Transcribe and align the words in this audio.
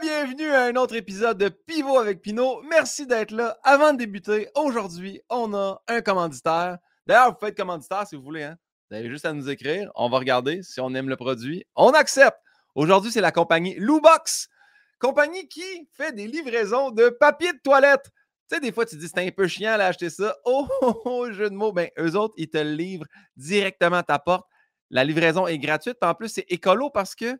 bienvenue 0.00 0.50
à 0.50 0.64
un 0.64 0.76
autre 0.76 0.94
épisode 0.94 1.38
de 1.38 1.48
Pivot 1.48 1.98
avec 1.98 2.20
Pinot. 2.20 2.60
Merci 2.68 3.06
d'être 3.06 3.30
là. 3.30 3.56
Avant 3.62 3.94
de 3.94 3.98
débuter, 3.98 4.48
aujourd'hui, 4.54 5.22
on 5.30 5.54
a 5.54 5.80
un 5.88 6.02
commanditaire. 6.02 6.78
D'ailleurs, 7.06 7.38
vous 7.40 7.46
être 7.46 7.56
commanditaire 7.56 8.06
si 8.06 8.14
vous 8.14 8.22
voulez. 8.22 8.42
Hein? 8.42 8.56
Vous 8.90 8.96
avez 8.96 9.08
juste 9.08 9.24
à 9.24 9.32
nous 9.32 9.48
écrire. 9.48 9.90
On 9.94 10.10
va 10.10 10.18
regarder 10.18 10.62
si 10.62 10.80
on 10.80 10.92
aime 10.94 11.08
le 11.08 11.16
produit. 11.16 11.64
On 11.76 11.90
accepte. 11.90 12.36
Aujourd'hui, 12.74 13.10
c'est 13.10 13.22
la 13.22 13.32
compagnie 13.32 13.74
Loubox. 13.78 14.48
Compagnie 14.98 15.48
qui 15.48 15.88
fait 15.92 16.12
des 16.12 16.26
livraisons 16.26 16.90
de 16.90 17.08
papier 17.08 17.52
de 17.52 17.58
toilette. 17.64 18.10
Tu 18.50 18.56
sais, 18.56 18.60
des 18.60 18.72
fois, 18.72 18.84
tu 18.84 18.96
dis 18.96 19.08
c'est 19.08 19.26
un 19.26 19.30
peu 19.30 19.48
chiant 19.48 19.78
d'acheter 19.78 20.10
ça. 20.10 20.36
Oh, 20.44 20.68
oh, 20.82 21.02
oh, 21.06 21.32
jeu 21.32 21.48
de 21.48 21.54
mots. 21.54 21.72
Ben, 21.72 21.88
eux 21.98 22.16
autres, 22.16 22.34
ils 22.36 22.50
te 22.50 22.58
le 22.58 22.72
livrent 22.72 23.06
directement 23.36 23.96
à 23.96 24.02
ta 24.02 24.18
porte. 24.18 24.46
La 24.90 25.04
livraison 25.04 25.46
est 25.46 25.58
gratuite. 25.58 25.96
En 26.02 26.14
plus, 26.14 26.28
c'est 26.28 26.46
écolo 26.48 26.90
parce 26.90 27.14
que 27.14 27.38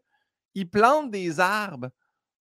ils 0.54 0.68
plantent 0.68 1.10
des 1.10 1.38
arbres 1.38 1.90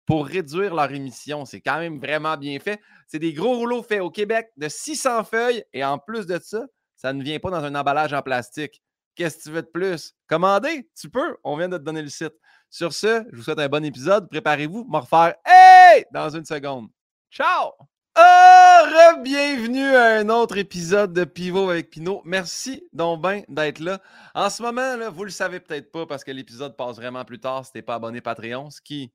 pour 0.06 0.26
réduire 0.28 0.76
leur 0.76 0.92
émission. 0.92 1.46
C'est 1.46 1.62
quand 1.62 1.80
même 1.80 2.00
vraiment 2.00 2.38
bien 2.38 2.60
fait. 2.60 2.80
C'est 3.08 3.20
des 3.20 3.34
gros 3.34 3.56
rouleaux 3.56 3.84
faits 3.84 4.02
au 4.02 4.10
Québec 4.10 4.52
de 4.58 4.68
600 4.70 5.24
feuilles 5.24 5.64
et 5.74 5.84
en 5.84 5.98
plus 5.98 6.26
de 6.26 6.40
ça, 6.42 6.66
ça 6.96 7.14
ne 7.14 7.24
vient 7.24 7.40
pas 7.40 7.50
dans 7.50 7.64
un 7.64 7.76
emballage 7.76 8.14
en 8.14 8.22
plastique. 8.22 8.82
Qu'est-ce 9.16 9.38
que 9.38 9.44
tu 9.44 9.52
veux 9.52 9.62
de 9.62 9.68
plus? 9.68 10.14
Commander, 10.28 10.90
tu 11.00 11.10
peux. 11.10 11.38
On 11.44 11.56
vient 11.58 11.70
de 11.70 11.78
te 11.78 11.84
donner 11.84 12.02
le 12.02 12.10
site. 12.10 12.34
Sur 12.70 12.94
ce, 12.94 13.24
je 13.32 13.38
vous 13.38 13.44
souhaite 13.44 13.60
un 13.60 13.70
bon 13.70 13.84
épisode. 13.86 14.30
Préparez-vous, 14.30 14.86
me 14.86 14.98
refaire 14.98 15.36
Hey! 15.46 16.04
dans 16.12 16.30
une 16.30 16.44
seconde. 16.46 16.90
Ciao! 17.32 17.72
Oh, 18.18 19.22
bienvenue 19.22 19.96
à 19.96 20.20
un 20.20 20.30
autre 20.30 20.58
épisode 20.58 21.12
de 21.14 21.26
Pivot 21.26 21.70
avec 21.70 21.90
Pinot. 21.90 22.22
Merci 22.24 22.88
donc 22.94 23.22
d'être 23.50 23.80
là. 23.80 24.02
En 24.34 24.50
ce 24.50 24.62
moment, 24.64 24.96
là, 24.96 25.10
vous 25.10 25.26
le 25.26 25.32
savez 25.32 25.60
peut-être 25.60 25.92
pas 25.92 26.06
parce 26.06 26.24
que 26.24 26.32
l'épisode 26.32 26.78
passe 26.78 26.96
vraiment 26.96 27.26
plus 27.26 27.40
tard 27.40 27.66
si 27.66 27.72
tu 27.74 27.78
n'es 27.78 27.82
pas 27.82 27.96
abonné 27.96 28.22
Patreon, 28.22 28.70
ce 28.70 28.80
qui 28.82 29.12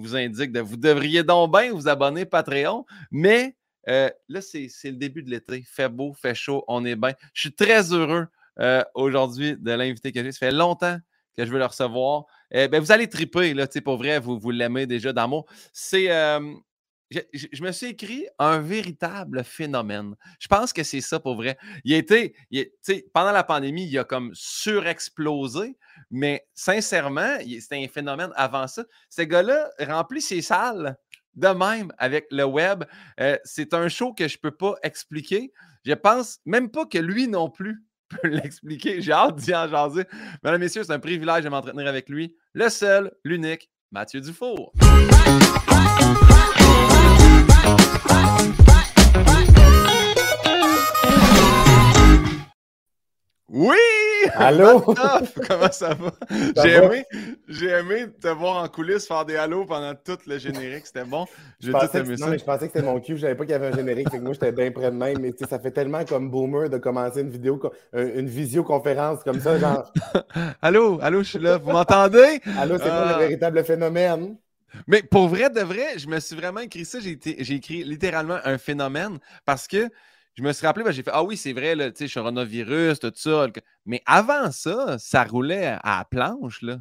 vous 0.00 0.16
indique 0.16 0.52
que 0.52 0.58
vous 0.58 0.76
devriez 0.76 1.22
donc 1.22 1.52
bien 1.52 1.72
vous 1.72 1.88
abonner 1.88 2.24
Patreon. 2.24 2.84
Mais 3.10 3.56
euh, 3.88 4.10
là, 4.28 4.40
c'est 4.40 4.68
le 4.84 4.92
début 4.92 5.22
de 5.22 5.30
l'été. 5.30 5.62
Fait 5.62 5.88
beau, 5.88 6.12
fait 6.12 6.34
chaud, 6.34 6.64
on 6.68 6.84
est 6.84 6.96
bien. 6.96 7.12
Je 7.32 7.42
suis 7.42 7.54
très 7.54 7.92
heureux 7.92 8.26
euh, 8.60 8.82
aujourd'hui 8.94 9.56
de 9.56 9.72
l'inviter 9.72 10.12
que 10.12 10.22
j'ai. 10.22 10.32
Ça 10.32 10.38
fait 10.38 10.52
longtemps 10.52 10.98
que 11.36 11.44
je 11.44 11.50
veux 11.50 11.58
le 11.58 11.66
recevoir. 11.66 12.24
Euh, 12.54 12.68
ben, 12.68 12.80
vous 12.80 12.92
allez 12.92 13.08
triper, 13.08 13.54
là, 13.54 13.66
pour 13.84 13.96
vrai, 13.96 14.18
vous, 14.18 14.38
vous 14.38 14.50
l'aimez 14.50 14.86
déjà 14.86 15.12
d'amour. 15.12 15.46
C'est 15.72 16.08
je, 17.10 17.62
me 17.62 17.72
suis 17.72 17.88
écrit 17.88 18.26
un 18.38 18.58
véritable 18.58 19.44
phénomène. 19.44 20.14
Je 20.38 20.48
pense 20.48 20.72
que 20.72 20.82
c'est 20.82 21.00
ça 21.00 21.18
pour 21.20 21.36
vrai. 21.36 21.56
Il 21.84 21.94
a 21.94 21.96
été, 21.96 22.34
pendant 23.12 23.32
la 23.32 23.44
pandémie, 23.44 23.86
il 23.86 23.98
a 23.98 24.04
comme 24.04 24.30
surexplosé, 24.34 25.76
mais 26.10 26.46
sincèrement, 26.54 27.38
c'était 27.60 27.82
un 27.82 27.88
phénomène 27.88 28.30
avant 28.36 28.66
ça. 28.66 28.84
Ce 29.08 29.22
gars-là 29.22 29.70
remplit 29.80 30.20
ses 30.20 30.42
salles 30.42 30.96
de 31.34 31.48
même 31.48 31.92
avec 31.98 32.26
le 32.30 32.44
web. 32.44 32.84
Euh, 33.20 33.38
c'est 33.44 33.72
un 33.72 33.88
show 33.88 34.12
que 34.12 34.28
je 34.28 34.36
ne 34.36 34.40
peux 34.40 34.56
pas 34.56 34.74
expliquer. 34.82 35.52
Je 35.84 35.94
pense 35.94 36.40
même 36.44 36.70
pas 36.70 36.84
que 36.84 36.98
lui 36.98 37.28
non 37.28 37.48
plus 37.48 37.84
peut 38.08 38.28
l'expliquer. 38.28 39.00
J'ai 39.00 39.12
hâte 39.12 39.36
d'y 39.36 39.54
en 39.54 39.68
jaser. 39.68 40.04
Mesdames, 40.42 40.60
Messieurs, 40.60 40.82
c'est 40.84 40.92
un 40.92 40.98
privilège 40.98 41.44
de 41.44 41.48
m'entretenir 41.48 41.86
avec 41.86 42.08
lui. 42.08 42.36
Le 42.54 42.68
seul, 42.68 43.12
l'unique, 43.24 43.70
Mathieu 43.92 44.20
Dufour. 44.20 44.72
Oui! 53.50 53.76
Allô? 54.34 54.80
Comment 55.48 55.72
ça 55.72 55.94
va? 55.94 56.12
J'ai 56.56 56.74
aimé, 56.74 57.04
aimé, 57.62 58.06
te 58.20 58.28
voir 58.28 58.62
en 58.62 58.68
coulisses 58.68 59.06
faire 59.06 59.24
des 59.24 59.36
hallos 59.36 59.64
pendant 59.64 59.94
tout 59.94 60.18
le 60.26 60.38
générique. 60.38 60.86
C'était 60.86 61.04
bon. 61.04 61.24
Je, 61.58 61.72
pensais 61.72 62.02
que, 62.02 62.20
non, 62.20 62.28
mais 62.28 62.38
je 62.38 62.44
pensais 62.44 62.68
que 62.68 62.72
c'était 62.74 62.86
mon 62.86 63.00
cul. 63.00 63.16
Je 63.16 63.22
savais 63.22 63.34
pas 63.34 63.44
qu'il 63.44 63.52
y 63.52 63.54
avait 63.54 63.68
un 63.68 63.76
générique. 63.76 64.10
Fait 64.10 64.18
que 64.18 64.22
moi, 64.22 64.32
j'étais 64.32 64.52
bien 64.52 64.70
près 64.70 64.90
de 64.90 64.96
même. 64.96 65.18
Mais 65.20 65.32
ça 65.48 65.58
fait 65.58 65.70
tellement 65.70 66.04
comme 66.04 66.30
boomer 66.30 66.68
de 66.68 66.78
commencer 66.78 67.22
une 67.22 67.30
vidéo, 67.30 67.60
une 67.94 68.28
visioconférence 68.28 69.24
comme 69.24 69.40
ça. 69.40 69.58
Genre. 69.58 69.92
allô, 70.62 70.98
allô, 71.00 71.22
je 71.22 71.30
suis 71.30 71.38
là. 71.38 71.58
Vous 71.58 71.72
m'entendez? 71.72 72.40
Allô, 72.58 72.76
c'est 72.78 72.88
quoi 72.88 73.12
le 73.12 73.18
véritable 73.18 73.64
phénomène? 73.64 74.36
Mais 74.86 75.02
pour 75.02 75.28
vrai, 75.28 75.50
de 75.50 75.60
vrai, 75.60 75.98
je 75.98 76.08
me 76.08 76.20
suis 76.20 76.36
vraiment 76.36 76.60
écrit 76.60 76.84
ça. 76.84 76.98
J'ai 77.00 77.54
écrit 77.54 77.84
littéralement 77.84 78.38
un 78.44 78.58
phénomène 78.58 79.18
parce 79.44 79.66
que 79.66 79.88
je 80.34 80.42
me 80.42 80.52
suis 80.52 80.66
rappelé, 80.66 80.84
ben, 80.84 80.92
j'ai 80.92 81.02
fait 81.02 81.10
Ah 81.12 81.24
oui, 81.24 81.36
c'est 81.36 81.52
vrai, 81.52 81.74
tu 81.92 82.06
sais, 82.06 82.12
coronavirus, 82.12 83.00
tout 83.00 83.12
ça. 83.14 83.46
Mais 83.86 84.02
avant 84.06 84.50
ça, 84.52 84.96
ça 84.98 85.24
roulait 85.24 85.66
à 85.82 85.98
la 85.98 86.04
planche. 86.04 86.62
Là. 86.62 86.78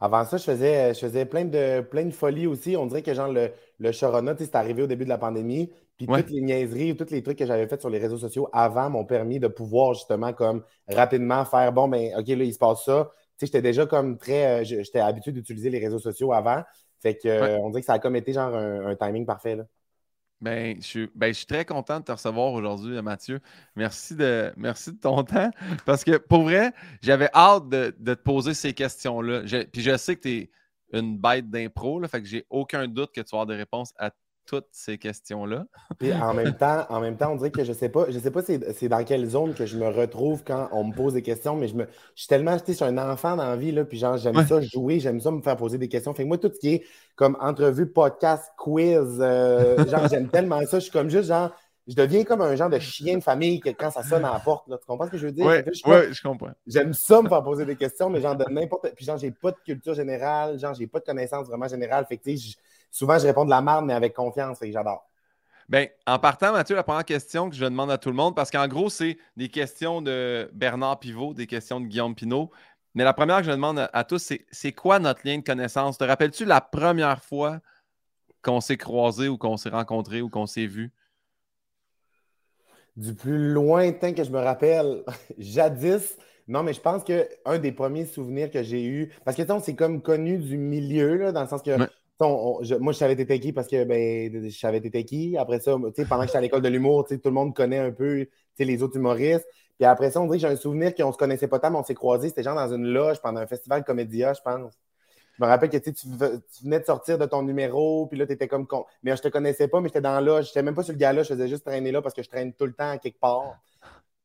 Avant 0.00 0.24
ça, 0.24 0.36
je 0.36 0.44
faisais, 0.44 0.94
je 0.94 1.00
faisais 1.00 1.24
plein 1.24 1.44
de, 1.44 1.80
plein 1.80 2.04
de 2.04 2.10
folies 2.12 2.46
aussi. 2.46 2.76
On 2.76 2.86
dirait 2.86 3.02
que 3.02 3.14
genre 3.14 3.32
le, 3.32 3.50
le 3.78 3.90
Corona, 3.92 4.34
c'est 4.38 4.54
arrivé 4.54 4.82
au 4.82 4.86
début 4.86 5.04
de 5.04 5.08
la 5.08 5.18
pandémie. 5.18 5.70
Puis 5.96 6.06
toutes 6.06 6.30
les 6.30 6.40
niaiseries, 6.40 6.96
tous 6.96 7.10
les 7.10 7.22
trucs 7.24 7.38
que 7.38 7.46
j'avais 7.46 7.66
fait 7.66 7.80
sur 7.80 7.90
les 7.90 7.98
réseaux 7.98 8.18
sociaux 8.18 8.48
avant 8.52 8.88
m'ont 8.88 9.04
permis 9.04 9.40
de 9.40 9.48
pouvoir 9.48 9.94
justement 9.94 10.32
comme 10.32 10.62
rapidement 10.88 11.44
faire 11.44 11.72
bon, 11.72 11.88
ben 11.88 12.12
OK, 12.16 12.28
là, 12.28 12.44
il 12.44 12.52
se 12.54 12.58
passe 12.58 12.84
ça. 12.84 13.10
Tu 13.12 13.18
sais, 13.38 13.46
j'étais 13.46 13.62
déjà 13.62 13.86
comme 13.86 14.16
très. 14.16 14.62
Euh, 14.62 14.64
j'étais 14.64 15.00
habitué 15.00 15.32
d'utiliser 15.32 15.70
les 15.70 15.80
réseaux 15.80 15.98
sociaux 15.98 16.32
avant. 16.32 16.62
Fait 17.00 17.16
que, 17.16 17.28
euh, 17.28 17.58
on 17.58 17.70
dirait 17.70 17.82
que 17.82 17.86
ça 17.86 17.94
a 17.94 17.98
comme 17.98 18.16
été 18.16 18.32
genre 18.32 18.54
un, 18.54 18.94
timing 18.96 19.24
parfait. 19.24 19.56
Là. 19.56 19.64
Ben 20.40 20.76
je, 20.80 20.86
suis, 20.86 21.10
ben, 21.14 21.28
je 21.28 21.38
suis 21.38 21.46
très 21.46 21.64
content 21.64 21.98
de 21.98 22.04
te 22.04 22.12
recevoir 22.12 22.52
aujourd'hui, 22.52 23.00
Mathieu. 23.02 23.40
Merci 23.74 24.14
de, 24.14 24.52
merci 24.56 24.92
de 24.92 24.98
ton 24.98 25.24
temps. 25.24 25.50
Parce 25.84 26.04
que 26.04 26.16
pour 26.16 26.42
vrai, 26.42 26.72
j'avais 27.02 27.28
hâte 27.34 27.68
de, 27.68 27.90
te 27.90 28.14
poser 28.14 28.54
ces 28.54 28.72
questions-là. 28.72 29.42
Puis 29.72 29.82
je 29.82 29.96
sais 29.96 30.16
que 30.16 30.20
tu 30.20 30.28
es 30.30 30.50
une 30.92 31.18
bête 31.18 31.50
d'impro, 31.50 32.02
fait 32.06 32.22
que 32.22 32.26
j'ai 32.26 32.46
aucun 32.50 32.86
doute 32.86 33.12
que 33.12 33.20
tu 33.20 33.30
vas 33.32 33.42
avoir 33.42 33.46
des 33.46 33.56
réponses 33.56 33.92
à 33.98 34.10
toutes 34.48 34.68
ces 34.72 34.96
questions-là. 34.96 35.66
Et 36.00 36.12
en 36.14 36.32
même 36.32 36.54
temps, 36.58 36.86
en 36.88 37.00
même 37.00 37.16
temps, 37.18 37.32
on 37.32 37.36
dirait 37.36 37.50
que 37.50 37.64
je 37.64 37.72
sais 37.74 37.90
pas, 37.90 38.06
je 38.08 38.18
sais 38.18 38.30
pas 38.30 38.40
c'est 38.42 38.88
dans 38.88 39.04
quelle 39.04 39.28
zone 39.28 39.52
que 39.52 39.66
je 39.66 39.76
me 39.76 39.86
retrouve 39.86 40.42
quand 40.42 40.70
on 40.72 40.84
me 40.84 40.94
pose 40.94 41.12
des 41.12 41.22
questions, 41.22 41.54
mais 41.54 41.68
je 41.68 41.74
me 41.74 41.84
je 42.14 42.22
suis 42.22 42.28
tellement, 42.28 42.56
je 42.66 42.72
suis 42.72 42.84
un 42.84 42.96
enfant 42.96 43.36
dans 43.36 43.44
la 43.44 43.56
vie, 43.56 43.72
là, 43.72 43.84
puis 43.84 43.98
genre, 43.98 44.16
j'aime 44.16 44.42
ça 44.46 44.60
jouer, 44.62 45.00
j'aime 45.00 45.20
ça 45.20 45.30
me 45.30 45.42
faire 45.42 45.56
poser 45.56 45.76
des 45.76 45.88
questions. 45.88 46.14
Fait 46.14 46.22
que 46.22 46.28
moi, 46.28 46.38
tout 46.38 46.50
ce 46.52 46.58
qui 46.58 46.74
est 46.74 46.84
comme 47.14 47.36
entrevue, 47.40 47.86
podcast, 47.92 48.50
quiz, 48.56 49.18
euh, 49.20 49.86
genre, 49.86 50.08
j'aime 50.08 50.28
tellement 50.32 50.64
ça. 50.64 50.78
Je 50.78 50.84
suis 50.84 50.92
comme 50.92 51.10
juste 51.10 51.28
genre, 51.28 51.50
je 51.88 51.94
deviens 51.94 52.22
comme 52.22 52.42
un 52.42 52.54
genre 52.54 52.68
de 52.68 52.78
chien 52.78 53.16
de 53.16 53.22
famille 53.22 53.60
que 53.60 53.70
quand 53.70 53.90
ça 53.90 54.02
sonne 54.02 54.24
à 54.24 54.32
la 54.34 54.40
porte. 54.40 54.68
Là. 54.68 54.76
Tu 54.76 54.84
comprends 54.84 55.06
ce 55.06 55.10
que 55.10 55.16
je 55.16 55.26
veux 55.26 55.32
dire? 55.32 55.46
Oui, 55.46 55.56
ouais, 55.86 56.12
je 56.12 56.22
comprends. 56.22 56.50
J'aime 56.66 56.92
ça 56.92 57.22
me 57.22 57.28
faire 57.28 57.42
poser 57.42 57.64
des 57.64 57.76
questions, 57.76 58.10
mais 58.10 58.20
genre 58.20 58.36
de 58.36 58.44
n'importe. 58.50 58.92
Puis 58.94 59.06
genre, 59.06 59.16
j'ai 59.16 59.30
pas 59.30 59.52
de 59.52 59.56
culture 59.64 59.94
générale, 59.94 60.58
genre, 60.58 60.74
j'ai 60.74 60.86
pas 60.86 61.00
de 61.00 61.06
connaissances 61.06 61.46
vraiment 61.46 61.66
générales. 61.66 62.04
Fait 62.06 62.18
que, 62.18 62.30
souvent, 62.90 63.18
je 63.18 63.26
réponds 63.26 63.46
de 63.46 63.50
la 63.50 63.62
merde, 63.62 63.86
mais 63.86 63.94
avec 63.94 64.12
confiance 64.12 64.60
et 64.60 64.70
j'adore. 64.70 65.08
Bien, 65.66 65.86
en 66.06 66.18
partant, 66.18 66.52
Mathieu, 66.52 66.76
la 66.76 66.82
première 66.82 67.06
question 67.06 67.48
que 67.48 67.56
je 67.56 67.64
demande 67.64 67.90
à 67.90 67.96
tout 67.96 68.10
le 68.10 68.14
monde, 68.14 68.36
parce 68.36 68.50
qu'en 68.50 68.68
gros, 68.68 68.90
c'est 68.90 69.16
des 69.36 69.48
questions 69.48 70.02
de 70.02 70.50
Bernard 70.52 71.00
Pivot, 71.00 71.32
des 71.32 71.46
questions 71.46 71.80
de 71.80 71.86
Guillaume 71.86 72.14
Pinault. 72.14 72.50
Mais 72.94 73.04
la 73.04 73.14
première 73.14 73.38
que 73.38 73.44
je 73.44 73.50
demande 73.50 73.88
à, 73.92 74.04
tous, 74.04 74.18
c'est 74.18 74.44
c'est 74.50 74.72
quoi 74.72 74.98
notre 74.98 75.20
lien 75.24 75.38
de 75.38 75.42
connaissance? 75.42 75.96
Te 75.96 76.04
rappelles-tu 76.04 76.44
la 76.44 76.60
première 76.60 77.22
fois 77.22 77.60
qu'on 78.42 78.60
s'est 78.60 78.76
croisé 78.76 79.28
ou 79.28 79.38
qu'on 79.38 79.56
s'est 79.56 79.68
rencontré 79.70 80.20
ou 80.20 80.28
qu'on 80.28 80.46
s'est 80.46 80.66
vu? 80.66 80.92
Du 82.98 83.14
plus 83.14 83.52
lointain 83.52 84.12
que 84.12 84.24
je 84.24 84.30
me 84.30 84.40
rappelle, 84.40 85.04
jadis, 85.38 86.16
non, 86.48 86.62
mais 86.64 86.72
je 86.72 86.80
pense 86.80 87.04
qu'un 87.04 87.58
des 87.58 87.72
premiers 87.72 88.06
souvenirs 88.06 88.50
que 88.50 88.62
j'ai 88.62 88.84
eu, 88.84 89.12
parce 89.24 89.36
que 89.36 89.42
c'est 89.62 89.76
comme 89.76 90.02
connu 90.02 90.38
du 90.38 90.56
milieu, 90.56 91.16
là, 91.16 91.32
dans 91.32 91.42
le 91.42 91.48
sens 91.48 91.62
que 91.62 91.70
moi, 92.20 92.92
je 92.92 92.98
savais 92.98 93.14
t'étais 93.16 93.38
qui 93.38 93.52
parce 93.52 93.68
que 93.68 93.84
ben, 93.84 94.48
je 94.48 94.58
savais 94.58 94.80
t'étais 94.80 95.04
qui. 95.04 95.36
Après 95.36 95.60
ça, 95.60 95.72
pendant 95.72 95.90
que 95.92 96.26
j'étais 96.26 96.38
à 96.38 96.40
l'école 96.40 96.62
de 96.62 96.68
l'humour, 96.68 97.06
tout 97.06 97.20
le 97.24 97.30
monde 97.30 97.54
connaît 97.54 97.78
un 97.78 97.92
peu 97.92 98.26
les 98.58 98.82
autres 98.82 98.96
humoristes. 98.96 99.46
Puis 99.78 99.84
après 99.86 100.10
ça, 100.10 100.20
on 100.20 100.24
dirait 100.24 100.38
que 100.38 100.42
j'ai 100.42 100.52
un 100.52 100.56
souvenir 100.56 100.94
qu'on 100.94 101.08
ne 101.08 101.12
se 101.12 101.18
connaissait 101.18 101.46
pas 101.46 101.60
tant, 101.60 101.70
mais 101.70 101.78
on 101.78 101.84
s'est 101.84 101.94
croisés. 101.94 102.28
C'était 102.28 102.42
genre 102.42 102.56
dans 102.56 102.74
une 102.74 102.86
loge 102.86 103.20
pendant 103.22 103.40
un 103.40 103.46
festival 103.46 103.84
Comédia, 103.84 104.32
je 104.34 104.40
pense. 104.42 104.74
Je 105.38 105.44
me 105.44 105.48
rappelle 105.48 105.70
que 105.70 105.76
tu, 105.76 105.92
venais 106.64 106.80
de 106.80 106.84
sortir 106.84 107.16
de 107.16 107.24
ton 107.24 107.42
numéro, 107.42 108.06
puis 108.06 108.18
là, 108.18 108.26
tu 108.26 108.32
étais 108.32 108.48
comme 108.48 108.66
con. 108.66 108.84
Mais 109.04 109.16
je 109.16 109.22
te 109.22 109.28
connaissais 109.28 109.68
pas, 109.68 109.80
mais 109.80 109.88
j'étais 109.88 110.00
dans 110.00 110.20
loge. 110.20 110.46
Je 110.46 110.50
n'étais 110.50 110.62
même 110.62 110.74
pas 110.74 110.82
sur 110.82 110.92
le 110.92 110.98
gala, 110.98 111.22
je 111.22 111.28
faisais 111.28 111.46
juste 111.46 111.64
traîner 111.64 111.92
là 111.92 112.02
parce 112.02 112.14
que 112.14 112.22
je 112.22 112.28
traîne 112.28 112.52
tout 112.52 112.66
le 112.66 112.72
temps 112.72 112.98
quelque 112.98 113.20
part. 113.20 113.56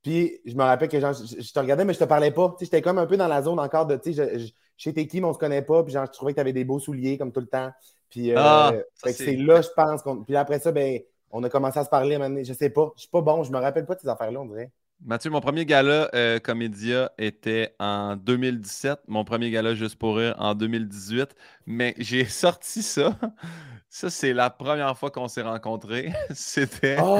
Puis 0.01 0.42
je 0.44 0.56
me 0.56 0.63
rappelle 0.63 0.89
que 0.89 1.00
genre, 1.00 1.13
je, 1.13 1.54
te 1.54 1.60
regardais, 1.60 1.86
mais 1.86 1.94
je 1.94 2.00
te 2.00 2.04
parlais 2.04 2.31
pas. 2.31 2.56
J'étais 2.60 2.81
comme 2.81 2.98
un 2.98 3.06
peu 3.06 3.15
dans 3.15 3.27
la 3.27 3.44
zone 3.44 3.60
encore 3.60 3.86
de, 3.86 3.95
tu 3.95 4.13
sais, 4.13 4.39
je, 4.39 4.51
sais 4.77 5.07
qui, 5.07 5.21
mais 5.21 5.27
on 5.27 5.33
se 5.33 5.39
connaît 5.39 5.62
pas. 5.62 5.83
Puis 5.83 5.94
genre, 5.94 6.07
je 6.07 6.12
trouvais 6.12 6.33
que 6.33 6.38
tu 6.38 6.42
avais 6.42 6.51
des 6.51 6.65
beaux 6.65 6.80
souliers 6.80 7.18
comme 7.18 7.31
tout 7.31 7.42
le 7.42 7.48
temps. 7.48 7.71
Puis 8.09 8.31
euh, 8.31 8.36
ah, 8.38 8.74
c'est 9.06 9.36
là, 9.36 9.62
je 9.62 9.69
pense. 9.75 10.01
Puis 10.25 10.36
après 10.36 10.59
ça, 10.59 10.71
ben, 10.71 11.00
on 11.31 11.44
a 11.44 11.50
commencé 11.50 11.80
à 11.80 11.86
se 11.86 11.89
parler. 11.89 12.18
Je 12.44 12.54
sais 12.54 12.69
pas. 12.69 12.92
Je 12.95 13.01
suis 13.01 13.09
pas 13.09 13.21
bon. 13.21 13.44
Je 13.44 13.51
me 13.51 13.59
rappelle 13.59 13.86
pas 13.86 13.95
de 13.95 14.01
ces 14.01 14.09
affaires-là, 14.09 14.42
on 14.42 14.45
dirait. 14.45 14.71
Mathieu, 15.06 15.30
mon 15.30 15.42
premier 15.42 15.66
gala 15.66 16.10
euh, 16.16 16.40
Comédia 16.40 17.12
était 17.18 17.76
en 17.78 18.16
2017. 18.16 19.00
Mon 19.10 19.26
premier 19.26 19.52
gala 19.52 19.76
Juste 19.76 19.98
pour 19.98 20.16
rire 20.16 20.34
en 20.38 20.56
2018. 20.56 21.36
Mais 21.66 21.94
j'ai 21.98 22.24
sorti 22.30 22.82
ça. 22.82 23.18
Ça, 23.90 24.10
c'est 24.10 24.32
la 24.32 24.50
première 24.50 24.98
fois 24.98 25.12
qu'on 25.12 25.28
s'est 25.28 25.42
rencontrés. 25.42 26.14
C'était 26.34 26.96
oh, 27.02 27.20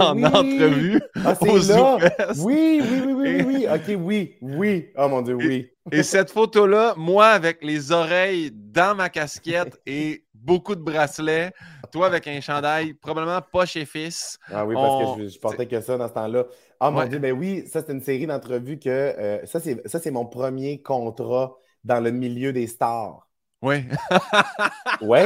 en 0.00 0.20
entrevue. 0.24 1.00
Ah, 1.24 1.36
c'est 1.36 1.72
là. 1.72 1.98
Oui, 2.38 2.82
oui, 2.82 3.00
oui, 3.04 3.12
oui, 3.14 3.42
oui, 3.46 3.66
OK, 3.72 3.96
oui, 3.96 4.36
oui. 4.42 4.88
Oh 4.98 5.08
mon 5.08 5.22
Dieu, 5.22 5.36
oui. 5.36 5.70
Et, 5.92 6.02
cette 6.02 6.30
photo-là, 6.30 6.94
moi 6.96 7.28
avec 7.28 7.64
les 7.64 7.92
oreilles 7.92 8.50
dans 8.52 8.96
ma 8.96 9.08
casquette 9.08 9.80
et 9.86 10.24
beaucoup 10.42 10.74
de 10.74 10.80
bracelets. 10.80 11.52
Toi 11.92 12.06
avec 12.06 12.26
un 12.26 12.40
chandail, 12.40 12.94
probablement 12.94 13.40
pas 13.40 13.66
chez 13.66 13.84
Fils. 13.84 14.38
Ah 14.48 14.64
oui, 14.64 14.74
parce 14.74 15.16
que 15.16 15.28
je, 15.28 15.38
portais 15.38 15.66
que 15.66 15.80
ça 15.80 15.96
dans 15.96 16.08
ce 16.08 16.12
temps-là. 16.12 16.44
Ah 16.78 16.90
mon 16.90 17.04
Dieu, 17.06 17.18
ben 17.18 17.32
oui, 17.32 17.64
ça 17.66 17.82
c'est 17.84 17.92
une 17.92 18.00
série 18.00 18.26
d'entrevues 18.26 18.78
que 18.78 18.88
euh, 18.88 19.44
ça, 19.46 19.60
c'est 19.60 20.10
mon 20.10 20.26
premier 20.26 20.82
contrat 20.82 21.56
dans 21.84 22.00
le 22.00 22.10
milieu 22.10 22.52
des 22.52 22.66
stars. 22.66 23.26
Oui. 23.62 23.84
oui. 25.02 25.18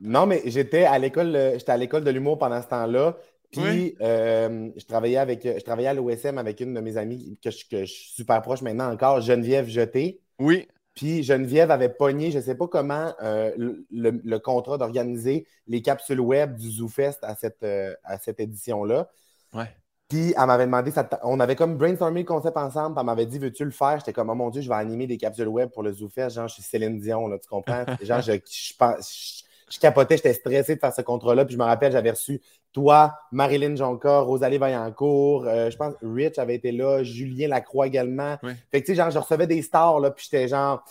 Non, 0.00 0.26
mais 0.26 0.42
j'étais 0.46 0.84
à 0.84 0.98
l'école, 0.98 1.36
euh, 1.36 1.58
j'étais 1.58 1.72
à 1.72 1.76
l'école 1.76 2.04
de 2.04 2.10
l'humour 2.10 2.38
pendant 2.38 2.62
ce 2.62 2.68
temps-là. 2.68 3.16
Puis 3.50 3.94
euh, 4.00 4.70
je 4.76 4.84
travaillais 4.84 5.18
avec 5.18 5.44
je 5.44 5.62
travaillais 5.62 5.88
à 5.88 5.94
l'OSM 5.94 6.38
avec 6.38 6.60
une 6.60 6.74
de 6.74 6.80
mes 6.80 6.96
amies 6.96 7.38
que 7.42 7.50
je, 7.52 7.64
que 7.68 7.84
je 7.84 7.92
suis 7.92 8.14
super 8.14 8.42
proche 8.42 8.62
maintenant 8.62 8.90
encore, 8.90 9.20
Geneviève 9.20 9.68
Jeté. 9.68 10.20
Oui. 10.40 10.66
Puis 10.94 11.22
Geneviève 11.24 11.70
avait 11.70 11.88
pogné, 11.88 12.30
je 12.30 12.38
ne 12.38 12.42
sais 12.42 12.54
pas 12.54 12.68
comment, 12.68 13.12
euh, 13.22 13.50
le, 13.90 14.38
contrat 14.38 14.78
d'organiser 14.78 15.46
les 15.66 15.82
capsules 15.82 16.20
web 16.20 16.56
du 16.56 16.70
ZooFest 16.70 17.18
à 17.22 17.34
cette, 17.34 17.62
euh, 17.64 17.94
à 18.04 18.18
cette 18.18 18.38
édition-là. 18.38 19.08
Ouais. 19.52 19.68
Puis 20.08 20.34
elle 20.38 20.46
m'avait 20.46 20.66
demandé, 20.66 20.92
on 21.22 21.40
avait 21.40 21.56
comme 21.56 21.76
brainstormé 21.76 22.20
le 22.20 22.26
concept 22.26 22.56
ensemble, 22.56 22.94
puis 22.94 23.00
elle 23.00 23.06
m'avait 23.06 23.26
dit 23.26 23.38
Veux-tu 23.38 23.64
le 23.64 23.70
faire? 23.70 23.98
J'étais 23.98 24.12
comme 24.12 24.30
Oh 24.30 24.34
mon 24.34 24.50
Dieu, 24.50 24.60
je 24.60 24.68
vais 24.68 24.74
animer 24.74 25.06
des 25.06 25.16
capsules 25.16 25.48
web 25.48 25.70
pour 25.70 25.82
le 25.82 25.92
ZooFest. 25.92 26.30
Genre, 26.30 26.46
je 26.46 26.54
suis 26.54 26.62
Céline 26.62 27.00
Dion, 27.00 27.26
là, 27.26 27.38
tu 27.38 27.48
comprends? 27.48 27.84
Genre, 28.02 28.20
je, 28.20 28.32
je, 28.32 28.74
je 28.78 29.43
capotais, 29.78 30.16
j'étais 30.16 30.34
stressé 30.34 30.74
de 30.74 30.80
faire 30.80 30.92
ce 30.92 31.02
contrat-là. 31.02 31.44
Puis 31.44 31.54
je 31.54 31.58
me 31.58 31.64
rappelle, 31.64 31.92
j'avais 31.92 32.10
reçu 32.10 32.40
toi, 32.72 33.14
Marilyn 33.30 33.76
Jonca, 33.76 34.20
Rosalie 34.20 34.58
Vaillancourt, 34.58 35.46
euh, 35.46 35.70
je 35.70 35.76
pense 35.76 35.94
Rich 36.02 36.38
avait 36.38 36.56
été 36.56 36.72
là, 36.72 37.02
Julien 37.04 37.48
Lacroix 37.48 37.86
également. 37.86 38.36
Fait 38.70 38.80
que 38.80 38.86
tu 38.86 38.92
sais, 38.92 38.94
genre, 38.96 39.10
je 39.10 39.18
recevais 39.18 39.46
des 39.46 39.62
stars, 39.62 40.00
là, 40.00 40.10
puis 40.10 40.28
j'étais 40.28 40.48
genre, 40.48 40.84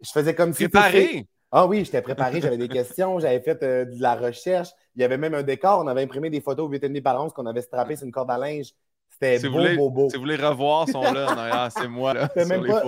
je 0.00 0.10
faisais 0.10 0.34
comme 0.34 0.52
si. 0.52 0.68
Préparé! 0.68 1.26
Ah 1.54 1.66
oui, 1.66 1.84
j'étais 1.84 2.00
préparé, 2.00 2.40
j'avais 2.40 2.56
des 2.56 2.68
questions, 2.68 3.18
j'avais 3.18 3.40
fait 3.40 3.62
euh, 3.62 3.84
de 3.84 4.00
la 4.00 4.14
recherche. 4.14 4.68
Il 4.96 5.02
y 5.02 5.04
avait 5.04 5.18
même 5.18 5.34
un 5.34 5.42
décor, 5.42 5.80
on 5.84 5.86
avait 5.86 6.02
imprimé 6.02 6.30
des 6.30 6.40
photos 6.40 6.70
8,5 6.70 7.02
par 7.02 7.22
11 7.22 7.32
qu'on 7.32 7.44
avait 7.44 7.60
strappé 7.60 7.96
sur 7.96 8.06
une 8.06 8.12
corde 8.12 8.30
à 8.30 8.38
linge. 8.38 8.72
C'était 9.10 9.48
beau, 9.48 9.76
beau, 9.76 9.90
beau. 9.90 10.08
Si 10.08 10.16
vous 10.16 10.22
voulez 10.22 10.36
revoir, 10.36 10.88
sont 10.88 11.02
là 11.02 11.68
c'est 11.70 11.88
moi. 11.88 12.14
Là, 12.14 12.28
c'était, 12.28 12.46
même 12.46 12.66
pas, 12.66 12.82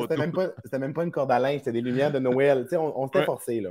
même 0.72 0.80
même 0.80 0.94
une 0.96 1.10
corde 1.10 1.30
à 1.30 1.38
linge, 1.38 1.58
c'était 1.58 1.72
des 1.72 1.82
lumières 1.82 2.10
de 2.10 2.18
Noël. 2.18 2.62
Tu 2.64 2.70
sais, 2.70 2.76
on, 2.76 2.98
on 2.98 3.06
s'était 3.06 3.24
forcé, 3.24 3.60
là. 3.60 3.70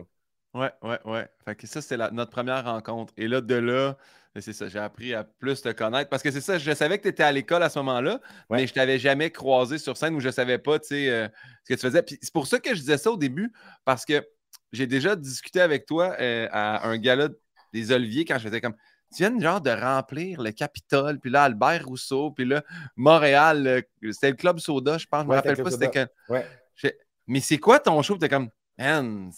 Ouais, 0.53 0.71
ouais, 0.83 0.99
ouais. 1.05 1.27
Fait 1.45 1.55
que 1.55 1.65
ça, 1.65 1.81
c'est 1.81 1.97
notre 2.11 2.31
première 2.31 2.63
rencontre. 2.65 3.13
Et 3.17 3.27
là, 3.27 3.41
de 3.41 3.55
là, 3.55 3.97
c'est 4.39 4.53
ça, 4.53 4.67
j'ai 4.67 4.79
appris 4.79 5.13
à 5.13 5.23
plus 5.23 5.61
te 5.61 5.69
connaître. 5.71 6.09
Parce 6.09 6.23
que 6.23 6.31
c'est 6.31 6.41
ça, 6.41 6.57
je 6.57 6.71
savais 6.73 6.97
que 6.97 7.03
tu 7.03 7.09
étais 7.09 7.23
à 7.23 7.31
l'école 7.31 7.63
à 7.63 7.69
ce 7.69 7.79
moment-là, 7.79 8.19
mais 8.49 8.65
je 8.67 8.73
t'avais 8.73 8.99
jamais 8.99 9.31
croisé 9.31 9.77
sur 9.77 9.97
scène 9.97 10.15
où 10.15 10.19
je 10.19 10.29
savais 10.29 10.57
pas, 10.57 10.79
tu 10.79 10.87
sais, 10.87 11.09
euh, 11.09 11.27
ce 11.63 11.73
que 11.73 11.79
tu 11.79 11.85
faisais. 11.85 12.03
Puis 12.03 12.17
c'est 12.21 12.33
pour 12.33 12.47
ça 12.47 12.59
que 12.59 12.69
je 12.69 12.79
disais 12.79 12.97
ça 12.97 13.11
au 13.11 13.17
début, 13.17 13.51
parce 13.85 14.05
que 14.05 14.25
j'ai 14.71 14.87
déjà 14.87 15.15
discuté 15.15 15.61
avec 15.61 15.85
toi 15.85 16.15
euh, 16.19 16.47
à 16.51 16.87
un 16.87 16.97
gala 16.97 17.29
des 17.73 17.91
Oliviers 17.91 18.25
quand 18.25 18.37
je 18.37 18.47
faisais 18.47 18.61
comme 18.61 18.75
tu 19.15 19.23
viens 19.23 19.39
genre 19.39 19.61
de 19.61 19.69
remplir 19.69 20.41
le 20.41 20.51
Capitole, 20.51 21.19
puis 21.19 21.29
là, 21.29 21.43
Albert 21.43 21.85
Rousseau, 21.85 22.31
puis 22.31 22.45
là, 22.45 22.63
Montréal, 22.95 23.83
c'était 24.11 24.31
le 24.31 24.35
Club 24.35 24.57
Soda, 24.59 24.97
je 24.97 25.05
pense, 25.05 25.23
je 25.23 25.27
me 25.27 25.35
rappelle 25.35 25.61
pas 25.61 25.71
c'était 25.71 25.89
que. 25.89 26.93
Mais 27.27 27.39
c'est 27.39 27.59
quoi 27.59 27.79
ton 27.79 28.01
show? 28.01 28.17
T'es 28.17 28.27
comme, 28.27 28.49
man, 28.77 29.31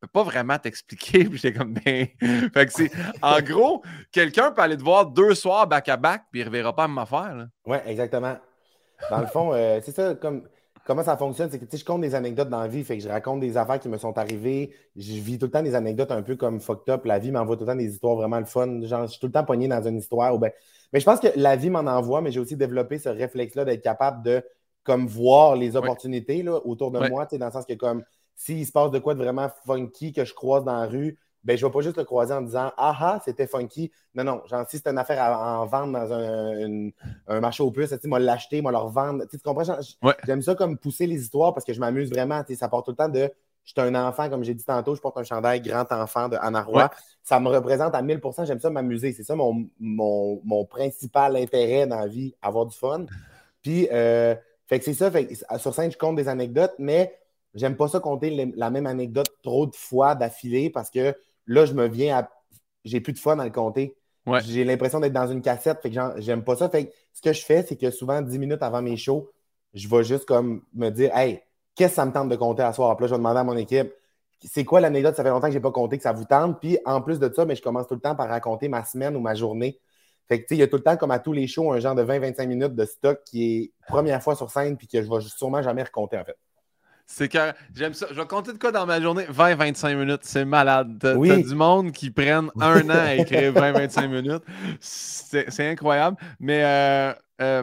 peux 0.00 0.08
pas 0.08 0.22
vraiment 0.22 0.58
t'expliquer. 0.58 1.24
Puis 1.28 1.38
j'étais 1.38 1.58
comme, 1.58 1.74
ben. 1.74 2.06
fait 2.52 2.66
que 2.66 2.72
c'est. 2.72 2.90
En 3.22 3.40
gros, 3.40 3.82
quelqu'un 4.12 4.52
peut 4.52 4.62
aller 4.62 4.76
te 4.76 4.82
voir 4.82 5.06
deux 5.06 5.34
soirs 5.34 5.66
back-à-back, 5.66 6.22
puis 6.30 6.40
il 6.40 6.44
ne 6.44 6.48
reverra 6.48 6.74
pas 6.74 6.84
à 6.84 7.00
affaire. 7.00 7.48
Oui, 7.66 7.76
exactement. 7.86 8.36
Dans 9.10 9.20
le 9.20 9.26
fond, 9.26 9.52
euh, 9.52 9.80
c'est 9.82 9.92
ça, 9.92 10.14
comme. 10.14 10.42
Comment 10.84 11.04
ça 11.04 11.18
fonctionne? 11.18 11.50
C'est 11.50 11.58
que 11.58 11.76
je 11.76 11.84
compte 11.84 12.00
des 12.00 12.14
anecdotes 12.14 12.48
dans 12.48 12.62
la 12.62 12.66
vie, 12.66 12.82
fait 12.82 12.96
que 12.96 13.04
je 13.04 13.10
raconte 13.10 13.40
des 13.40 13.58
affaires 13.58 13.78
qui 13.78 13.90
me 13.90 13.98
sont 13.98 14.16
arrivées. 14.16 14.74
Je 14.96 15.20
vis 15.20 15.38
tout 15.38 15.44
le 15.44 15.52
temps 15.52 15.62
des 15.62 15.74
anecdotes 15.74 16.10
un 16.10 16.22
peu 16.22 16.34
comme 16.34 16.60
fucked 16.60 16.88
up. 16.88 17.04
La 17.04 17.18
vie 17.18 17.30
m'envoie 17.30 17.56
tout 17.56 17.64
le 17.64 17.66
temps 17.66 17.76
des 17.76 17.92
histoires 17.92 18.14
vraiment 18.14 18.38
le 18.38 18.46
fun. 18.46 18.80
Genre, 18.80 19.02
je 19.02 19.10
suis 19.10 19.20
tout 19.20 19.26
le 19.26 19.32
temps 19.32 19.44
pogné 19.44 19.68
dans 19.68 19.86
une 19.86 19.98
histoire. 19.98 20.34
Ou 20.34 20.38
ben... 20.38 20.50
Mais 20.94 21.00
je 21.00 21.04
pense 21.04 21.20
que 21.20 21.28
la 21.36 21.56
vie 21.56 21.68
m'en 21.68 21.80
envoie, 21.80 22.22
mais 22.22 22.32
j'ai 22.32 22.40
aussi 22.40 22.56
développé 22.56 22.98
ce 22.98 23.10
réflexe-là 23.10 23.66
d'être 23.66 23.82
capable 23.82 24.22
de 24.22 24.42
comme 24.82 25.06
voir 25.06 25.56
les 25.56 25.76
opportunités 25.76 26.42
là, 26.42 26.58
autour 26.64 26.90
de 26.90 27.06
moi, 27.10 27.26
dans 27.30 27.46
le 27.46 27.52
sens 27.52 27.66
que 27.66 27.74
comme 27.74 28.02
s'il 28.38 28.64
se 28.64 28.72
passe 28.72 28.92
de 28.92 29.00
quoi 29.00 29.14
de 29.14 29.22
vraiment 29.22 29.50
funky 29.66 30.12
que 30.12 30.24
je 30.24 30.32
croise 30.32 30.64
dans 30.64 30.80
la 30.80 30.86
rue, 30.86 31.18
ben, 31.42 31.58
je 31.58 31.64
ne 31.64 31.68
vais 31.68 31.72
pas 31.72 31.80
juste 31.80 31.96
le 31.96 32.04
croiser 32.04 32.32
en 32.32 32.42
disant 32.42 32.72
Ah 32.76 32.96
ah, 33.00 33.20
c'était 33.24 33.46
funky. 33.46 33.90
Non, 34.14 34.22
non, 34.22 34.42
genre, 34.46 34.64
si 34.68 34.78
c'est 34.78 34.88
une 34.88 34.98
affaire 34.98 35.20
à, 35.20 35.60
en 35.60 35.66
vendre 35.66 35.92
dans 35.92 36.12
un, 36.12 36.90
un 37.26 37.40
marché 37.40 37.62
aux 37.62 37.70
puces, 37.70 37.92
l'acheter, 38.04 38.62
moi 38.62 38.70
le 38.70 38.78
revendre. 38.78 39.24
Tu 39.28 39.38
comprends? 39.38 39.64
J'aime 40.24 40.42
ça 40.42 40.54
comme 40.54 40.78
pousser 40.78 41.06
les 41.06 41.20
histoires 41.20 41.52
parce 41.52 41.66
que 41.66 41.72
je 41.72 41.80
m'amuse 41.80 42.10
vraiment. 42.10 42.42
Ça 42.54 42.68
porte 42.68 42.86
tout 42.86 42.92
le 42.92 42.96
temps 42.96 43.08
de 43.08 43.30
je 43.64 43.72
suis 43.72 43.80
un 43.82 43.94
enfant, 43.94 44.30
comme 44.30 44.44
j'ai 44.44 44.54
dit 44.54 44.64
tantôt, 44.64 44.94
je 44.94 45.00
porte 45.02 45.18
un 45.18 45.24
chandail 45.24 45.60
grand 45.60 45.90
enfant 45.92 46.28
de 46.28 46.38
Anna 46.40 46.62
Roy. 46.62 46.88
Ça 47.22 47.38
me 47.38 47.48
représente 47.48 47.94
à 47.94 48.02
1000% 48.02 48.46
j'aime 48.46 48.60
ça 48.60 48.70
m'amuser. 48.70 49.12
C'est 49.12 49.24
ça 49.24 49.34
mon, 49.34 49.68
mon, 49.78 50.64
principal 50.64 51.36
intérêt 51.36 51.86
dans 51.86 52.00
la 52.00 52.06
vie, 52.06 52.34
avoir 52.40 52.64
du 52.64 52.74
fun. 52.74 53.04
Puis, 53.60 53.88
euh, 53.92 54.34
fait 54.68 54.78
que 54.78 54.86
c'est 54.86 54.94
ça. 54.94 55.10
Fait 55.10 55.28
sur 55.58 55.74
scène, 55.74 55.92
je 55.92 55.98
compte 55.98 56.16
des 56.16 56.28
anecdotes, 56.28 56.74
mais 56.78 57.18
J'aime 57.54 57.76
pas 57.76 57.88
ça 57.88 58.00
compter 58.00 58.52
la 58.54 58.70
même 58.70 58.86
anecdote 58.86 59.28
trop 59.42 59.66
de 59.66 59.74
fois 59.74 60.14
d'affilée 60.14 60.70
parce 60.70 60.90
que 60.90 61.14
là, 61.46 61.64
je 61.64 61.74
me 61.74 61.86
viens 61.88 62.18
à. 62.18 62.30
J'ai 62.84 63.00
plus 63.00 63.12
de 63.12 63.18
fun 63.18 63.38
à 63.38 63.44
le 63.44 63.50
compter. 63.50 63.96
J'ai 64.44 64.64
l'impression 64.64 65.00
d'être 65.00 65.12
dans 65.12 65.26
une 65.26 65.40
cassette. 65.40 65.80
Fait 65.82 65.90
que 65.90 65.96
j'aime 66.18 66.44
pas 66.44 66.56
ça. 66.56 66.68
Fait 66.68 66.92
ce 67.14 67.22
que 67.22 67.32
je 67.32 67.42
fais, 67.42 67.62
c'est 67.62 67.76
que 67.76 67.90
souvent, 67.90 68.20
10 68.20 68.38
minutes 68.38 68.62
avant 68.62 68.82
mes 68.82 68.96
shows, 68.96 69.30
je 69.72 69.88
vais 69.88 70.04
juste 70.04 70.26
comme 70.26 70.62
me 70.74 70.90
dire 70.90 71.16
Hey, 71.16 71.40
qu'est-ce 71.74 71.92
que 71.92 71.96
ça 71.96 72.04
me 72.04 72.12
tente 72.12 72.28
de 72.28 72.36
compter 72.36 72.62
à 72.62 72.72
soir? 72.72 72.96
Puis 72.96 73.04
là, 73.04 73.08
je 73.08 73.14
vais 73.14 73.18
demander 73.18 73.40
à 73.40 73.44
mon 73.44 73.56
équipe 73.56 73.92
c'est 74.44 74.64
quoi 74.64 74.80
l'anecdote? 74.80 75.16
Ça 75.16 75.22
fait 75.22 75.30
longtemps 75.30 75.48
que 75.48 75.52
je 75.52 75.58
n'ai 75.58 75.62
pas 75.62 75.72
compté 75.72 75.96
que 75.96 76.02
ça 76.02 76.12
vous 76.12 76.24
tente. 76.24 76.60
Puis 76.60 76.78
en 76.84 77.00
plus 77.00 77.18
de 77.18 77.32
ça, 77.34 77.44
mais 77.44 77.56
je 77.56 77.62
commence 77.62 77.86
tout 77.86 77.94
le 77.94 78.00
temps 78.00 78.14
par 78.14 78.28
raconter 78.28 78.68
ma 78.68 78.84
semaine 78.84 79.16
ou 79.16 79.20
ma 79.20 79.34
journée. 79.34 79.80
Fait 80.28 80.42
que, 80.42 80.54
il 80.54 80.58
y 80.58 80.62
a 80.62 80.68
tout 80.68 80.76
le 80.76 80.82
temps, 80.82 80.96
comme 80.96 81.10
à 81.10 81.18
tous 81.18 81.32
les 81.32 81.46
shows, 81.46 81.72
un 81.72 81.80
genre 81.80 81.94
de 81.94 82.04
20-25 82.04 82.46
minutes 82.46 82.74
de 82.74 82.84
stock 82.84 83.22
qui 83.24 83.56
est 83.56 83.72
première 83.88 84.22
fois 84.22 84.36
sur 84.36 84.50
scène 84.50 84.76
puis 84.76 84.86
que 84.86 85.02
je 85.02 85.08
vais 85.08 85.20
sûrement 85.20 85.62
jamais 85.62 85.82
raconter, 85.82 86.18
en 86.18 86.24
fait. 86.24 86.36
C'est 87.10 87.30
que 87.30 87.52
j'aime 87.74 87.94
ça. 87.94 88.06
Je 88.10 88.14
vais 88.14 88.26
compter 88.26 88.52
de 88.52 88.58
quoi 88.58 88.70
dans 88.70 88.84
ma 88.84 89.00
journée? 89.00 89.24
20-25 89.24 89.96
minutes. 89.96 90.20
C'est 90.24 90.44
malade. 90.44 90.98
T'as 91.00 91.14
du 91.14 91.54
monde 91.54 91.90
qui 91.90 92.10
prennent 92.10 92.50
un 92.60 92.84
an 92.84 92.90
à 92.90 93.14
écrire 93.14 93.52
20-25 93.54 94.08
minutes. 94.08 94.44
C'est 94.78 95.70
incroyable. 95.70 96.18
Mais 96.38 96.62
euh, 96.62 97.14
euh, 97.40 97.62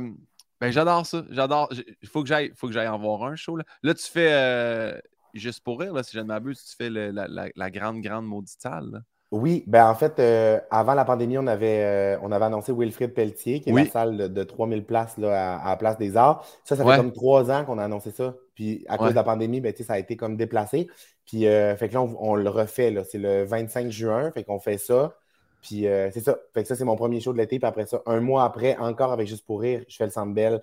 ben, 0.60 0.72
j'adore 0.72 1.06
ça. 1.06 1.24
J'adore. 1.30 1.72
Il 2.02 2.10
faut 2.10 2.24
que 2.24 2.28
j'aille 2.28 2.88
en 2.88 2.98
voir 2.98 3.24
un 3.24 3.36
show. 3.36 3.56
Là, 3.56 3.64
là 3.84 3.94
tu 3.94 4.06
fais, 4.06 4.34
euh, 4.34 4.98
juste 5.36 5.64
pour 5.64 5.80
rire, 5.80 5.94
là, 5.94 6.02
si 6.02 6.14
je 6.14 6.22
ne 6.22 6.26
m'abuse, 6.26 6.64
tu 6.64 6.76
fais 6.76 6.90
la, 6.90 7.28
la, 7.56 7.72
grande, 7.72 8.02
grande 8.02 8.26
maudite 8.26 8.60
salle. 8.60 9.04
Oui, 9.32 9.64
ben 9.68 9.90
en 9.90 9.96
fait, 9.96 10.22
avant 10.70 10.94
la 10.94 11.04
pandémie, 11.04 11.38
on 11.38 11.48
avait, 11.48 12.18
on 12.22 12.32
avait 12.32 12.46
annoncé 12.46 12.72
Wilfrid 12.72 13.14
Pelletier, 13.14 13.60
qui 13.60 13.70
est 13.70 13.74
la 13.74 13.86
salle 13.86 14.34
de, 14.34 14.44
3000 14.44 14.86
places 14.86 15.18
là, 15.18 15.58
à, 15.58 15.70
la 15.72 15.76
Place 15.78 15.98
des 15.98 16.16
Arts. 16.16 16.46
Ça, 16.64 16.76
ça 16.76 16.86
fait 16.86 16.96
comme 16.96 17.12
trois 17.12 17.52
ans 17.52 17.66
qu'on 17.66 17.78
a 17.78 17.84
annoncé 17.84 18.12
ça. 18.12 18.36
Puis 18.56 18.86
à 18.88 18.98
cause 18.98 19.10
de 19.10 19.16
la 19.16 19.24
pandémie, 19.24 19.62
ben, 19.62 19.74
ça 19.76 19.94
a 19.94 20.00
été 20.00 20.16
comme 20.16 20.38
déplacé. 20.38 20.88
Puis 21.26 21.48
euh, 21.48 21.76
fait 21.76 21.90
que 21.90 21.96
là, 21.96 22.02
on, 22.02 22.36
le 22.36 22.50
refait. 22.50 22.96
C'est 23.10 23.18
le 23.18 23.44
25 23.44 23.90
juin. 23.90 24.32
Fait 24.32 24.44
qu'on 24.44 24.60
fait 24.60 24.78
ça. 24.78 25.16
Puis 25.62 25.88
euh, 25.88 26.10
c'est 26.12 26.22
ça. 26.22 26.38
Fait 26.54 26.62
que 26.62 26.68
ça, 26.68 26.76
c'est 26.76 26.86
mon 26.86 26.96
premier 26.96 27.20
show 27.20 27.34
de 27.34 27.38
l'été. 27.38 27.60
Puis 27.60 27.68
après 27.68 27.86
ça, 27.86 28.02
un 28.06 28.22
mois 28.22 28.44
après, 28.44 28.78
encore 28.78 29.12
avec 29.12 29.28
Juste 29.28 29.46
pour 29.46 29.62
rire, 29.62 29.84
je 29.88 29.96
fais 29.96 30.06
le 30.06 30.12
Sandbell 30.12 30.62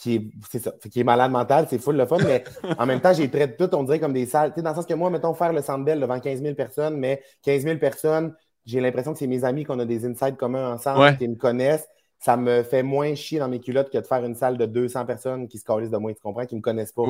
qui 0.00 0.14
est, 0.16 0.30
c'est 0.50 0.60
ça, 0.60 0.72
qui 0.90 1.00
est 1.00 1.04
malade 1.04 1.30
mental, 1.30 1.66
c'est 1.68 1.78
full 1.78 1.96
le 1.96 2.06
fun, 2.06 2.18
mais 2.24 2.44
en 2.78 2.86
même 2.86 3.00
temps, 3.00 3.12
j'ai 3.12 3.28
traité 3.30 3.56
tout, 3.56 3.74
on 3.74 3.82
dirait, 3.82 4.00
comme 4.00 4.12
des 4.12 4.26
salles. 4.26 4.52
Dans 4.56 4.70
le 4.70 4.76
sens 4.76 4.86
que 4.86 4.94
moi, 4.94 5.10
mettons, 5.10 5.34
faire 5.34 5.52
le 5.52 5.62
Sandbell 5.62 6.00
devant 6.00 6.20
15 6.20 6.42
000 6.42 6.54
personnes, 6.54 6.96
mais 6.96 7.22
15 7.42 7.62
000 7.62 7.78
personnes, 7.78 8.34
j'ai 8.64 8.80
l'impression 8.80 9.12
que 9.12 9.18
c'est 9.18 9.26
mes 9.26 9.44
amis 9.44 9.64
qu'on 9.64 9.78
a 9.78 9.84
des 9.84 10.04
insights 10.04 10.36
communs 10.36 10.72
ensemble, 10.74 11.16
qui 11.16 11.26
me 11.28 11.36
connaissent 11.36 11.88
ça 12.18 12.36
me 12.36 12.62
fait 12.62 12.82
moins 12.82 13.14
chier 13.14 13.38
dans 13.38 13.48
mes 13.48 13.60
culottes 13.60 13.90
que 13.90 13.98
de 13.98 14.06
faire 14.06 14.24
une 14.24 14.34
salle 14.34 14.58
de 14.58 14.66
200 14.66 15.06
personnes 15.06 15.48
qui 15.48 15.58
se 15.58 15.64
calissent 15.64 15.90
de 15.90 15.96
moi, 15.98 16.12
tu 16.12 16.20
comprends, 16.20 16.46
qui 16.46 16.54
ne 16.54 16.58
me 16.58 16.62
connaissent 16.62 16.92
pas. 16.92 17.04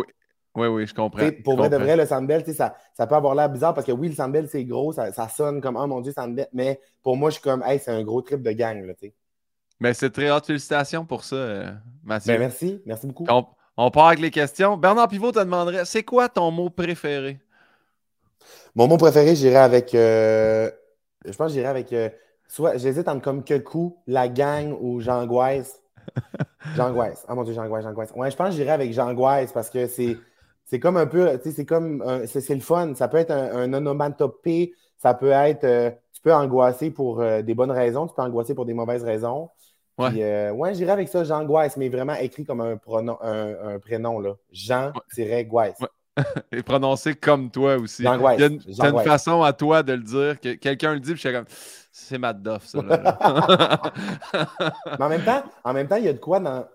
Oui, 0.55 0.67
oui, 0.67 0.87
je 0.87 0.95
comprends. 0.95 1.31
pour 1.45 1.57
vrai 1.57 1.71
de 1.71 1.77
vrai, 1.77 1.97
le 1.97 2.05
Sandbell, 2.05 2.45
ça, 2.55 2.75
ça 2.95 3.07
peut 3.07 3.15
avoir 3.15 3.35
l'air 3.35 3.49
bizarre 3.49 3.75
parce 3.75 3.87
que 3.87 3.93
oui, 3.93 4.09
le 4.09 4.15
Sandbell, 4.15 4.49
c'est 4.49 4.65
gros, 4.65 4.93
ça, 4.93 5.29
sonne 5.29 5.61
comme 5.61 5.77
Oh 5.77 5.87
mon 5.87 6.01
Dieu, 6.01 6.13
Sandbell. 6.13 6.49
Mais 6.53 6.81
pour 7.03 7.17
moi, 7.17 7.31
je 7.31 7.35
suis 7.35 7.43
comme 7.43 7.63
Hey, 7.63 7.79
c'est 7.79 7.91
un 7.91 8.03
gros 8.03 8.23
trip 8.23 8.43
de 8.43 8.51
gang. 8.53 8.85
Là, 8.85 8.95
sais. 9.01 9.15
Mais 9.81 9.95
c'est 9.95 10.11
très 10.11 10.31
haute 10.31 10.47
félicitations 10.47 11.05
pour 11.05 11.25
ça, 11.25 11.37
euh, 11.37 11.71
Mathieu. 12.05 12.33
Ben, 12.33 12.41
merci, 12.41 12.83
merci 12.85 13.07
beaucoup. 13.07 13.27
On, 13.77 13.91
part 13.91 14.09
avec 14.09 14.19
les 14.19 14.31
questions. 14.31 14.77
Bernard 14.77 15.09
Pivot 15.09 15.31
te 15.31 15.39
demanderait 15.39 15.85
c'est 15.85 16.03
quoi 16.03 16.29
ton 16.29 16.51
mot 16.51 16.69
préféré? 16.69 17.39
Mon 18.75 18.89
mot 18.89 18.97
préféré, 18.97 19.37
j'irais 19.37 19.57
avec. 19.57 19.95
Euh, 19.95 20.71
je 21.25 21.37
pense 21.37 21.49
que 21.49 21.53
j'irais 21.55 21.69
avec. 21.69 21.93
Euh, 21.93 22.09
Soit 22.51 22.79
j'hésite 22.79 23.09
entre 23.09 23.21
comme 23.21 23.45
que 23.45 23.59
coup, 23.59 23.99
la 24.07 24.27
gang 24.27 24.75
ou 24.81 25.01
j'angoisse. 25.01 25.83
J'angoisse. 26.77 27.25
Ah 27.29 27.35
mon 27.35 27.45
dieu, 27.45 27.53
j'angoisse, 27.53 27.85
j'angoisse. 27.85 28.11
Ouais, 28.17 28.31
je 28.31 28.37
pense 28.37 28.49
que 28.49 28.55
j'irai 28.55 28.71
avec 28.71 28.93
j'angoisse 28.93 29.53
parce 29.53 29.69
que 29.71 29.87
c'est. 29.87 30.17
C'est 30.65 30.81
comme 30.81 30.97
un 30.97 31.07
peu, 31.07 31.39
tu 31.39 31.45
sais, 31.45 31.57
c'est 31.57 31.65
comme, 31.65 32.05
c'est 32.27 32.55
le 32.55 32.61
fun. 32.61 32.95
Ça 32.95 33.09
peut 33.09 33.17
être 33.17 33.31
un, 33.31 33.57
un 33.57 33.73
onomatopée, 33.73 34.75
ça 34.99 35.15
peut 35.15 35.31
être, 35.31 35.65
euh, 35.65 35.91
tu 36.13 36.21
peux 36.21 36.35
angoisser 36.35 36.91
pour 36.91 37.23
des 37.23 37.55
bonnes 37.55 37.71
raisons, 37.71 38.07
tu 38.07 38.15
peux 38.15 38.21
angoisser 38.21 38.55
pour 38.55 38.67
des 38.67 38.75
mauvaises 38.75 39.03
raisons. 39.03 39.49
Ouais, 39.99 40.11
Puis, 40.11 40.23
euh, 40.23 40.53
ouais 40.53 40.75
j'irai 40.75 40.93
avec 40.93 41.09
ça, 41.09 41.25
j'angoisse, 41.25 41.77
mais 41.77 41.89
vraiment 41.89 42.15
écrit 42.15 42.45
comme 42.45 42.61
un, 42.61 42.77
pronom, 42.77 43.19
un, 43.21 43.79
prénom, 43.79 44.21
là. 44.21 44.35
Jean-Gouesse. 44.53 45.79
est 46.53 46.63
prononcé 46.63 47.15
comme 47.15 47.51
toi 47.51 47.77
aussi. 47.77 48.03
Il 48.03 48.07
y 48.07 48.09
a 48.09 48.47
une, 48.47 48.61
une 48.67 49.01
façon 49.01 49.43
à 49.43 49.53
toi 49.53 49.83
de 49.83 49.93
le 49.93 50.03
dire, 50.03 50.41
que 50.41 50.55
quelqu'un 50.55 50.95
le 50.95 51.01
dit, 51.01 51.13
puis 51.13 51.23
je 51.23 51.29
suis 51.29 51.37
comme, 51.37 51.45
c'est 51.93 52.17
Matt 52.19 52.43
Duff, 52.43 52.65
ça. 52.65 52.81
Mais 54.99 55.05
en 55.05 55.09
même 55.09 55.25
temps, 55.25 55.43
en 55.65 55.73
même 55.73 55.89
temps, 55.89 55.97
il 55.97 56.05
y 56.05 56.09
a 56.09 56.13
de 56.13 56.19
quoi 56.19 56.41
dans. 56.41 56.67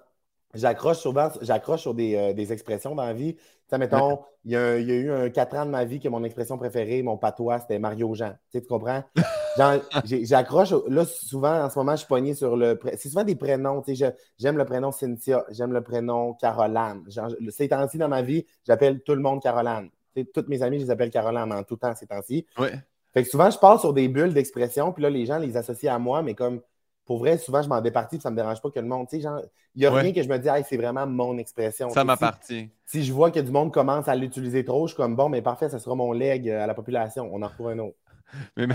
J'accroche 0.54 0.98
souvent, 0.98 1.30
j'accroche 1.42 1.82
sur 1.82 1.96
des, 1.96 2.16
euh, 2.16 2.34
des, 2.34 2.54
expressions 2.54 2.94
dans 2.94 3.06
la 3.06 3.14
vie. 3.14 3.36
Mettons, 3.78 4.20
il 4.46 4.52
y, 4.52 4.56
a, 4.56 4.78
il 4.78 4.88
y, 4.88 4.92
a, 4.92 4.96
eu 4.96 5.12
un 5.12 5.30
4 5.30 5.56
ans 5.58 5.66
de 5.66 5.72
ma 5.72 5.86
vie 5.86 6.00
que 6.00 6.10
mon 6.10 6.24
expression 6.24 6.58
préférée, 6.58 7.02
mon 7.02 7.18
patois, 7.18 7.60
c'était 7.60 7.80
Mario 7.80 8.14
Jean. 8.14 8.32
Tu, 8.52 8.58
sais, 8.58 8.62
tu 8.62 8.68
comprends? 8.68 9.04
J'accroche, 10.06 10.74
là, 10.88 11.06
souvent, 11.06 11.64
en 11.64 11.70
ce 11.70 11.78
moment, 11.78 11.94
je 11.94 11.98
suis 11.98 12.08
pogné 12.08 12.34
sur 12.34 12.56
le. 12.56 12.80
C'est 12.98 13.10
souvent 13.10 13.24
des 13.24 13.36
prénoms. 13.36 13.82
Tu 13.82 13.96
sais, 13.96 14.16
j'aime 14.38 14.58
le 14.58 14.66
prénom 14.66 14.92
Cynthia, 14.92 15.46
j'aime 15.50 15.74
le 15.74 15.82
prénom 15.82 16.34
Caroline. 16.34 17.04
Ces 17.50 17.70
temps-ci, 17.70 17.98
dans 17.98 18.10
ma 18.10 18.22
vie, 18.22 18.46
j'appelle 18.66 19.02
tout 19.04 19.16
le 19.16 19.22
monde 19.22 19.42
Caroline. 19.42 19.90
Tu 20.16 20.22
sais, 20.22 20.30
toutes 20.34 20.48
mes 20.50 20.62
amies, 20.62 20.80
je 20.80 20.86
les 20.86 20.92
appelle 20.92 21.10
Caroline 21.10 21.52
en 21.54 21.64
tout 21.64 21.78
temps 21.78 21.94
ces 21.96 22.08
temps-ci. 22.08 22.46
Ouais. 22.58 22.74
Fait 23.14 23.24
que 23.24 23.30
souvent, 23.30 23.50
je 23.50 23.60
passe 23.60 23.82
sur 23.82 23.94
des 23.94 24.08
bulles 24.08 24.34
d'expression, 24.34 24.92
puis 24.92 25.04
là, 25.04 25.10
les 25.10 25.26
gens 25.26 25.38
les 25.38 25.56
associent 25.56 25.94
à 25.94 26.00
moi, 26.00 26.24
mais 26.24 26.34
comme 26.34 26.62
pour 27.06 27.20
vrai, 27.20 27.38
souvent, 27.38 27.62
je 27.62 27.70
m'en 27.70 27.82
départis, 27.82 28.18
puis 28.18 28.22
ça 28.22 28.30
ne 28.30 28.36
me 28.36 28.42
dérange 28.42 28.62
pas 28.62 28.70
que 28.70 28.80
le 28.80 28.86
monde. 28.86 29.08
Tu 29.10 29.22
sais, 29.22 29.28
il 29.76 29.80
n'y 29.80 29.86
a 29.86 29.92
rien 29.92 30.14
que 30.14 30.24
je 30.24 30.30
me 30.30 30.38
dis, 30.38 30.50
c'est 30.68 30.78
vraiment 30.78 31.06
mon 31.06 31.38
expression. 31.38 31.90
Ça 31.90 32.04
m'appartient. 32.04 32.70
Si, 32.86 33.04
je 33.04 33.12
vois 33.12 33.32
que 33.32 33.40
du 33.40 33.52
monde 33.52 33.74
commence 33.74 34.08
à 34.08 34.16
l'utiliser 34.16 34.64
trop, 34.64 34.88
je 34.88 34.94
suis 34.94 34.98
comme, 34.98 35.16
bon, 35.16 35.30
mais 35.30 35.42
parfait, 35.42 35.70
ça 35.70 35.80
sera 35.80 35.96
mon 35.96 36.14
leg 36.14 36.50
à 36.50 36.68
la 36.68 36.74
population. 36.74 37.30
On 37.34 37.42
en 37.42 37.48
retrouve 37.48 37.70
un 37.70 37.80
autre. 37.80 37.98
Mais, 38.58 38.68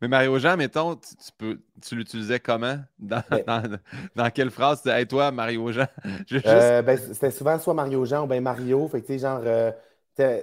mais 0.00 0.08
Mario 0.08 0.38
Jean, 0.40 0.56
mettons, 0.56 0.96
tu, 0.96 1.32
peux, 1.38 1.60
tu 1.80 1.94
l'utilisais 1.94 2.40
comment? 2.40 2.78
Dans, 2.98 3.22
dans, 4.16 4.30
quelle 4.30 4.50
phrase? 4.50 4.84
Hey, 4.86 5.06
toi, 5.06 5.30
Mario 5.30 5.70
Jean? 5.70 5.86
Euh, 6.46 6.82
ben, 6.82 6.98
c'était 6.98 7.30
souvent 7.30 7.58
soit 7.58 7.74
Mario 7.74 8.04
Jean 8.04 8.24
ou 8.24 8.26
bien 8.26 8.40
Mario. 8.40 8.88
Fait 8.88 9.00
que, 9.00 9.06
tu 9.06 9.12
sais, 9.12 9.18
genre, 9.20 9.40
euh, 9.44 9.70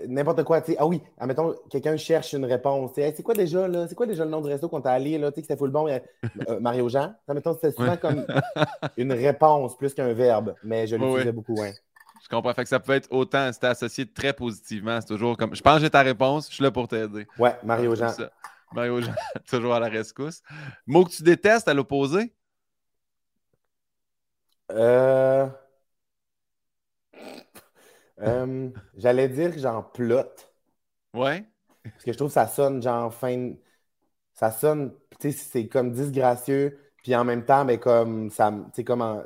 N'importe 0.08 0.44
quoi, 0.44 0.62
tu 0.62 0.72
sais. 0.72 0.78
Ah 0.80 0.86
oui, 0.86 1.02
admettons, 1.18 1.56
quelqu'un 1.70 1.96
cherche 1.96 2.34
une 2.34 2.46
réponse. 2.46 2.92
c'est 2.96 3.24
quoi 3.24 3.34
déjà, 3.34 3.68
là? 3.68 3.88
C'est 3.88 3.96
quoi 3.96 4.06
déjà 4.06 4.26
le 4.26 4.32
nom 4.32 4.42
du 4.42 4.50
resto 4.50 4.68
qu'on 4.68 4.82
t'a 4.82 4.92
allé, 4.92 5.18
là? 5.18 5.32
Tu 5.32 5.36
sais, 5.36 5.42
que 5.42 5.48
c'était 5.48 5.58
full 5.58 5.72
bon. 5.72 5.88
Euh, 5.88 6.60
Mario 6.60 6.90
Jean? 6.90 7.14
Admettons, 7.28 7.54
c'était 7.54 7.72
souvent 7.72 7.96
comme 7.98 8.26
une 8.98 9.14
réponse 9.14 9.78
plus 9.78 9.94
qu'un 9.94 10.14
verbe, 10.14 10.56
mais 10.64 10.88
je 10.88 10.96
l'utilisais 10.96 11.32
beaucoup, 11.32 11.56
ouais. 11.56 11.74
Je 12.24 12.30
comprends. 12.30 12.54
Fait 12.54 12.64
que 12.64 12.70
ça 12.70 12.80
peut 12.80 12.94
être 12.94 13.08
autant, 13.12 13.52
c'était 13.52 13.68
associé 13.68 14.06
très 14.06 14.34
positivement. 14.34 15.00
C'est 15.02 15.08
toujours 15.08 15.38
comme, 15.38 15.56
je 15.56 15.62
pense 15.62 15.76
que 15.76 15.82
j'ai 15.82 15.90
ta 15.90 16.02
réponse, 16.02 16.50
je 16.50 16.56
suis 16.56 16.64
là 16.64 16.72
pour 16.72 16.88
t'aider. 16.88 17.26
Ouais, 17.40 17.56
Mario 17.64 17.96
Jean. 17.96 18.14
Mario 18.74 19.02
Jean, 19.02 19.14
toujours 19.50 19.74
à 19.74 19.80
la 19.80 19.88
rescousse. 19.88 20.42
Mot 20.86 21.06
que 21.06 21.12
tu 21.12 21.24
détestes 21.24 21.68
à 21.68 21.74
l'opposé? 21.74 22.34
Euh... 24.72 25.48
Euh, 28.22 28.70
j'allais 28.98 29.30
dire 29.30 29.58
genre 29.58 29.92
plot. 29.92 30.24
Ouais. 31.14 31.46
Parce 31.84 32.04
que 32.04 32.12
je 32.12 32.18
trouve 32.18 32.30
que 32.30 32.34
ça 32.34 32.48
sonne 32.48 32.82
genre 32.82 33.14
fin. 33.14 33.54
Ça 34.34 34.52
sonne, 34.52 34.94
tu 35.20 35.32
sais, 35.32 35.38
c'est 35.38 35.68
comme 35.68 35.92
disgracieux, 35.92 36.80
puis 37.04 37.16
en 37.16 37.24
même 37.24 37.46
temps, 37.46 37.66
mais 37.66 37.80
comme 37.80 38.30
ça. 38.30 38.54
C'est 38.74 38.84
comme. 38.84 39.24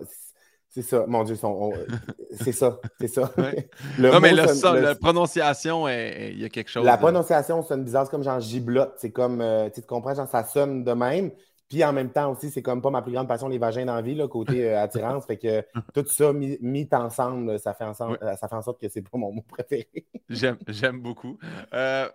C'est 0.75 0.81
ça, 0.81 1.05
mon 1.07 1.23
Dieu, 1.23 1.35
c'est 2.41 2.51
ça, 2.51 2.81
c'est 2.99 3.07
ça. 3.07 3.31
non, 3.97 4.19
mais 4.19 4.33
le, 4.33 4.81
la 4.81 4.95
prononciation, 4.95 5.87
il 5.87 6.37
y 6.37 6.43
a 6.43 6.49
quelque 6.49 6.69
chose. 6.69 6.83
La 6.83 6.97
prononciation 6.97 7.61
sonne 7.61 7.85
bizarre, 7.85 8.03
c'est 8.05 8.11
comme 8.11 8.25
genre 8.25 8.41
giblotte, 8.41 8.93
c'est 8.97 9.11
comme, 9.11 9.39
euh, 9.39 9.69
tu 9.69 9.81
comprends, 9.83 10.13
genre 10.13 10.27
ça 10.27 10.43
sonne 10.43 10.83
de 10.83 10.91
même, 10.91 11.31
puis 11.67 11.83
en 11.83 11.93
même 11.93 12.11
temps 12.11 12.31
aussi, 12.31 12.51
c'est 12.51 12.61
comme 12.61 12.81
pas 12.81 12.91
ma 12.91 13.01
plus 13.01 13.11
grande 13.11 13.27
passion, 13.27 13.47
les 13.47 13.57
vagins 13.57 13.85
dans 13.85 13.95
la 13.95 14.01
vie, 14.01 14.19
côté 14.29 14.69
euh, 14.69 14.81
attirance. 14.81 15.25
fait 15.25 15.37
que 15.37 15.65
tout 15.93 16.07
ça 16.07 16.31
mis, 16.33 16.87
ensemble, 16.91 17.59
ça 17.59 17.73
fait, 17.73 17.85
ensemble 17.85 18.19
euh, 18.21 18.35
ça 18.35 18.47
fait 18.47 18.55
en 18.55 18.61
sorte 18.61 18.79
que 18.79 18.87
c'est 18.87 19.01
pas 19.01 19.17
mon 19.17 19.31
mot 19.31 19.41
préféré. 19.41 20.05
J'aime 20.29 20.99
beaucoup. 20.99 21.39
Euh, 21.73 22.07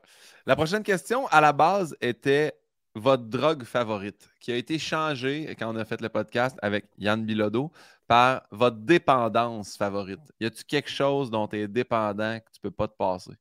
la 0.46 0.56
prochaine 0.56 0.82
question, 0.82 1.26
à 1.28 1.40
la 1.40 1.52
base, 1.52 1.96
était 2.00 2.52
votre 2.94 3.24
drogue 3.24 3.64
favorite, 3.64 4.30
qui 4.40 4.52
a 4.52 4.56
été 4.56 4.78
changée 4.78 5.54
quand 5.58 5.72
on 5.72 5.76
a 5.76 5.84
fait 5.84 6.00
le 6.00 6.08
podcast 6.08 6.56
avec 6.62 6.86
Yann 6.98 7.24
Bilodeau 7.24 7.70
par 8.06 8.42
votre 8.50 8.78
dépendance 8.78 9.76
favorite. 9.76 10.20
Y 10.40 10.46
a-tu 10.46 10.64
quelque 10.64 10.90
chose 10.90 11.30
dont 11.30 11.46
tu 11.46 11.58
es 11.58 11.68
dépendant 11.68 12.38
que 12.38 12.50
tu 12.52 12.60
peux 12.60 12.72
pas 12.72 12.88
te 12.88 12.96
passer? 12.96 13.32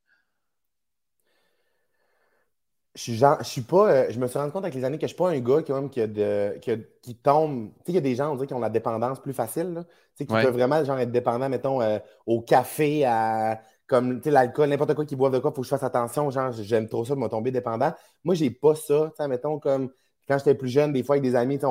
Je 2.96 3.02
suis, 3.02 3.16
je 3.18 3.44
suis 3.44 3.62
pas. 3.62 3.92
Euh, 3.92 4.08
je 4.10 4.20
me 4.20 4.28
suis 4.28 4.40
rendu 4.40 4.52
compte 4.52 4.64
avec 4.64 4.76
les 4.76 4.84
années 4.84 4.98
que 4.98 5.04
je 5.04 5.10
suis 5.10 5.16
pas 5.16 5.30
un 5.30 5.40
gars 5.40 5.62
qui, 5.62 5.72
même, 5.72 5.90
qui, 5.90 6.06
de, 6.08 6.58
qui, 7.02 7.16
tombe. 7.16 7.70
Tu 7.70 7.78
sais, 7.86 7.92
il 7.92 7.96
y 7.96 7.98
a 7.98 8.02
des 8.02 8.16
gens, 8.16 8.32
on 8.32 8.36
dirait, 8.36 8.48
qui 8.48 8.54
ont 8.54 8.60
la 8.60 8.70
dépendance 8.70 9.20
plus 9.20 9.34
facile. 9.34 9.86
Tu 9.86 9.94
sais, 10.16 10.26
qui 10.26 10.34
peuvent 10.34 10.54
vraiment 10.54 10.84
genre, 10.84 10.98
être 11.00 11.12
dépendants, 11.12 11.50
mettons, 11.50 11.82
euh, 11.82 12.00
au 12.26 12.42
café, 12.42 13.06
à 13.06 13.62
comme 13.88 14.22
l'alcool, 14.26 14.70
n'importe 14.70 14.94
quoi 14.94 15.06
qui 15.06 15.16
boivent 15.16 15.34
de 15.34 15.40
quoi, 15.40 15.50
il 15.52 15.56
faut 15.56 15.62
que 15.62 15.66
je 15.66 15.72
fasse 15.72 15.84
attention. 15.84 16.30
Genre, 16.30 16.52
j'aime 16.52 16.88
trop 16.88 17.06
ça 17.06 17.16
de 17.16 17.20
me 17.20 17.28
tomber 17.28 17.52
dépendant. 17.52 17.92
Moi, 18.24 18.36
j'ai 18.36 18.52
pas 18.52 18.76
ça. 18.76 19.12
Mettons, 19.28 19.60
comme 19.60 19.90
quand 20.28 20.38
j'étais 20.38 20.54
plus 20.56 20.70
jeune, 20.70 20.94
des 20.94 21.04
fois, 21.04 21.16
avec 21.16 21.24
des 21.24 21.36
amis, 21.36 21.58
tu 21.60 21.66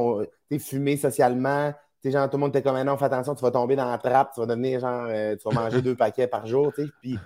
sais, 0.51 0.59
fumé 0.59 0.97
socialement. 0.97 1.73
Genre, 2.05 2.31
tout 2.31 2.37
le 2.37 2.41
monde 2.41 2.51
était 2.51 2.63
comme, 2.63 2.77
ah 2.77 2.85
non, 2.85 2.97
fais 2.97 3.05
attention, 3.05 3.35
tu 3.35 3.43
vas 3.43 3.51
tomber 3.51 3.77
dans 3.77 3.91
la 3.91 3.99
trappe, 3.99 4.33
tu 4.33 4.41
vas 4.41 4.47
devenir, 4.47 4.81
genre, 4.81 5.07
euh, 5.09 5.37
tu 5.37 5.49
vas 5.49 5.63
manger 5.63 5.83
deux 5.83 5.95
paquets 5.97 6.27
par 6.27 6.47
jour, 6.47 6.73
tu 6.73 6.85
sais. 6.85 6.91
Puis, 7.01 7.19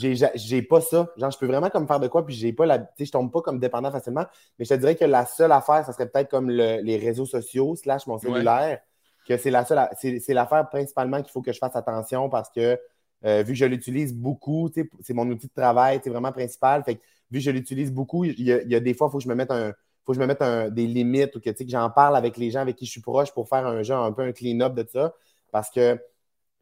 j'ai 0.00 0.62
pas 0.62 0.80
ça. 0.80 1.08
Genre, 1.16 1.30
je 1.30 1.38
peux 1.38 1.46
vraiment 1.46 1.70
comme 1.70 1.86
faire 1.86 2.00
de 2.00 2.08
quoi, 2.08 2.24
puis 2.24 2.34
j'ai 2.34 2.52
pas 2.52 2.66
la. 2.66 2.78
Tu 2.78 2.86
sais, 2.98 3.04
je 3.06 3.12
tombe 3.12 3.30
pas 3.30 3.42
comme 3.42 3.58
dépendant 3.58 3.90
facilement. 3.90 4.24
Mais 4.58 4.64
je 4.64 4.74
te 4.74 4.78
dirais 4.78 4.96
que 4.96 5.04
la 5.04 5.26
seule 5.26 5.52
affaire, 5.52 5.84
ça 5.84 5.92
serait 5.92 6.08
peut-être 6.08 6.30
comme 6.30 6.50
les 6.50 6.96
réseaux 6.96 7.26
sociaux, 7.26 7.76
slash 7.76 8.06
mon 8.06 8.18
cellulaire, 8.18 8.80
que 9.26 9.36
c'est 9.36 9.50
la 9.50 9.64
seule. 9.64 9.88
C'est 9.98 10.34
l'affaire 10.34 10.68
principalement 10.68 11.22
qu'il 11.22 11.30
faut 11.30 11.42
que 11.42 11.52
je 11.52 11.58
fasse 11.58 11.76
attention 11.76 12.28
parce 12.28 12.50
que 12.50 12.78
euh, 13.24 13.42
vu 13.42 13.52
que 13.52 13.58
je 13.58 13.66
l'utilise 13.66 14.14
beaucoup, 14.14 14.70
c'est 15.00 15.14
mon 15.14 15.28
outil 15.28 15.48
de 15.48 15.52
travail, 15.52 16.00
c'est 16.02 16.10
vraiment 16.10 16.32
principal. 16.32 16.82
Fait 16.84 16.96
que, 16.96 17.00
vu 17.30 17.38
que 17.38 17.44
je 17.44 17.50
l'utilise 17.50 17.92
beaucoup, 17.92 18.24
il 18.24 18.40
y, 18.40 18.52
a, 18.52 18.80
des 18.80 18.94
fois, 18.94 19.08
il 19.08 19.10
faut 19.10 19.18
que 19.18 19.24
je 19.24 19.28
me 19.28 19.34
mette 19.34 19.50
un. 19.50 19.72
Faut 20.06 20.12
que 20.12 20.18
je 20.18 20.20
me 20.20 20.26
mette 20.26 20.42
des 20.72 20.86
limites 20.86 21.36
ou 21.36 21.40
que, 21.40 21.50
que 21.50 21.68
j'en 21.68 21.90
parle 21.90 22.16
avec 22.16 22.38
les 22.38 22.50
gens 22.50 22.60
avec 22.60 22.76
qui 22.76 22.86
je 22.86 22.90
suis 22.90 23.02
proche 23.02 23.32
pour 23.32 23.48
faire 23.48 23.66
un 23.66 23.82
genre 23.82 24.04
un 24.04 24.12
peu 24.12 24.22
un 24.22 24.32
clean-up 24.32 24.74
de 24.74 24.86
ça. 24.90 25.14
Parce 25.52 25.70
que, 25.70 26.00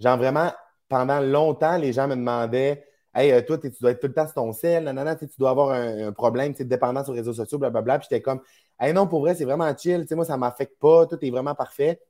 genre 0.01 0.17
vraiment, 0.19 0.53
pendant 0.89 1.21
longtemps, 1.21 1.77
les 1.77 1.93
gens 1.93 2.09
me 2.09 2.17
demandaient 2.17 2.88
Hey, 3.19 3.33
euh, 3.33 3.43
toi, 3.43 3.59
tu 3.59 3.69
dois 3.81 3.91
être 3.91 4.01
tout 4.01 4.07
le 4.07 4.13
temps 4.13 4.27
sur 4.27 4.35
ton 4.35 4.53
sel, 4.53 4.85
nanana, 4.85 5.17
tu 5.17 5.27
dois 5.39 5.51
avoir 5.51 5.71
un, 5.71 6.13
problème 6.13 6.53
de 6.53 6.63
dépendance 6.63 7.09
aux 7.09 7.13
réseaux 7.13 7.33
sociaux, 7.33 7.59
blablabla. 7.59 7.99
Puis 7.99 8.07
j'étais 8.09 8.23
comme, 8.23 8.41
hey, 8.79 8.93
non, 8.93 9.09
pour 9.09 9.23
vrai, 9.23 9.35
c'est 9.35 9.45
vraiment 9.45 9.77
chill. 9.77 10.07
Moi, 10.13 10.25
ça 10.25 10.37
m'affecte 10.37 10.79
pas, 10.79 11.05
tout 11.07 11.19
est 11.21 11.31
vraiment 11.31 11.57
parfait. 11.57 12.01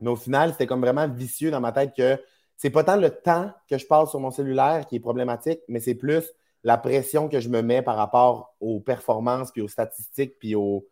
Mais 0.00 0.10
au 0.10 0.16
final, 0.16 0.52
c'était 0.52 0.68
comme 0.68 0.82
vraiment 0.82 1.08
vicieux 1.08 1.50
dans 1.50 1.60
ma 1.60 1.72
tête 1.72 1.94
que 1.96 2.16
c'est 2.56 2.70
pas 2.70 2.84
tant 2.84 2.96
le 2.96 3.10
temps 3.10 3.50
que 3.68 3.76
je 3.76 3.86
passe 3.86 4.10
sur 4.10 4.20
mon 4.20 4.30
cellulaire 4.30 4.86
qui 4.86 4.96
est 4.96 5.00
problématique, 5.00 5.60
mais 5.68 5.80
c'est 5.80 5.96
plus 5.96 6.24
la 6.62 6.78
pression 6.78 7.28
que 7.28 7.40
je 7.40 7.48
me 7.48 7.60
mets 7.60 7.82
par 7.82 7.96
rapport 7.96 8.54
aux 8.60 8.78
performances, 8.78 9.50
puis 9.50 9.62
aux 9.62 9.68
statistiques, 9.68 10.38
puis 10.38 10.54
au. 10.54 10.86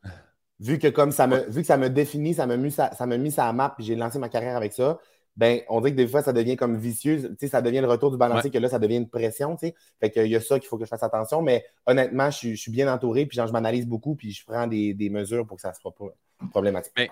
Vu 0.60 0.80
que 0.80 0.88
comme 0.88 1.12
ça 1.12 1.28
me, 1.28 1.48
vu 1.48 1.60
que 1.60 1.66
ça 1.68 1.76
me 1.76 1.88
définit, 1.88 2.34
ça 2.34 2.48
me 2.48 2.56
mis 2.56 2.72
ça, 2.72 2.92
ça 2.94 3.06
me 3.06 3.16
mis 3.16 3.30
ça 3.30 3.46
à 3.46 3.52
map, 3.52 3.74
puis 3.76 3.84
j'ai 3.86 3.94
lancé 3.94 4.18
ma 4.18 4.28
carrière 4.28 4.56
avec 4.56 4.72
ça, 4.72 4.98
ben, 5.38 5.60
on 5.68 5.80
dirait 5.80 5.92
que 5.92 5.96
des 5.96 6.08
fois, 6.08 6.20
ça 6.20 6.32
devient 6.32 6.56
comme 6.56 6.76
vicieux. 6.76 7.36
ça 7.48 7.62
devient 7.62 7.80
le 7.80 7.86
retour 7.86 8.10
du 8.10 8.16
balancier, 8.16 8.50
que 8.50 8.58
là, 8.58 8.68
ça 8.68 8.80
devient 8.80 8.96
une 8.96 9.08
pression. 9.08 9.56
sais. 9.56 9.72
Fait 10.00 10.10
qu'il 10.10 10.26
y 10.26 10.34
a 10.34 10.40
ça 10.40 10.58
qu'il 10.58 10.68
faut 10.68 10.76
que 10.76 10.84
je 10.84 10.88
fasse 10.88 11.04
attention. 11.04 11.42
Mais 11.42 11.64
honnêtement, 11.86 12.28
je, 12.32 12.56
suis 12.56 12.72
bien 12.72 12.92
entouré, 12.92 13.24
puis 13.24 13.36
genre, 13.36 13.46
je 13.46 13.52
m'analyse 13.52 13.86
beaucoup, 13.86 14.16
puis 14.16 14.32
je 14.32 14.44
prends 14.44 14.66
des, 14.66 15.10
mesures 15.12 15.46
pour 15.46 15.56
que 15.56 15.62
ça 15.62 15.70
ne 15.70 15.74
soit 15.74 15.94
pas 15.94 16.12
problématique. 16.50 16.92
Mais, 16.96 17.08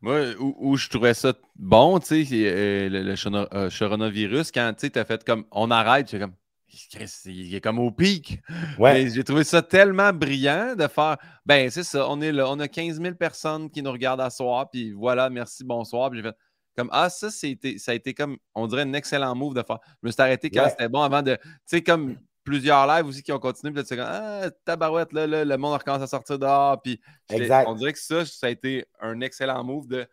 moi, 0.00 0.20
où, 0.38 0.78
je 0.78 0.88
trouvais 0.88 1.12
ça 1.12 1.34
bon, 1.54 1.98
tu 1.98 2.24
sais, 2.24 2.32
euh, 2.46 2.88
le, 2.88 3.02
le, 3.02 3.54
euh, 3.54 3.68
coronavirus, 3.78 4.52
quand 4.52 4.72
tu 4.78 4.90
as 4.94 5.04
fait 5.04 5.22
comme 5.22 5.44
on 5.50 5.70
arrête, 5.70 6.10
j'ai 6.10 6.18
comme 6.18 6.32
il 7.26 7.54
est 7.54 7.60
comme 7.60 7.78
au 7.78 7.90
pic. 7.90 8.40
Ouais. 8.78 9.08
J'ai 9.08 9.24
trouvé 9.24 9.44
ça 9.44 9.62
tellement 9.62 10.12
brillant 10.12 10.74
de 10.76 10.86
faire. 10.88 11.16
Ben, 11.44 11.70
c'est 11.70 11.84
ça, 11.84 12.08
on 12.08 12.20
est 12.20 12.32
là, 12.32 12.50
on 12.50 12.58
a 12.58 12.68
15 12.68 13.00
000 13.00 13.14
personnes 13.14 13.70
qui 13.70 13.82
nous 13.82 13.92
regardent 13.92 14.20
à 14.20 14.30
soir, 14.30 14.68
puis 14.70 14.92
voilà, 14.92 15.30
merci, 15.30 15.64
bonsoir. 15.64 16.10
Puis 16.10 16.20
j'ai 16.20 16.28
fait 16.28 16.36
comme, 16.76 16.90
ah, 16.92 17.08
ça, 17.08 17.30
c'était, 17.30 17.78
ça 17.78 17.92
a 17.92 17.94
été 17.94 18.14
comme, 18.14 18.36
on 18.54 18.66
dirait, 18.66 18.82
un 18.82 18.92
excellent 18.92 19.34
move 19.34 19.54
de 19.54 19.62
faire. 19.62 19.78
Je 20.02 20.06
me 20.06 20.12
suis 20.12 20.20
arrêté 20.20 20.50
quand 20.50 20.68
c'était 20.68 20.88
bon 20.88 21.00
avant 21.00 21.22
de. 21.22 21.34
Tu 21.36 21.48
sais, 21.66 21.82
comme 21.82 22.16
plusieurs 22.44 22.86
lives 22.86 23.06
aussi 23.06 23.22
qui 23.22 23.32
ont 23.32 23.38
continué. 23.38 23.72
Puis 23.72 23.82
là, 23.82 23.84
tu 23.84 23.94
sais, 23.94 24.00
ah, 24.00 24.50
tabarouette, 24.64 25.12
là, 25.12 25.26
là, 25.26 25.44
le 25.44 25.56
monde 25.56 25.74
recommence 25.74 26.02
à 26.02 26.06
sortir 26.06 26.38
dehors. 26.38 26.80
Puis 26.80 27.00
on 27.30 27.74
dirait 27.74 27.92
que 27.92 27.98
ça, 27.98 28.24
ça 28.24 28.46
a 28.46 28.50
été 28.50 28.86
un 29.00 29.20
excellent 29.20 29.64
move 29.64 29.88
de. 29.88 30.06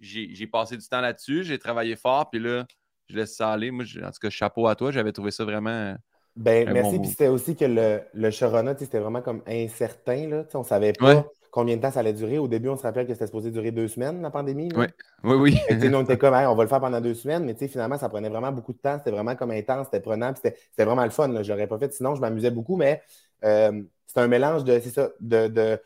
J'ai 0.00 0.46
passé 0.46 0.76
du 0.76 0.86
temps 0.88 1.00
là-dessus, 1.00 1.42
j'ai 1.42 1.58
travaillé 1.58 1.96
fort, 1.96 2.30
puis 2.30 2.40
là, 2.40 2.64
je 3.08 3.16
laisse 3.16 3.36
ça 3.36 3.52
aller. 3.52 3.72
Moi, 3.72 3.84
en 4.02 4.10
tout 4.10 4.18
cas, 4.20 4.30
chapeau 4.30 4.68
à 4.68 4.76
toi, 4.76 4.92
j'avais 4.92 5.12
trouvé 5.12 5.32
ça 5.32 5.44
vraiment. 5.44 5.96
Ben, 6.36 6.72
merci. 6.72 7.00
puis 7.00 7.08
c'était 7.08 7.26
aussi 7.26 7.56
que 7.56 7.64
le, 7.64 8.00
le 8.14 8.30
Sharona, 8.30 8.76
c'était 8.78 9.00
vraiment 9.00 9.22
comme 9.22 9.42
incertain. 9.48 10.28
Là, 10.28 10.44
on 10.54 10.62
savait 10.62 10.92
pas 10.92 11.26
combien 11.50 11.76
de 11.76 11.82
temps 11.82 11.90
ça 11.90 12.00
allait 12.00 12.12
durer? 12.12 12.38
Au 12.38 12.48
début, 12.48 12.68
on 12.68 12.76
se 12.76 12.82
rappelle 12.82 13.06
que 13.06 13.12
c'était 13.12 13.26
supposé 13.26 13.50
durer 13.50 13.70
deux 13.70 13.88
semaines, 13.88 14.22
la 14.22 14.30
pandémie. 14.30 14.68
Oui, 14.76 14.86
oui, 15.24 15.34
oui. 15.70 15.88
nous, 15.88 15.96
on 15.96 16.02
était 16.02 16.18
comme, 16.18 16.34
on 16.34 16.54
va 16.54 16.62
le 16.62 16.68
faire 16.68 16.80
pendant 16.80 17.00
deux 17.00 17.14
semaines, 17.14 17.44
mais 17.44 17.54
finalement, 17.68 17.98
ça 17.98 18.08
prenait 18.08 18.28
vraiment 18.28 18.52
beaucoup 18.52 18.72
de 18.72 18.78
temps. 18.78 18.98
C'était 18.98 19.10
vraiment 19.10 19.36
comme 19.36 19.50
intense, 19.50 19.86
c'était 19.86 20.00
prenant, 20.00 20.32
c'était 20.34 20.84
vraiment 20.84 21.04
le 21.04 21.10
fun. 21.10 21.42
Je 21.42 21.52
l'aurais 21.52 21.66
pas 21.66 21.78
fait 21.78 21.92
sinon, 21.92 22.14
je 22.14 22.20
m'amusais 22.20 22.50
beaucoup, 22.50 22.76
mais 22.76 23.02
euh, 23.44 23.82
c'est 24.06 24.20
un 24.20 24.28
mélange 24.28 24.64
de, 24.64 24.80
c'est 24.80 24.90
ça, 24.90 25.10
de, 25.20 25.78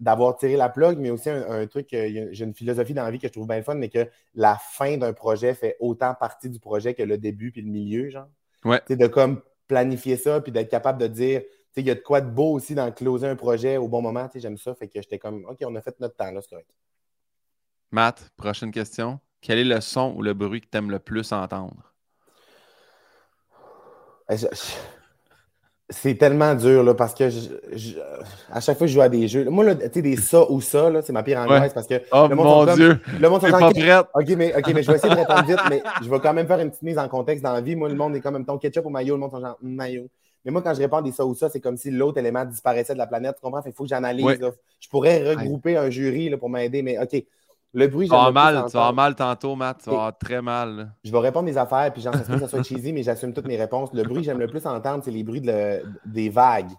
d'avoir 0.00 0.36
tiré 0.36 0.56
la 0.56 0.68
plug, 0.68 0.98
mais 0.98 1.10
aussi 1.10 1.28
un, 1.30 1.66
truc, 1.66 1.92
euh, 1.92 2.28
j'ai 2.30 2.44
une 2.44 2.54
philosophie 2.54 2.94
dans 2.94 3.04
la 3.04 3.10
vie 3.10 3.18
que 3.18 3.26
je 3.26 3.32
trouve 3.32 3.48
bien 3.48 3.62
fun, 3.62 3.74
mais 3.74 3.88
que 3.88 4.06
la 4.34 4.56
fin 4.56 4.96
d'un 4.96 5.12
projet 5.12 5.54
fait 5.54 5.76
autant 5.80 6.14
partie 6.14 6.48
du 6.48 6.60
projet 6.60 6.94
que 6.94 7.02
le 7.02 7.18
début 7.18 7.50
puis 7.50 7.62
le 7.62 7.70
milieu, 7.70 8.10
genre. 8.10 8.28
Ouais. 8.64 8.80
de 8.88 9.06
comme 9.06 9.40
planifier 9.68 10.16
ça, 10.16 10.40
puis 10.40 10.50
d'être 10.50 10.70
capable 10.70 11.00
de 11.00 11.06
dire, 11.06 11.42
il 11.76 11.86
y 11.86 11.90
a 11.90 11.94
de 11.94 12.00
quoi 12.00 12.20
de 12.20 12.30
beau 12.30 12.52
aussi 12.54 12.74
dans 12.74 12.90
closer 12.90 13.28
un 13.28 13.36
projet 13.36 13.76
au 13.76 13.88
bon 13.88 14.02
moment. 14.02 14.28
J'aime 14.34 14.58
ça. 14.58 14.74
Fait 14.74 14.88
que 14.88 15.00
j'étais 15.00 15.18
comme, 15.18 15.44
OK, 15.48 15.58
on 15.62 15.74
a 15.76 15.80
fait 15.80 15.98
notre 16.00 16.16
temps, 16.16 16.30
là, 16.30 16.40
c'est 16.40 16.50
correct. 16.50 16.68
Matt, 17.90 18.30
prochaine 18.36 18.70
question. 18.70 19.20
Quel 19.40 19.58
est 19.58 19.64
le 19.64 19.80
son 19.80 20.14
ou 20.16 20.22
le 20.22 20.34
bruit 20.34 20.60
que 20.60 20.66
tu 20.70 20.76
aimes 20.76 20.90
le 20.90 20.98
plus 20.98 21.32
entendre? 21.32 21.94
Eh, 24.30 24.36
c'est 25.90 26.16
tellement 26.16 26.54
dur 26.54 26.82
là, 26.82 26.92
parce 26.92 27.14
que 27.14 27.24
à 28.52 28.60
chaque 28.60 28.76
fois 28.76 28.86
que 28.86 28.90
je 28.90 28.94
joue 28.94 29.00
à 29.00 29.08
des 29.08 29.26
jeux, 29.26 29.48
moi, 29.48 29.74
tu 29.74 29.86
sais, 29.90 30.02
des 30.02 30.16
ça 30.16 30.50
ou 30.50 30.60
ça, 30.60 30.90
c'est 31.02 31.14
ma 31.14 31.22
pire 31.22 31.38
angoisse 31.38 31.72
parce 31.72 31.86
que. 31.86 32.02
Oh 32.12 32.28
mon 32.30 32.66
Dieu! 32.74 33.00
le 33.18 33.28
monde 33.28 33.40
pas 33.40 33.70
mais, 34.36 34.54
OK, 34.54 34.74
mais 34.74 34.82
je 34.82 34.90
vais 34.90 34.98
essayer 34.98 35.14
de 35.14 35.18
répondre 35.18 35.46
vite, 35.46 35.60
mais 35.70 35.82
je 36.02 36.10
vais 36.10 36.20
quand 36.20 36.34
même 36.34 36.46
faire 36.46 36.60
une 36.60 36.68
petite 36.68 36.82
mise 36.82 36.98
en 36.98 37.08
contexte 37.08 37.42
dans 37.42 37.54
la 37.54 37.62
vie. 37.62 37.74
Moi, 37.74 37.88
le 37.88 37.94
monde 37.94 38.14
est 38.16 38.20
comme 38.20 38.34
même 38.34 38.44
ton 38.44 38.58
ketchup 38.58 38.84
ou 38.84 38.90
maillot, 38.90 39.14
le 39.14 39.20
monde 39.20 39.32
est 39.34 39.40
genre 39.40 39.56
maillot. 39.62 40.08
Mais 40.44 40.50
moi, 40.50 40.62
quand 40.62 40.72
je 40.74 40.80
réponds 40.80 41.00
des 41.00 41.12
ça 41.12 41.26
ou 41.26 41.34
ça, 41.34 41.48
c'est 41.48 41.60
comme 41.60 41.76
si 41.76 41.90
l'autre 41.90 42.18
élément 42.18 42.44
disparaissait 42.44 42.92
de 42.94 42.98
la 42.98 43.06
planète. 43.06 43.36
Tu 43.36 43.42
comprends? 43.42 43.62
Il 43.66 43.72
faut 43.72 43.84
que 43.84 43.88
j'analyse. 43.88 44.38
Je 44.80 44.88
pourrais 44.88 45.34
regrouper 45.34 45.76
un 45.76 45.90
jury 45.90 46.28
là, 46.28 46.38
pour 46.38 46.48
m'aider, 46.48 46.82
mais 46.82 46.98
OK. 46.98 47.24
Le 47.74 47.86
bruit, 47.86 48.06
tu 48.06 48.14
vas 48.14 48.30
mal, 48.30 48.64
tu 48.66 48.78
vas 48.78 48.92
mal 48.92 49.14
tantôt, 49.14 49.54
Matt. 49.54 49.82
Tu 49.82 49.90
vas 49.90 49.96
avoir 49.96 50.18
très 50.18 50.40
mal. 50.40 50.94
Je 51.04 51.12
vais 51.12 51.18
répondre 51.18 51.44
mes 51.44 51.58
affaires, 51.58 51.92
puis 51.92 52.00
j'en 52.00 52.12
sais 52.12 52.24
que 52.24 52.38
ça 52.38 52.48
soit 52.48 52.62
cheesy, 52.62 52.94
mais 52.94 53.02
j'assume 53.02 53.34
toutes 53.34 53.46
mes 53.46 53.58
réponses. 53.58 53.92
Le 53.92 54.04
bruit 54.04 54.20
que 54.20 54.22
j'aime 54.22 54.38
le 54.38 54.46
plus 54.46 54.64
entendre, 54.66 55.04
c'est 55.04 55.10
les 55.10 55.22
bruits 55.22 55.42
des 55.42 56.28
vagues. 56.30 56.70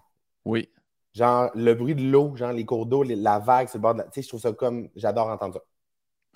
Oui. 0.44 0.68
Genre 1.12 1.50
le 1.54 1.74
bruit 1.74 1.94
de 1.94 2.02
l'eau, 2.02 2.34
genre 2.34 2.52
les 2.52 2.64
cours 2.64 2.86
d'eau, 2.86 3.04
la 3.04 3.38
vague 3.38 3.68
sur 3.68 3.78
le 3.78 3.82
bord 3.82 3.94
de 3.94 3.98
la. 3.98 4.04
Tu 4.04 4.10
sais, 4.14 4.22
je 4.22 4.28
trouve 4.28 4.40
ça 4.40 4.52
comme. 4.52 4.88
J'adore 4.96 5.28
entendre 5.28 5.54
ça. 5.54 5.60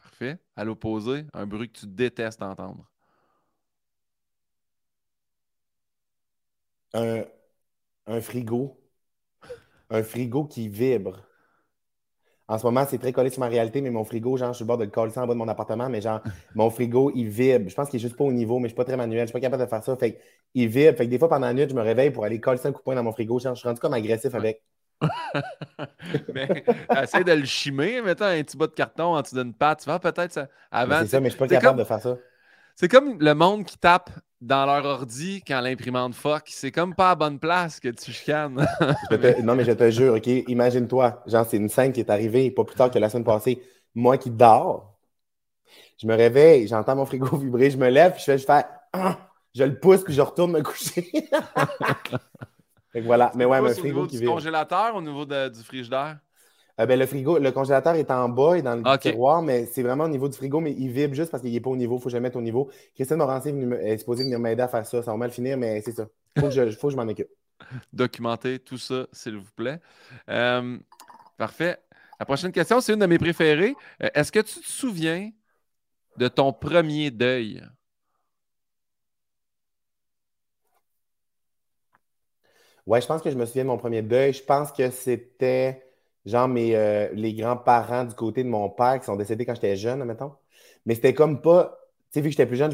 Parfait. 0.00 0.38
À 0.54 0.64
l'opposé, 0.64 1.26
un 1.33 1.47
bruit 1.47 1.69
que 1.69 1.81
tu 1.81 1.87
détestes 1.87 2.43
entendre. 2.43 2.85
Un, 6.95 7.25
un 8.07 8.21
frigo. 8.21 8.81
Un 9.91 10.03
frigo 10.03 10.45
qui 10.47 10.69
vibre. 10.69 11.21
En 12.47 12.59
ce 12.59 12.67
moment, 12.67 12.85
c'est 12.89 12.99
très 12.99 13.13
collé 13.13 13.31
sur 13.31 13.41
ma 13.41 13.49
réalité, 13.49 13.81
mais 13.81 13.91
mon 13.91 14.05
frigo, 14.05 14.37
genre, 14.37 14.53
je 14.53 14.57
suis 14.57 14.65
au 14.65 14.67
bord 14.67 14.77
de 14.77 14.85
le 14.85 14.91
coller 14.91 15.17
en 15.17 15.27
bas 15.27 15.33
de 15.33 15.39
mon 15.39 15.49
appartement, 15.49 15.89
mais 15.89 16.01
genre, 16.01 16.21
mon 16.55 16.71
frigo, 16.71 17.11
il 17.15 17.29
vibre. 17.29 17.69
Je 17.69 17.75
pense 17.75 17.89
qu'il 17.89 17.99
est 17.99 18.03
juste 18.03 18.17
pas 18.17 18.25
au 18.25 18.33
niveau, 18.33 18.59
mais 18.59 18.69
je 18.69 18.75
suis 18.75 18.77
pas 18.77 18.85
très 18.85 18.97
manuel, 18.97 19.23
je 19.23 19.27
suis 19.27 19.33
pas 19.33 19.41
capable 19.41 19.63
de 19.65 19.69
faire 19.69 19.83
ça. 19.83 19.97
Fait 19.97 20.21
il 20.55 20.69
vibre. 20.69 20.97
Fait 20.97 21.07
que 21.07 21.11
des 21.11 21.19
fois, 21.19 21.29
pendant 21.29 21.47
la 21.47 21.55
nuit, 21.55 21.67
je 21.69 21.75
me 21.75 21.83
réveille 21.83 22.11
pour 22.11 22.25
aller 22.25 22.41
coller 22.41 22.61
un 22.65 22.73
coup 22.73 22.79
de 22.79 22.85
poing 22.85 22.95
dans 22.95 23.03
mon 23.03 23.13
frigo. 23.13 23.39
Genre, 23.39 23.55
je 23.55 23.61
suis 23.61 23.69
rendu 23.69 23.81
comme 23.81 23.95
agressif 23.95 24.35
avec. 24.35 24.63
mais 26.35 26.65
essaye 27.03 27.25
de 27.25 27.33
le 27.33 27.45
chimer, 27.45 28.01
mettons 28.03 28.27
un 28.27 28.43
petit 28.43 28.57
bout 28.57 28.67
de 28.67 28.73
carton 28.73 29.17
en 29.17 29.23
dessous 29.23 29.37
d'une 29.37 29.55
pâte. 29.55 29.81
Tu 29.81 29.87
vois, 29.87 29.99
peut-être 29.99 30.33
ça. 30.33 30.49
Avant. 30.71 31.01
C'est 31.01 31.09
ça, 31.09 31.21
mais 31.21 31.31
je 31.31 31.37
suis 31.37 31.39
pas 31.39 31.49
capable 31.49 31.79
de 31.79 31.85
faire 31.85 32.01
ça. 32.01 32.17
C'est 32.77 32.89
comme 32.89 33.19
le 33.21 33.35
monde 33.35 33.65
qui 33.65 33.79
tape 33.79 34.11
dans 34.45 34.67
leur 34.67 34.85
ordi 34.85 35.43
quand 35.47 35.61
l'imprimante 35.61 36.15
fuck. 36.15 36.43
C'est 36.47 36.71
comme 36.71 36.95
pas 36.95 37.13
à 37.13 37.15
bonne 37.15 37.39
place 37.39 37.81
que 37.81 37.89
tu 37.89 38.13
chicanes. 38.13 38.67
non, 39.43 39.55
mais 39.55 39.65
je 39.65 39.73
te 39.73 39.91
jure, 39.91 40.15
OK, 40.15 40.27
imagine-toi, 40.27 41.23
genre, 41.27 41.47
c'est 41.49 41.57
une 41.57 41.69
scène 41.69 41.93
qui 41.93 42.01
est 42.01 42.11
arrivée 42.11 42.51
pas 42.51 42.65
plus 42.65 42.77
tard 42.77 42.91
que 42.91 42.99
la 42.99 43.09
semaine 43.09 43.25
passée. 43.25 43.63
Moi 43.95 44.19
qui 44.19 44.31
dors, 44.31 44.99
je 46.01 46.07
me 46.07 46.15
réveille, 46.15 46.69
j'entends 46.69 46.97
mon 46.97 47.07
frigo 47.07 47.37
vibrer, 47.39 47.71
je 47.71 47.79
me 47.79 47.89
lève, 47.89 48.13
puis 48.13 48.21
je 48.21 48.25
fais, 48.25 48.39
je 48.39 48.45
fais, 48.45 48.65
ah! 48.93 49.19
je 49.55 49.65
le 49.65 49.79
pousse, 49.79 50.03
puis 50.03 50.13
je 50.13 50.21
retourne 50.21 50.53
me 50.53 50.63
coucher. 50.63 51.11
fait 52.93 53.01
voilà. 53.01 53.33
Mais 53.35 53.45
ouais, 53.45 53.59
un 53.59 53.75
frigo 53.75 54.07
qui 54.07 54.19
du 54.19 54.27
congélateur 54.27 54.95
au 54.95 55.01
niveau 55.01 55.25
du 55.25 55.63
frigidaire? 55.65 56.19
Euh, 56.81 56.87
ben, 56.87 56.99
le 56.99 57.07
frigo, 57.07 57.38
le 57.38 57.52
congélateur 57.52 57.95
est 57.95 58.11
en 58.11 58.28
bas 58.28 58.59
et 58.59 58.62
dans 58.62 58.75
le 58.75 58.99
tiroir, 58.99 59.43
mais 59.43 59.66
c'est 59.66 59.83
vraiment 59.83 60.04
au 60.04 60.09
niveau 60.09 60.28
du 60.28 60.37
frigo, 60.37 60.61
mais 60.61 60.73
il 60.73 60.90
vibre 60.90 61.14
juste 61.14 61.31
parce 61.31 61.43
qu'il 61.43 61.52
n'est 61.52 61.61
pas 61.61 61.71
au 61.71 61.76
niveau. 61.76 61.97
Il 61.97 62.00
faut 62.00 62.04
que 62.07 62.11
je 62.11 62.16
le 62.16 62.23
mette 62.23 62.35
au 62.35 62.40
niveau. 62.40 62.69
Christine 62.95 63.16
Morancier 63.16 63.54
est 63.81 63.99
supposée 63.99 64.25
venir 64.25 64.40
m'aider 64.40 64.62
à 64.62 64.69
faire 64.69 64.85
ça. 64.85 65.02
Ça 65.02 65.12
va 65.12 65.16
mal 65.16 65.31
finir, 65.31 65.57
mais 65.57 65.81
c'est 65.83 65.93
ça. 65.93 66.09
Il 66.37 66.43
faut, 66.43 66.49
que 66.49 66.52
je, 66.90 66.97
m'en 66.97 67.07
occupe. 67.07 67.28
Documenter 67.93 68.59
tout 68.59 68.78
ça, 68.78 69.07
s'il 69.12 69.37
vous 69.37 69.52
plaît. 69.54 69.81
Euh, 70.28 70.78
parfait. 71.37 71.78
La 72.19 72.26
prochaine 72.26 72.50
question, 72.50 72.81
c'est 72.81 72.95
une 72.95 73.00
de 73.00 73.07
mes 73.07 73.19
préférées. 73.19 73.76
Euh, 74.02 74.09
est-ce 74.12 74.33
que 74.33 74.40
tu 74.40 74.61
te 74.61 74.66
souviens 74.66 75.31
de 76.16 76.27
ton 76.27 76.53
premier 76.53 77.12
deuil? 77.12 77.62
Ouais, 82.87 83.01
je 83.01 83.07
pense 83.07 83.22
que 83.22 83.31
je 83.31 83.37
me 83.37 83.46
souviens 83.46 83.62
de 83.62 83.68
mon 83.68 83.79
premier 83.79 84.03
deuil. 84.03 84.33
Je 84.33 84.42
pense 84.42 84.72
que 84.72 84.90
c'était 84.90 85.84
genre 86.25 86.49
mes, 86.49 86.77
euh, 86.77 87.09
les 87.13 87.35
grands-parents 87.35 88.05
du 88.05 88.15
côté 88.15 88.45
de 88.45 88.49
mon 88.49 88.71
père 88.71 88.99
qui 88.99 89.07
sont 89.07 89.17
décédés 89.17 89.45
quand 89.45 89.55
j'étais 89.55 89.77
jeune, 89.77 90.05
mettons. 90.05 90.33
Mais 90.87 90.95
c'était 90.95 91.15
comme 91.15 91.41
pas. 91.41 91.79
Tu 92.13 92.21
sais, 92.21 92.21
vu 92.21 92.29
que 92.29 92.33
j'étais 92.33 92.47
plus 92.47 92.57
jeune, 92.57 92.73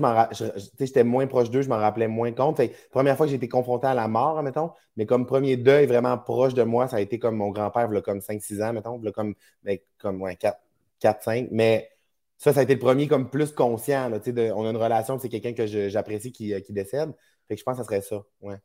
j'étais 0.79 1.05
moins 1.05 1.27
proche 1.27 1.51
d'eux, 1.51 1.63
je 1.63 1.69
m'en 1.69 1.79
rappelais 1.79 2.09
moins 2.09 2.33
compte. 2.33 2.59
Fait, 2.59 2.75
première 2.91 3.17
fois 3.17 3.27
que 3.27 3.31
j'ai 3.31 3.37
été 3.37 3.49
confronté 3.49 3.87
à 3.87 3.95
la 3.95 4.07
mort, 4.07 4.43
mettons, 4.43 4.73
mais 4.97 5.07
comme 5.07 5.27
premier 5.27 5.57
deuil 5.57 5.87
vraiment 5.87 6.19
proche 6.19 6.53
de 6.55 6.63
moi, 6.63 6.89
ça 6.89 6.97
a 6.97 7.01
été 7.01 7.19
comme 7.19 7.37
mon 7.37 7.51
grand-père, 7.51 7.89
comme 8.03 8.21
5-6 8.21 8.63
ans, 8.63 8.73
mettons, 8.75 9.01
comme, 9.13 9.35
ben, 9.63 9.79
comme 9.99 10.23
4-5. 11.01 11.49
Mais 11.53 11.89
ça, 12.37 12.53
ça 12.53 12.61
a 12.61 12.63
été 12.65 12.75
le 12.75 12.81
premier 12.81 13.09
comme 13.09 13.31
plus 13.31 13.53
conscient. 13.53 14.11
de, 14.11 14.53
on 14.53 14.67
a 14.67 14.71
une 14.71 14.77
relation, 14.77 15.19
c'est 15.19 15.29
quelqu'un 15.29 15.55
que 15.55 15.67
j'apprécie 15.89 16.33
qui, 16.33 16.61
qui, 16.63 16.73
décède. 16.73 17.13
Fait 17.49 17.55
que 17.55 17.61
je 17.61 17.65
pense 17.65 17.79
que 17.79 17.83
ça 17.83 17.85
serait 17.85 18.03
ça. 18.03 18.23
Ouais. 18.41 18.57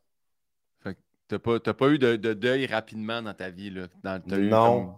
Tu 1.28 1.34
n'as 1.34 1.74
pas, 1.74 1.88
eu 1.88 1.98
de, 1.98 2.16
deuil 2.34 2.66
rapidement 2.66 3.20
dans 3.22 3.34
ta 3.34 3.50
vie. 3.50 3.70
Là? 3.70 3.88
Dans, 4.02 4.22
non. 4.26 4.94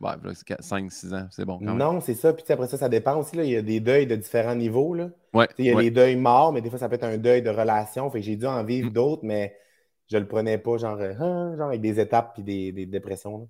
Ouais, 0.00 0.12
5-6 0.32 1.14
ans, 1.14 1.26
c'est 1.30 1.44
bon. 1.44 1.58
non, 1.60 2.00
c'est 2.00 2.14
ça. 2.14 2.32
Puis 2.32 2.44
après 2.48 2.68
ça, 2.68 2.78
ça 2.78 2.88
dépend 2.88 3.16
aussi. 3.16 3.36
Là. 3.36 3.44
Il 3.44 3.50
y 3.50 3.56
a 3.56 3.62
des 3.62 3.80
deuils 3.80 4.06
de 4.06 4.16
différents 4.16 4.54
niveaux. 4.54 4.94
Là. 4.94 5.10
Ouais, 5.34 5.46
il 5.58 5.66
y 5.66 5.70
a 5.70 5.78
les 5.78 5.90
deuils 5.90 6.16
morts, 6.16 6.52
mais 6.52 6.62
des 6.62 6.70
fois, 6.70 6.78
ça 6.78 6.88
peut 6.88 6.94
être 6.94 7.04
un 7.04 7.18
deuil 7.18 7.42
de 7.42 7.50
relation. 7.50 8.10
Fait 8.10 8.20
que 8.20 8.24
j'ai 8.24 8.36
dû 8.36 8.46
en 8.46 8.64
vivre 8.64 8.88
mm. 8.88 8.92
d'autres, 8.92 9.24
mais 9.24 9.54
je 10.10 10.16
le 10.16 10.26
prenais 10.26 10.56
pas 10.56 10.78
genre, 10.78 10.98
euh, 11.00 11.12
hein, 11.20 11.54
genre 11.56 11.68
avec 11.68 11.82
des 11.82 12.00
étapes 12.00 12.38
et 12.38 12.72
des, 12.72 12.86
dépressions. 12.86 13.48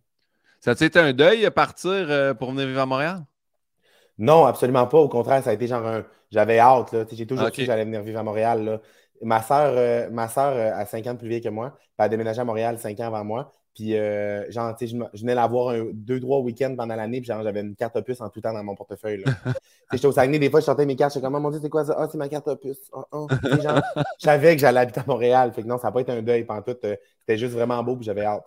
Ça 0.59 0.73
a 0.73 0.85
été 0.85 0.99
un 0.99 1.13
deuil 1.13 1.47
à 1.47 1.51
partir 1.53 1.91
euh, 1.91 2.35
pour 2.35 2.51
venir 2.51 2.67
vivre 2.67 2.81
à 2.81 2.87
Montréal? 2.87 3.25
Non, 4.19 4.45
absolument 4.45 4.87
pas. 4.87 4.99
Au 4.99 5.09
contraire, 5.09 5.43
ça 5.43 5.51
a 5.51 5.53
été 5.53 5.67
genre 5.69 5.87
un. 5.87 6.05
J'avais 6.31 6.59
hâte. 6.59 6.95
J'ai 7.13 7.27
toujours 7.27 7.47
su 7.47 7.63
que 7.63 7.65
j'allais 7.65 7.85
venir 7.85 8.03
vivre 8.03 8.19
à 8.19 8.23
Montréal. 8.23 8.65
Là. 8.65 8.81
Ma 9.23 9.43
soeur, 9.43 9.75
euh, 9.77 10.09
ma 10.11 10.29
soeur 10.29 10.57
a 10.77 10.87
5 10.87 11.07
ans 11.07 11.15
de 11.15 11.19
plus 11.19 11.29
vieille 11.29 11.41
que 11.41 11.49
moi. 11.49 11.77
Elle 11.99 12.07
a 12.07 12.09
déménagé 12.09 12.41
à 12.41 12.45
Montréal 12.45 12.79
5 12.79 12.99
ans 13.01 13.07
avant 13.07 13.25
moi. 13.25 13.53
Puis, 13.75 13.97
euh, 13.97 14.51
genre, 14.51 14.75
tu 14.75 14.89
sais, 14.89 14.97
je, 15.15 15.21
venais 15.21 15.35
la 15.35 15.47
voir 15.47 15.69
un, 15.71 15.87
deux, 15.93 16.19
trois 16.19 16.41
week-ends 16.41 16.75
pendant 16.77 16.97
l'année, 16.97 17.21
puis 17.21 17.27
j'avais 17.27 17.61
une 17.61 17.77
carte 17.77 17.97
opus 17.97 18.21
en 18.21 18.29
tout 18.29 18.41
temps 18.41 18.53
dans 18.53 18.65
mon 18.65 18.75
portefeuille. 18.75 19.25
j'étais 19.93 20.07
au 20.07 20.13
Saguenay, 20.13 20.39
des 20.39 20.51
fois, 20.51 20.61
je 20.61 20.65
sortais 20.65 20.87
mes 20.87 20.97
cartes, 20.97 21.13
je 21.13 21.19
suis 21.19 21.21
comme, 21.23 21.37
oh 21.37 21.41
mon 21.41 21.51
Dieu, 21.51 21.61
c'est 21.63 21.69
quoi 21.69 21.85
ça? 21.85 21.95
Ah, 21.97 22.09
c'est 22.11 22.19
ma 22.19 22.29
carte 22.29 22.49
opus. 22.49 22.79
Oh, 22.93 23.05
oh. 23.13 23.29
genre, 23.63 23.81
je 23.97 24.25
savais 24.25 24.57
que 24.57 24.61
j'allais 24.61 24.81
habiter 24.81 25.01
à 25.01 25.05
Montréal. 25.07 25.53
Fait 25.53 25.63
que 25.63 25.69
non, 25.69 25.79
ça 25.79 25.89
n'a 25.89 25.93
pas 25.93 26.01
été 26.01 26.11
un 26.11 26.23
deuil 26.23 26.45
tout. 26.47 26.77
Euh, 26.85 26.97
c'était 27.21 27.39
juste 27.39 27.53
vraiment 27.53 27.83
beau, 27.83 27.97
puis 27.97 28.05
j'avais 28.05 28.25
hâte. 28.25 28.45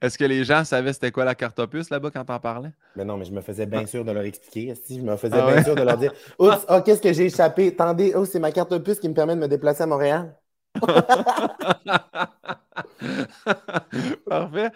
Est-ce 0.00 0.18
que 0.18 0.24
les 0.24 0.44
gens 0.44 0.64
savaient 0.64 0.92
c'était 0.92 1.10
quoi 1.12 1.24
la 1.24 1.34
carte 1.34 1.58
opus 1.58 1.90
là-bas 1.90 2.10
quand 2.10 2.24
t'en 2.24 2.38
parlais? 2.38 2.70
Mais 2.96 3.04
non, 3.04 3.16
mais 3.16 3.24
je 3.24 3.32
me 3.32 3.40
faisais 3.40 3.66
bien 3.66 3.86
sûr 3.86 4.04
de 4.04 4.12
leur 4.12 4.24
expliquer. 4.24 4.74
Je 4.88 5.00
me 5.00 5.16
faisais 5.16 5.38
ah 5.38 5.50
bien 5.52 5.62
sûr 5.62 5.74
de 5.74 5.82
leur 5.82 5.96
dire 5.96 6.12
Oups, 6.38 6.66
oh, 6.68 6.80
qu'est-ce 6.84 7.00
que 7.00 7.12
j'ai 7.12 7.26
échappé? 7.26 7.68
Attendez, 7.68 8.12
oh, 8.14 8.24
c'est 8.24 8.38
ma 8.38 8.52
carte 8.52 8.72
opus 8.72 8.98
qui 8.98 9.08
me 9.08 9.14
permet 9.14 9.34
de 9.34 9.40
me 9.40 9.48
déplacer 9.48 9.82
à 9.82 9.86
Montréal. 9.86 10.34
Parfait. 14.28 14.70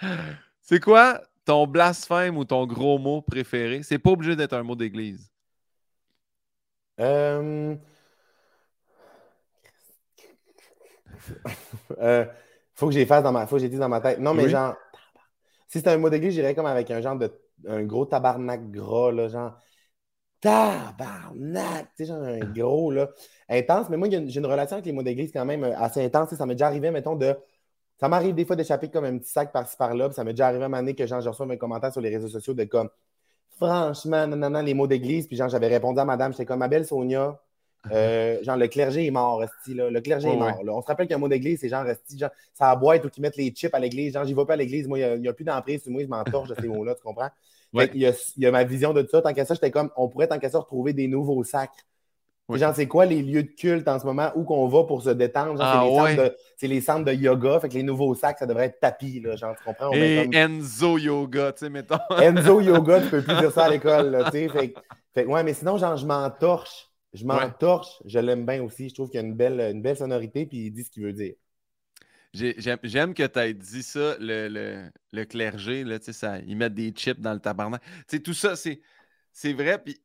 C'est 0.62 0.80
quoi 0.80 1.20
ton 1.44 1.66
blasphème 1.66 2.36
ou 2.36 2.44
ton 2.44 2.66
gros 2.66 2.98
mot 2.98 3.22
préféré? 3.22 3.82
C'est 3.82 3.98
pas 3.98 4.10
obligé 4.10 4.36
d'être 4.36 4.52
un 4.54 4.62
mot 4.62 4.76
d'église. 4.76 5.30
Euh... 7.00 7.74
euh 12.00 12.24
faut 12.78 12.86
que 12.86 12.92
j'ai 12.92 13.06
fasse 13.06 13.24
dans 13.24 13.32
ma. 13.32 13.44
Faut 13.48 13.56
que 13.56 13.62
j'ai 13.62 13.68
dit 13.68 13.76
dans 13.76 13.88
ma 13.88 14.00
tête. 14.00 14.20
Non, 14.20 14.34
mais 14.34 14.48
genre. 14.48 14.76
Si 15.68 15.78
c'était 15.78 15.90
un 15.90 15.98
mot 15.98 16.10
d'église, 16.10 16.34
j'irais 16.34 16.54
comme 16.54 16.66
avec 16.66 16.90
un 16.90 17.00
genre 17.00 17.16
de. 17.16 17.30
un 17.66 17.84
gros 17.84 18.06
tabarnak 18.06 18.70
gras, 18.70 19.12
là, 19.12 19.28
genre. 19.28 19.58
Tabarnak! 20.40 21.88
Tu 21.96 22.04
sais, 22.04 22.06
genre 22.06 22.22
un 22.22 22.38
gros, 22.54 22.90
là. 22.92 23.10
Intense. 23.48 23.88
Mais 23.90 23.96
moi, 23.96 24.08
j'ai 24.10 24.18
une 24.38 24.46
relation 24.46 24.74
avec 24.76 24.86
les 24.86 24.92
mots 24.92 25.02
d'église 25.02 25.32
quand 25.32 25.44
même 25.44 25.64
euh, 25.64 25.76
assez 25.78 26.04
intense. 26.04 26.34
Ça 26.34 26.46
m'est 26.46 26.54
déjà 26.54 26.66
arrivé, 26.68 26.90
mettons, 26.90 27.16
de. 27.16 27.36
Ça 28.00 28.08
m'arrive 28.08 28.34
des 28.34 28.44
fois 28.44 28.56
d'échapper 28.56 28.90
comme 28.90 29.04
un 29.04 29.18
petit 29.18 29.30
sac 29.30 29.52
par-ci 29.52 29.76
par-là. 29.76 30.10
Ça 30.12 30.24
m'est 30.24 30.32
déjà 30.32 30.48
arrivé 30.48 30.62
à 30.64 30.66
un 30.66 30.68
moment 30.68 30.82
donné 30.82 30.94
que 30.94 31.06
genre, 31.06 31.20
je 31.20 31.28
reçois 31.28 31.46
mes 31.46 31.58
commentaires 31.58 31.92
sur 31.92 32.00
les 32.00 32.10
réseaux 32.10 32.28
sociaux 32.28 32.54
de 32.54 32.64
comme. 32.64 32.90
Franchement, 33.58 34.26
non, 34.26 34.36
non, 34.36 34.50
non, 34.50 34.62
les 34.62 34.74
mots 34.74 34.86
d'église. 34.86 35.26
Puis 35.28 35.36
genre, 35.36 35.48
j'avais 35.48 35.68
répondu 35.68 36.00
à 36.00 36.04
madame, 36.04 36.32
j'étais 36.32 36.46
comme 36.46 36.60
ma 36.60 36.68
belle 36.68 36.86
Sonia. 36.86 37.40
Euh, 37.92 38.42
genre, 38.42 38.56
le 38.56 38.68
clergé 38.68 39.06
est 39.06 39.10
mort, 39.10 39.38
resti, 39.38 39.74
là. 39.74 39.90
Le 39.90 40.00
clergé 40.00 40.28
est 40.28 40.36
mort. 40.36 40.62
Là. 40.62 40.74
On 40.74 40.82
se 40.82 40.86
rappelle 40.86 41.06
qu'un 41.06 41.18
mot 41.18 41.28
d'église, 41.28 41.60
c'est 41.60 41.68
genre, 41.68 41.84
resti, 41.84 42.18
genre, 42.18 42.30
ça 42.52 42.74
boîte 42.76 43.04
ou 43.04 43.08
qui 43.08 43.20
mettent 43.20 43.36
les 43.36 43.50
chips 43.50 43.72
à 43.74 43.78
l'église. 43.78 44.14
Genre, 44.14 44.24
j'y 44.24 44.34
vais 44.34 44.44
pas 44.44 44.54
à 44.54 44.56
l'église. 44.56 44.88
Moi, 44.88 44.98
il 44.98 45.20
n'y 45.20 45.28
a, 45.28 45.32
plus 45.32 45.44
d'emprise 45.44 45.82
sur 45.82 45.92
moi, 45.92 46.02
je 46.02 46.08
m'entorche 46.08 46.48
de 46.48 46.54
ces 46.60 46.68
mots-là, 46.68 46.94
tu 46.94 47.02
comprends? 47.02 47.30
Il, 47.72 47.90
y 47.94 48.12
y 48.38 48.46
a, 48.46 48.50
ma 48.50 48.64
vision 48.64 48.92
de 48.92 49.02
tout 49.02 49.10
ça. 49.10 49.22
Tant 49.22 49.32
qu'à 49.32 49.44
ça, 49.44 49.54
j'étais 49.54 49.70
comme, 49.70 49.90
on 49.96 50.08
pourrait, 50.08 50.28
tant 50.28 50.38
qu'à 50.38 50.50
ça, 50.50 50.58
retrouver 50.58 50.92
des 50.92 51.08
nouveaux 51.08 51.44
sacres. 51.44 51.84
Genre, 52.50 52.74
c'est 52.74 52.88
quoi 52.88 53.04
les 53.04 53.20
lieux 53.20 53.42
de 53.42 53.50
culte 53.50 53.86
en 53.88 53.98
ce 53.98 54.06
moment 54.06 54.30
où 54.34 54.42
qu'on 54.42 54.66
va 54.68 54.84
pour 54.84 55.02
se 55.02 55.10
détendre? 55.10 55.60
Ah, 55.60 55.84
c'est 56.56 56.66
les, 56.66 56.80
centres 56.80 57.04
de 57.04 57.12
yoga. 57.12 57.60
Fait 57.60 57.68
que 57.68 57.74
les 57.74 57.82
nouveaux 57.82 58.14
sacs, 58.14 58.38
ça 58.38 58.46
devrait 58.46 58.66
être 58.66 58.80
tapis. 58.80 59.20
Là, 59.20 59.36
genre, 59.36 59.54
tu 59.54 59.64
comprends? 59.64 59.92
Et 59.92 60.30
Enzo 60.32 60.96
Yoga, 60.96 61.52
tu 61.52 61.66
sais, 61.66 61.70
mettons. 61.70 61.98
Enzo 62.18 62.62
Yoga, 62.62 63.02
tu 63.02 63.08
peux 63.08 63.22
plus 63.22 63.36
dire 63.36 63.52
ça 63.52 63.66
à 63.66 63.68
l'école. 63.70 64.24
Tu 64.26 64.30
sais, 64.30 64.48
fait, 64.48 64.74
fait, 65.12 65.26
ouais, 65.26 65.44
mais 65.44 65.52
sinon, 65.52 65.76
genre, 65.76 65.98
je 65.98 66.06
m'entorche 66.06 66.87
je 67.14 67.24
m'entorche, 67.24 68.02
je 68.04 68.18
l'aime 68.18 68.44
bien 68.44 68.62
aussi. 68.62 68.88
Je 68.88 68.94
trouve 68.94 69.10
qu'il 69.10 69.20
y 69.20 69.22
a 69.22 69.26
une 69.26 69.34
belle, 69.34 69.60
une 69.60 69.82
belle 69.82 69.96
sonorité, 69.96 70.46
puis 70.46 70.66
il 70.66 70.70
dit 70.70 70.84
ce 70.84 70.90
qu'il 70.90 71.04
veut 71.04 71.12
dire. 71.12 71.34
J'aime 72.34 73.14
que 73.14 73.26
tu 73.26 73.38
aies 73.38 73.54
dit 73.54 73.82
ça, 73.82 74.16
le, 74.20 74.90
le, 75.12 75.24
clergé, 75.24 75.82
là, 75.84 75.98
ça, 76.00 76.38
ils 76.40 76.56
mettent 76.56 76.74
des 76.74 76.90
chips 76.90 77.20
dans 77.20 77.32
le 77.32 77.40
tabarnak. 77.40 77.82
tout 78.22 78.34
ça, 78.34 78.54
c'est 78.56 79.52
vrai. 79.52 79.82
Puis 79.82 79.98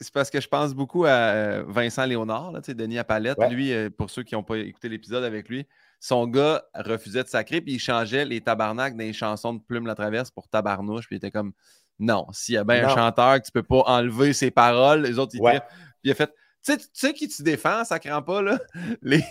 c'est 0.00 0.12
parce 0.12 0.30
que 0.30 0.40
je 0.40 0.48
pense 0.48 0.74
beaucoup 0.74 1.04
à 1.04 1.10
euh, 1.10 1.64
Vincent 1.68 2.06
Léonard, 2.06 2.52
là, 2.52 2.60
Denis 2.60 2.98
Apalette. 2.98 3.38
Lui, 3.50 3.72
euh, 3.72 3.90
pour 3.90 4.08
ceux 4.08 4.22
qui 4.22 4.34
n'ont 4.34 4.42
pas 4.42 4.56
écouté 4.56 4.88
l'épisode 4.88 5.22
avec 5.22 5.50
lui, 5.50 5.66
son 6.00 6.26
gars 6.26 6.62
refusait 6.74 7.22
de 7.22 7.28
sacrer, 7.28 7.60
puis 7.60 7.74
il 7.74 7.78
changeait 7.78 8.24
les 8.24 8.40
tabarnaks 8.40 8.96
dans 8.96 9.04
les 9.04 9.12
chansons 9.12 9.52
de 9.52 9.60
Plume 9.60 9.86
la 9.86 9.94
Traverse 9.94 10.30
pour 10.30 10.48
tabarnouche, 10.48 11.06
puis 11.06 11.16
il 11.16 11.18
était 11.18 11.30
comme 11.30 11.52
non, 11.98 12.26
s'il 12.32 12.54
y 12.54 12.58
a 12.58 12.64
bien 12.64 12.88
un 12.88 12.94
chanteur 12.94 13.38
que 13.38 13.44
tu 13.44 13.52
peux 13.52 13.62
pas 13.62 13.82
enlever 13.84 14.32
ses 14.32 14.50
paroles, 14.50 15.02
les 15.02 15.18
autres, 15.18 15.34
ils 15.34 15.42
Puis 15.42 15.58
il 16.04 16.10
a 16.10 16.14
fait 16.14 16.32
tu 16.62 16.74
sais, 16.92 17.14
qui 17.14 17.26
tu 17.26 17.42
défends, 17.42 17.84
ça 17.84 17.98
craint 17.98 18.20
pas, 18.20 18.42
là? 18.42 18.58
Les, 19.02 19.22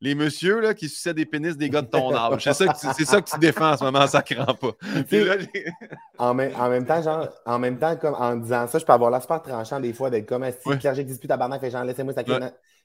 les 0.00 0.14
messieurs 0.14 0.60
là, 0.60 0.74
qui 0.74 0.88
succèdent 0.88 1.16
des 1.16 1.26
pénis 1.26 1.56
des 1.56 1.68
gars 1.68 1.82
de 1.82 1.88
ton 1.88 2.14
âge. 2.14 2.44
C'est 2.44 2.52
ça, 2.52 2.66
que 2.66 2.96
tu, 2.96 3.04
ça 3.04 3.20
que 3.20 3.28
tu 3.28 3.38
défends 3.38 3.72
en 3.72 3.76
ce 3.76 3.84
moment, 3.84 4.06
ça 4.06 4.22
craint 4.22 4.44
pas. 4.54 4.70
en, 6.18 6.34
même, 6.34 6.52
en, 6.54 6.68
même, 6.68 6.86
temps, 6.86 7.02
genre, 7.02 7.28
en 7.44 7.58
même 7.58 7.78
temps, 7.78 7.96
comme 7.96 8.14
en 8.14 8.36
disant 8.36 8.68
ça, 8.68 8.78
je 8.78 8.84
peux 8.84 8.92
avoir 8.92 9.10
l'aspect 9.10 9.40
tranchant 9.44 9.80
des 9.80 9.92
fois 9.92 10.08
d'être 10.10 10.26
comme 10.26 10.44
si 10.44 10.68
ouais. 10.68 10.78
clergé 10.78 11.02
dispute 11.02 11.30
à 11.30 11.36
barnac, 11.36 11.60
fait 11.60 11.70
genre 11.70 11.84
laissez-moi 11.84 12.14
ça 12.14 12.22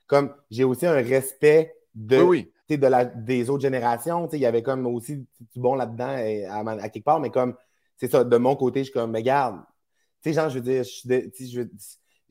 Comme 0.07 0.33
j'ai 0.49 0.63
aussi 0.63 0.87
un 0.87 0.93
respect 0.93 1.71
de, 1.93 2.19
oui, 2.19 2.51
de 2.69 2.87
la, 2.87 3.05
des 3.05 3.49
autres 3.51 3.61
générations. 3.61 4.27
Il 4.33 4.39
y 4.39 4.47
avait 4.47 4.63
comme 4.63 4.87
aussi 4.87 5.17
du 5.17 5.59
bon 5.59 5.75
là-dedans 5.75 6.15
à, 6.49 6.89
quelque 6.89 7.05
part, 7.05 7.19
mais 7.19 7.29
comme 7.29 7.55
c'est 7.97 8.09
ça, 8.09 8.23
de 8.23 8.37
mon 8.37 8.55
côté, 8.55 8.79
je 8.79 8.85
suis 8.85 8.93
comme, 8.93 9.11
mais 9.11 9.21
garde, 9.21 9.57
tu 10.23 10.29
sais, 10.29 10.33
genre, 10.33 10.49
je 10.49 10.55
veux 10.55 10.61
dire, 10.61 10.83
je, 10.83 11.29
je 11.39 11.61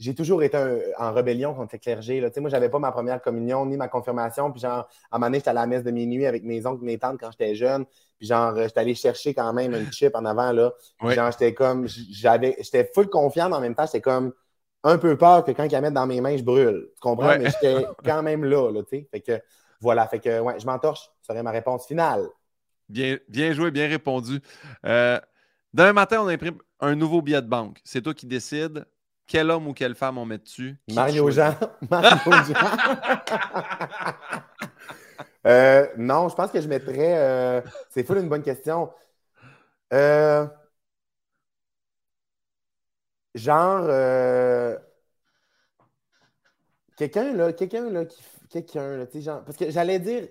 j'ai 0.03 0.17
toujours 0.17 0.43
été 0.43 0.59
en 0.99 1.13
rébellion 1.13 1.55
contre 1.55 1.75
le 1.75 1.79
clergé. 1.79 2.21
Là. 2.21 2.29
Moi, 2.39 2.51
je 2.51 2.57
n'avais 2.57 2.69
pas 2.69 2.81
ma 2.81 2.91
première 2.91 3.23
communion 3.23 3.65
ni 3.65 3.77
ma 3.77 3.87
confirmation. 3.87 4.51
Puis, 4.51 4.61
genre, 4.61 4.73
à 4.73 4.87
un 5.13 5.19
moment 5.19 5.27
donné, 5.27 5.39
j'étais 5.39 5.51
à 5.51 5.53
la 5.53 5.67
messe 5.67 5.85
de 5.85 5.93
minuit 5.93 6.27
avec 6.27 6.43
mes 6.43 6.67
oncles 6.67 6.83
et 6.83 6.87
mes 6.87 6.99
tantes 6.99 7.21
quand 7.21 7.31
j'étais 7.31 7.55
jeune. 7.55 7.85
Puis, 8.19 8.27
genre, 8.27 8.53
j'étais 8.57 8.81
allé 8.81 8.97
chercher 8.97 9.33
quand 9.33 9.53
même 9.53 9.75
un 9.75 9.89
chip 9.93 10.17
en 10.17 10.25
avant. 10.25 10.51
Là. 10.51 10.73
genre, 11.01 11.31
j'étais 11.31 11.55
comme, 11.55 11.87
j'avais, 11.87 12.57
j'étais 12.59 12.91
full 12.93 13.09
confiant, 13.09 13.49
mais 13.49 13.55
en 13.55 13.61
même 13.61 13.77
temps, 13.77 13.87
j'étais 13.87 14.01
comme 14.01 14.33
un 14.83 14.99
peu 14.99 15.17
peur 15.17 15.45
que 15.45 15.53
quand 15.53 15.63
ils 15.63 15.71
la 15.71 15.81
mettent 15.81 15.95
dans 15.95 16.07
mes 16.07 16.21
mains, 16.21 16.37
je 16.37 16.43
brûle. 16.43 16.89
Tu 16.97 17.01
comprends? 17.01 17.39
Mais 17.39 17.51
j'étais 17.51 17.87
quand 18.05 18.25
même 18.25 18.45
là, 18.45 18.73
là. 18.73 18.81
Fait 18.85 19.21
que, 19.21 19.41
voilà. 19.81 20.09
Fait 20.09 20.19
que, 20.19 20.41
ouais, 20.41 20.59
je 20.59 20.67
m'entorche. 20.67 21.11
Ce 21.21 21.29
serait 21.29 21.45
ma 21.45 21.53
réponse 21.53 21.87
finale. 21.87 22.27
Bien, 22.89 23.19
bien 23.29 23.53
joué, 23.53 23.71
bien 23.71 23.87
répondu. 23.87 24.41
Euh, 24.85 25.21
demain 25.73 25.93
matin, 25.93 26.23
on 26.23 26.27
imprime 26.27 26.59
un 26.81 26.97
nouveau 26.97 27.23
billet 27.23 27.41
de 27.41 27.47
banque. 27.47 27.81
C'est 27.85 28.03
toi 28.03 28.15
qui 28.15 28.27
décides 28.27 28.85
quel 29.27 29.51
homme 29.51 29.69
ou 29.69 29.73
quelle 29.73 29.95
femme 29.95 30.19
on 30.19 30.27
met 30.27 30.39
dessus? 30.39 30.77
Mario 30.89 31.31
Jean. 31.31 31.55
Mario 31.91 32.33
Jean. 32.47 32.55
Euh, 35.47 35.89
non, 35.97 36.29
je 36.29 36.35
pense 36.37 36.51
que 36.51 36.61
je 36.61 36.69
mettrais. 36.69 37.19
Euh, 37.19 37.61
c'est 37.91 38.05
fou 38.05 38.15
une 38.15 38.29
bonne 38.29 38.43
question. 38.43 38.93
Euh, 39.93 40.47
genre. 43.35 43.87
quelqu'un, 46.97 47.33
là, 47.35 47.53
quelqu'un, 47.53 47.91
là, 47.91 48.05
qui. 48.05 48.23
Quelqu'un, 48.51 48.97
là, 48.99 49.07
tu 49.07 49.13
sais, 49.19 49.23
genre. 49.23 49.43
Parce 49.45 49.57
que 49.57 49.71
j'allais 49.71 49.99
dire 49.99 50.29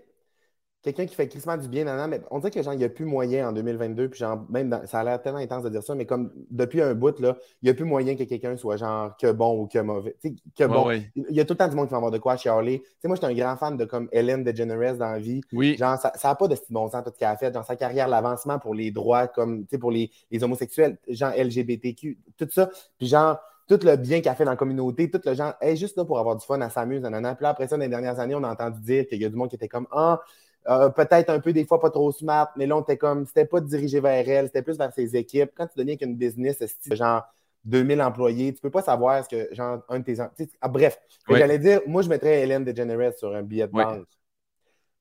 quelqu'un 0.81 1.05
qui 1.05 1.15
fait 1.15 1.27
crissement 1.27 1.57
du 1.57 1.67
bien, 1.67 1.83
nan, 1.83 2.09
mais 2.09 2.21
on 2.31 2.39
dirait 2.39 2.51
que 2.51 2.61
genre, 2.61 2.73
il 2.73 2.77
n'y 2.77 2.83
a 2.83 2.89
plus 2.89 3.05
moyen 3.05 3.49
en 3.49 3.51
2022, 3.51 4.09
puis 4.09 4.19
genre, 4.19 4.45
même 4.49 4.81
ça 4.85 4.99
a 4.99 5.03
l'air 5.03 5.21
tellement 5.21 5.39
intense 5.39 5.63
de 5.63 5.69
dire 5.69 5.83
ça, 5.83 5.93
mais 5.93 6.05
comme 6.05 6.31
depuis 6.49 6.81
un 6.81 6.95
bout, 6.95 7.19
là, 7.19 7.37
il 7.61 7.65
n'y 7.65 7.69
a 7.69 7.73
plus 7.73 7.85
moyen 7.85 8.15
que 8.15 8.23
quelqu'un 8.23 8.57
soit 8.57 8.77
genre 8.77 9.15
que 9.17 9.31
bon 9.31 9.59
ou 9.61 9.67
que 9.67 9.79
mauvais. 9.79 10.15
que 10.57 10.63
bon. 10.65 10.89
Il 11.15 11.35
y 11.35 11.39
a 11.39 11.45
tout 11.45 11.53
le 11.53 11.57
temps 11.57 11.67
du 11.67 11.75
monde 11.75 11.87
qui 11.87 11.91
va 11.91 11.97
avoir 11.97 12.11
de 12.11 12.17
quoi 12.17 12.35
chialer. 12.35 12.81
sais 12.99 13.07
moi, 13.07 13.15
j'étais 13.15 13.27
un 13.27 13.33
grand 13.33 13.57
fan 13.57 13.77
de 13.77 13.85
comme 13.85 14.09
Hélène 14.11 14.43
DeGeneres 14.43 14.97
dans 14.97 15.11
la 15.11 15.19
vie. 15.19 15.41
Oui. 15.53 15.75
Genre, 15.77 15.97
ça 15.97 16.11
n'a 16.23 16.35
pas 16.35 16.47
de 16.47 16.55
bon 16.69 16.89
sens 16.89 17.03
tout 17.03 17.11
ce 17.13 17.17
qu'elle 17.19 17.27
a 17.27 17.37
fait. 17.37 17.53
Genre, 17.53 17.65
sa 17.65 17.75
carrière, 17.75 18.07
l'avancement 18.07 18.57
pour 18.57 18.73
les 18.73 18.91
droits, 18.91 19.27
comme, 19.27 19.61
tu 19.61 19.71
sais, 19.71 19.77
pour 19.77 19.91
les, 19.91 20.09
les 20.31 20.43
homosexuels, 20.43 20.97
genre 21.07 21.31
LGBTQ, 21.37 22.17
tout 22.37 22.47
ça. 22.49 22.69
Puis 22.97 23.07
genre, 23.07 23.37
tout 23.67 23.79
le 23.85 23.95
bien 23.95 24.21
qu'elle 24.21 24.35
fait 24.35 24.45
dans 24.45 24.51
la 24.51 24.57
communauté, 24.57 25.09
tout 25.09 25.21
le 25.23 25.33
genre, 25.33 25.53
elle 25.61 25.73
est 25.73 25.75
juste 25.77 25.95
là 25.95 26.05
pour 26.05 26.19
avoir 26.19 26.35
du 26.35 26.45
fun, 26.45 26.59
elle 26.59 26.71
s'amuse, 26.71 27.01
nanana. 27.01 27.35
Puis 27.35 27.43
là, 27.43 27.49
après 27.49 27.67
ça, 27.67 27.77
dans 27.77 27.83
les 27.83 27.89
dernières 27.89 28.19
années, 28.19 28.35
on 28.35 28.43
a 28.43 28.49
entendu 28.49 28.81
dire 28.81 29.07
qu'il 29.07 29.21
y 29.21 29.25
a 29.25 29.29
du 29.29 29.35
monde 29.35 29.49
qui 29.49 29.55
était 29.55 29.69
comme, 29.69 29.87
ah, 29.91 30.19
euh, 30.69 30.89
peut-être 30.89 31.29
un 31.29 31.39
peu 31.39 31.53
des 31.53 31.65
fois 31.65 31.79
pas 31.79 31.89
trop 31.89 32.11
smart, 32.11 32.51
mais 32.55 32.67
là, 32.67 32.77
on 32.77 32.81
était 32.81 32.97
comme, 32.97 33.25
c'était 33.25 33.45
pas 33.45 33.61
dirigé 33.61 33.99
vers 33.99 34.27
elle, 34.27 34.45
c'était 34.45 34.61
plus 34.61 34.77
vers 34.77 34.93
ses 34.93 35.15
équipes. 35.15 35.51
Quand 35.55 35.67
tu 35.67 35.77
deviens 35.77 35.95
qu'une 35.95 36.15
business, 36.15 36.59
genre 36.91 37.23
2000 37.65 38.01
employés, 38.01 38.53
tu 38.53 38.61
peux 38.61 38.69
pas 38.69 38.81
savoir 38.81 39.23
ce 39.23 39.29
que, 39.29 39.53
genre, 39.53 39.79
un 39.89 39.99
de 39.99 40.03
tes. 40.03 40.17
Ah, 40.61 40.67
bref, 40.67 40.99
j'allais 41.27 41.59
dire, 41.59 41.81
moi, 41.87 42.01
je 42.01 42.09
mettrais 42.09 42.41
Hélène 42.41 42.63
DeGeneres 42.63 43.13
sur 43.17 43.33
un 43.35 43.41
billet 43.41 43.67
de 43.67 43.71
banque. 43.71 44.07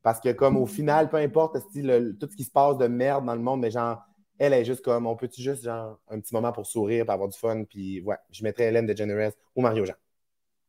Parce 0.02 0.18
que, 0.18 0.32
comme 0.32 0.56
au 0.56 0.66
final, 0.66 1.10
peu 1.10 1.18
importe 1.18 1.56
tout 1.56 2.28
ce 2.30 2.36
qui 2.36 2.44
se 2.44 2.50
passe 2.50 2.78
de 2.78 2.86
merde 2.86 3.26
dans 3.26 3.34
le 3.34 3.40
monde, 3.40 3.60
mais 3.60 3.70
genre, 3.70 4.02
elle 4.38 4.54
est 4.54 4.64
juste 4.64 4.82
comme, 4.82 5.06
on 5.06 5.14
peut-tu 5.14 5.42
juste, 5.42 5.64
genre, 5.64 5.98
un 6.08 6.20
petit 6.20 6.34
moment 6.34 6.52
pour 6.52 6.66
sourire, 6.66 7.04
pour 7.04 7.12
avoir 7.12 7.28
du 7.28 7.38
fun, 7.38 7.64
puis 7.64 8.00
ouais, 8.00 8.16
je 8.30 8.42
mettrais 8.42 8.64
Hélène 8.64 8.86
DeGeneres 8.86 9.32
ou 9.54 9.60
Mario 9.60 9.84
Jean. 9.84 9.94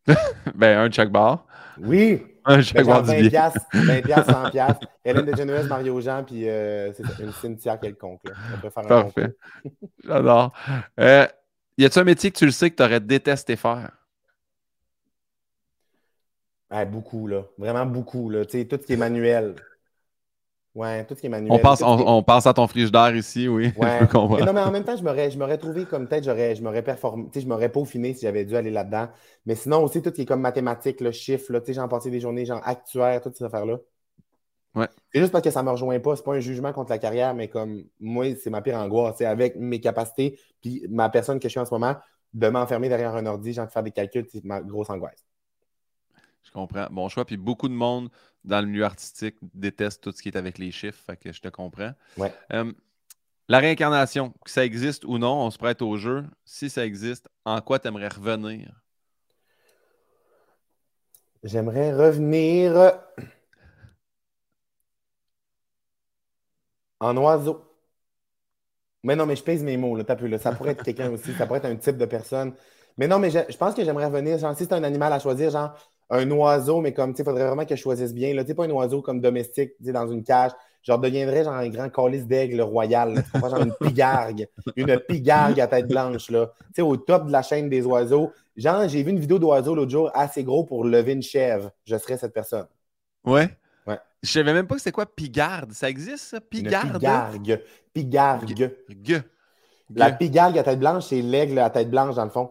ben, 0.55 0.79
un 0.79 0.89
check 0.89 1.09
bar. 1.09 1.45
Oui. 1.79 2.21
Un 2.45 2.83
bar 2.83 3.03
du 3.03 3.09
20 3.09 3.29
piastres, 3.29 3.65
20 3.73 4.01
piastres, 4.01 4.31
100 4.31 4.51
piastres. 4.51 4.87
Hélène 5.05 5.25
DeGeneres, 5.25 5.65
Mario 5.65 6.01
Jean, 6.01 6.23
puis 6.23 6.49
euh, 6.49 6.91
c'est 6.93 7.23
une 7.23 7.31
Cynthia 7.31 7.77
quelconque. 7.77 8.21
Là. 8.25 8.33
On 8.55 8.59
peut 8.59 8.69
faire 8.69 8.85
un 8.85 9.03
Parfait. 9.03 9.35
J'adore. 10.03 10.53
Euh, 10.99 11.27
y 11.77 11.85
a-t-il 11.85 11.99
un 12.01 12.05
métier 12.05 12.31
que 12.31 12.37
tu 12.37 12.45
le 12.45 12.51
sais 12.51 12.69
que 12.71 12.75
tu 12.75 12.83
aurais 12.83 12.99
détesté 12.99 13.55
faire? 13.55 13.91
beaucoup, 16.89 17.27
là. 17.27 17.43
Vraiment 17.57 17.85
beaucoup, 17.85 18.29
là. 18.29 18.45
Tout 18.45 18.57
ce 18.59 18.75
qui 18.77 18.93
est 18.93 18.97
manuel. 18.97 19.55
Ouais, 20.73 21.05
tout 21.05 21.15
ce 21.15 21.19
qui 21.19 21.25
est 21.25 21.29
manuel. 21.29 21.51
On 21.51 21.59
pense, 21.59 21.81
on, 21.81 22.23
pense 22.23 22.47
à 22.47 22.53
ton 22.53 22.65
frigidaire 22.65 23.13
ici, 23.15 23.47
oui. 23.47 23.73
Ouais. 23.77 23.99
non, 24.13 24.53
mais 24.53 24.61
en 24.61 24.71
même 24.71 24.85
temps, 24.85 24.95
je 24.95 25.03
m'aurais 25.37 25.57
trouvé 25.57 25.85
comme 25.85 26.07
peut-être, 26.07 26.23
je 26.23 26.61
m'aurais 26.61 26.81
performé, 26.81 27.27
je 27.35 27.45
m'aurais 27.45 27.69
peaufiné 27.69 28.13
si 28.13 28.21
j'avais 28.21 28.45
dû 28.45 28.55
aller 28.55 28.71
là-dedans. 28.71 29.09
Mais 29.45 29.55
sinon, 29.55 29.83
aussi, 29.83 30.01
tout 30.01 30.09
ce 30.09 30.15
qui 30.15 30.21
est 30.21 30.25
comme 30.25 30.41
mathématiques, 30.41 31.01
le 31.01 31.11
chiffre, 31.11 31.59
tu 31.59 31.65
sais, 31.65 31.73
j'en 31.73 31.89
passé 31.89 32.09
des 32.09 32.21
journées, 32.21 32.45
genre 32.45 32.61
actuaires, 32.63 33.21
toutes 33.21 33.35
ces 33.35 33.43
affaires-là. 33.43 33.79
Ouais. 34.73 34.87
C'est 35.13 35.19
juste 35.19 35.33
parce 35.33 35.43
que 35.43 35.51
ça 35.51 35.61
ne 35.61 35.65
me 35.65 35.71
rejoint 35.71 35.99
pas. 35.99 36.15
C'est 36.15 36.23
pas 36.23 36.35
un 36.35 36.39
jugement 36.39 36.71
contre 36.71 36.91
la 36.91 36.99
carrière, 36.99 37.33
mais 37.33 37.49
comme 37.49 37.83
moi, 37.99 38.25
c'est 38.41 38.49
ma 38.49 38.61
pire 38.61 38.77
angoisse. 38.77 39.15
C'est 39.17 39.25
avec 39.25 39.57
mes 39.57 39.81
capacités, 39.81 40.39
puis 40.61 40.85
ma 40.89 41.09
personne 41.09 41.39
que 41.39 41.49
je 41.49 41.51
suis 41.51 41.59
en 41.59 41.65
ce 41.65 41.73
moment, 41.73 41.95
de 42.33 42.47
m'enfermer 42.47 42.87
derrière 42.87 43.13
un 43.15 43.25
ordi, 43.25 43.51
genre 43.51 43.65
de 43.65 43.71
faire 43.71 43.83
des 43.83 43.91
calculs, 43.91 44.25
c'est 44.31 44.43
ma 44.45 44.61
grosse 44.61 44.89
angoisse. 44.89 45.25
Je 46.43 46.51
comprends. 46.51 46.87
Bon 46.91 47.09
choix. 47.09 47.25
Puis 47.25 47.37
beaucoup 47.37 47.69
de 47.69 47.73
monde 47.73 48.09
dans 48.43 48.61
le 48.61 48.67
milieu 48.67 48.83
artistique 48.83 49.35
déteste 49.53 50.01
tout 50.01 50.11
ce 50.11 50.21
qui 50.21 50.29
est 50.29 50.37
avec 50.37 50.57
les 50.57 50.71
chiffres. 50.71 51.01
Fait 51.05 51.17
que 51.17 51.31
je 51.31 51.41
te 51.41 51.47
comprends. 51.49 51.93
Ouais. 52.17 52.33
Euh, 52.53 52.71
la 53.47 53.59
réincarnation, 53.59 54.33
que 54.45 54.49
ça 54.49 54.63
existe 54.65 55.03
ou 55.05 55.17
non, 55.17 55.45
on 55.45 55.51
se 55.51 55.57
prête 55.57 55.81
au 55.81 55.97
jeu. 55.97 56.23
Si 56.45 56.69
ça 56.69 56.85
existe, 56.85 57.27
en 57.45 57.59
quoi 57.61 57.79
tu 57.79 57.87
aimerais 57.87 58.07
revenir? 58.07 58.81
J'aimerais 61.43 61.93
revenir 61.93 62.99
en 66.99 67.17
oiseau. 67.17 67.67
Mais 69.03 69.15
non, 69.15 69.25
mais 69.25 69.35
je 69.35 69.43
pèse 69.43 69.63
mes 69.63 69.77
mots, 69.77 69.95
là, 69.95 70.03
là. 70.07 70.37
Ça 70.37 70.51
pourrait 70.51 70.71
être 70.71 70.83
quelqu'un 70.83 71.09
aussi, 71.09 71.33
ça 71.33 71.47
pourrait 71.47 71.59
être 71.59 71.65
un 71.65 71.75
type 71.75 71.97
de 71.97 72.05
personne. 72.05 72.53
Mais 72.97 73.07
non, 73.07 73.17
mais 73.17 73.31
je, 73.31 73.39
je 73.49 73.57
pense 73.57 73.73
que 73.73 73.83
j'aimerais 73.83 74.05
revenir, 74.05 74.37
genre, 74.37 74.55
si 74.55 74.65
c'est 74.65 74.73
un 74.73 74.83
animal 74.83 75.11
à 75.11 75.19
choisir, 75.19 75.49
genre, 75.49 75.73
un 76.11 76.29
oiseau, 76.29 76.81
mais 76.81 76.93
comme, 76.93 77.13
tu 77.13 77.17
sais, 77.17 77.23
il 77.23 77.25
faudrait 77.25 77.47
vraiment 77.47 77.65
que 77.65 77.75
je 77.75 77.81
choisisse 77.81 78.13
bien. 78.13 78.35
Tu 78.35 78.45
sais, 78.45 78.53
pas 78.53 78.65
un 78.65 78.69
oiseau 78.69 79.01
comme 79.01 79.21
domestique, 79.21 79.71
tu 79.77 79.85
sais, 79.85 79.91
dans 79.93 80.07
une 80.07 80.23
cage. 80.23 80.51
Genre, 80.83 80.99
deviendrait 80.99 81.43
genre 81.43 81.53
un 81.53 81.69
grand 81.69 81.89
calice 81.89 82.25
d'aigle 82.25 82.61
royal. 82.61 83.23
Tu 83.33 83.39
genre 83.39 83.61
une 83.61 83.73
pigargue. 83.79 84.47
Une 84.75 84.99
pigargue 84.99 85.59
à 85.59 85.67
tête 85.67 85.87
blanche, 85.87 86.29
là. 86.29 86.51
Tu 86.67 86.73
sais, 86.75 86.81
au 86.81 86.97
top 86.97 87.27
de 87.27 87.31
la 87.31 87.41
chaîne 87.41 87.69
des 87.69 87.85
oiseaux. 87.85 88.33
Genre, 88.57 88.87
j'ai 88.89 89.03
vu 89.03 89.11
une 89.11 89.19
vidéo 89.19 89.39
d'oiseau 89.39 89.73
l'autre 89.73 89.91
jour 89.91 90.11
assez 90.13 90.43
gros 90.43 90.65
pour 90.65 90.83
lever 90.83 91.13
une 91.13 91.21
chèvre. 91.21 91.71
Je 91.85 91.95
serais 91.97 92.17
cette 92.17 92.33
personne. 92.33 92.67
Ouais? 93.23 93.49
Ouais. 93.87 93.99
Je 94.21 94.31
savais 94.31 94.53
même 94.53 94.67
pas 94.67 94.75
que 94.75 94.81
c'était 94.81 94.91
quoi 94.91 95.05
pigarde. 95.05 95.71
Ça 95.71 95.89
existe, 95.89 96.25
ça? 96.25 96.41
Pigarde? 96.41 96.93
pigargue. 96.93 97.63
Pigargue. 97.93 98.73
La 99.95 100.11
pigargue 100.11 100.57
à 100.57 100.63
tête 100.63 100.79
blanche, 100.79 101.05
c'est 101.05 101.21
l'aigle 101.21 101.59
à 101.59 101.69
tête 101.69 101.89
blanche, 101.89 102.15
dans 102.15 102.25
le 102.25 102.31
fond. 102.31 102.49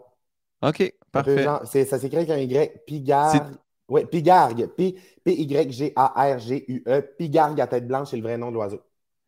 OK. 0.62 0.94
Parfait. 1.12 1.44
ça 1.84 1.98
s'écrit 1.98 2.18
avec 2.18 2.30
un 2.30 2.38
Y. 2.38 2.84
Pigargue. 2.86 3.56
Oui, 3.88 4.04
Pigargue. 4.06 4.68
P-Y-G-A-R-G-U-E. 5.24 7.02
Pigargue 7.18 7.60
à 7.60 7.66
tête 7.66 7.86
blanche, 7.86 8.10
c'est 8.10 8.16
le 8.16 8.22
vrai 8.22 8.38
nom 8.38 8.50
de 8.50 8.54
l'oiseau. 8.54 8.80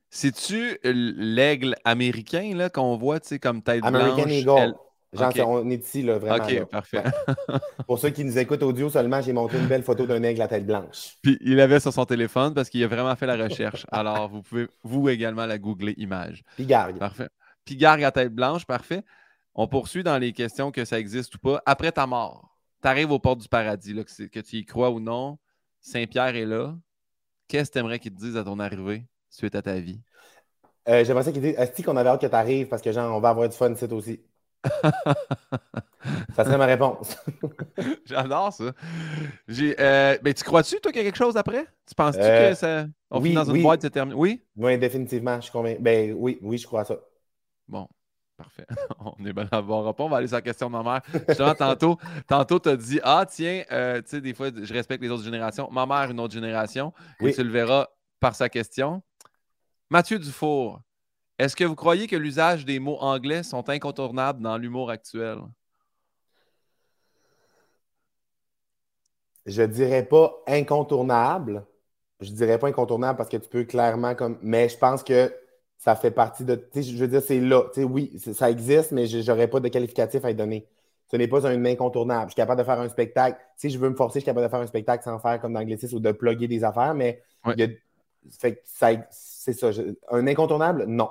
C'est-tu 0.09 0.79
l'aigle 0.85 1.75
américain 1.85 2.53
là, 2.55 2.71
qu'on 2.71 2.97
voit 2.97 3.19
comme 3.41 3.63
tête 3.63 3.85
American 3.85 4.25
blanche? 4.25 4.31
Eagle. 4.31 4.75
Genre, 5.15 5.33
on 5.47 5.69
est 5.69 5.85
ici, 5.85 6.03
là, 6.03 6.17
vraiment. 6.19 6.43
OK, 6.43 6.65
parfait. 6.67 7.03
Pour 7.87 7.99
ceux 7.99 8.09
qui 8.11 8.25
nous 8.25 8.39
écoutent 8.39 8.63
audio 8.63 8.89
seulement, 8.89 9.21
j'ai 9.21 9.35
montré 9.35 9.59
une 9.59 9.67
belle 9.67 9.83
photo 9.83 10.07
d'un 10.07 10.23
aigle 10.23 10.41
à 10.41 10.49
tête 10.49 10.67
blanche. 10.67 11.17
Puis 11.21 11.37
il 11.43 11.61
avait 11.61 11.81
sur 11.81 11.93
son 11.93 12.07
téléphone 12.07 12.55
parce 12.55 12.71
qu'il 12.71 12.83
a 12.83 12.87
vraiment 12.87 13.15
fait 13.15 13.27
la 13.27 13.37
recherche. 13.37 13.85
Alors, 13.93 14.29
vous 14.29 14.41
pouvez, 14.41 14.69
vous 14.83 15.11
également, 15.11 15.45
la 15.45 15.59
googler 15.59 15.95
image. 15.99 16.43
Pigargue. 16.57 16.99
Parfait. 16.99 17.29
Pigargue 17.67 18.05
à 18.05 18.11
tête 18.11 18.35
blanche, 18.35 18.65
parfait. 18.65 19.03
On 19.55 19.67
poursuit 19.69 20.03
dans 20.03 20.19
les 20.19 20.33
questions 20.33 20.71
que 20.71 20.85
ça 20.85 20.99
existe 20.99 21.35
ou 21.35 21.39
pas. 21.39 21.63
Après 21.67 21.93
ta 21.93 22.07
mort, 22.07 22.57
tu 22.83 22.89
arrives 22.89 23.11
aux 23.11 23.19
portes 23.19 23.41
du 23.41 23.49
paradis, 23.49 23.93
là, 23.93 24.03
que, 24.05 24.41
tu 24.41 24.57
y 24.57 24.65
crois 24.65 24.91
ou 24.91 25.01
non. 25.01 25.39
Saint-Pierre 25.81 26.37
est 26.37 26.47
là. 26.47 26.75
qu'est-ce 27.49 27.71
que 27.71 27.75
tu 27.75 27.79
aimerais 27.81 27.99
qu'ils 27.99 28.15
te 28.15 28.19
disent 28.19 28.37
à 28.37 28.45
ton 28.45 28.59
arrivée 28.59 29.07
suite 29.29 29.55
à 29.55 29.63
ta 29.63 29.79
vie? 29.79 30.01
Euh, 30.89 31.05
j'aimerais 31.05 31.25
ça 31.25 31.33
qu'ils 31.33 31.43
disent 31.43 31.55
Est-ce 31.59 31.83
qu'on 31.83 31.97
avait 31.97 32.09
hâte 32.09 32.21
que 32.21 32.27
tu 32.27 32.35
arrives 32.35 32.69
parce 32.69 32.83
que 32.83 32.93
genre, 32.93 33.17
on 33.17 33.21
va 33.21 33.31
avoir 33.31 33.49
du 33.49 33.57
fun 33.57 33.73
ici 33.73 33.85
aussi. 33.85 34.21
ça 36.35 36.45
serait 36.45 36.59
ma 36.59 36.67
réponse. 36.67 37.17
J'adore 38.05 38.53
ça. 38.53 38.65
Euh, 38.65 40.19
ben, 40.23 40.35
tu 40.35 40.45
crois-tu, 40.45 40.81
toi, 40.81 40.93
qu'il 40.93 41.03
y 41.03 41.05
a 41.05 41.09
quelque 41.09 41.19
chose 41.19 41.37
après? 41.37 41.67
Tu 41.87 41.95
penses-tu 41.95 42.23
euh, 42.23 42.51
que 42.51 42.57
ça. 42.57 42.87
On 43.11 43.19
oui, 43.19 43.31
finit 43.31 43.35
dans 43.35 43.53
une 43.53 43.63
boîte, 43.63 43.83
c'est 43.83 43.91
terminé? 43.91 44.17
Oui? 44.17 44.43
Oui, 44.57 44.79
définitivement. 44.79 45.37
Je 45.37 45.43
suis 45.43 45.53
convaincu. 45.53 45.81
Ben 45.81 46.15
oui, 46.17 46.39
oui, 46.43 46.59
je 46.59 46.67
crois 46.67 46.83
à 46.83 46.85
ça. 46.85 46.97
Bon. 47.69 47.89
Parfait. 48.43 48.67
On 48.99 49.25
est 49.25 49.33
bien 49.33 49.47
à 49.51 49.61
voir. 49.61 49.95
On 49.97 50.09
va 50.09 50.17
aller 50.17 50.27
sur 50.27 50.37
la 50.37 50.43
question 50.43 50.69
de 50.69 50.73
ma 50.73 50.83
mère. 50.83 51.03
Justement, 51.29 51.55
tantôt, 51.55 51.99
tantôt 52.27 52.59
tu 52.59 52.69
as 52.71 52.77
dit 52.77 53.01
Ah, 53.03 53.25
tiens, 53.29 53.63
euh, 53.71 54.03
tu 54.03 54.09
sais, 54.09 54.21
des 54.21 54.35
fois, 54.35 54.49
je 54.55 54.73
respecte 54.73 55.03
les 55.03 55.11
autres 55.11 55.23
générations. 55.23 55.69
Ma 55.71 55.87
mère, 55.87 56.11
une 56.11 56.19
autre 56.19 56.35
génération. 56.35 56.93
Et 57.21 57.33
tu 57.33 57.45
le 57.45 57.51
verras 57.51 57.89
par 58.19 58.35
sa 58.35 58.49
question. 58.49 59.03
Mathieu 59.91 60.19
Dufour, 60.19 60.81
est-ce 61.39 61.55
que 61.55 61.65
vous 61.65 61.77
croyez 61.77 62.07
que 62.07 62.17
l'usage 62.17 62.65
des 62.65 62.79
mots 62.81 62.99
anglais 63.01 63.43
sont 63.43 63.69
incontournables 63.69 64.43
dans 64.43 64.57
l'humour 64.57 64.91
actuel? 64.91 65.39
Je 69.47 69.63
dirais 69.63 70.05
pas 70.05 70.35
incontournable. 70.49 71.65
Je 72.21 72.31
dirais 72.31 72.59
pas 72.59 72.69
incontournable 72.69 73.17
parce 73.17 73.29
que 73.29 73.37
tu 73.37 73.49
peux 73.49 73.65
clairement 73.65 74.15
comme. 74.15 74.39
Mais 74.43 74.69
je 74.69 74.79
pense 74.79 75.03
que 75.03 75.33
ça 75.83 75.97
fait 75.97 76.13
partie 76.13 76.45
de. 76.45 76.65
Je 76.77 76.97
veux 76.97 77.09
dire, 77.09 77.21
c'est 77.21 77.41
là. 77.41 77.65
oui, 77.79 78.13
ça 78.35 78.49
existe, 78.49 78.93
mais 78.93 79.07
je 79.07 79.29
n'aurais 79.29 79.49
pas 79.49 79.59
de 79.59 79.67
qualificatif 79.67 80.25
à 80.25 80.31
y 80.31 80.35
donner. 80.35 80.65
Ce 81.11 81.17
n'est 81.17 81.27
pas 81.27 81.45
un 81.45 81.65
incontournable. 81.65 82.27
Je 82.27 82.35
suis 82.35 82.37
capable 82.37 82.61
de 82.61 82.65
faire 82.65 82.79
un 82.79 82.89
spectacle. 82.89 83.37
Si 83.57 83.69
je 83.69 83.81
veux 83.81 83.91
me 83.91 83.97
forcer, 83.97 84.21
je 84.21 84.23
suis 84.23 84.27
capable 84.27 84.47
de 84.47 84.51
faire 84.51 84.61
un 84.61 84.67
spectacle 84.69 85.03
sans 85.03 85.19
faire 85.19 85.41
comme 85.41 85.55
dans 85.55 85.61
ou 85.61 85.99
de 85.99 86.13
plugger 86.13 86.47
des 86.47 86.63
affaires, 86.63 86.95
mais 86.95 87.21
c'est 89.11 89.53
ça. 89.53 89.71
un 90.13 90.27
incontournable, 90.29 90.85
non. 90.87 91.11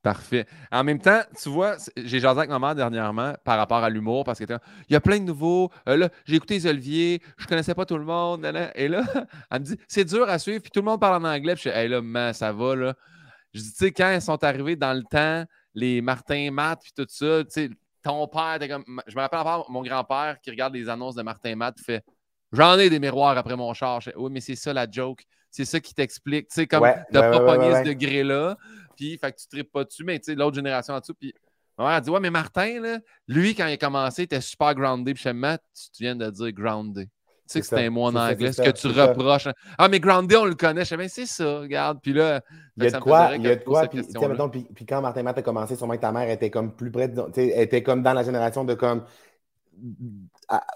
Parfait. 0.00 0.46
En 0.70 0.84
même 0.84 1.00
temps, 1.00 1.20
tu 1.40 1.48
vois, 1.48 1.74
j'ai 1.96 2.20
jasé 2.20 2.38
avec 2.38 2.50
ma 2.50 2.60
mère 2.60 2.76
dernièrement 2.76 3.34
par 3.42 3.58
rapport 3.58 3.82
à 3.82 3.90
l'humour 3.90 4.22
parce 4.22 4.38
qu'il 4.38 4.58
y 4.90 4.94
a 4.94 5.00
plein 5.00 5.18
de 5.18 5.24
nouveaux. 5.24 5.70
Euh, 5.88 5.96
là, 5.96 6.08
j'ai 6.24 6.36
écouté 6.36 6.54
les 6.54 6.66
Olivier, 6.68 7.20
je 7.36 7.48
connaissais 7.48 7.74
pas 7.74 7.84
tout 7.84 7.98
le 7.98 8.04
monde. 8.04 8.44
Et 8.76 8.86
là, 8.86 9.02
elle 9.50 9.60
me 9.60 9.64
dit 9.64 9.76
c'est 9.88 10.04
dur 10.04 10.28
à 10.28 10.38
suivre, 10.38 10.62
puis 10.62 10.70
tout 10.70 10.80
le 10.80 10.86
monde 10.86 11.00
parle 11.00 11.24
en 11.24 11.28
anglais. 11.28 11.54
Puis 11.54 11.64
je 11.64 11.70
dis, 11.70 11.76
hey, 11.76 11.88
là, 11.88 12.32
ça 12.32 12.52
va, 12.52 12.76
là. 12.76 12.94
Je 13.52 13.60
dis, 13.60 13.70
tu 13.70 13.76
sais, 13.76 13.92
quand 13.92 14.12
ils 14.12 14.22
sont 14.22 14.42
arrivés 14.44 14.76
dans 14.76 14.94
le 14.94 15.02
temps, 15.02 15.44
les 15.74 16.00
Martin 16.00 16.50
Matt, 16.50 16.80
puis 16.82 16.92
tout 16.94 17.06
ça, 17.08 17.44
tu 17.44 17.50
sais, 17.50 17.70
ton 18.02 18.26
père, 18.26 18.58
comme... 18.68 19.00
je 19.06 19.14
me 19.14 19.20
rappelle 19.20 19.40
encore 19.40 19.70
mon 19.70 19.82
grand-père 19.82 20.38
qui 20.42 20.50
regarde 20.50 20.74
les 20.74 20.88
annonces 20.88 21.14
de 21.14 21.22
Martin 21.22 21.54
Matt, 21.56 21.78
fait 21.80 22.04
J'en 22.52 22.78
ai 22.78 22.90
des 22.90 22.98
miroirs 22.98 23.36
après 23.38 23.56
mon 23.56 23.72
char. 23.72 24.00
oui, 24.16 24.30
mais 24.30 24.40
c'est 24.40 24.56
ça 24.56 24.72
la 24.72 24.86
joke. 24.90 25.24
C'est 25.50 25.64
ça 25.64 25.80
qui 25.80 25.94
t'explique. 25.94 26.48
Tu 26.48 26.54
sais, 26.54 26.66
comme 26.66 26.82
ouais, 26.82 27.02
t'as 27.10 27.30
pas 27.30 27.40
pogné 27.40 27.74
ce 27.74 27.88
degré-là, 27.88 28.56
puis 28.96 29.18
fait 29.18 29.32
que 29.32 29.38
tu 29.38 29.48
tripes 29.48 29.72
pas 29.72 29.84
dessus, 29.84 30.04
mais 30.04 30.18
tu 30.18 30.26
sais, 30.26 30.34
l'autre 30.34 30.56
génération 30.56 30.94
en 30.94 31.00
dessous, 31.00 31.14
puis 31.14 31.34
ma 31.78 31.84
mère 31.84 31.94
a 31.94 32.00
dit 32.00 32.10
Ouais, 32.10 32.20
mais 32.20 32.30
Martin, 32.30 32.80
là, 32.80 32.98
lui, 33.26 33.54
quand 33.54 33.66
il 33.66 33.72
a 33.72 33.76
commencé, 33.76 34.22
il 34.22 34.24
était 34.24 34.40
super 34.40 34.74
groundé. 34.74 35.14
Puis 35.14 35.22
je 35.24 35.30
Matt, 35.30 35.62
tu 35.94 36.02
viens 36.02 36.16
de 36.16 36.30
dire 36.30 36.52
groundé. 36.52 37.08
Sais 37.52 37.60
que 37.60 37.66
c'était 37.66 37.86
un 37.86 37.90
mot 37.90 38.04
en 38.04 38.16
anglais, 38.16 38.52
ce 38.52 38.62
que 38.62 38.70
tu 38.70 38.86
reproches. 38.88 39.48
Ah, 39.78 39.88
mais 39.88 40.00
Grounded, 40.00 40.38
on 40.38 40.44
le 40.46 40.54
connaît. 40.54 40.84
Je 40.84 40.96
sais, 40.96 41.08
c'est 41.08 41.26
ça, 41.26 41.60
regarde. 41.60 41.98
Puis 42.02 42.12
là, 42.12 42.40
il 42.76 42.84
y 42.84 42.86
a 42.86 42.90
de 42.90 42.98
quoi, 42.98 43.30
il 43.36 43.42
y 43.42 43.48
a 43.48 43.56
de 43.56 43.64
quoi. 43.64 43.86
Puis, 43.86 44.02
puis, 44.02 44.66
puis, 44.74 44.86
quand 44.86 45.00
Martin 45.02 45.22
Matt 45.22 45.38
a 45.38 45.42
commencé, 45.42 45.76
sûrement 45.76 45.94
que 45.94 46.00
ta 46.00 46.12
mère 46.12 46.28
était 46.30 46.50
comme 46.50 46.72
plus 46.72 46.90
près, 46.90 47.08
de, 47.08 47.22
était 47.36 47.82
comme 47.82 48.02
dans 48.02 48.14
la 48.14 48.22
génération 48.22 48.64
de 48.64 48.74
comme. 48.74 49.04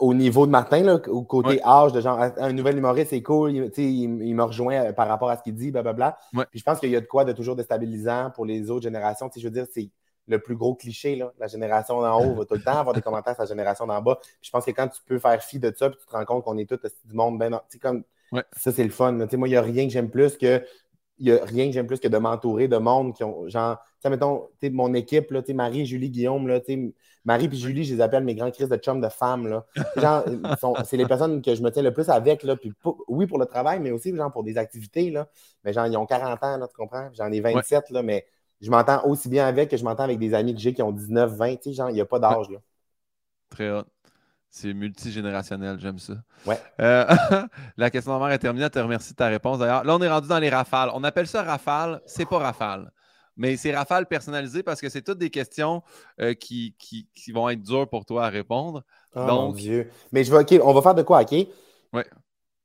au 0.00 0.14
niveau 0.14 0.46
de 0.46 0.50
Martin, 0.50 0.82
là, 0.82 0.98
au 1.08 1.22
côté 1.22 1.62
âge, 1.64 1.92
de 1.92 2.00
genre, 2.00 2.20
un 2.20 2.52
nouvel 2.52 2.76
humoriste, 2.76 3.10
c'est 3.10 3.22
cool, 3.22 3.52
il, 3.52 3.70
il, 3.78 4.34
me 4.34 4.42
rejoint 4.42 4.86
euh, 4.86 4.92
par 4.92 5.08
rapport 5.08 5.30
à 5.30 5.36
ce 5.36 5.42
qu'il 5.42 5.54
dit, 5.54 5.70
blablabla. 5.70 6.18
Puis 6.50 6.60
je 6.60 6.62
pense 6.62 6.78
qu'il 6.78 6.90
y 6.90 6.96
a 6.96 7.00
de 7.00 7.06
quoi 7.06 7.24
de 7.24 7.32
toujours 7.32 7.56
déstabilisant 7.56 8.30
pour 8.34 8.44
les 8.44 8.70
autres 8.70 8.84
générations. 8.84 9.30
Je 9.34 9.42
veux 9.42 9.50
dire, 9.50 9.66
c'est 9.72 9.90
le 10.26 10.38
plus 10.38 10.56
gros 10.56 10.74
cliché. 10.74 11.16
Là. 11.16 11.32
La 11.38 11.46
génération 11.46 12.00
d'en 12.00 12.20
haut 12.20 12.34
va 12.34 12.44
tout 12.44 12.54
le 12.54 12.62
temps 12.62 12.78
avoir 12.78 12.94
des 12.94 13.02
commentaires 13.02 13.34
sur 13.34 13.42
la 13.42 13.48
génération 13.48 13.86
d'en 13.86 14.00
bas. 14.02 14.18
je 14.42 14.50
pense 14.50 14.64
que 14.64 14.70
quand 14.70 14.88
tu 14.88 15.00
peux 15.04 15.18
faire 15.18 15.42
fi 15.42 15.58
de 15.58 15.72
ça, 15.76 15.90
puis 15.90 15.98
tu 16.00 16.06
te 16.06 16.12
rends 16.12 16.24
compte 16.24 16.44
qu'on 16.44 16.58
est 16.58 16.68
tous 16.68 16.80
du 17.04 17.14
monde, 17.14 17.38
ben 17.38 17.60
comme 17.80 18.04
ça, 18.52 18.72
c'est 18.72 18.84
le 18.84 18.90
fun. 18.90 19.12
Moi, 19.12 19.48
il 19.48 19.50
n'y 19.50 19.56
a 19.56 19.62
rien 19.62 19.86
que 19.86 19.92
j'aime 19.92 20.10
plus 20.10 20.36
que. 20.36 20.64
Il 21.18 21.32
a 21.32 21.42
rien 21.44 21.66
que 21.66 21.72
j'aime 21.72 21.86
plus 21.86 21.98
que 21.98 22.08
de 22.08 22.18
m'entourer 22.18 22.68
de 22.68 22.76
monde 22.76 23.14
qui 23.14 23.24
ont, 23.24 23.48
genre, 23.48 23.78
tu 24.02 24.10
mettons, 24.10 24.50
mon 24.64 24.92
équipe, 24.92 25.30
là, 25.30 25.40
Marie, 25.54 25.86
Julie, 25.86 26.10
Guillaume, 26.10 26.46
là, 26.46 26.60
Marie 27.24 27.48
et 27.50 27.56
Julie, 27.56 27.84
je 27.84 27.94
les 27.94 28.00
appelle 28.02 28.22
mes 28.22 28.34
grands 28.34 28.50
crises 28.50 28.68
de 28.68 28.76
chum 28.76 29.00
de 29.00 29.08
femmes, 29.08 29.48
là. 29.48 29.64
c'est 30.84 30.98
les 30.98 31.06
personnes 31.06 31.40
que 31.40 31.54
je 31.54 31.62
me 31.62 31.70
tiens 31.70 31.82
le 31.82 31.94
plus 31.94 32.10
avec, 32.10 32.42
là, 32.42 32.54
puis 32.54 32.70
oui, 33.08 33.26
pour 33.26 33.38
le 33.38 33.46
travail, 33.46 33.80
mais 33.80 33.92
aussi, 33.92 34.14
genre, 34.14 34.30
pour 34.30 34.44
des 34.44 34.58
activités, 34.58 35.10
là. 35.10 35.26
Mais 35.64 35.72
genre, 35.72 35.86
ils 35.86 35.96
ont 35.96 36.04
40 36.04 36.44
ans, 36.44 36.58
là, 36.58 36.68
tu 36.68 36.76
comprends? 36.76 37.08
J'en 37.14 37.32
ai 37.32 37.40
27, 37.40 37.88
là, 37.90 38.02
mais 38.02 38.26
je 38.60 38.70
m'entends 38.70 39.06
aussi 39.06 39.28
bien 39.28 39.46
avec 39.46 39.70
que 39.70 39.76
je 39.76 39.84
m'entends 39.84 40.04
avec 40.04 40.18
des 40.18 40.34
amis 40.34 40.54
que 40.54 40.60
j'ai 40.60 40.72
qui 40.72 40.82
ont 40.82 40.92
19, 40.92 41.32
20. 41.32 41.56
Tu 41.56 41.62
sais, 41.62 41.72
genre, 41.72 41.90
il 41.90 41.94
n'y 41.94 42.00
a 42.00 42.06
pas 42.06 42.18
d'âge. 42.18 42.48
Là. 42.50 42.58
Très 43.50 43.70
hot. 43.70 43.84
C'est 44.50 44.72
multigénérationnel, 44.72 45.78
j'aime 45.78 45.98
ça. 45.98 46.14
Ouais. 46.46 46.58
Euh, 46.80 47.04
la 47.76 47.90
question 47.90 48.14
de 48.14 48.24
mère 48.24 48.32
est 48.32 48.38
terminée. 48.38 48.64
Je 48.64 48.70
te 48.70 48.78
remercie 48.78 49.10
de 49.12 49.16
ta 49.16 49.26
réponse. 49.26 49.58
D'ailleurs, 49.58 49.84
là, 49.84 49.94
on 49.94 50.00
est 50.00 50.08
rendu 50.08 50.28
dans 50.28 50.38
les 50.38 50.48
rafales. 50.48 50.90
On 50.94 51.04
appelle 51.04 51.26
ça 51.26 51.42
rafale. 51.42 52.00
C'est 52.06 52.24
pas 52.24 52.38
rafale. 52.38 52.90
Mais 53.36 53.58
c'est 53.58 53.76
rafale 53.76 54.06
personnalisé 54.06 54.62
parce 54.62 54.80
que 54.80 54.88
c'est 54.88 55.02
toutes 55.02 55.18
des 55.18 55.28
questions 55.28 55.82
euh, 56.22 56.32
qui, 56.32 56.74
qui, 56.78 57.32
vont 57.32 57.50
être 57.50 57.60
dures 57.60 57.86
pour 57.86 58.06
toi 58.06 58.24
à 58.24 58.28
répondre. 58.30 58.82
Oh 59.14 59.26
mon 59.26 59.52
Dieu. 59.52 59.90
Mais 60.10 60.24
je 60.24 60.32
vais, 60.32 60.38
OK, 60.38 60.58
on 60.64 60.72
va 60.72 60.80
faire 60.80 60.94
de 60.94 61.02
quoi, 61.02 61.20
OK? 61.20 61.32
Oui. 61.32 62.02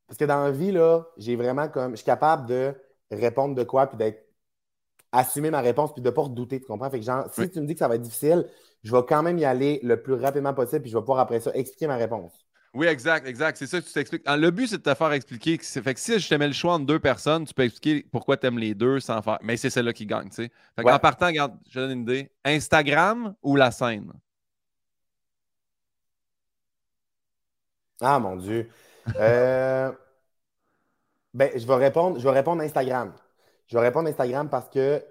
Parce 0.08 0.18
que 0.18 0.24
dans 0.24 0.44
la 0.44 0.52
vie, 0.52 0.72
là, 0.72 1.04
j'ai 1.18 1.36
vraiment 1.36 1.68
comme. 1.68 1.92
Je 1.92 1.98
suis 1.98 2.06
capable 2.06 2.48
de 2.48 2.74
répondre 3.12 3.54
de 3.54 3.64
quoi 3.64 3.88
puis 3.88 3.98
d'être 3.98 4.31
assumer 5.12 5.52
ma 5.52 5.62
réponse 5.62 5.94
puis 5.94 6.02
de 6.02 6.10
ne 6.10 6.14
pas 6.14 6.22
redouter, 6.24 6.60
tu 6.60 6.66
comprends? 6.66 6.90
Fait 6.90 7.00
que 7.00 7.06
genre, 7.06 7.26
si 7.34 7.50
tu 7.50 7.60
me 7.62 7.66
dis 7.66 7.74
que 7.74 7.80
ça 7.80 7.88
va 7.88 7.96
être 7.96 8.02
difficile, 8.02 8.48
je 8.84 8.92
vais 8.96 9.04
quand 9.08 9.24
même 9.24 9.38
y 9.38 9.46
aller 9.46 9.80
le 9.84 10.02
plus 10.02 10.14
rapidement 10.14 10.54
possible 10.54 10.82
puis 10.82 10.92
je 10.92 10.98
vais 10.98 11.02
pouvoir 11.02 11.20
après 11.20 11.40
ça 11.40 11.52
expliquer 11.54 11.88
ma 11.88 11.98
réponse. 11.98 12.32
Oui, 12.74 12.88
exact, 12.88 13.28
exact. 13.28 13.58
C'est 13.58 13.68
ça 13.68 13.82
que 13.82 13.86
tu 13.86 13.92
t'expliques. 13.92 14.24
Le 14.26 14.50
but, 14.50 14.68
c'est 14.68 14.78
de 14.78 14.82
te 14.84 14.96
faire 14.96 15.12
expliquer. 15.12 15.58
Fait 15.58 15.94
que 15.94 16.00
si 16.00 16.18
je 16.20 16.30
te 16.30 16.36
mets 16.36 16.48
le 16.48 16.54
choix 16.54 16.74
entre 16.74 16.86
deux 16.86 17.00
personnes, 17.00 17.44
tu 17.46 17.54
peux 17.54 17.64
expliquer 17.64 18.08
pourquoi 18.10 18.38
tu 18.38 18.48
aimes 18.48 18.60
les 18.60 18.74
deux 18.74 19.02
sans 19.02 19.22
faire. 19.22 19.40
Mais 19.42 19.58
c'est 19.58 19.70
celle-là 19.70 19.92
qui 19.92 20.06
gagne, 20.06 20.30
tu 20.30 20.36
sais. 20.36 20.52
Fait 20.78 20.90
En 20.90 21.00
partant, 21.00 21.28
regarde, 21.28 21.58
je 21.70 21.80
donne 21.82 21.92
une 21.92 22.02
idée. 22.04 22.32
Instagram 22.46 23.36
ou 23.44 23.58
la 23.58 23.72
scène? 23.72 24.14
Ah, 28.00 28.20
mon 28.20 28.38
Dieu. 28.38 28.70
Euh, 29.18 29.92
ben, 31.34 31.52
je 31.56 31.66
vais 31.66 31.76
répondre, 31.76 32.20
je 32.20 32.24
vais 32.24 32.34
répondre 32.34 32.62
Instagram. 32.62 33.14
Je 33.72 33.78
vais 33.78 33.84
répondre 33.84 34.10
Instagram 34.10 34.50
parce 34.50 34.68
que 34.70 35.02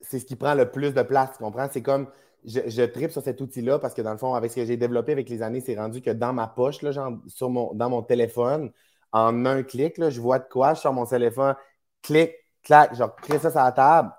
c'est 0.00 0.20
ce 0.20 0.24
qui 0.24 0.36
prend 0.36 0.54
le 0.54 0.70
plus 0.70 0.94
de 0.94 1.02
place, 1.02 1.32
tu 1.32 1.42
comprends? 1.42 1.68
C'est 1.70 1.82
comme, 1.82 2.06
je, 2.44 2.60
je 2.66 2.82
tripe 2.82 3.10
sur 3.10 3.22
cet 3.22 3.40
outil-là 3.40 3.80
parce 3.80 3.92
que 3.92 4.02
dans 4.02 4.12
le 4.12 4.18
fond, 4.18 4.34
avec 4.34 4.52
ce 4.52 4.56
que 4.56 4.64
j'ai 4.64 4.76
développé 4.76 5.10
avec 5.12 5.28
les 5.28 5.42
années, 5.42 5.60
c'est 5.60 5.76
rendu 5.76 6.00
que 6.00 6.10
dans 6.10 6.32
ma 6.32 6.46
poche, 6.46 6.82
là, 6.82 6.92
genre, 6.92 7.12
sur 7.26 7.50
mon, 7.50 7.74
dans 7.74 7.90
mon 7.90 8.02
téléphone, 8.02 8.70
en 9.10 9.44
un 9.46 9.64
clic, 9.64 9.98
là, 9.98 10.10
je 10.10 10.20
vois 10.20 10.38
de 10.38 10.46
quoi, 10.48 10.74
je 10.74 10.80
sors 10.82 10.92
mon 10.92 11.06
téléphone, 11.06 11.56
clic, 12.02 12.32
clac, 12.62 12.94
je 12.94 13.02
crée 13.22 13.38
ça 13.40 13.50
sur 13.50 13.60
la 13.60 13.72
table, 13.72 14.12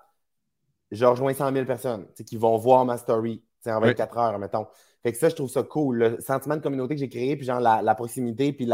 je 0.90 1.04
rejoins 1.06 1.32
100 1.32 1.52
000 1.52 1.64
personnes 1.64 2.06
qui 2.26 2.36
vont 2.36 2.56
voir 2.58 2.84
ma 2.84 2.98
story 2.98 3.42
en 3.66 3.80
24 3.80 4.18
heures, 4.18 4.38
mettons. 4.38 4.66
Fait 5.02 5.12
que 5.12 5.18
ça, 5.18 5.28
je 5.28 5.34
trouve 5.34 5.50
ça 5.50 5.62
cool. 5.62 5.96
Le 5.96 6.20
sentiment 6.20 6.56
de 6.56 6.62
communauté 6.62 6.94
que 6.94 7.00
j'ai 7.00 7.08
créé, 7.08 7.36
puis 7.36 7.46
genre 7.46 7.60
la, 7.60 7.94
proximité, 7.94 8.52
puis 8.52 8.68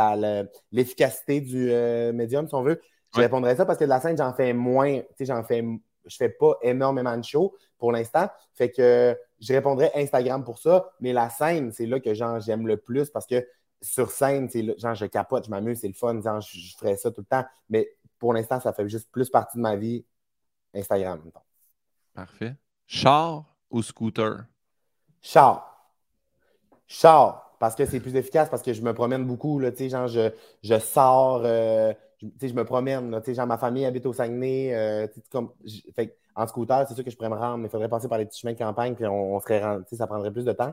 l'efficacité 0.73 1.41
du 1.41 1.71
euh, 1.71 2.13
médium, 2.13 2.49
si 2.49 2.55
on 2.55 2.63
veut, 2.63 2.81
je 3.15 3.21
répondrais 3.21 3.57
ça 3.57 3.67
parce 3.67 3.79
que 3.79 3.85
de 3.85 3.89
la 3.89 4.01
scène, 4.01 4.17
j'en 4.17 4.33
fais 4.33 4.53
moins. 4.53 5.01
Tu 5.01 5.07
sais, 5.19 5.25
j'en 5.27 5.43
fais. 5.45 5.65
Je 6.05 6.17
fais 6.17 6.31
pas 6.31 6.55
énormément 6.63 7.17
de 7.17 7.23
shows 7.23 7.55
pour 7.79 7.93
l'instant. 7.93 8.29
Fait 8.55 8.71
que 8.71 9.17
je 9.41 9.53
répondrais 9.53 9.93
Instagram 9.95 10.43
pour 10.45 10.59
ça. 10.59 10.91
Mais 11.01 11.13
la 11.13 11.31
scène, 11.31 11.71
c'est 11.71 11.87
là 11.87 12.01
que 12.01 12.13
j'aime 12.15 12.67
le 12.67 12.77
plus 12.77 13.11
parce 13.11 13.27
que 13.27 13.47
sur 13.81 14.11
scène, 14.11 14.49
c'est 14.49 14.79
genre 14.79 14.95
je 14.95 15.07
capote, 15.07 15.45
je 15.45 15.51
m'amuse, 15.51 15.81
c'est 15.81 15.89
le 15.89 15.95
fun, 15.95 16.21
genre, 16.21 16.41
je, 16.41 16.77
ferais 16.77 16.97
ça 16.97 17.11
tout 17.11 17.21
le 17.21 17.27
temps. 17.27 17.45
Mais 17.69 17.89
pour 18.19 18.33
l'instant, 18.33 18.61
ça 18.61 18.73
fait 18.73 18.89
juste 18.89 19.11
plus 19.11 19.29
partie 19.29 19.59
de 19.59 19.63
ma 19.63 19.77
vie. 19.77 20.05
Instagram. 20.75 21.21
Parfait. 22.15 22.57
Char 22.87 23.45
ou 23.71 23.83
scooter? 23.83 24.45
Char. 25.21 25.93
Char. 26.87 27.57
Parce 27.59 27.75
que 27.75 27.85
c'est 27.87 28.01
plus 28.01 28.17
efficace, 28.17 28.49
parce 28.49 28.63
que 28.63 28.73
je 28.73 28.83
me 28.83 28.93
promène 28.93 29.25
beaucoup. 29.25 29.59
Là, 29.59 29.71
genre, 29.77 30.09
je, 30.09 30.31
je 30.63 30.79
sors, 30.79 31.43
euh, 31.45 31.93
je, 32.23 32.49
je 32.49 32.55
me 32.55 32.65
promène, 32.65 33.21
genre 33.27 33.47
ma 33.47 33.59
famille 33.59 33.85
habite 33.85 34.07
au 34.07 34.13
Saguenay, 34.13 34.75
euh, 34.75 35.07
comme, 35.31 35.51
fait, 35.95 36.17
en 36.35 36.47
scooter, 36.47 36.87
c'est 36.89 36.95
sûr 36.95 37.05
que 37.05 37.11
je 37.11 37.17
pourrais 37.17 37.31
me 37.31 37.37
rendre, 37.37 37.59
mais 37.59 37.67
il 37.67 37.71
faudrait 37.71 37.89
passer 37.89 38.09
par 38.09 38.19
les 38.19 38.27
petits 38.27 38.41
chemins 38.41 38.53
de 38.53 38.59
campagne, 38.59 38.95
puis 38.95 39.07
on, 39.07 39.39
serait 39.41 39.63
rendu, 39.63 39.85
ça 39.93 40.07
prendrait 40.07 40.33
plus 40.33 40.45
de 40.45 40.53
temps. 40.53 40.73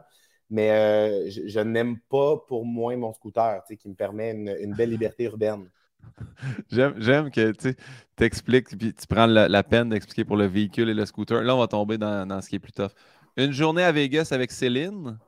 Mais 0.49 0.71
euh, 0.71 1.29
je, 1.29 1.59
n'aime 1.59 1.99
pas 2.09 2.37
pour 2.47 2.65
moi 2.65 2.95
mon 2.95 3.13
scooter, 3.13 3.61
qui 3.79 3.89
me 3.89 3.93
permet 3.93 4.31
une, 4.31 4.73
belle 4.73 4.89
liberté 4.89 5.25
urbaine. 5.25 5.69
J'aime 6.69 7.29
que 7.29 7.51
tu 7.51 7.75
expliques, 8.23 8.77
puis 8.77 8.93
tu 8.93 9.07
prends 9.07 9.27
la, 9.27 9.63
peine 9.63 9.89
d'expliquer 9.89 10.25
pour 10.25 10.37
le 10.37 10.45
véhicule 10.45 10.89
et 10.89 10.93
le 10.93 11.05
scooter. 11.05 11.41
Là, 11.41 11.55
on 11.55 11.59
va 11.59 11.67
tomber 11.67 11.97
dans, 11.97 12.27
dans, 12.27 12.41
ce 12.41 12.49
qui 12.49 12.55
est 12.55 12.59
plus 12.59 12.71
tough. 12.71 12.91
Une 13.37 13.51
journée 13.51 13.83
à 13.83 13.91
Vegas 13.91 14.29
avec 14.31 14.51
Céline 14.51 15.19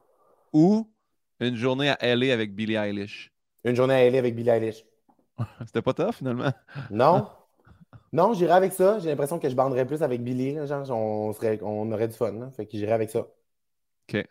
ou 0.54 0.88
une 1.40 1.56
journée 1.56 1.90
à 1.90 1.98
LA 2.02 2.34
avec 2.34 2.56
Billie 2.56 2.76
Eilish? 2.76 3.32
Une 3.64 3.76
journée 3.76 3.94
à 3.94 4.10
LA 4.10 4.18
avec 4.18 4.36
Billie 4.36 4.50
Eilish. 4.50 4.84
C'était 5.66 5.82
pas 5.82 5.94
tough 5.94 6.14
finalement? 6.14 6.52
Non. 6.90 7.28
Non, 8.14 8.34
j'irai 8.34 8.54
avec 8.54 8.74
ça. 8.74 9.00
J'ai 9.00 9.10
l'impression 9.10 9.40
que 9.40 9.50
je 9.50 9.56
banderais 9.56 9.86
plus 9.86 10.04
avec 10.04 10.22
Billy. 10.24 10.56
genre, 10.68 10.90
on, 10.92 11.34
serait, 11.34 11.60
on 11.62 11.92
aurait 11.92 12.08
du 12.08 12.14
fun. 12.14 12.32
Là. 12.34 12.52
Fait 12.52 12.66
que 12.66 12.78
j'irai 12.78 12.92
avec 12.92 13.10
ça. 13.10 13.20
OK. 13.20 14.28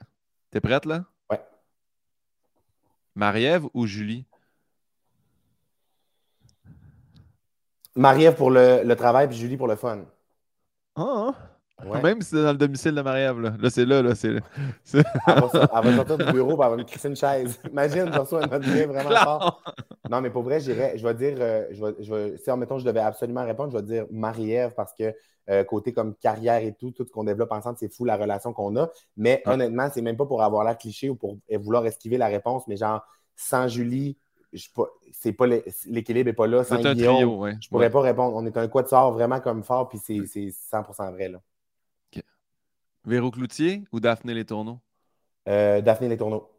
T'es 0.50 0.60
prête, 0.60 0.84
là? 0.84 1.04
Ouais. 1.30 1.40
Marie-Ève 3.14 3.66
ou 3.72 3.86
Julie? 3.86 4.26
Marie-Ève 7.96 8.36
pour 8.36 8.50
le, 8.50 8.82
le, 8.84 8.96
travail, 8.96 9.28
puis 9.28 9.36
Julie 9.36 9.56
pour 9.56 9.68
le 9.68 9.76
fun. 9.76 10.04
Ah, 10.96 11.34
Même 12.02 12.20
si 12.22 12.30
c'est 12.30 12.42
dans 12.42 12.52
le 12.52 12.58
domicile 12.58 12.94
de 12.94 13.02
Marie-Ève, 13.02 13.40
là. 13.40 13.54
Là, 13.58 13.70
c'est 13.70 13.84
là, 13.84 14.02
là. 14.02 14.14
C'est, 14.14 14.28
elle, 14.28 15.02
va, 15.24 15.96
sortir 15.96 16.18
du 16.18 16.32
bureau 16.32 16.50
et 16.50 16.64
elle 16.64 16.70
va 16.70 16.76
me 16.76 16.84
crisser 16.84 17.08
une 17.08 17.16
chaise. 17.16 17.58
Imagine, 17.70 18.10
je 18.12 18.18
reçois 18.18 18.42
un 18.42 18.56
autre 18.56 18.68
vraiment 18.68 19.10
fort. 19.10 19.62
Non, 20.10 20.20
mais 20.20 20.30
pour 20.30 20.42
vrai, 20.42 20.60
je 20.60 20.72
vais 20.72 21.14
dire, 21.14 21.36
euh, 21.40 21.66
je 21.70 21.84
vais, 21.84 21.94
je 22.00 22.14
vais, 22.14 22.36
si, 22.36 22.50
mettons, 22.52 22.78
je 22.78 22.84
devais 22.84 23.00
absolument 23.00 23.44
répondre, 23.44 23.72
je 23.72 23.76
vais 23.76 23.82
dire 23.82 24.06
Marie-Ève 24.10 24.74
parce 24.74 24.92
que 24.92 25.14
euh, 25.48 25.64
côté 25.64 25.92
comme 25.92 26.14
carrière 26.14 26.62
et 26.62 26.74
tout, 26.74 26.90
tout 26.90 27.04
ce 27.04 27.10
qu'on 27.10 27.24
développe 27.24 27.52
ensemble, 27.52 27.76
c'est 27.78 27.92
fou 27.92 28.04
la 28.04 28.16
relation 28.16 28.52
qu'on 28.52 28.76
a. 28.76 28.90
Mais 29.16 29.42
honnêtement, 29.46 29.88
c'est 29.92 30.02
même 30.02 30.16
pas 30.16 30.26
pour 30.26 30.42
avoir 30.42 30.64
l'air 30.64 30.78
cliché 30.78 31.08
ou 31.08 31.16
pour 31.16 31.38
vouloir 31.58 31.86
esquiver 31.86 32.18
la 32.18 32.28
réponse, 32.28 32.66
mais 32.68 32.76
genre, 32.76 33.02
sans 33.36 33.68
Julie, 33.68 34.16
c'est 35.12 35.32
pas 35.32 35.46
l'équilibre 35.46 36.28
n'est 36.28 36.34
pas 36.34 36.46
là. 36.46 36.64
Sans 36.64 36.76
Guillaume, 36.76 37.14
trio, 37.14 37.38
ouais. 37.38 37.56
je 37.60 37.68
pourrais 37.68 37.90
pas 37.90 38.00
répondre. 38.00 38.34
On 38.36 38.44
est 38.46 38.56
un 38.56 38.68
sort 38.86 39.12
vraiment 39.12 39.40
comme 39.40 39.62
fort, 39.62 39.88
puis 39.88 39.98
c'est 39.98 40.14
100% 40.14 41.12
vrai. 41.12 41.28
Là. 41.28 41.40
Véro 43.04 43.30
Cloutier 43.30 43.84
ou 43.92 44.00
Daphné 44.00 44.34
Les 44.34 44.44
Tourneaux? 44.44 44.78
Euh, 45.48 45.80
Daphné 45.80 46.08
Les 46.08 46.16
Tourneaux. 46.16 46.50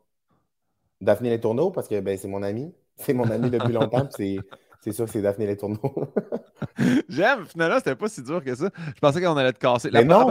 Daphné 0.99 1.29
Les 1.29 1.39
Tourneaux, 1.39 1.71
parce 1.71 1.87
que 1.87 1.99
ben, 1.99 2.17
c'est 2.17 2.27
mon 2.27 2.43
ami. 2.43 2.73
C'est 2.95 3.13
mon 3.13 3.29
ami 3.29 3.49
depuis 3.49 3.73
longtemps, 3.73 4.07
c'est, 4.11 4.37
c'est 4.81 4.91
sûr 4.91 5.05
que 5.05 5.11
c'est 5.11 5.21
Daphné 5.21 5.47
Les 5.47 5.57
Tourneaux. 5.57 5.79
J'aime, 7.09 7.45
finalement, 7.45 7.77
c'était 7.77 7.95
pas 7.95 8.07
si 8.07 8.21
dur 8.21 8.43
que 8.43 8.53
ça. 8.53 8.69
Je 8.95 8.99
pensais 8.99 9.21
qu'on 9.21 9.37
allait 9.37 9.53
te 9.53 9.59
casser. 9.59 9.89
La, 9.89 10.01
mais 10.01 10.05
non. 10.05 10.27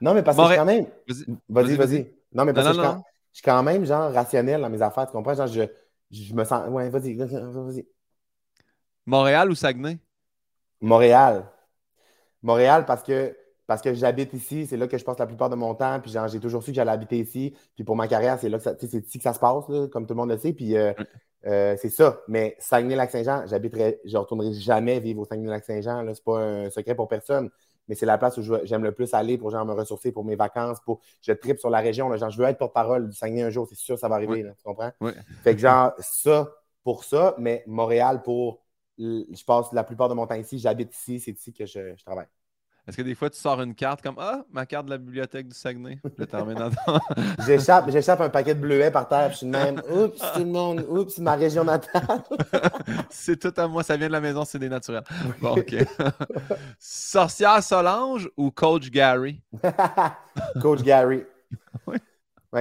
non, 0.00 0.14
mais 0.14 0.22
parce 0.22 0.36
que 0.36 0.42
je 0.44 0.56
quand 0.56 0.64
même. 0.64 0.86
Vas-y, 1.48 1.76
vas-y. 1.76 2.14
Non, 2.32 2.44
mais 2.44 2.52
parce 2.52 2.68
que 2.68 2.74
je, 2.74 2.80
je, 2.80 2.88
suis 3.32 3.42
quand 3.42 3.62
même 3.62 3.84
genre 3.84 4.12
rationnel 4.12 4.60
dans 4.60 4.70
mes 4.70 4.80
affaires, 4.82 5.06
tu 5.06 5.12
comprends? 5.12 5.34
Genre, 5.34 5.46
je, 5.46 5.62
je 6.10 6.34
me 6.34 6.44
sens. 6.44 6.68
Ouais, 6.68 6.88
vas-y, 6.88 7.14
vas-y. 7.14 7.86
Montréal 9.06 9.50
ou 9.50 9.54
Saguenay? 9.54 9.98
Montréal. 10.80 11.44
Montréal 12.42 12.86
parce 12.86 13.02
que 13.02 13.36
parce 13.70 13.82
que 13.82 13.94
j'habite 13.94 14.34
ici, 14.34 14.66
c'est 14.66 14.76
là 14.76 14.88
que 14.88 14.98
je 14.98 15.04
passe 15.04 15.20
la 15.20 15.28
plupart 15.28 15.48
de 15.48 15.54
mon 15.54 15.76
temps, 15.76 16.00
puis 16.00 16.10
j'ai 16.10 16.40
toujours 16.40 16.60
su 16.60 16.72
que 16.72 16.74
j'allais 16.74 16.90
habiter 16.90 17.20
ici. 17.20 17.54
Puis 17.76 17.84
pour 17.84 17.94
ma 17.94 18.08
carrière, 18.08 18.36
c'est 18.36 18.48
là 18.48 18.58
que 18.58 18.64
c'est 18.64 19.06
ici 19.06 19.18
que 19.18 19.22
ça 19.22 19.32
se 19.32 19.38
passe, 19.38 19.64
comme 19.92 20.08
tout 20.08 20.14
le 20.14 20.16
monde 20.16 20.30
le 20.30 20.38
sait. 20.38 20.52
Puis 20.52 20.76
euh, 20.76 20.92
euh, 21.46 21.76
c'est 21.80 21.88
ça. 21.88 22.20
Mais 22.26 22.56
Saguenay-Lac-Saint-Jean, 22.58 23.46
j'habiterai, 23.46 24.00
je 24.04 24.12
ne 24.12 24.18
retournerai 24.18 24.54
jamais 24.54 24.98
vivre 24.98 25.20
au 25.20 25.24
Saguenay-Lac-Saint-Jean. 25.24 26.00
Ce 26.00 26.04
n'est 26.04 26.14
pas 26.24 26.40
un 26.40 26.70
secret 26.70 26.96
pour 26.96 27.06
personne. 27.06 27.48
Mais 27.86 27.94
c'est 27.94 28.06
la 28.06 28.18
place 28.18 28.38
où 28.38 28.42
j'aime 28.42 28.82
le 28.82 28.90
plus 28.90 29.14
aller 29.14 29.38
pour 29.38 29.52
genre, 29.52 29.64
me 29.64 29.72
ressourcer 29.72 30.10
pour 30.10 30.24
mes 30.24 30.34
vacances. 30.34 30.80
Pour... 30.80 30.98
Je 31.22 31.30
tripe 31.30 31.60
sur 31.60 31.70
la 31.70 31.78
région. 31.78 32.12
Genre, 32.16 32.28
je 32.28 32.38
veux 32.38 32.48
être 32.48 32.58
porte-parole 32.58 33.08
du 33.08 33.14
Saguenay 33.14 33.42
un 33.42 33.50
jour, 33.50 33.68
c'est 33.68 33.78
sûr 33.78 33.94
que 33.94 34.00
ça 34.00 34.08
va 34.08 34.16
arriver. 34.16 34.42
tu 34.42 34.64
comprends? 34.64 34.90
Fait 35.44 35.54
que 35.54 35.60
genre, 35.60 35.92
ça 36.00 36.50
pour 36.82 37.04
ça, 37.04 37.36
mais 37.38 37.62
Montréal 37.68 38.22
pour. 38.22 38.64
Je 38.98 39.44
passe 39.44 39.72
la 39.72 39.84
plupart 39.84 40.08
de 40.08 40.14
mon 40.14 40.26
temps 40.26 40.34
ici, 40.34 40.58
j'habite 40.58 40.92
ici, 40.92 41.20
c'est 41.20 41.30
ici 41.30 41.52
que 41.52 41.66
je 41.66 41.94
travaille. 42.04 42.26
Est-ce 42.86 42.96
que 42.96 43.02
des 43.02 43.14
fois, 43.14 43.30
tu 43.30 43.38
sors 43.38 43.60
une 43.60 43.74
carte 43.74 44.02
comme 44.02 44.16
Ah, 44.18 44.42
ma 44.52 44.66
carte 44.66 44.86
de 44.86 44.90
la 44.90 44.98
bibliothèque 44.98 45.48
du 45.48 45.54
Saguenay? 45.54 45.98
j'échappe, 47.46 47.90
j'échappe 47.90 48.20
un 48.20 48.28
paquet 48.28 48.54
de 48.54 48.60
bleuets 48.60 48.90
par 48.90 49.08
terre, 49.08 49.26
puis 49.26 49.32
je 49.32 49.38
suis 49.38 49.46
même 49.46 49.80
Oups, 49.90 50.18
tout 50.34 50.40
le 50.40 50.46
monde, 50.46 50.84
oups, 50.88 51.18
ma 51.18 51.34
région 51.34 51.64
natale. 51.64 52.22
c'est 53.10 53.38
tout 53.38 53.52
à 53.56 53.68
moi, 53.68 53.82
ça 53.82 53.96
vient 53.96 54.08
de 54.08 54.12
la 54.12 54.20
maison, 54.20 54.44
c'est 54.44 54.58
des 54.58 54.68
naturels. 54.68 55.04
Bon, 55.40 55.56
OK. 55.56 55.74
Sorcière 56.78 57.62
Solange 57.62 58.28
ou 58.36 58.50
Coach 58.50 58.90
Gary? 58.90 59.40
Coach 60.60 60.82
Gary. 60.82 61.24
oui. 61.86 61.96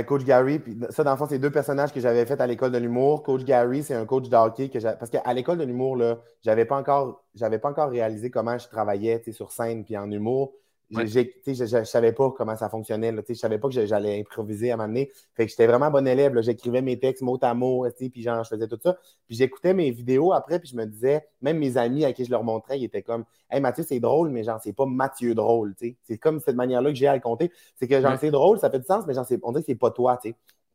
Coach 0.06 0.24
Gary. 0.24 0.60
Puis 0.60 0.78
ça, 0.90 1.04
dans 1.04 1.12
le 1.12 1.18
fond, 1.18 1.26
c'est 1.28 1.40
deux 1.40 1.52
personnages 1.52 1.92
que 1.92 2.00
j'avais 2.00 2.26
fait 2.26 2.40
à 2.40 2.48
l'école 2.48 2.72
de 2.72 2.78
l'humour. 2.78 3.24
Coach 3.24 3.44
Gary, 3.44 3.84
c'est 3.84 3.96
un 3.96 4.06
coach 4.06 4.30
d'hockey 4.30 4.70
que 4.70 4.80
Parce 4.80 5.10
qu'à 5.10 5.34
l'école 5.34 5.58
de 5.58 5.64
l'humour, 5.64 5.96
là, 5.96 6.20
j'avais 6.44 6.66
pas 6.66 6.78
encore, 6.78 7.24
j'avais 7.36 7.60
pas 7.60 7.70
encore 7.70 7.90
réalisé 7.90 8.30
comment 8.30 8.58
je 8.58 8.68
travaillais 8.68 9.22
sur 9.32 9.52
scène 9.52 9.84
puis 9.84 9.98
en 9.98 10.10
humour. 10.12 10.54
Je 10.92 11.80
ne 11.80 11.84
savais 11.84 12.14
pas 12.14 12.32
comment 12.32 12.56
ça 12.56 12.68
fonctionnait. 12.68 13.12
Je 13.12 13.32
ne 13.32 13.36
savais 13.36 13.60
pas 13.60 13.70
que 13.70 13.86
j'allais 13.86 14.20
improviser 14.20 14.72
à 14.72 14.78
m'amener. 14.78 15.12
Fait 15.36 15.46
que 15.46 15.52
j'étais 15.52 15.68
vraiment 15.68 15.92
bon 15.92 16.08
élève. 16.08 16.40
J'écrivais 16.42 16.82
mes 16.82 17.00
textes 17.00 17.22
mot 17.22 17.38
à 17.42 17.54
mot, 17.54 17.86
puis 17.98 18.22
genre, 18.22 18.44
je 18.44 18.50
faisais 18.50 18.68
tout 18.68 18.80
ça. 18.82 18.98
Puis 19.28 19.36
j'écoutais 19.36 19.74
mes 19.74 19.92
vidéos 19.92 20.34
après, 20.34 20.60
puis 20.60 20.70
je 20.70 20.76
me 20.76 20.86
disais, 20.86 21.28
même 21.42 21.60
mes 21.60 21.78
amis 21.78 22.06
à 22.06 22.14
qui 22.14 22.26
je 22.26 22.32
leur 22.32 22.44
montrais, 22.44 22.80
ils 22.80 22.86
étaient 22.86 23.04
comme 23.04 23.26
Hey 23.52 23.62
Mathieu, 23.62 23.84
c'est 23.88 24.00
drôle, 24.00 24.30
mais 24.30 24.44
genre, 24.44 24.60
c'est 24.64 24.74
pas 24.74 24.86
Mathieu 24.86 25.36
drôle. 25.36 25.76
C'est 26.02 26.18
comme 26.18 26.40
cette 26.40 26.56
manière-là 26.56 26.90
que 26.90 26.96
j'ai 26.96 27.08
à 27.08 27.16
le 27.16 27.22
compter. 27.22 27.52
C'est 27.76 27.88
que 27.88 28.02
genre, 28.02 28.18
c'est 28.20 28.32
drôle, 28.32 28.60
ça 28.60 28.70
fait 28.70 28.80
du 28.80 28.86
sens, 28.86 29.06
mais 29.08 29.14
genre, 29.14 29.26
on 29.44 29.52
dirait 29.52 29.62
que 29.62 29.68
c'est 29.68 29.76
pas 29.76 29.92
toi. 29.92 30.20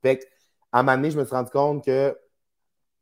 Fait 0.03 0.18
que, 0.18 0.24
à 0.70 0.81
un 0.81 0.83
moment 0.83 0.96
donné, 0.96 1.11
je 1.11 1.18
me 1.18 1.24
suis 1.24 1.35
rendu 1.35 1.50
compte 1.50 1.85
que 1.85 2.16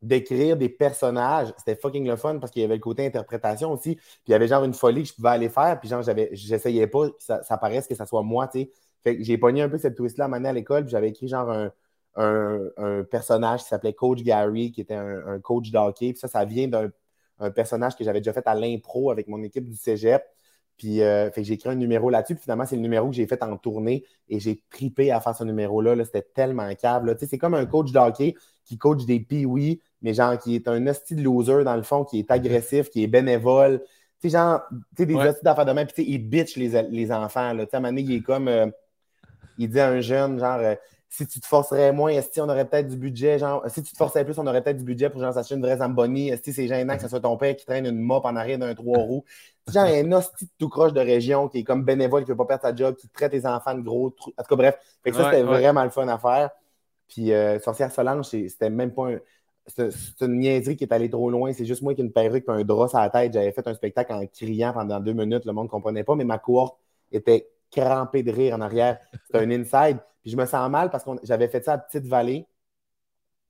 d'écrire 0.03 0.57
des 0.57 0.69
personnages, 0.69 1.55
c'était 1.59 1.77
fucking 1.77 2.07
le 2.07 2.17
fun 2.17 2.38
parce 2.38 2.51
qu'il 2.53 2.62
y 2.62 2.65
avait 2.65 2.75
le 2.75 2.81
côté 2.81 3.07
interprétation 3.07 3.73
aussi. 3.73 3.95
Puis 3.97 4.05
il 4.29 4.31
y 4.33 4.35
avait 4.35 4.49
genre 4.49 4.65
une 4.65 4.75
folie 4.75 5.03
que 5.03 5.09
je 5.09 5.15
pouvais 5.15 5.31
aller 5.31 5.49
faire, 5.49 5.79
puis 5.81 5.88
genre, 5.88 6.03
j'avais, 6.03 6.29
j'essayais 6.33 6.87
pas 6.88 7.07
ça, 7.19 7.43
ça, 7.43 7.57
paraisse 7.57 7.87
que 7.87 7.95
ça 7.95 8.07
soit 8.07 8.23
moi, 8.23 8.49
tu 8.49 8.61
sais. 8.61 8.71
Fait 9.05 9.17
que 9.17 9.23
j'ai 9.25 9.38
pogné 9.38 9.62
un 9.62 9.69
peu 9.69 9.79
cette 9.79 9.97
twist-là 9.97 10.27
à 10.27 10.35
à 10.35 10.53
l'école, 10.53 10.85
puis 10.85 10.93
j'avais 10.93 11.09
écrit 11.09 11.29
genre 11.29 11.51
un, 12.17 13.05
personnage 13.11 13.62
qui 13.62 13.69
s'appelait 13.69 13.95
Coach 13.95 14.23
Gary, 14.23 14.73
qui 14.73 14.81
était 14.81 14.95
un, 14.95 15.41
coach 15.41 15.71
d'hockey. 15.71 16.12
Puis 16.12 16.21
ça, 16.21 16.29
ça 16.29 16.45
vient 16.45 16.69
d'un 16.69 16.91
personnage 17.51 17.97
que 17.97 18.05
j'avais 18.05 18.21
déjà 18.21 18.33
fait 18.33 18.47
à 18.47 18.55
l'impro 18.55 19.11
avec 19.11 19.29
mon 19.29 19.43
équipe 19.43 19.69
du 19.69 19.77
cégep. 19.77 20.23
Puis 20.77 21.03
euh, 21.03 21.31
j'ai 21.37 21.55
écrit 21.55 21.69
un 21.69 21.75
numéro 21.75 22.11
là-dessus. 22.11 22.35
Puis 22.35 22.43
finalement, 22.43 22.67
c'est 22.67 22.77
le 22.77 22.83
numéro 22.83 23.09
que 23.09 23.15
j'ai 23.15 23.27
fait 23.27 23.43
en 23.43 23.57
tournée 23.57 24.05
et 24.29 24.41
j'ai 24.41 24.62
tripé 24.71 25.11
à 25.11 25.21
faire 25.21 25.35
ce 25.37 25.45
numéro-là. 25.45 25.95
-là, 25.97 26.05
C'était 26.05 26.23
tellement 26.23 26.73
câble. 26.75 27.17
C'est 27.21 27.38
comme 27.38 27.55
un 27.55 27.67
coach 27.67 27.93
d'hockey 27.93 28.35
qui 28.65 28.79
coach 28.79 29.05
des 29.05 29.21
pee 29.21 29.47
mais 30.03 30.15
genre 30.15 30.38
qui 30.38 30.55
est 30.55 30.69
un 30.69 30.87
hostie 30.87 31.15
de 31.15 31.23
loser 31.23 31.65
dans 31.65 31.77
le 31.77 31.83
fond, 31.83 32.05
qui 32.05 32.19
est 32.19 32.31
agressif, 32.31 32.91
qui 32.91 33.03
est 33.05 33.09
bénévole. 33.09 33.83
Tu 34.21 34.29
sais, 34.29 34.38
genre, 34.38 34.61
tu 34.71 34.79
sais, 34.99 35.07
des 35.07 35.15
ouais. 35.15 35.35
d'affaires 35.43 35.67
de 35.67 35.73
main, 35.73 35.85
puis 35.85 36.05
il 36.07 36.19
bitch 36.19 36.57
les, 36.57 36.83
les 36.83 37.12
enfants. 37.12 37.53
Là. 37.53 37.65
Tu 37.65 37.71
sais, 37.71 37.77
à 37.77 37.79
un 37.79 37.81
moment 37.83 37.93
donné, 37.93 38.03
il 38.03 38.12
est 38.17 38.23
comme. 38.23 38.49
Euh, 38.49 38.67
il 39.59 39.69
dit 39.69 39.81
à 39.81 39.88
un 39.88 40.01
jeune, 40.01 40.38
genre, 40.38 40.59
euh, 40.59 40.75
si 41.09 41.27
tu 41.27 41.41
te 41.41 41.47
forcerais 41.47 41.93
moins, 41.93 42.11
est-ce 42.11 42.41
on 42.41 42.49
aurait 42.49 42.65
peut-être 42.65 42.88
du 42.88 42.97
budget, 42.97 43.38
genre, 43.38 43.62
si 43.69 43.83
tu 43.83 43.93
te 43.93 43.97
forçais 43.99 44.25
plus, 44.25 44.38
on 44.38 44.47
aurait 44.47 44.62
peut-être 44.62 44.79
du 44.79 44.85
budget 44.85 45.11
pour 45.11 45.21
genre 45.21 45.35
s'acheter 45.35 45.57
une 45.57 45.61
vraie 45.61 45.77
Zamboni. 45.77 46.31
Est-ce 46.31 46.41
que 46.41 46.53
c'est 46.53 46.67
gênant 46.67 46.97
que 46.97 47.03
ce 47.03 47.09
soit 47.09 47.21
ton 47.21 47.37
père 47.37 47.55
qui 47.55 47.67
traîne 47.67 47.85
une 47.85 47.99
mop 47.99 48.25
en 48.25 48.35
arrière 48.35 48.59
d'un 48.59 48.75
trois 48.75 48.99
roues? 48.99 49.25
Genre, 49.71 49.85
un 49.85 50.12
hostie 50.12 50.47
de 50.47 50.51
tout 50.59 50.71
croche 50.71 50.95
de 50.95 51.01
région 51.01 51.49
qui 51.49 51.59
est 51.59 51.65
comme 51.65 51.85
bénévole, 51.85 52.25
qui 52.25 52.31
ne 52.31 52.35
veut 52.35 52.38
pas 52.38 52.47
perdre 52.47 52.62
sa 52.62 52.75
job, 52.75 52.97
qui 52.97 53.09
traite 53.11 53.33
tes 53.33 53.45
enfants 53.45 53.75
de 53.75 53.83
gros. 53.83 54.07
En 54.07 54.43
tout 54.43 54.49
cas, 54.49 54.57
bref. 54.57 54.79
Fait 55.05 55.11
que 55.11 55.17
ça, 55.17 55.31
c'était 55.31 55.43
vraiment 55.43 55.85
le 55.85 55.91
fun 55.91 56.09
à 56.09 56.17
faire. 56.17 56.51
Puis, 57.09 57.33
euh, 57.33 57.61
Sorcière 57.61 57.93
Solange, 57.93 58.25
c'était 58.25 58.71
même 58.71 58.95
pas 58.95 59.09
un 59.11 59.19
c'est 59.66 60.20
une 60.20 60.38
niaiserie 60.38 60.77
qui 60.77 60.85
est 60.85 60.92
allée 60.92 61.11
trop 61.11 61.31
loin. 61.31 61.53
C'est 61.53 61.64
juste 61.64 61.83
moi 61.83 61.94
qui 61.94 62.01
ai 62.01 62.05
une 62.05 62.12
perruque 62.12 62.44
et 62.48 62.51
un 62.51 62.64
drap 62.64 62.88
sur 62.88 62.98
la 62.98 63.11
tête. 63.11 63.33
J'avais 63.33 63.53
fait 63.53 63.66
un 63.66 63.75
spectacle 63.75 64.12
en 64.12 64.27
criant 64.27 64.72
pendant 64.72 65.01
deux 65.01 65.12
minutes. 65.12 65.44
Le 65.44 65.53
monde 65.53 65.66
ne 65.66 65.70
comprenait 65.70 66.05
pas, 66.05 66.14
mais 66.14 66.25
ma 66.25 66.38
cohorte 66.38 66.77
était 67.12 67.48
crampée 67.70 68.22
de 68.22 68.33
rire 68.33 68.57
en 68.57 68.61
arrière. 68.61 68.98
C'était 69.27 69.44
un 69.44 69.51
inside. 69.51 69.98
Puis 70.22 70.31
je 70.31 70.37
me 70.37 70.46
sens 70.46 70.68
mal 70.70 70.90
parce 70.90 71.05
que 71.05 71.11
j'avais 71.22 71.48
fait 71.48 71.64
ça 71.64 71.75
à 71.75 71.79
Petite 71.79 72.07
Vallée, 72.07 72.46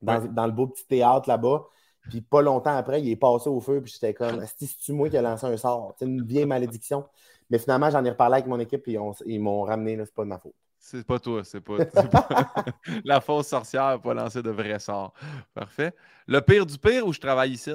dans, 0.01 0.46
le 0.46 0.53
beau 0.53 0.66
petit 0.66 0.87
théâtre 0.87 1.29
là-bas. 1.29 1.66
Puis 2.11 2.20
pas 2.20 2.42
longtemps 2.42 2.77
après, 2.77 3.01
il 3.01 3.09
est 3.11 3.16
passé 3.16 3.48
au 3.48 3.61
feu. 3.61 3.81
Puis 3.81 3.92
j'étais 3.92 4.14
comme, 4.14 4.44
c'est-tu 4.59 4.92
moi 4.92 5.09
qui 5.09 5.16
ai 5.16 5.22
lancé 5.22 5.46
un 5.46 5.57
sort? 5.57 5.94
C'est 5.98 6.07
une 6.07 6.25
vieille 6.25 6.46
malédiction. 6.46 7.05
Mais 7.51 7.59
finalement, 7.59 7.90
j'en 7.90 8.05
ai 8.05 8.11
reparlé 8.11 8.35
avec 8.37 8.46
mon 8.46 8.59
équipe 8.59 8.87
et 8.88 8.98
ils 9.27 9.40
m'ont 9.40 9.62
ramené. 9.62 9.98
C'est 10.05 10.14
pas 10.14 10.25
de 10.25 10.29
ma 10.29 10.38
faute. 10.38 10.55
C'est 10.85 11.07
pas 11.07 11.21
toi, 11.21 11.42
c'est 11.45 11.61
pas, 11.61 11.77
la 13.05 13.21
fausse 13.21 13.47
sorcière 13.47 13.85
n'a 13.85 13.99
pas 13.99 14.14
de 14.14 14.51
vrais 14.51 14.81
sorts. 14.81 15.14
Parfait. 15.55 15.92
Le 16.27 16.40
pire 16.40 16.66
du 16.66 16.77
pire 16.77 17.07
ou 17.07 17.12
je 17.12 17.21
travaille 17.21 17.53
ici? 17.53 17.71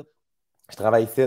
Je 0.69 0.75
travaille 0.75 1.05
ici. 1.05 1.21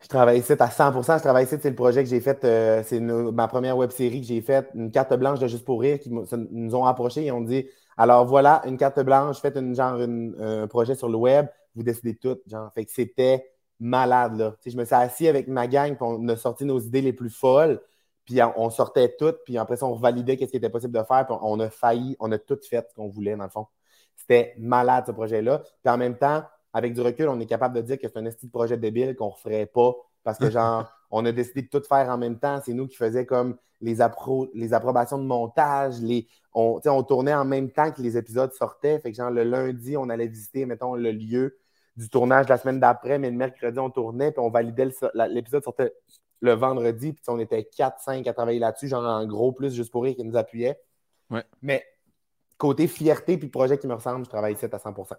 Je 0.00 0.08
travaille 0.08 0.38
ici 0.38 0.52
à 0.52 0.68
100% 0.68 1.18
Je 1.18 1.22
travaille 1.22 1.44
ici, 1.44 1.56
c'est 1.60 1.68
le 1.68 1.76
projet 1.76 2.02
que 2.02 2.08
j'ai 2.08 2.22
fait. 2.22 2.42
Euh, 2.44 2.82
c'est 2.82 2.98
ma 2.98 3.46
première 3.46 3.76
web 3.76 3.90
série 3.90 4.22
que 4.22 4.26
j'ai 4.26 4.40
faite, 4.40 4.70
une 4.74 4.90
carte 4.90 5.12
blanche 5.12 5.38
de 5.38 5.46
Juste 5.48 5.66
pour 5.66 5.82
rire, 5.82 6.00
qui 6.00 6.10
nous 6.10 6.74
ont 6.74 6.86
approchés 6.86 7.26
et 7.26 7.30
ont 7.30 7.42
dit 7.42 7.66
Alors 7.98 8.24
voilà, 8.24 8.62
une 8.64 8.78
carte 8.78 9.00
blanche, 9.00 9.38
faites 9.38 9.56
une, 9.58 9.74
genre 9.74 10.00
un 10.00 10.66
projet 10.66 10.94
sur 10.94 11.10
le 11.10 11.18
web, 11.18 11.46
vous 11.74 11.82
décidez 11.82 12.16
tout. 12.16 12.38
Genre. 12.46 12.72
Fait 12.72 12.86
que 12.86 12.90
c'était 12.90 13.44
malade. 13.78 14.38
Là. 14.38 14.56
je 14.64 14.76
me 14.78 14.86
suis 14.86 14.94
assis 14.94 15.28
avec 15.28 15.46
ma 15.46 15.66
gang, 15.66 15.94
on 16.00 16.26
a 16.28 16.36
sorti 16.36 16.64
nos 16.64 16.80
idées 16.80 17.02
les 17.02 17.12
plus 17.12 17.30
folles. 17.30 17.82
Puis 18.30 18.38
on 18.54 18.70
sortait 18.70 19.16
tout, 19.18 19.34
puis 19.44 19.58
après 19.58 19.74
ça, 19.74 19.86
on 19.86 19.96
validait 19.96 20.36
qu'est-ce 20.36 20.52
qui 20.52 20.56
était 20.58 20.70
possible 20.70 20.96
de 20.96 21.02
faire, 21.02 21.26
puis 21.26 21.36
on 21.42 21.58
a 21.58 21.68
failli, 21.68 22.16
on 22.20 22.30
a 22.30 22.38
tout 22.38 22.60
fait 22.62 22.86
ce 22.88 22.94
qu'on 22.94 23.08
voulait, 23.08 23.34
dans 23.34 23.42
le 23.42 23.50
fond. 23.50 23.66
C'était 24.14 24.54
malade, 24.56 25.02
ce 25.08 25.10
projet-là. 25.10 25.64
Puis 25.82 25.92
en 25.92 25.98
même 25.98 26.16
temps, 26.16 26.44
avec 26.72 26.94
du 26.94 27.00
recul, 27.00 27.28
on 27.28 27.40
est 27.40 27.46
capable 27.46 27.74
de 27.74 27.80
dire 27.82 27.98
que 27.98 28.06
c'est 28.06 28.16
un 28.18 28.30
style 28.30 28.48
de 28.48 28.52
projet 28.52 28.76
débile 28.76 29.16
qu'on 29.16 29.26
ne 29.26 29.32
referait 29.32 29.66
pas 29.66 29.96
parce 30.22 30.38
que, 30.38 30.48
genre, 30.48 30.88
on 31.10 31.24
a 31.26 31.32
décidé 31.32 31.62
de 31.62 31.66
tout 31.66 31.82
faire 31.82 32.08
en 32.08 32.18
même 32.18 32.38
temps. 32.38 32.60
C'est 32.64 32.72
nous 32.72 32.86
qui 32.86 32.94
faisions 32.94 33.24
comme 33.24 33.56
les, 33.80 33.96
les 34.54 34.72
approbations 34.74 35.18
de 35.18 35.24
montage. 35.24 35.98
Les, 36.00 36.28
on, 36.54 36.80
on 36.86 37.02
tournait 37.02 37.34
en 37.34 37.44
même 37.44 37.72
temps 37.72 37.90
que 37.90 38.00
les 38.00 38.16
épisodes 38.16 38.52
sortaient. 38.52 39.00
Fait 39.00 39.10
que, 39.10 39.16
genre, 39.16 39.32
le 39.32 39.42
lundi, 39.42 39.96
on 39.96 40.08
allait 40.08 40.28
visiter, 40.28 40.66
mettons, 40.66 40.94
le 40.94 41.10
lieu 41.10 41.58
du 41.96 42.08
tournage 42.08 42.48
la 42.48 42.58
semaine 42.58 42.78
d'après, 42.78 43.18
mais 43.18 43.28
le 43.28 43.36
mercredi, 43.36 43.80
on 43.80 43.90
tournait, 43.90 44.30
puis 44.30 44.40
on 44.40 44.50
validait 44.50 44.88
l'épisode 45.28 45.64
sortait 45.64 45.92
le 46.40 46.52
vendredi, 46.52 47.12
puis 47.12 47.22
on 47.28 47.38
était 47.38 47.64
4-5 47.64 48.26
à 48.26 48.32
travailler 48.32 48.58
là-dessus, 48.58 48.88
genre 48.88 49.04
en 49.04 49.26
gros 49.26 49.52
plus 49.52 49.74
juste 49.74 49.90
pour 49.92 50.04
rire 50.04 50.16
qui 50.16 50.24
nous 50.24 50.36
appuyait. 50.36 50.80
Ouais. 51.30 51.44
Mais 51.62 51.84
côté 52.58 52.88
fierté 52.88 53.38
puis 53.38 53.48
projet 53.48 53.78
qui 53.78 53.86
me 53.86 53.94
ressemble, 53.94 54.24
je 54.24 54.30
travaille 54.30 54.54
ici 54.54 54.66
à 54.70 54.78
100% 54.78 55.16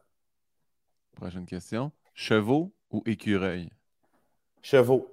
Prochaine 1.16 1.46
question. 1.46 1.92
Chevaux 2.14 2.74
ou 2.90 3.04
écureuil? 3.06 3.70
Chevaux. 4.62 5.08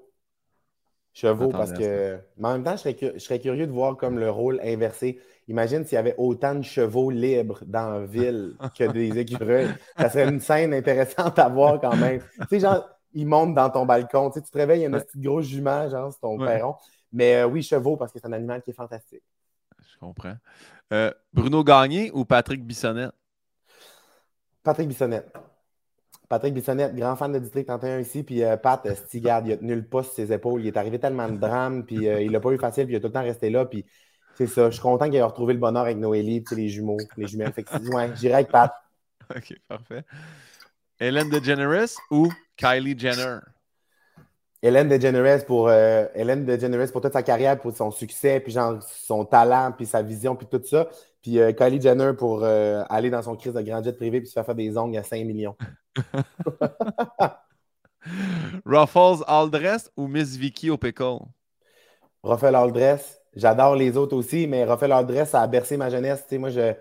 Chevaux, 1.13 1.51
parce 1.51 1.73
que. 1.73 2.19
Mais 2.37 2.49
en 2.49 2.53
même 2.53 2.65
temps, 2.65 2.73
je 2.73 2.77
serais, 2.83 2.95
cu- 2.95 3.13
je 3.15 3.19
serais 3.19 3.41
curieux 3.41 3.67
de 3.67 3.73
voir 3.73 3.97
comme 3.97 4.19
le 4.19 4.31
rôle 4.31 4.61
inversé. 4.63 5.21
Imagine 5.49 5.85
s'il 5.85 5.97
y 5.97 5.99
avait 5.99 6.15
autant 6.19 6.55
de 6.55 6.63
chevaux 6.63 7.11
libres 7.11 7.61
dans 7.67 7.91
la 7.91 8.07
ville 8.07 8.57
que 8.77 8.85
des 8.85 9.19
écureuils. 9.19 9.75
Ça 9.99 10.11
serait 10.11 10.27
une 10.29 10.41
scène 10.41 10.73
intéressante 10.75 11.39
à 11.39 11.49
voir 11.49 11.81
quand 11.81 11.97
même. 11.97 12.21
Tu 12.21 12.47
sais, 12.51 12.61
genre, 12.61 12.89
ils 13.13 13.27
montent 13.27 13.55
dans 13.55 13.71
ton 13.71 13.87
balcon. 13.87 14.31
Tu, 14.31 14.39
sais, 14.39 14.45
tu 14.45 14.51
te 14.51 14.59
réveilles, 14.59 14.81
il 14.81 14.83
y 14.83 14.85
a 14.85 14.89
une 14.89 14.95
Ouais. 14.95 15.05
petite 15.05 15.21
grosse 15.21 15.47
jument, 15.47 15.89
genre, 15.89 16.13
c'est 16.13 16.21
ton 16.21 16.39
Ouais. 16.39 16.47
perron. 16.47 16.75
Mais 17.13 17.37
euh, 17.37 17.47
oui, 17.47 17.63
chevaux, 17.63 17.97
parce 17.97 18.13
que 18.13 18.19
c'est 18.19 18.27
un 18.27 18.33
animal 18.33 18.63
qui 18.63 18.71
est 18.71 18.75
fantastique. 18.75 19.23
Je 19.81 19.99
comprends. 19.99 20.37
Euh, 20.93 21.11
Bruno 21.33 21.65
Gagné 21.65 22.11
ou 22.13 22.25
Patrick 22.25 22.65
Bissonnette? 22.65 23.13
Patrick 24.63 24.89
Bissonnette. 24.89 25.33
Patrick 26.29 26.53
Bissonnette, 26.53 26.95
grand 26.95 27.17
fan 27.17 27.33
de 27.33 27.39
District 27.39 27.65
31 27.67 28.01
ici, 28.01 28.23
puis 28.23 28.45
euh, 28.45 28.57
Pat 28.59 28.87
Stigard, 28.95 29.47
il 29.47 29.53
a 29.53 29.57
tenu 29.57 29.75
le 29.75 29.83
pas 29.85 30.03
sur 30.03 30.13
ses 30.13 30.31
épaules. 30.33 30.61
Il 30.61 30.67
est 30.67 30.77
arrivé 30.77 30.99
tellement 30.99 31.29
de 31.29 31.37
drames, 31.39 31.85
puis 31.87 32.05
il 32.05 32.31
l'a 32.31 32.41
pas 32.41 32.51
eu 32.51 32.59
facile, 32.59 32.85
puis 32.85 32.95
il 32.95 32.97
a 32.99 33.01
tout 33.01 33.07
le 33.07 33.13
temps 33.15 33.23
resté 33.23 33.49
là, 33.49 33.65
puis 33.65 33.87
c'est 34.35 34.47
ça. 34.47 34.67
Je 34.69 34.75
suis 34.75 34.83
content 34.83 35.07
qu'il 35.07 35.15
ait 35.17 35.23
retrouvé 35.23 35.55
le 35.55 35.59
bonheur 35.59 35.83
avec 35.85 35.97
Noélie, 35.97 36.43
puis 36.43 36.57
les 36.57 36.69
jumeaux, 36.69 36.99
les 37.17 37.27
jumelles. 37.27 37.53
Fait 37.53 37.65
que, 37.65 37.75
ouais, 37.95 38.11
j'irai 38.17 38.35
avec 38.35 38.49
Pat. 38.51 38.75
OK, 39.35 39.55
parfait. 39.67 40.05
Hélène 41.01 41.31
DeGeneres 41.31 41.89
ou 42.11 42.29
Kylie 42.59 42.99
Jenner? 42.99 43.39
Hélène 44.61 44.89
DeGeneres 44.89 45.47
pour 45.47 45.69
euh, 45.69 46.07
Hélène 46.15 46.45
DeGeneres 46.45 46.91
pour 46.91 47.01
toute 47.01 47.13
sa 47.13 47.23
carrière, 47.23 47.59
pour 47.61 47.75
son 47.77 47.93
succès, 47.93 48.41
puis 48.41 48.53
genre 48.53 48.83
son 48.83 49.25
talent, 49.25 49.73
puis 49.77 49.87
sa 49.87 50.03
vision, 50.03 50.35
puis 50.35 50.49
tout 50.51 50.61
ça. 50.65 50.89
Puis 51.23 51.39
euh, 51.39 51.53
Kylie 51.53 51.81
Jenner 51.81 52.13
pour 52.19 52.43
euh, 52.43 52.83
aller 52.91 53.09
dans 53.09 53.23
son 53.23 53.37
crise 53.37 53.55
de 53.55 53.63
grand 53.63 53.83
jet 53.83 53.93
privé 53.93 54.21
puis 54.21 54.29
se 54.29 54.33
faire 54.33 54.45
faire 54.45 54.57
des 54.57 54.77
ongles 54.77 54.99
à 54.99 55.05
5 55.05 55.25
millions. 55.25 55.57
Ruffles 58.67 59.25
Aldress 59.27 59.91
ou 59.97 60.09
Miss 60.09 60.37
Vicky 60.37 60.71
au 60.71 60.77
pickle? 60.77 61.19
Raphaël 62.23 62.57
Aldress, 62.57 63.21
j'adore 63.35 63.77
les 63.77 63.97
autres 63.97 64.17
aussi, 64.17 64.47
mais 64.47 64.65
Raphaël 64.65 64.93
Aldress, 64.93 65.31
ça 65.31 65.43
a 65.43 65.47
bercé 65.47 65.77
ma 65.77 65.89
jeunesse. 65.89 66.23
Tu 66.23 66.31
sais, 66.31 66.39
moi, 66.39 66.51
je. 66.51 66.73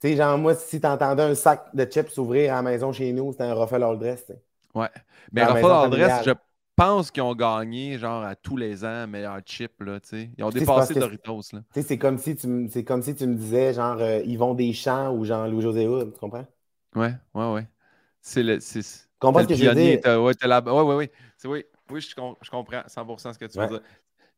Tu 0.00 0.10
sais, 0.10 0.16
genre, 0.16 0.38
moi, 0.38 0.54
si 0.54 0.80
t'entendais 0.80 1.22
un 1.22 1.34
sac 1.34 1.74
de 1.74 1.84
chips 1.84 2.10
s'ouvrir 2.10 2.52
à 2.52 2.56
la 2.56 2.62
maison 2.62 2.92
chez 2.92 3.12
nous, 3.12 3.32
c'était 3.32 3.44
un 3.44 3.54
Raphaël 3.54 3.82
Aldress. 3.82 4.32
Ouais. 4.74 4.88
Mais 5.32 5.42
Dans 5.42 5.54
Aldress, 5.82 6.24
je 6.24 6.32
pense 6.76 7.10
qu'ils 7.10 7.22
ont 7.22 7.34
gagné 7.34 7.98
genre 7.98 8.24
à 8.24 8.34
tous 8.34 8.56
les 8.56 8.84
ans 8.84 9.06
meilleur 9.06 9.38
chip, 9.46 9.80
là, 9.80 10.00
tu 10.00 10.08
sais. 10.08 10.30
Ils 10.36 10.44
ont 10.44 10.50
Tu 10.50 10.58
sais, 10.58 10.64
c'est 10.64 10.72
parce 10.72 10.88
dépassé 10.88 11.00
Doritos, 11.00 11.40
là. 11.52 11.60
Tu 11.72 11.80
sais, 11.80 11.82
c'est 11.86 11.98
comme 11.98 12.18
si 12.18 12.36
tu 12.36 12.84
comme 12.84 13.02
si 13.02 13.14
tu 13.14 13.26
me 13.26 13.34
disais, 13.34 13.72
genre, 13.74 14.00
euh, 14.00 14.20
Yvon 14.24 14.54
Deschamps 14.54 15.12
ou 15.14 15.24
genre 15.24 15.46
Louis-José 15.48 15.86
tu 16.12 16.18
comprends? 16.18 16.46
Ouais, 16.96 17.14
ouais, 17.34 17.52
ouais. 17.52 17.68
C'est 18.20 18.42
le. 18.42 18.60
c'est- 18.60 18.80
Tu 18.82 19.18
comprends 19.20 19.42
ce 19.42 19.48
que 19.48 19.54
je 19.54 19.64
veux 19.68 19.74
dire? 19.74 20.00
Ouais, 20.22 20.32
la... 20.42 20.60
ouais, 20.60 20.82
ouais, 20.82 20.94
ouais. 20.94 21.10
C'est- 21.36 21.48
oui, 21.48 21.64
oui 21.90 22.00
je, 22.00 22.14
com- 22.14 22.34
je 22.40 22.50
comprends 22.50 22.82
100% 22.86 23.32
ce 23.32 23.38
que 23.38 23.46
tu 23.46 23.58
veux 23.58 23.66
dire. 23.66 23.80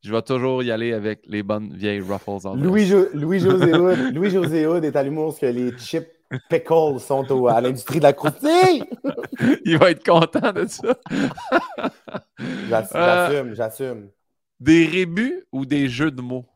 Je 0.03 0.12
vais 0.12 0.22
toujours 0.22 0.62
y 0.62 0.70
aller 0.70 0.93
avec 0.93 1.22
les 1.26 1.43
bonnes 1.43 1.72
vieilles 1.74 2.01
Ruffles 2.01 2.47
Louis-José 2.53 3.74
Hood, 3.74 4.14
Louis-José 4.14 4.66
Hood 4.66 4.84
est 4.84 4.97
à 4.97 5.03
l'humour 5.03 5.34
ce 5.34 5.41
que 5.41 5.47
les 5.47 5.76
chips 5.76 6.16
pickles 6.49 7.01
sont 7.01 7.31
au- 7.33 7.49
à 7.49 7.61
l'industrie 7.61 7.99
de 7.99 8.05
la 8.05 8.12
croustille. 8.12 8.85
Il 9.64 9.79
va 9.79 9.91
être 9.91 10.05
content 10.05 10.53
de 10.53 10.66
ça. 10.66 10.95
J'ass- 12.68 12.93
Euh, 12.95 13.29
J'assume, 13.29 13.55
j'assume. 13.55 14.11
Des 14.61 14.85
rébus 14.87 15.47
ou 15.53 15.64
des 15.64 15.89
jeux 15.89 16.11
de 16.11 16.20
mots? 16.20 16.47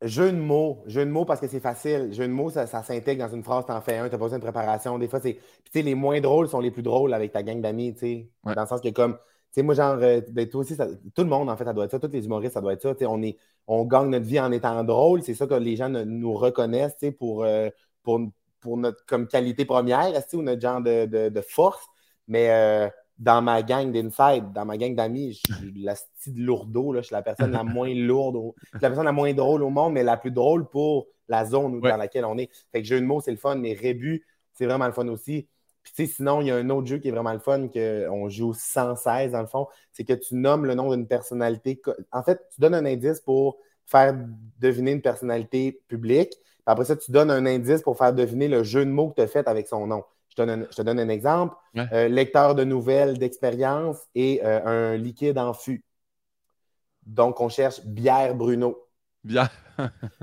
Jeu 0.00 0.30
de 0.30 0.36
mots, 0.38 0.84
jeu 0.86 1.04
de 1.04 1.10
mots 1.10 1.24
parce 1.24 1.40
que 1.40 1.48
c'est 1.48 1.58
facile. 1.58 2.12
Jeu 2.12 2.28
de 2.28 2.32
mots, 2.32 2.50
ça, 2.50 2.68
ça 2.68 2.84
s'intègre 2.84 3.26
dans 3.26 3.34
une 3.34 3.42
phrase, 3.42 3.66
t'en 3.66 3.80
fais 3.80 3.96
un, 3.98 4.04
t'as 4.08 4.16
pas 4.16 4.24
besoin 4.24 4.38
de 4.38 4.44
préparation. 4.44 4.96
Des 4.96 5.08
fois, 5.08 5.18
c'est. 5.20 5.34
Puis, 5.34 5.42
tu 5.64 5.70
sais, 5.80 5.82
les 5.82 5.96
moins 5.96 6.20
drôles 6.20 6.48
sont 6.48 6.60
les 6.60 6.70
plus 6.70 6.82
drôles 6.82 7.12
avec 7.12 7.32
ta 7.32 7.42
gang 7.42 7.60
d'amis, 7.60 7.94
tu 7.94 8.00
sais. 8.00 8.30
Ouais. 8.44 8.54
Dans 8.54 8.60
le 8.62 8.68
sens 8.68 8.80
que, 8.80 8.90
comme, 8.90 9.18
sais, 9.52 9.62
moi, 9.62 9.74
genre, 9.74 9.96
euh, 10.00 10.20
ben, 10.30 10.48
toi 10.48 10.60
aussi, 10.60 10.74
ça- 10.74 10.88
tout 11.14 11.22
le 11.22 11.28
monde, 11.28 11.48
en 11.50 11.56
fait, 11.56 11.64
ça 11.64 11.72
doit 11.72 11.84
être 11.84 11.90
ça. 11.92 11.98
Tous 11.98 12.08
les 12.12 12.24
humoristes, 12.26 12.54
ça 12.54 12.60
doit 12.60 12.72
être 12.74 12.82
ça. 12.82 12.94
On, 13.08 13.22
est, 13.22 13.36
on 13.66 13.84
gagne 13.84 14.10
notre 14.10 14.26
vie 14.26 14.40
en 14.40 14.52
étant 14.52 14.82
drôle. 14.84 15.22
C'est 15.22 15.34
ça 15.34 15.46
que 15.46 15.54
les 15.54 15.76
gens 15.76 15.88
ne- 15.88 16.04
nous 16.04 16.34
reconnaissent, 16.34 16.96
tu 16.98 17.06
sais, 17.06 17.12
pour, 17.12 17.44
euh, 17.44 17.68
pour, 18.02 18.20
pour 18.60 18.76
notre 18.76 19.04
comme 19.06 19.26
qualité 19.26 19.64
première, 19.64 20.12
ou 20.32 20.42
notre 20.42 20.60
genre 20.60 20.80
de, 20.80 21.06
de- 21.06 21.28
de 21.28 21.40
force. 21.40 21.84
Mais 22.26 22.50
euh, 22.50 22.88
dans 23.18 23.42
ma 23.42 23.62
gang 23.62 23.90
d'inside, 23.90 24.52
dans 24.52 24.64
ma 24.64 24.76
gang 24.76 24.94
d'amis, 24.94 25.32
je 25.32 25.54
suis 25.54 25.82
la 25.82 25.94
style 25.94 26.44
lourdeau, 26.44 26.92
là. 26.92 27.00
Je 27.00 27.06
suis 27.06 27.14
la 27.14 27.22
personne 27.22 27.52
la 27.52 27.64
moins 27.64 27.92
lourde, 27.94 28.36
au- 28.36 28.54
je 28.58 28.78
suis 28.78 28.82
la 28.82 28.88
personne 28.90 29.04
la 29.06 29.12
moins 29.12 29.32
drôle 29.34 29.62
au 29.62 29.70
monde, 29.70 29.94
mais 29.94 30.04
la 30.04 30.16
plus 30.16 30.30
drôle 30.30 30.68
pour 30.68 31.06
la 31.28 31.44
zone 31.44 31.80
Ouais. 31.82 31.90
dans 31.90 31.96
laquelle 31.96 32.24
on 32.24 32.38
est. 32.38 32.50
Fait 32.72 32.80
que 32.82 32.86
jeu 32.88 33.00
de 33.00 33.06
mots, 33.06 33.20
c'est 33.20 33.30
le 33.30 33.36
fun, 33.36 33.56
mais 33.56 33.72
rébut, 33.74 34.24
c'est 34.54 34.66
vraiment 34.66 34.86
le 34.86 34.92
fun 34.92 35.08
aussi. 35.08 35.46
Puis 35.94 36.06
sinon, 36.06 36.40
il 36.40 36.48
y 36.48 36.50
a 36.50 36.56
un 36.56 36.70
autre 36.70 36.86
jeu 36.86 36.98
qui 36.98 37.08
est 37.08 37.12
vraiment 37.12 37.32
le 37.32 37.38
fun, 37.38 37.68
qu'on 37.68 38.28
joue 38.28 38.54
sans 38.54 38.96
cesse, 38.96 39.32
dans 39.32 39.40
le 39.40 39.46
fond, 39.46 39.66
c'est 39.92 40.04
que 40.04 40.12
tu 40.12 40.34
nommes 40.34 40.66
le 40.66 40.74
nom 40.74 40.94
d'une 40.94 41.06
personnalité. 41.06 41.80
En 42.12 42.22
fait, 42.22 42.40
tu 42.54 42.60
donnes 42.60 42.74
un 42.74 42.84
indice 42.84 43.20
pour 43.20 43.58
faire 43.86 44.14
deviner 44.58 44.92
une 44.92 45.02
personnalité 45.02 45.82
publique. 45.88 46.30
Puis 46.30 46.62
après 46.66 46.84
ça, 46.84 46.96
tu 46.96 47.10
donnes 47.10 47.30
un 47.30 47.46
indice 47.46 47.82
pour 47.82 47.96
faire 47.96 48.12
deviner 48.12 48.48
le 48.48 48.62
jeu 48.62 48.84
de 48.84 48.90
mots 48.90 49.10
que 49.10 49.16
tu 49.16 49.22
as 49.22 49.26
fait 49.26 49.48
avec 49.48 49.68
son 49.68 49.86
nom. 49.86 50.04
Je 50.28 50.36
te 50.36 50.42
donne 50.42 50.62
un, 50.62 50.66
je 50.70 50.76
te 50.76 50.82
donne 50.82 51.00
un 51.00 51.08
exemple. 51.08 51.56
Ouais. 51.74 51.86
Euh, 51.92 52.08
lecteur 52.08 52.54
de 52.54 52.64
nouvelles, 52.64 53.18
d'expérience 53.18 53.98
et 54.14 54.40
euh, 54.44 54.92
un 54.92 54.96
liquide 54.96 55.38
en 55.38 55.54
fût. 55.54 55.84
Donc, 57.06 57.40
on 57.40 57.48
cherche 57.48 57.80
bière 57.84 58.34
Bruno. 58.34 58.86
Bien. 59.24 59.48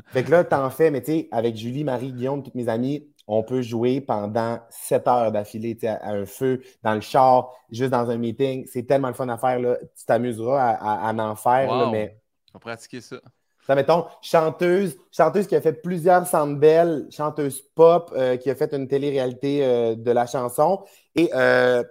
Fait 0.08 0.24
que 0.24 0.32
là, 0.32 0.44
t'en 0.44 0.70
fais, 0.70 0.92
mais 0.92 1.02
tu 1.02 1.12
sais, 1.12 1.28
avec 1.32 1.56
Julie, 1.56 1.84
Marie, 1.84 2.12
Guillaume, 2.12 2.44
toutes 2.44 2.56
mes 2.56 2.70
amies, 2.70 3.08
on 3.28 3.44
peut 3.44 3.62
jouer 3.62 4.02
pendant 4.02 4.60
sept 4.70 5.08
heures 5.08 5.32
d'affilée, 5.32 5.78
à, 5.88 6.10
un 6.12 6.26
feu, 6.26 6.62
dans 6.84 6.94
le 6.94 7.02
char, 7.02 7.52
juste 7.72 7.92
dans 7.92 8.10
un 8.10 8.18
meeting. 8.18 8.66
C'est 8.72 8.84
tellement 8.84 9.08
le 9.08 9.14
fun 9.16 9.28
à 9.30 9.38
faire, 9.38 9.60
là. 9.60 9.78
Tu 9.98 10.06
t'amuseras 10.06 10.62
à, 10.62 11.08
à- 11.08 11.10
à 11.10 11.14
en 11.14 11.36
faire, 11.36 11.68
là, 11.76 11.86
Wow. 11.86 11.92
mais 11.92 12.20
On 12.54 12.58
va 12.58 12.60
pratiquer 12.60 13.02
ça. 13.02 13.18
ça, 13.66 13.74
mettons, 13.76 14.06
chanteuse, 14.22 14.96
chanteuse 15.12 15.48
qui 15.48 15.56
a 15.56 15.62
fait 15.62 15.74
plusieurs 15.74 16.26
belles, 16.56 17.08
chanteuse 17.12 17.62
pop, 17.74 18.14
euh, 18.16 18.38
qui 18.38 18.50
a 18.50 18.56
fait 18.56 18.74
une 18.74 18.88
télé-réalité 18.88 19.66
euh, 19.66 19.96
de 19.96 20.12
la 20.12 20.28
chanson, 20.28 20.84
et 21.16 21.32
euh, 21.34 21.84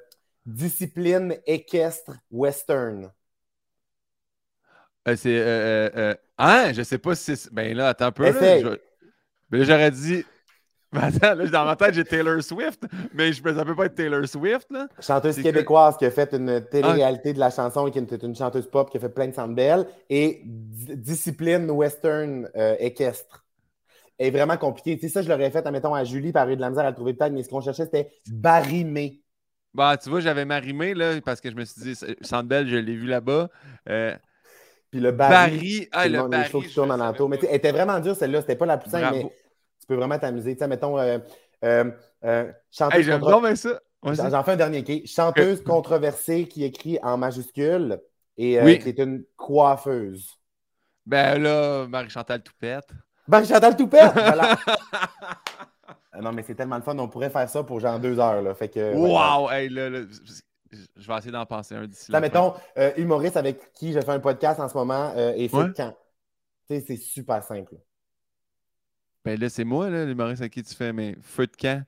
discipline 0.47 1.37
équestre 1.47 2.13
western. 2.31 3.11
C'est. 5.17 6.19
Hein? 6.39 6.73
Je 6.73 6.83
sais 6.83 6.99
pas 6.99 7.15
si 7.15 7.37
c'est. 7.37 7.53
Ben 7.53 7.77
là, 7.77 7.89
attends 7.89 8.07
un 8.07 8.13
peu. 8.13 8.25
Là, 8.25 8.59
je- 8.61 8.79
Ben 9.51 9.59
là, 9.59 9.65
j'aurais 9.65 9.91
dit. 9.91 10.25
Ben 11.01 11.03
attends, 11.03 11.35
là, 11.35 11.47
dans 11.49 11.65
ma 11.65 11.77
tête, 11.77 11.95
j'ai 11.95 12.05
Taylor 12.05 12.43
Swift, 12.43 12.85
mais 13.13 13.33
je... 13.33 13.43
ça 13.43 13.65
peut 13.65 13.75
pas 13.75 13.87
être 13.87 13.95
Taylor 13.97 14.27
Swift, 14.29 14.69
là. 14.71 14.87
Chanteuse 15.01 15.43
québécoise 15.43 15.97
qui 15.97 16.05
a 16.07 16.11
fait 16.11 16.33
une 16.33 16.65
télé-réalité 16.71 17.33
de 17.33 17.41
la 17.41 17.51
chanson 17.51 17.87
et 17.89 17.91
qui 17.91 17.99
est 17.99 18.23
une 18.23 18.35
chanteuse 18.37 18.69
pop 18.71 18.91
qui 18.91 18.97
a 18.99 19.01
fait 19.01 19.09
plein 19.09 19.27
de 19.27 19.55
belles, 19.55 19.87
et 20.09 20.43
di- 20.45 20.97
discipline 20.97 21.71
western 21.71 22.49
euh, 22.57 22.77
équestre. 22.79 23.45
est 24.21 24.31
vraiment 24.31 24.57
compliqué. 24.57 24.97
Tu 24.97 25.09
sais, 25.09 25.13
ça, 25.15 25.23
je 25.23 25.29
l'aurais 25.29 25.51
fait, 25.51 25.67
admettons, 25.67 25.95
à 25.95 26.05
Julie, 26.05 26.31
par 26.33 26.49
eu 26.49 26.55
de 26.57 26.61
la 26.61 26.71
misère 26.71 26.85
à 26.85 26.91
le 26.91 26.95
trouver 26.95 27.15
peut-être, 27.15 27.33
mais 27.33 27.43
ce 27.43 27.49
qu'on 27.49 27.61
cherchait, 27.61 27.85
c'était 27.87 28.11
barimé. 28.31 29.21
Bah, 29.75 29.97
tu 29.97 30.09
vois, 30.09 30.21
j'avais 30.21 30.45
marimé, 30.45 30.95
là, 30.95 31.21
parce 31.25 31.41
que 31.41 31.51
je 31.51 31.57
me 31.57 31.65
suis 31.65 31.81
dit, 31.83 31.95
Sandbell, 32.21 32.69
je 32.69 32.77
l'ai 32.77 32.95
vu 32.95 33.07
là-bas. 33.09 33.49
Euh, 33.89 34.15
Puis 34.93 35.01
le 35.01 35.11
Barry, 35.11 35.33
Barry, 35.35 35.89
ah, 35.91 36.07
le 36.07 36.19
monde- 36.19 36.33
les 36.33 36.39
Barry. 36.39 36.51
choses 36.53 36.67
qui 36.69 36.75
tournent 36.75 36.89
le 36.91 36.95
en 36.95 36.99
savais 36.99 37.11
entour. 37.11 37.29
Mais 37.29 37.39
elle 37.49 37.57
était 37.57 37.73
vraiment 37.73 37.99
dure, 37.99 38.15
celle-là. 38.15 38.41
C'était 38.43 38.55
pas 38.55 38.67
la 38.67 38.79
plus 38.79 38.91
simple, 38.91 39.09
mais 39.11 39.27
tu 39.85 39.89
peux 39.89 39.97
vraiment 39.97 40.19
t'amuser. 40.19 40.55
Tu 40.55 40.61
sais, 40.61 40.69
mettons, 40.69 40.99
euh, 40.99 41.19
euh, 41.65 41.91
euh, 42.25 42.51
chanteuse 42.71 42.99
Hey, 43.09 43.57
ça. 43.57 44.31
J'en 44.31 44.43
fais 44.43 44.53
un 44.53 44.57
dernier? 44.57 45.07
Chanteuse 45.07 45.63
controversée 45.63 46.47
qui 46.47 46.65
écrit 46.65 46.99
en 47.03 47.17
majuscule 47.19 48.01
et 48.39 48.61
Oui. 48.63 48.79
qui 48.79 48.89
est 48.89 48.99
une 48.99 49.25
coiffeuse. 49.37 50.39
Ben 51.07 51.43
là, 51.43 51.87
Marie-Chantal 51.87 52.43
Toupette. 52.43 52.89
Marie-Chantal 53.29 53.77
Toupette! 53.77 54.13
voilà. 54.15 54.57
Non, 56.21 56.33
mais 56.33 56.43
c'est 56.45 56.55
tellement 56.55 56.77
le 56.77 56.83
fun. 56.83 56.97
On 56.99 57.09
pourrait 57.09 57.29
faire 57.29 57.49
ça 57.51 57.65
pour 57.65 57.81
genre 57.81 57.99
deux 57.99 58.21
heures. 58.21 58.41
Là. 58.41 58.55
Fait 58.55 58.69
que, 58.69 58.95
ouais, 58.95 59.11
Wow! 59.11 59.51
Hey, 59.51 59.69
là, 59.69 59.91
là, 59.91 60.03
je 60.97 61.07
vais 61.09 61.17
essayer 61.19 61.33
d'en 61.33 61.45
penser 61.45 61.75
un 61.75 61.87
d'ici 61.89 62.13
là. 62.13 62.21
mettons, 62.21 62.55
euh, 62.79 62.93
humoriste 62.97 63.37
avec 63.37 63.73
qui 63.73 63.93
je 63.93 64.01
fais 64.01 64.13
un 64.13 64.21
podcast 64.21 64.61
en 64.61 64.69
ce 64.69 64.75
moment 64.77 65.13
euh, 65.17 65.33
et 65.35 65.49
fait 65.49 65.57
Ouais. 65.57 65.73
quand? 65.77 65.93
Tu 66.71 66.77
sais, 66.79 66.85
c'est 66.87 66.97
super 66.97 67.43
simple. 67.43 67.75
Ben 69.25 69.41
là, 69.41 69.49
c'est 69.49 69.65
moi, 69.65 69.89
là, 69.89 70.05
l'humoriste 70.05 70.43
à 70.43 70.49
qui 70.51 70.63
tu 70.63 70.75
fais, 70.75 70.93
mais 70.93 71.17
feu 71.23 71.47
de 71.47 71.57
camp. 71.57 71.83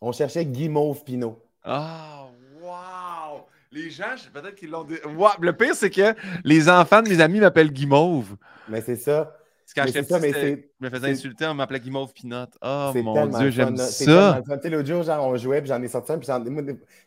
On 0.00 0.12
cherchait 0.12 0.46
Guimauve 0.46 1.02
Pinot. 1.02 1.42
Ah, 1.64 2.28
wow! 2.62 3.46
Les 3.72 3.90
gens, 3.90 4.14
peut-être 4.32 4.54
qu'ils 4.54 4.70
l'ont 4.70 4.84
dit. 4.84 4.96
Wow! 5.16 5.30
Le 5.40 5.52
pire, 5.52 5.74
c'est 5.74 5.90
que 5.90 6.14
les 6.44 6.68
enfants 6.68 7.02
de 7.02 7.08
mes 7.08 7.20
amis 7.20 7.40
m'appellent 7.40 7.72
Guimauve. 7.72 8.36
Mais 8.68 8.80
c'est 8.80 8.96
ça. 8.96 9.36
quand 9.74 9.84
petit, 9.84 9.92
je 9.94 10.84
me 10.84 10.90
faisais 10.90 11.10
insulter, 11.10 11.46
on 11.46 11.54
m'appelait 11.54 11.80
Guimauve 11.80 12.12
Pinot. 12.12 12.46
Oh 12.62 12.92
mon 12.94 13.26
Dieu, 13.26 13.50
j'aime 13.50 13.76
ça. 13.76 14.40
Tu 14.44 14.60
sais, 14.62 14.70
l'autre 14.70 14.88
jour, 14.88 15.02
genre, 15.02 15.26
on 15.26 15.36
jouait, 15.36 15.60
puis 15.60 15.68
j'en 15.68 15.82
ai 15.82 15.88
sorti 15.88 16.12
un, 16.12 16.18
puis 16.18 16.28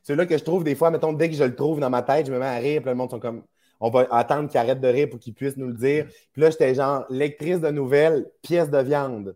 c'est 0.01 0.15
là 0.15 0.25
que 0.25 0.37
je 0.37 0.43
trouve 0.43 0.65
des 0.65 0.75
fois, 0.75 0.91
mettons, 0.91 1.13
dès 1.13 1.29
que 1.29 1.35
je 1.35 1.43
le 1.45 1.55
trouve 1.55 1.79
dans 1.79 1.89
ma 1.89 2.01
tête, 2.01 2.27
je 2.27 2.33
me 2.33 2.39
mets 2.39 2.45
à 2.45 2.57
rire, 2.57 2.81
puis 2.81 2.89
le 2.89 2.95
monde 2.95 3.09
sont 3.09 3.19
comme, 3.19 3.43
on 3.85 3.89
va 3.89 4.07
attendre 4.11 4.49
qu'il 4.49 4.57
arrête 4.57 4.79
de 4.79 4.87
rire 4.87 5.09
pour 5.09 5.19
qu'il 5.19 5.33
puisse 5.33 5.57
nous 5.57 5.67
le 5.67 5.73
dire. 5.73 6.07
Puis 6.31 6.41
là, 6.41 6.49
j'étais 6.49 6.73
genre, 6.73 7.05
lectrice 7.09 7.59
de 7.59 7.69
nouvelles, 7.69 8.31
pièce 8.41 8.69
de 8.69 8.77
viande. 8.77 9.35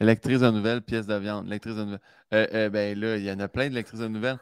Lectrice 0.00 0.40
de 0.40 0.50
nouvelles, 0.50 0.80
pièce 0.80 1.06
de 1.06 1.14
viande. 1.14 1.46
Lectrice 1.46 1.76
de 1.76 1.84
nouvelles. 1.84 2.00
Euh, 2.32 2.46
euh, 2.54 2.70
ben 2.70 2.98
là, 2.98 3.16
il 3.18 3.24
y 3.24 3.30
en 3.30 3.38
a 3.40 3.46
plein 3.46 3.68
de 3.68 3.74
lectrices 3.74 4.00
de 4.00 4.08
nouvelles. 4.08 4.38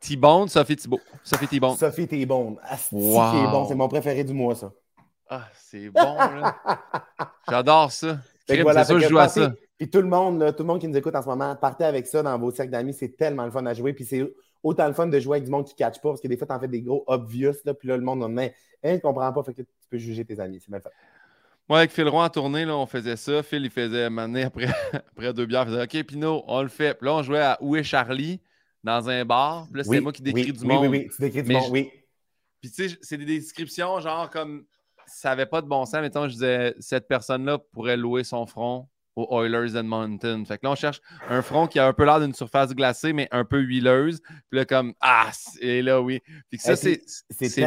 T-Bone, 0.00 0.48
Sophie 0.48 0.76
Thibault. 0.76 1.00
Sophie 1.22 1.46
T-Bone. 1.46 1.76
Sophie 1.76 2.08
T-Bone. 2.08 2.56
Wow. 2.90 3.66
C'est 3.68 3.74
mon 3.74 3.88
préféré 3.88 4.24
du 4.24 4.32
mois, 4.32 4.54
ça. 4.54 4.72
Ah, 5.28 5.44
c'est 5.54 5.90
bon, 5.90 6.16
là. 6.16 6.56
J'adore 7.50 7.92
ça. 7.92 8.16
C'est 8.48 8.62
ça, 8.62 8.98
je 8.98 9.08
joue 9.08 9.18
à 9.18 9.28
ça. 9.28 9.52
Puis 9.76 9.90
tout 9.90 10.00
le 10.00 10.08
monde, 10.08 10.56
tout 10.56 10.62
le 10.62 10.68
monde 10.68 10.80
qui 10.80 10.88
nous 10.88 10.96
écoute 10.96 11.14
en 11.14 11.22
ce 11.22 11.28
moment, 11.28 11.54
partez 11.54 11.84
avec 11.84 12.06
ça 12.06 12.22
dans 12.22 12.38
vos 12.38 12.50
cercles 12.50 12.72
d'amis. 12.72 12.94
C'est 12.94 13.14
tellement 13.14 13.44
le 13.44 13.50
fun 13.50 13.66
à 13.66 13.74
jouer. 13.74 13.92
Puis 13.92 14.06
c'est 14.06 14.26
autant 14.62 14.86
le 14.86 14.94
fun 14.94 15.06
de 15.06 15.18
jouer 15.18 15.36
avec 15.36 15.44
du 15.44 15.50
monde 15.50 15.64
qui 15.64 15.74
ne 15.74 15.78
catch 15.78 16.00
pas, 16.00 16.10
parce 16.10 16.20
que 16.20 16.28
des 16.28 16.36
fois, 16.36 16.46
tu 16.46 16.52
en 16.52 16.60
fais 16.60 16.68
des 16.68 16.82
gros 16.82 17.04
obvious, 17.06 17.54
là, 17.64 17.74
puis 17.74 17.88
là, 17.88 17.96
le 17.96 18.02
monde 18.02 18.22
en 18.22 18.28
met, 18.28 18.54
hein, 18.82 18.94
ne 18.94 18.98
comprend 18.98 19.32
pas, 19.32 19.42
fait 19.42 19.54
que 19.54 19.62
tu 19.62 19.88
peux 19.90 19.98
juger 19.98 20.24
tes 20.24 20.38
amis. 20.40 20.60
C'est 20.60 20.70
mal 20.70 20.80
fait. 20.80 20.90
Moi, 21.68 21.78
avec 21.78 21.90
Phil 21.90 22.08
Roy 22.08 22.24
en 22.24 22.28
tournée, 22.28 22.64
là, 22.64 22.76
on 22.76 22.86
faisait 22.86 23.16
ça. 23.16 23.42
Phil, 23.42 23.64
il 23.64 23.70
faisait 23.70 24.10
maintenant 24.10 24.44
après, 24.44 24.66
après 24.92 25.32
deux 25.32 25.46
bières, 25.46 25.62
il 25.62 25.74
faisait 25.74 26.00
OK, 26.00 26.06
Pino, 26.06 26.44
on 26.46 26.62
le 26.62 26.68
fait. 26.68 26.94
Puis 26.94 27.06
là, 27.06 27.14
on 27.14 27.22
jouait 27.22 27.40
à 27.40 27.58
Où 27.60 27.76
est 27.76 27.82
Charlie? 27.84 28.40
Dans 28.84 29.08
un 29.08 29.24
bar. 29.24 29.68
Puis 29.68 29.78
là, 29.78 29.84
c'était 29.84 30.00
moi 30.00 30.12
qui 30.12 30.22
décris 30.22 30.52
du 30.52 30.64
monde. 30.64 30.82
Oui, 30.82 30.88
oui, 30.88 30.98
oui, 31.04 31.10
tu 31.14 31.22
décris 31.22 31.42
du 31.44 31.52
monde, 31.52 31.70
oui. 31.70 31.88
Puis 32.60 32.70
tu 32.70 32.88
sais, 32.88 32.98
c'est 33.00 33.16
des 33.16 33.24
descriptions 33.24 34.00
genre 34.00 34.28
comme 34.28 34.64
ça 35.06 35.30
n'avait 35.30 35.46
pas 35.46 35.62
de 35.62 35.68
bon 35.68 35.84
sens. 35.84 36.00
Mettons, 36.00 36.26
je 36.26 36.32
disais, 36.32 36.74
cette 36.80 37.06
personne-là 37.06 37.58
pourrait 37.58 37.96
louer 37.96 38.24
son 38.24 38.44
front 38.46 38.88
aux 39.16 39.44
Oilers 39.44 39.76
Edmonton. 39.76 40.44
Fait 40.46 40.58
que 40.58 40.66
là, 40.66 40.72
on 40.72 40.74
cherche 40.74 41.00
un 41.28 41.42
front 41.42 41.66
qui 41.66 41.78
a 41.78 41.86
un 41.86 41.92
peu 41.92 42.04
l'air 42.04 42.20
d'une 42.20 42.34
surface 42.34 42.74
glacée, 42.74 43.12
mais 43.12 43.28
un 43.30 43.44
peu 43.44 43.58
huileuse. 43.58 44.20
Puis 44.50 44.58
là, 44.58 44.64
comme, 44.64 44.94
ah, 45.00 45.30
et 45.60 45.82
là, 45.82 46.00
oui. 46.00 46.22
Puis 46.48 46.58
ça, 46.58 46.76
c'est 46.76 47.00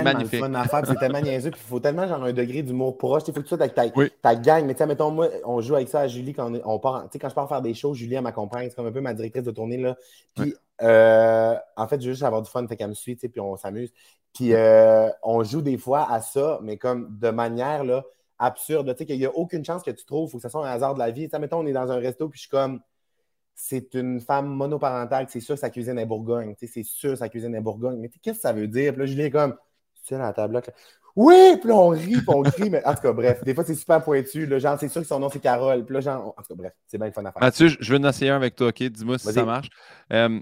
magnifique. 0.01 0.43
C'est 0.85 0.95
tellement 0.95 1.21
niaiseux. 1.21 1.51
Puis 1.51 1.61
il 1.63 1.69
faut 1.69 1.79
tellement, 1.79 2.07
genre, 2.07 2.23
un 2.23 2.33
degré 2.33 2.63
d'humour 2.63 2.97
proche. 2.97 3.23
Il 3.27 3.33
faut 3.33 3.41
que 3.41 3.45
tu 3.45 3.49
sois 3.49 3.61
avec 3.61 3.75
ta, 3.75 3.85
ta 4.21 4.35
gang. 4.35 4.65
Mais 4.65 4.75
sais, 4.75 4.85
mettons, 4.85 5.11
moi, 5.11 5.29
on 5.43 5.61
joue 5.61 5.75
avec 5.75 5.89
ça 5.89 6.01
à 6.01 6.07
Julie 6.07 6.33
quand 6.33 6.51
on, 6.63 6.79
part. 6.79 7.03
Tu 7.03 7.09
sais, 7.13 7.19
quand 7.19 7.29
je 7.29 7.35
pars 7.35 7.47
faire 7.47 7.61
des 7.61 7.73
shows, 7.73 7.93
Julie, 7.93 8.15
elle 8.15 8.23
m'accompagne. 8.23 8.69
C'est 8.69 8.75
comme 8.75 8.87
un 8.87 8.91
peu 8.91 9.01
ma 9.01 9.13
directrice 9.13 9.43
de 9.43 9.51
tournée, 9.51 9.77
là. 9.77 9.95
Puis, 10.35 10.55
euh, 10.81 11.55
en 11.77 11.87
fait, 11.87 12.01
je 12.01 12.07
veux 12.07 12.13
juste 12.13 12.23
avoir 12.23 12.41
du 12.41 12.49
fun. 12.49 12.67
Fait 12.67 12.75
qu'elle 12.75 12.89
me 12.89 12.93
suit, 12.93 13.15
puis 13.15 13.39
on 13.39 13.55
s'amuse. 13.55 13.93
Puis, 14.33 14.53
euh, 14.53 15.09
on 15.23 15.43
joue 15.43 15.61
des 15.61 15.77
fois 15.77 16.11
à 16.11 16.21
ça, 16.21 16.59
mais 16.61 16.77
comme 16.77 17.17
de 17.17 17.29
manière, 17.29 17.83
là, 17.83 18.03
absurde. 18.39 18.91
Tu 18.93 18.99
sais, 18.99 19.05
qu'il 19.05 19.17
n'y 19.17 19.25
a 19.25 19.36
aucune 19.36 19.63
chance 19.63 19.83
que 19.83 19.91
tu 19.91 20.05
trouves. 20.05 20.29
Faut 20.29 20.38
que 20.38 20.43
ce 20.43 20.49
soit 20.49 20.67
un 20.67 20.71
hasard 20.71 20.93
de 20.93 20.99
la 20.99 21.11
vie. 21.11 21.25
Tu 21.25 21.31
sais, 21.31 21.39
mettons, 21.39 21.59
on 21.59 21.65
est 21.65 21.73
dans 21.73 21.91
un 21.91 21.97
resto, 21.97 22.29
puis 22.29 22.38
je 22.38 22.41
suis 22.41 22.49
comme, 22.49 22.81
c'est 23.55 23.93
une 23.93 24.19
femme 24.19 24.47
monoparentale, 24.47 25.27
c'est 25.29 25.39
sûr 25.39 25.57
sa 25.57 25.69
cuisine 25.69 25.97
est 25.97 26.05
Bourgogne. 26.05 26.55
Tu 26.55 26.67
sais, 26.67 26.73
c'est 26.73 26.83
sûr 26.83 27.17
sa 27.17 27.29
cuisine 27.29 27.55
est 27.55 27.61
Bourgogne. 27.61 27.99
Mais 27.99 28.09
qu'est-ce 28.09 28.38
que 28.38 28.41
ça 28.41 28.53
veut 28.53 28.67
dire? 28.67 28.93
Puis 28.93 28.99
là, 28.99 29.05
Julien 29.05 29.25
est 29.25 29.31
comme, 29.31 29.53
tu 29.53 30.01
sais, 30.03 30.15
dans 30.17 30.23
la 30.23 30.33
table 30.33 30.61
Oui! 31.15 31.57
Puis 31.59 31.69
là, 31.69 31.75
on 31.75 31.89
rit, 31.89 32.17
puis 32.17 32.25
on 32.27 32.43
crie. 32.43 32.69
mais 32.69 32.86
en 32.86 32.93
tout 32.93 33.01
cas, 33.01 33.13
bref, 33.13 33.43
des 33.43 33.55
fois, 33.55 33.63
c'est 33.63 33.75
super 33.75 34.03
pointu. 34.03 34.45
Là, 34.45 34.59
genre, 34.59 34.77
c'est 34.77 34.89
sûr 34.89 35.01
que 35.01 35.07
son 35.07 35.19
nom, 35.19 35.29
c'est 35.29 35.39
Carole. 35.39 35.86
Puis 35.86 35.93
là, 35.93 36.01
genre, 36.01 36.27
en 36.38 36.41
tout 36.41 36.49
cas, 36.49 36.55
bref, 36.55 36.73
c'est 36.86 36.97
bien 36.97 37.07
le 37.07 37.13
fun 37.13 37.23
à 37.23 37.31
faire. 37.31 37.41
Mathieu, 37.41 37.69
je 37.79 37.93
veux 37.93 37.99
en 37.99 38.09
essayer 38.09 38.31
un 38.31 38.36
avec 38.36 38.55
toi, 38.55 38.67
OK? 38.67 38.83
Dis-moi 38.83 39.17
si 39.17 39.31
ça 39.31 39.45
marche. 39.45 39.69
Euh, 40.11 40.41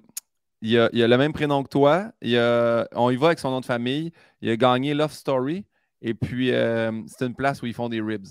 il, 0.61 0.71
y 0.71 0.79
a, 0.79 0.89
il, 0.91 1.03
a, 1.03 1.07
le 1.07 1.17
même 1.17 1.33
prénom 1.33 1.61
que 1.61 1.69
toi. 1.69 2.11
Il 2.21 2.35
a, 2.37 2.87
on 2.93 3.11
y 3.11 3.15
va 3.15 3.27
avec 3.27 3.39
son 3.39 3.51
nom 3.51 3.59
de 3.59 3.65
famille. 3.65 4.11
Il 4.41 4.49
a 4.49 4.57
gagné 4.57 4.95
Love 4.95 5.13
Story. 5.13 5.65
Et 6.03 6.13
puis, 6.13 6.53
euh, 6.53 6.91
c'est 7.07 7.25
une 7.25 7.33
place 7.33 7.61
où 7.61 7.65
ils 7.65 7.73
font 7.73 7.87
des 7.87 8.01
ribs. 8.01 8.27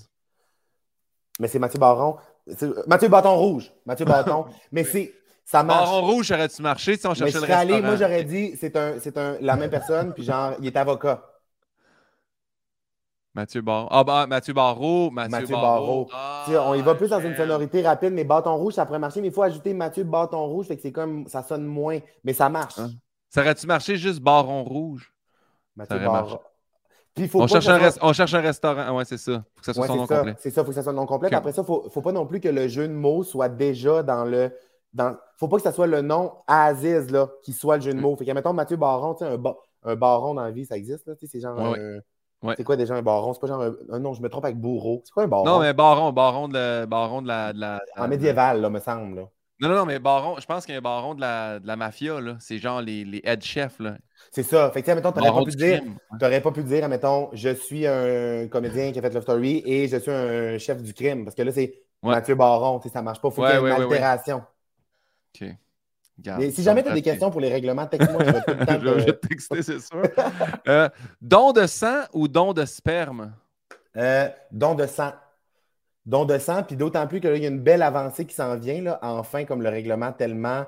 Mais 1.41 1.49
c'est 1.49 1.59
Mathieu 1.59 1.79
Baron. 1.79 2.17
Mathieu 2.87 3.09
Bâton 3.09 3.35
Rouge. 3.35 3.73
Mathieu 3.87 4.05
Bâton. 4.05 4.45
Mais 4.73 4.85
c'est. 4.85 5.13
Ça 5.45 5.63
marche. 5.63 5.89
Baron 5.89 6.07
Rouge, 6.07 6.31
aurait-tu 6.31 6.63
marché 6.63 6.97
si 6.97 7.07
on 7.07 7.15
cherchait 7.15 7.41
le 7.41 7.47
restaurant? 7.47 7.83
moi, 7.83 7.97
j'aurais 7.97 8.25
dit, 8.25 8.55
c'est 8.61 8.77
un, 8.77 8.95
un, 9.17 9.37
la 9.41 9.57
même 9.57 9.71
personne, 9.71 10.13
puis 10.13 10.23
genre, 10.23 10.55
il 10.61 10.67
est 10.67 10.77
avocat. 10.77 11.27
Mathieu 13.35 13.63
Barreau. 13.63 13.89
Ah, 13.91 14.05
bah, 14.05 14.27
Mathieu 14.27 14.53
Barreau. 14.53 15.11
Mathieu, 15.11 15.47
Barreau. 15.57 16.09
Ah, 16.13 16.45
on 16.67 16.75
y 16.75 16.83
va 16.83 16.95
plus 16.95 17.09
dans 17.09 17.21
une 17.21 17.35
sonorité 17.35 17.83
rapide, 17.83 18.13
mais 18.13 18.25
bâton 18.25 18.55
rouge, 18.57 18.75
ça 18.75 18.85
pourrait 18.85 18.99
marcher, 18.99 19.23
mais 19.23 19.29
il 19.29 19.33
faut 19.33 19.43
ajouter 19.43 19.73
Mathieu 19.73 20.05
Bâton 20.05 20.45
Rouge, 20.47 20.67
fait 20.67 20.77
que 20.77 20.83
c'est 20.83 20.93
comme, 20.93 21.27
ça 21.27 21.43
sonne 21.43 21.65
moins, 21.65 21.99
mais 22.23 22.35
ça 22.35 22.51
marche. 22.51 22.79
Hein? 22.79 22.91
Ça 23.31 23.41
aurait-tu 23.41 23.67
marché 23.67 23.97
juste 23.97 24.21
Baron 24.21 24.63
Rouge? 24.63 25.13
Mathieu 25.75 25.99
Barreau 25.99 26.41
on, 27.35 27.47
cherche 27.47 27.69
un 27.69 27.91
on, 28.01 28.13
cherche 28.13 28.35
un 28.35 28.41
restaurant. 28.41 28.97
Ouais, 28.97 29.05
c'est 29.05 29.19
ça. 29.19 29.45
Faut 29.55 29.61
que 29.61 29.67
ça 29.67 29.75
soit 29.75 29.87
son 29.87 29.97
nom 29.97 30.07
complet. 30.07 30.35
C'est 30.39 30.51
ça, 30.51 30.61
il 30.61 30.65
faut 30.65 30.71
que 30.71 30.75
ça 30.75 30.83
soit 30.83 30.93
son 30.93 30.97
nom 30.97 31.07
complet. 31.07 31.35
Après 31.35 31.53
ça, 31.53 31.63
il 31.67 31.73
ne 31.73 31.91
faut 31.91 32.03
pas 32.03 32.13
non 32.13 32.27
plus 32.27 32.41
que 32.41 32.49
le 32.49 32.69
jeu 32.69 32.89
de 32.89 32.93
mots 32.93 33.23
soit 33.23 33.49
déjà 33.49 34.03
dans 34.03 34.25
le. 34.25 34.51
Dans... 34.93 35.17
faut 35.39 35.49
pas 35.49 35.57
que 35.57 35.63
ça 35.63 35.73
soit 35.73 35.87
le 35.87 36.03
nom 36.03 36.33
Aziz 36.47 37.11
là, 37.11 37.31
qui 37.43 37.55
soit 37.55 37.77
le 37.77 37.83
jeu 37.83 37.93
de 37.93 37.99
mm. 37.99 38.03
mots. 38.03 38.17
Fait 38.17 38.27
que, 38.27 38.33
mettons, 38.33 38.53
Mathieu 38.53 38.77
Baron, 38.77 39.17
un, 39.21 39.39
un 39.85 39.97
baron 39.97 40.35
dans 40.35 40.43
la 40.43 40.51
vie, 40.51 40.67
ça 40.67 40.77
existe. 40.77 41.11
C'est 41.27 41.41
genre. 41.41 41.77
C'est 42.57 42.65
quoi 42.65 42.77
déjà 42.77 42.95
un 42.95 43.03
baron? 43.03 43.33
C'est 43.33 43.41
pas 43.41 43.47
genre 43.47 43.63
un... 43.63 43.99
Non, 44.01 44.15
je 44.15 44.23
me 44.23 44.29
trompe 44.29 44.45
avec 44.45 44.59
bourreau. 44.59 45.03
C'est 45.05 45.13
quoi 45.13 45.23
un 45.23 45.29
baron? 45.29 45.45
Non, 45.45 45.61
mais 45.61 45.73
baron, 45.73 46.13
baron 46.13 46.49
de 46.49 46.55
la. 46.55 46.87
Baron 46.87 47.23
de 47.23 47.29
la, 47.29 47.53
de 47.53 47.61
la... 47.61 47.81
En 47.97 48.09
médiéval, 48.09 48.61
là, 48.61 48.69
me 48.69 48.81
semble. 48.81 49.17
Là. 49.17 49.29
Non, 49.63 49.69
non, 49.69 49.77
non, 49.77 49.87
mais 49.87 50.01
baron, 50.01 50.41
je 50.41 50.45
pense 50.45 50.67
qu'il 50.67 50.73
y 50.73 50.75
a 50.75 50.79
un 50.79 50.83
baron 50.83 51.15
de 51.15 51.21
la, 51.21 51.61
de 51.61 51.67
la 51.69 51.77
mafia, 51.77 52.21
là. 52.21 52.37
C'est 52.41 52.59
genre 52.59 52.83
les, 52.83 53.05
les 53.05 53.21
head 53.23 53.43
chefs, 53.45 53.79
là. 53.79 53.97
C'est 54.33 54.43
ça. 54.43 54.71
Fait 54.73 54.83
que, 54.83 54.91
mettons, 54.91 55.13
t'aurais 55.13 55.31
pas 55.31 55.45
pu 55.45 55.57
dire, 55.57 55.83
t'aurais 56.19 56.41
pas 56.41 56.51
pu 56.51 56.65
dire, 56.65 56.89
mettons, 56.89 57.31
je 57.33 57.51
suis 57.51 57.87
un 57.87 58.49
comédien 58.49 58.91
qui 58.91 58.99
a 58.99 59.03
fait 59.03 59.11
Love 59.11 59.23
Story 59.23 59.63
et 59.65 59.87
je 59.87 59.97
suis 59.99 60.11
un 60.11 60.59
chef 60.59 60.83
du 60.83 60.93
crime. 60.93 61.25
Parce 61.25 61.37
que 61.37 61.43
là, 61.43 61.53
c'est 61.53 61.81
Mathieu 62.03 62.35
Baron, 62.35 62.81
tu 62.81 62.89
sais, 62.89 62.93
ça 62.93 63.03
marche 63.03 63.21
pas. 63.21 63.31
Faut 63.31 63.43
qu'il 63.43 63.53
y 63.53 63.55
ait 63.55 63.61
une 63.61 63.83
altération. 63.83 64.43
OK. 65.41 65.49
Si 66.51 66.63
jamais 66.63 66.83
tu 66.83 66.89
as 66.89 66.95
des 66.95 67.03
questions 67.03 67.31
pour 67.31 67.41
les 67.41 67.49
règlements, 67.49 67.87
texte-moi. 67.87 68.25
Je 68.25 68.89
vais 68.91 69.05
te 69.13 69.27
texter, 69.27 69.63
c'est 69.63 69.81
sûr. 69.81 70.03
euh, 70.69 70.89
don 71.21 71.53
de 71.53 71.67
sang 71.67 72.03
ou 72.13 72.27
don 72.27 72.53
de 72.53 72.65
sperme? 72.65 73.33
Euh, 73.97 74.29
don 74.51 74.75
de 74.75 74.87
sang 74.87 75.13
don 76.07 76.25
de 76.25 76.39
sang, 76.39 76.63
puis 76.63 76.77
d'autant 76.77 77.07
plus 77.07 77.21
qu'il 77.21 77.37
y 77.37 77.45
a 77.45 77.49
une 77.49 77.61
belle 77.61 77.83
avancée 77.83 78.27
qui 78.27 78.35
s'en 78.35 78.57
vient, 78.57 78.83
là, 78.83 78.99
enfin, 79.03 79.45
comme 79.45 79.63
le 79.63 79.69
règlement 79.69 80.13
tellement 80.13 80.65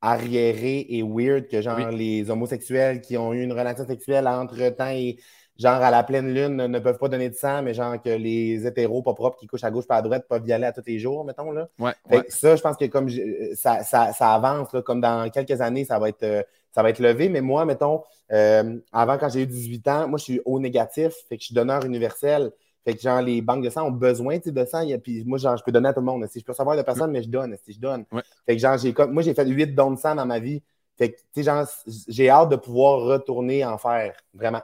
arriéré 0.00 0.86
et 0.88 1.02
weird 1.02 1.48
que 1.48 1.60
genre 1.60 1.90
les 1.90 2.30
homosexuels 2.30 3.00
qui 3.00 3.16
ont 3.16 3.32
eu 3.32 3.42
une 3.42 3.52
relation 3.52 3.84
sexuelle 3.84 4.28
entre-temps 4.28 4.90
et 4.90 5.18
genre 5.58 5.82
à 5.82 5.90
la 5.90 6.04
pleine 6.04 6.32
lune 6.32 6.54
ne 6.54 6.78
peuvent 6.78 6.98
pas 6.98 7.08
donner 7.08 7.28
de 7.28 7.34
sang, 7.34 7.62
mais 7.62 7.74
genre 7.74 8.00
que 8.00 8.10
les 8.10 8.64
hétéros 8.64 9.02
pas 9.02 9.14
propres 9.14 9.36
qui 9.38 9.46
couchent 9.46 9.64
à 9.64 9.70
gauche 9.70 9.86
pas 9.86 9.96
à 9.96 10.02
droite 10.02 10.26
peuvent 10.28 10.46
y 10.46 10.52
aller 10.52 10.66
à 10.66 10.72
tous 10.72 10.84
les 10.86 10.98
jours, 10.98 11.24
mettons. 11.24 11.50
Là. 11.50 11.68
Ouais, 11.80 11.92
Ça, 12.28 12.54
je 12.54 12.62
pense 12.62 12.76
que 12.76 12.84
comme 12.84 13.08
ça, 13.54 13.82
ça, 13.82 14.34
avance, 14.34 14.72
là, 14.72 14.82
comme 14.82 15.00
dans 15.00 15.28
quelques 15.30 15.60
années, 15.60 15.84
ça 15.84 15.98
va 15.98 16.10
être, 16.10 16.22
euh, 16.22 16.42
ça 16.70 16.82
va 16.82 16.90
être 16.90 17.00
levé. 17.00 17.28
Mais 17.28 17.40
moi, 17.40 17.64
mettons, 17.64 18.02
euh, 18.30 18.78
avant 18.92 19.18
quand 19.18 19.30
j'ai 19.30 19.42
eu 19.42 19.46
18 19.46 19.88
ans, 19.88 20.08
moi 20.08 20.18
je 20.18 20.24
suis 20.24 20.40
au 20.44 20.60
négatif, 20.60 21.12
fait 21.28 21.36
que 21.36 21.40
je 21.42 21.46
suis 21.46 21.54
donneur 21.54 21.84
universel. 21.84 22.52
Fait 22.88 22.94
que, 22.94 23.02
genre, 23.02 23.20
les 23.20 23.42
banques 23.42 23.62
de 23.62 23.68
sang 23.68 23.86
ont 23.86 23.90
besoin 23.90 24.38
de 24.38 24.64
sang. 24.64 24.82
Puis 25.04 25.22
moi, 25.26 25.36
genre, 25.36 25.58
je 25.58 25.62
peux 25.62 25.70
donner 25.70 25.90
à 25.90 25.92
tout 25.92 26.00
le 26.00 26.06
monde. 26.06 26.26
Si 26.26 26.40
je 26.40 26.44
peux 26.46 26.54
savoir 26.54 26.74
de 26.74 26.80
personne, 26.80 27.10
mais 27.10 27.22
je 27.22 27.28
donne. 27.28 27.54
Si 27.62 27.74
je 27.74 27.78
donne. 27.78 28.06
Fait 28.46 28.56
que, 28.56 28.58
genre, 28.58 28.78
j'ai 28.78 28.94
moi, 29.10 29.22
j'ai 29.22 29.34
fait 29.34 29.46
8 29.46 29.74
dons 29.74 29.90
de 29.90 29.98
sang 29.98 30.14
dans 30.14 30.24
ma 30.24 30.38
vie. 30.38 30.62
Fait 30.96 31.12
que, 31.12 31.18
tu 31.18 31.24
sais, 31.34 31.42
genre, 31.42 31.66
j'ai 32.08 32.30
hâte 32.30 32.48
de 32.48 32.56
pouvoir 32.56 33.02
retourner 33.02 33.62
en 33.62 33.76
faire. 33.76 34.14
Vraiment. 34.32 34.62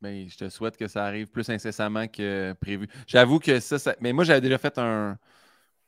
Mais 0.00 0.26
je 0.26 0.38
te 0.38 0.48
souhaite 0.48 0.76
que 0.76 0.88
ça 0.88 1.04
arrive 1.04 1.28
plus 1.28 1.48
incessamment 1.48 2.08
que 2.08 2.52
prévu. 2.54 2.88
J'avoue 3.06 3.38
que 3.38 3.60
ça, 3.60 3.78
ça, 3.78 3.94
Mais 4.00 4.12
moi, 4.12 4.24
j'avais 4.24 4.40
déjà 4.40 4.58
fait 4.58 4.76
un. 4.78 5.16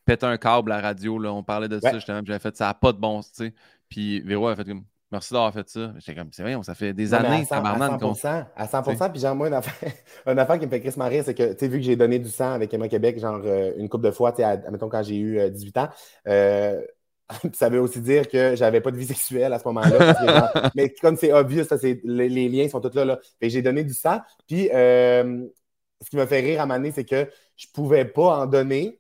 Péter 0.04 0.26
un 0.26 0.36
câble 0.36 0.70
à 0.70 0.76
la 0.76 0.82
radio, 0.82 1.18
là. 1.18 1.32
On 1.32 1.42
parlait 1.42 1.68
de 1.68 1.80
ça, 1.80 1.92
justement. 1.94 2.20
J'avais 2.24 2.38
fait 2.38 2.56
ça 2.56 2.66
n'a 2.66 2.74
pas 2.74 2.92
de 2.92 2.98
bon, 2.98 3.20
tu 3.20 3.30
sais. 3.32 3.54
Puis 3.88 4.20
Véro 4.20 4.46
a 4.46 4.54
fait 4.54 4.64
comme. 4.64 4.84
Merci 5.12 5.34
d'avoir 5.34 5.52
fait 5.52 5.68
ça. 5.68 5.92
J'étais 5.98 6.18
comme, 6.18 6.30
c'est 6.32 6.42
vrai, 6.42 6.56
ça 6.62 6.74
fait 6.74 6.94
des 6.94 7.12
années, 7.12 7.44
ça 7.44 7.58
À 7.58 7.76
100%, 7.76 8.46
à 8.56 8.66
100%, 8.66 9.10
puis 9.10 9.20
genre, 9.20 9.36
moi, 9.36 9.48
une 9.48 9.54
affaire, 9.54 9.92
une 10.26 10.38
affaire 10.38 10.58
qui 10.58 10.64
me 10.64 10.70
fait 10.70 10.80
Chris 10.80 10.94
marrer, 10.96 11.22
c'est 11.22 11.34
que, 11.34 11.52
tu 11.52 11.58
sais, 11.58 11.68
vu 11.68 11.78
que 11.78 11.84
j'ai 11.84 11.96
donné 11.96 12.18
du 12.18 12.30
sang 12.30 12.52
avec 12.52 12.72
Emma 12.72 12.88
Québec, 12.88 13.18
genre, 13.18 13.42
euh, 13.44 13.72
une 13.76 13.90
couple 13.90 14.06
de 14.06 14.10
fois, 14.10 14.32
tu 14.32 14.40
sais, 14.40 14.70
mettons, 14.70 14.88
quand 14.88 15.02
j'ai 15.02 15.18
eu 15.18 15.50
18 15.50 15.76
euh, 15.76 15.80
ans, 15.82 15.88
euh, 16.28 16.80
ça 17.52 17.68
veut 17.68 17.80
aussi 17.80 18.00
dire 18.00 18.26
que 18.26 18.56
j'avais 18.56 18.80
pas 18.80 18.90
de 18.90 18.96
vie 18.96 19.06
sexuelle 19.06 19.52
à 19.52 19.58
ce 19.58 19.64
moment-là. 19.68 20.70
mais 20.74 20.88
comme 20.94 21.16
c'est 21.16 21.32
obvious, 21.32 21.64
ça, 21.64 21.76
les, 21.82 22.00
les, 22.30 22.48
liens 22.48 22.68
sont 22.70 22.80
tous 22.80 22.94
là. 22.94 23.04
là. 23.04 23.18
Fait 23.38 23.50
j'ai 23.50 23.60
donné 23.60 23.84
du 23.84 23.92
sang. 23.92 24.18
Puis, 24.48 24.70
ce 24.72 26.10
qui 26.10 26.16
me 26.16 26.24
fait 26.24 26.40
rire 26.40 26.62
à 26.62 26.66
Mané, 26.66 26.90
c'est 26.90 27.04
que 27.04 27.28
je 27.56 27.66
pouvais 27.72 28.06
pas 28.06 28.38
en 28.38 28.46
donner. 28.46 28.98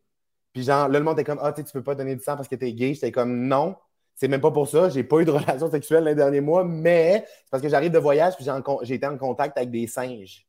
Puis, 0.52 0.62
genre, 0.62 0.88
là, 0.88 0.98
le 0.98 1.04
monde 1.04 1.18
était 1.18 1.24
comme, 1.24 1.40
ah, 1.42 1.52
tu 1.54 1.64
peux 1.72 1.82
pas 1.82 1.94
donner 1.94 2.14
du 2.14 2.22
sang 2.22 2.36
parce 2.36 2.48
que 2.48 2.54
t'es 2.54 2.74
gay. 2.74 2.92
J'étais 2.92 3.12
comme, 3.12 3.46
non. 3.46 3.76
C'est 4.22 4.28
même 4.28 4.40
pas 4.40 4.52
pour 4.52 4.68
ça. 4.68 4.88
J'ai 4.88 5.02
pas 5.02 5.18
eu 5.18 5.24
de 5.24 5.32
relation 5.32 5.68
sexuelle 5.68 6.04
les 6.04 6.14
derniers 6.14 6.40
mois, 6.40 6.62
mais 6.62 7.24
c'est 7.26 7.50
parce 7.50 7.60
que 7.60 7.68
j'arrive 7.68 7.90
de 7.90 7.98
voyage 7.98 8.36
puis 8.36 8.46
j'ai 8.84 8.94
été 8.94 9.04
en 9.04 9.18
contact 9.18 9.58
avec 9.58 9.72
des 9.72 9.88
singes. 9.88 10.46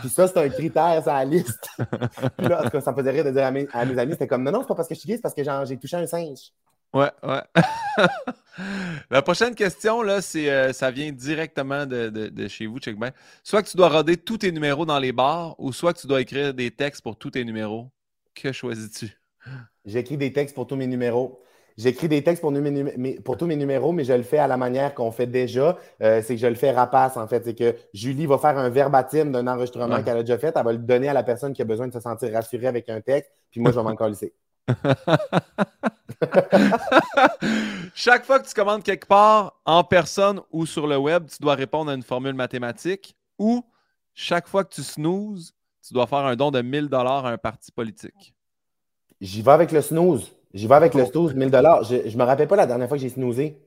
Puis 0.00 0.10
ça, 0.10 0.28
c'est 0.28 0.36
un 0.36 0.50
critère 0.50 1.02
sur 1.02 1.10
la 1.10 1.24
liste. 1.24 1.66
puis 2.36 2.46
là, 2.46 2.60
en 2.60 2.64
tout 2.64 2.68
cas, 2.68 2.82
ça 2.82 2.92
me 2.92 2.96
faisait 2.98 3.10
rire 3.12 3.24
de 3.24 3.30
dire 3.30 3.46
à 3.46 3.50
mes, 3.50 3.66
amis, 3.72 4.12
c'était 4.12 4.26
comme 4.26 4.42
non, 4.42 4.52
non, 4.52 4.60
c'est 4.60 4.68
pas 4.68 4.74
parce 4.74 4.86
que 4.86 4.94
je 4.94 5.00
suis 5.00 5.06
gay, 5.08 5.16
c'est 5.16 5.22
parce 5.22 5.34
que 5.34 5.42
j'ai 5.64 5.78
touché 5.78 5.96
un 5.96 6.06
singe. 6.06 6.52
Ouais, 6.92 7.10
ouais. 7.22 7.40
La 9.10 9.22
prochaine 9.22 9.54
question, 9.54 10.02
là, 10.02 10.20
c'est, 10.20 10.50
euh, 10.50 10.74
ça 10.74 10.90
vient 10.90 11.10
directement 11.10 11.86
de, 11.86 12.48
chez 12.48 12.66
vous, 12.66 12.80
check 12.80 13.00
bien. 13.00 13.12
Soit 13.42 13.62
que 13.62 13.70
tu 13.70 13.78
dois 13.78 13.88
roder 13.88 14.18
tous 14.18 14.36
tes 14.36 14.52
numéros 14.52 14.84
dans 14.84 14.98
les 14.98 15.12
bars 15.12 15.54
ou 15.58 15.72
soit 15.72 15.94
que 15.94 16.00
tu 16.00 16.06
dois 16.06 16.20
écrire 16.20 16.52
des 16.52 16.70
textes 16.70 17.00
pour 17.00 17.16
tous 17.16 17.30
tes 17.30 17.46
numéros. 17.46 17.88
Que 18.34 18.52
choisis-tu? 18.52 19.18
J'écris 19.86 20.18
des 20.18 20.34
textes 20.34 20.54
pour 20.54 20.66
tous 20.66 20.76
mes 20.76 20.86
numéros. 20.86 21.42
J'écris 21.80 22.08
des 22.08 22.22
textes 22.22 22.42
pour, 22.42 22.52
pour, 23.24 23.38
tous 23.38 23.46
mes 23.46 23.56
numéros, 23.56 23.92
mais 23.92 24.04
je 24.04 24.12
le 24.12 24.22
fais 24.22 24.36
à 24.36 24.46
la 24.46 24.58
manière 24.58 24.94
qu'on 24.94 25.10
fait 25.10 25.26
déjà. 25.26 25.78
Euh, 26.02 26.20
c'est 26.22 26.34
que 26.34 26.40
je 26.40 26.46
le 26.46 26.54
fais 26.54 26.72
rapace, 26.72 27.16
en 27.16 27.26
fait. 27.26 27.42
C'est 27.42 27.54
que 27.54 27.74
Julie 27.94 28.26
va 28.26 28.36
faire 28.36 28.58
un 28.58 28.68
verbatim 28.68 29.30
d'un 29.30 29.46
enregistrement 29.46 30.02
qu'elle 30.02 30.18
a 30.18 30.22
déjà 30.22 30.36
fait. 30.36 30.52
Elle 30.54 30.64
va 30.64 30.72
le 30.72 30.78
donner 30.78 31.08
à 31.08 31.14
la 31.14 31.22
personne 31.22 31.54
qui 31.54 31.62
a 31.62 31.64
besoin 31.64 31.88
de 31.88 31.92
se 31.94 32.00
sentir 32.00 32.34
rassurée 32.34 32.66
avec 32.66 32.90
un 32.90 33.00
texte. 33.00 33.32
Puis 33.50 33.62
moi, 33.62 33.72
je 33.72 33.80
vais 33.80 33.82
m'en. 33.82 33.96
Chaque 37.94 38.26
fois 38.26 38.40
que 38.40 38.46
tu 38.46 38.52
commandes 38.52 38.82
quelque 38.82 39.06
part, 39.06 39.58
en 39.64 39.82
personne 39.82 40.42
ou 40.50 40.66
sur 40.66 40.86
le 40.86 40.98
web, 40.98 41.28
tu 41.30 41.38
dois 41.40 41.54
répondre 41.54 41.90
à 41.90 41.94
une 41.94 42.02
formule 42.02 42.34
mathématique 42.34 43.16
ou 43.38 43.64
chaque 44.12 44.48
fois 44.48 44.64
que 44.64 44.74
tu 44.74 44.82
snoozes, 44.82 45.54
tu 45.86 45.94
dois 45.94 46.06
faire 46.06 46.26
un 46.26 46.36
don 46.36 46.50
de 46.50 46.60
1000 46.60 46.90
à 46.92 47.26
un 47.26 47.38
parti 47.38 47.72
politique. 47.72 48.34
J'y 49.18 49.40
vais 49.40 49.52
avec 49.52 49.72
le 49.72 49.80
snooze. 49.80 50.30
J'y 50.52 50.66
vais 50.66 50.74
avec 50.74 50.94
le 50.94 51.04
snooze, 51.04 51.34
1000 51.34 51.48
Je 51.48 52.12
ne 52.12 52.16
me 52.16 52.24
rappelle 52.24 52.48
pas 52.48 52.56
la 52.56 52.66
dernière 52.66 52.88
fois 52.88 52.96
que 52.96 53.02
j'ai 53.02 53.08
snoozé. 53.08 53.62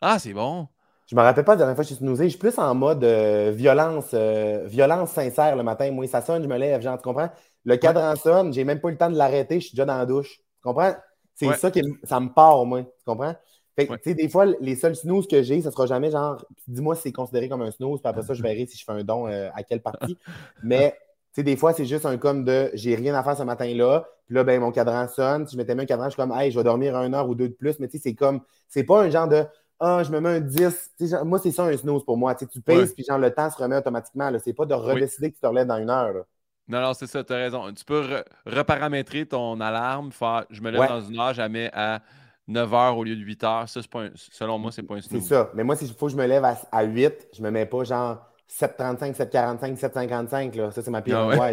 Ah, 0.00 0.18
c'est 0.18 0.34
bon. 0.34 0.68
Je 1.06 1.16
me 1.16 1.22
rappelle 1.22 1.44
pas 1.44 1.52
la 1.52 1.58
dernière 1.58 1.74
fois 1.74 1.84
que 1.84 1.88
j'ai 1.88 1.96
snoozé. 1.96 2.24
Je 2.24 2.30
suis 2.30 2.38
plus 2.38 2.58
en 2.58 2.74
mode 2.74 3.02
euh, 3.02 3.50
violence, 3.54 4.10
euh, 4.12 4.66
violence 4.66 5.10
sincère 5.10 5.56
le 5.56 5.62
matin. 5.62 5.90
Moi, 5.90 6.06
ça 6.06 6.20
sonne, 6.20 6.42
je 6.42 6.48
me 6.48 6.58
lève, 6.58 6.82
genre, 6.82 6.98
tu 6.98 7.02
comprends? 7.02 7.30
Le 7.64 7.76
cadran 7.76 8.14
sonne, 8.14 8.52
j'ai 8.52 8.64
même 8.64 8.80
pas 8.80 8.88
eu 8.88 8.92
le 8.92 8.98
temps 8.98 9.10
de 9.10 9.16
l'arrêter, 9.16 9.58
je 9.60 9.68
suis 9.68 9.74
déjà 9.74 9.86
dans 9.86 9.96
la 9.96 10.04
douche. 10.04 10.36
Tu 10.36 10.62
comprends? 10.62 10.94
C'est 11.34 11.52
ça 11.54 11.70
qui 11.70 11.82
ça 12.04 12.20
me 12.20 12.28
part, 12.28 12.64
moi. 12.66 12.82
Tu 12.82 13.04
comprends? 13.06 13.34
Fait 13.78 13.86
que, 13.86 13.94
tu 13.94 14.00
sais, 14.10 14.14
des 14.14 14.28
fois, 14.28 14.44
les 14.44 14.74
seuls 14.74 14.96
snooze 14.96 15.28
que 15.28 15.42
j'ai, 15.42 15.62
ça 15.62 15.70
sera 15.70 15.86
jamais 15.86 16.10
genre, 16.10 16.44
dis-moi 16.66 16.96
si 16.96 17.02
c'est 17.02 17.12
considéré 17.12 17.48
comme 17.48 17.62
un 17.62 17.70
snooze, 17.70 18.00
puis 18.00 18.08
après 18.08 18.22
ça, 18.22 18.34
je 18.34 18.42
verrai 18.42 18.66
si 18.66 18.76
je 18.76 18.84
fais 18.84 18.90
un 18.90 19.04
don 19.04 19.28
euh, 19.28 19.48
à 19.54 19.62
quelle 19.62 19.80
partie. 19.80 20.18
Mais, 20.64 20.90
tu 21.32 21.36
sais, 21.36 21.42
des 21.44 21.56
fois, 21.56 21.72
c'est 21.72 21.86
juste 21.86 22.04
un 22.04 22.18
comme 22.18 22.44
de, 22.44 22.70
j'ai 22.74 22.96
rien 22.96 23.14
à 23.14 23.22
faire 23.22 23.36
ce 23.36 23.44
matin-là, 23.44 24.08
puis 24.28 24.34
là, 24.34 24.44
ben, 24.44 24.60
mon 24.60 24.70
cadran 24.70 25.08
sonne. 25.08 25.46
Si 25.46 25.54
je 25.54 25.56
m'étais 25.56 25.74
mis 25.74 25.82
un 25.82 25.86
cadran, 25.86 26.04
je 26.04 26.10
suis 26.10 26.16
comme, 26.16 26.32
hey, 26.32 26.50
je 26.50 26.58
vais 26.58 26.64
dormir 26.64 26.94
une 26.96 27.14
heure 27.14 27.26
ou 27.26 27.34
deux 27.34 27.48
de 27.48 27.54
plus. 27.54 27.78
Mais, 27.80 27.88
tu 27.88 27.96
sais, 27.96 28.02
c'est 28.10 28.14
comme, 28.14 28.42
c'est 28.68 28.84
pas 28.84 29.02
un 29.02 29.08
genre 29.08 29.26
de, 29.26 29.46
ah, 29.80 30.02
je 30.04 30.10
me 30.10 30.20
mets 30.20 30.28
un 30.28 30.40
10. 30.40 30.92
moi, 31.24 31.38
c'est 31.38 31.50
ça 31.50 31.64
un 31.64 31.74
snooze 31.74 32.04
pour 32.04 32.18
moi. 32.18 32.34
Tu, 32.34 32.46
pèses, 32.60 32.92
puis 32.92 33.04
genre, 33.08 33.18
le 33.18 33.32
temps 33.32 33.48
se 33.48 33.56
remet 33.56 33.76
automatiquement. 33.76 34.30
C'est 34.44 34.52
pas 34.52 34.66
de 34.66 34.74
redécider 34.74 35.30
que 35.30 35.36
tu 35.36 35.40
te 35.40 35.46
relèves 35.46 35.66
dans 35.66 35.78
une 35.78 35.88
heure. 35.88 36.24
Non, 36.68 36.82
non, 36.82 36.92
c'est 36.92 37.06
ça, 37.06 37.24
tu 37.24 37.32
as 37.32 37.36
raison. 37.36 37.72
Tu 37.72 37.86
peux 37.86 38.22
reparamétrer 38.44 39.24
ton 39.24 39.58
alarme, 39.62 40.12
faire 40.12 40.44
je 40.50 40.60
me 40.60 40.70
lève 40.70 40.86
dans 40.86 41.00
une 41.00 41.18
heure, 41.18 41.32
je 41.32 41.40
la 41.40 41.48
mets 41.48 41.70
à 41.72 42.02
9 42.48 42.70
h 42.70 42.94
au 42.94 43.04
lieu 43.04 43.16
de 43.16 43.22
8 43.22 43.42
h. 43.42 43.66
Ça, 43.68 43.80
pas 43.90 44.08
selon 44.14 44.58
moi, 44.58 44.70
c'est 44.70 44.82
pas 44.82 44.96
un 44.96 45.00
snooze. 45.00 45.22
C'est 45.22 45.28
ça. 45.28 45.50
Mais 45.54 45.64
moi, 45.64 45.74
s'il 45.74 45.90
faut 45.94 46.06
que 46.06 46.12
je 46.12 46.18
me 46.18 46.26
lève 46.26 46.44
à, 46.44 46.82
8, 46.84 47.28
je 47.34 47.42
me 47.42 47.50
mets 47.50 47.64
pas 47.64 47.84
genre 47.84 48.18
7h35, 48.50 49.14
7h45, 49.14 49.78
7h55. 49.78 50.56
Là. 50.56 50.70
Ça, 50.70 50.82
c'est 50.82 50.90
ma 50.90 51.02
pire 51.02 51.18
ah. 51.18 51.50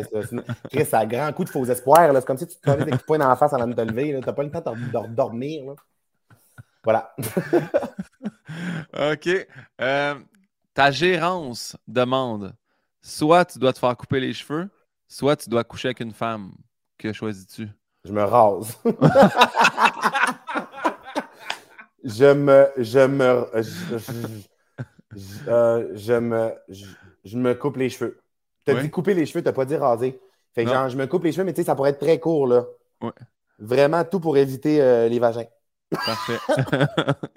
Chris, 0.72 0.86
ça 0.86 1.00
a 1.00 1.06
grand 1.06 1.32
coup 1.34 1.44
de 1.44 1.50
faux 1.50 1.66
espoirs. 1.66 2.12
C'est 2.14 2.26
comme 2.26 2.38
si 2.38 2.48
tu 2.48 2.56
te 2.56 2.62
prenais 2.62 2.86
des 2.86 2.98
points 2.98 3.18
dans 3.18 3.28
la 3.28 3.36
face 3.36 3.54
avant 3.54 3.68
de 3.68 3.74
te 3.74 3.82
lever. 3.82 4.18
Tu 4.20 4.26
n'as 4.26 4.34
pas 4.34 4.44
le 4.44 4.52
temps 4.52 4.74
de 4.74 5.14
dormir. 5.14 5.74
Voilà. 6.84 7.16
OK. 8.94 9.30
Euh, 9.82 10.16
ta 10.74 10.92
gérance 10.92 11.76
demande 11.88 12.54
soit 13.02 13.46
tu 13.46 13.60
dois 13.60 13.74
te 13.74 13.80
faire 13.80 13.96
couper 13.98 14.20
les 14.20 14.34
cheveux, 14.34 14.70
Soit 15.08 15.36
tu 15.36 15.50
dois 15.50 15.64
coucher 15.64 15.90
avec 15.90 16.00
une 16.00 16.14
femme. 16.14 16.52
Que 16.98 17.14
choisis-tu? 17.14 17.70
Je 18.04 18.12
me 18.12 18.24
rase. 18.24 18.78
je 22.04 22.34
me. 22.34 22.68
Je 22.78 23.06
me. 23.06 23.48
Je, 23.54 23.98
euh, 25.48 26.22
me. 26.22 26.54
Je, 27.24 27.38
me 27.38 27.54
coupe 27.54 27.78
les 27.78 27.90
cheveux. 27.90 28.20
Tu 28.66 28.72
as 28.72 28.82
dit 28.82 28.90
couper 28.90 29.14
les 29.14 29.26
cheveux, 29.26 29.42
tu 29.42 29.48
n'as 29.48 29.54
pas 29.54 29.66
dit 29.66 29.76
raser. 29.76 30.20
Fait 30.54 30.64
que 30.64 30.72
genre, 30.72 30.90
je 30.90 30.98
me 30.98 31.06
coupe 31.06 31.24
les 31.24 31.32
cheveux, 31.32 31.44
mais 31.44 31.54
tu 31.54 31.62
sais, 31.62 31.66
ça 31.66 31.76
pourrait 31.76 31.92
être 31.92 32.00
très 32.00 32.20
court, 32.20 32.48
là. 32.48 32.66
Ouais. 33.02 33.12
Vraiment 33.60 34.04
tout 34.04 34.20
pour 34.20 34.38
éviter 34.38 34.82
euh, 34.82 35.08
les 35.08 35.20
vagins. 35.20 35.46
Parfait. 35.92 36.40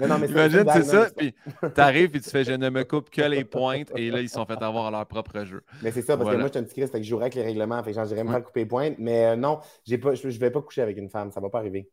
Imagine, 0.29 0.65
c'est 0.73 0.83
ça, 0.85 1.09
puis 1.17 1.35
t'arrives 1.75 2.17
et 2.17 2.21
tu 2.21 2.31
fais 2.31 2.45
je 2.45 2.53
ne 2.53 2.71
me 2.71 2.83
coupe 2.85 3.11
que 3.11 3.23
les 3.23 3.45
pointes 3.45 3.93
et 3.95 4.11
là, 4.11 4.21
ils 4.21 4.29
sont 4.29 4.45
fait 4.47 4.61
avoir 4.63 4.91
leur 4.91 5.07
propre 5.07 5.45
jeu. 5.45 5.63
Mais 5.83 5.91
c'est 5.91 6.03
ça, 6.03 6.17
parce 6.17 6.31
que 6.31 6.37
moi, 6.37 6.47
je 6.47 6.53
suis 6.53 6.59
un 6.59 6.63
petit 6.65 6.75
Christ, 6.75 6.93
fait 6.93 6.99
que 6.99 7.05
je 7.05 7.11
jouerais 7.11 7.25
avec 7.25 7.35
les 7.35 7.43
règlements, 7.43 7.83
fait 7.83 7.93
que 7.93 8.05
j'irais 8.05 8.25
me 8.25 8.31
faire 8.31 8.43
couper 8.43 8.61
les 8.61 8.67
pointes, 8.67 8.95
mais 8.99 9.27
euh, 9.27 9.37
non, 9.37 9.59
pas, 9.59 10.15
je 10.15 10.27
ne 10.27 10.33
vais 10.33 10.51
pas 10.51 10.63
coucher 10.63 10.83
avec 10.83 10.97
une 10.97 11.11
femme, 11.11 11.31
ça 11.31 11.41
ne 11.41 11.45
va 11.45 11.51
pas 11.51 11.59
arriver. 11.59 11.91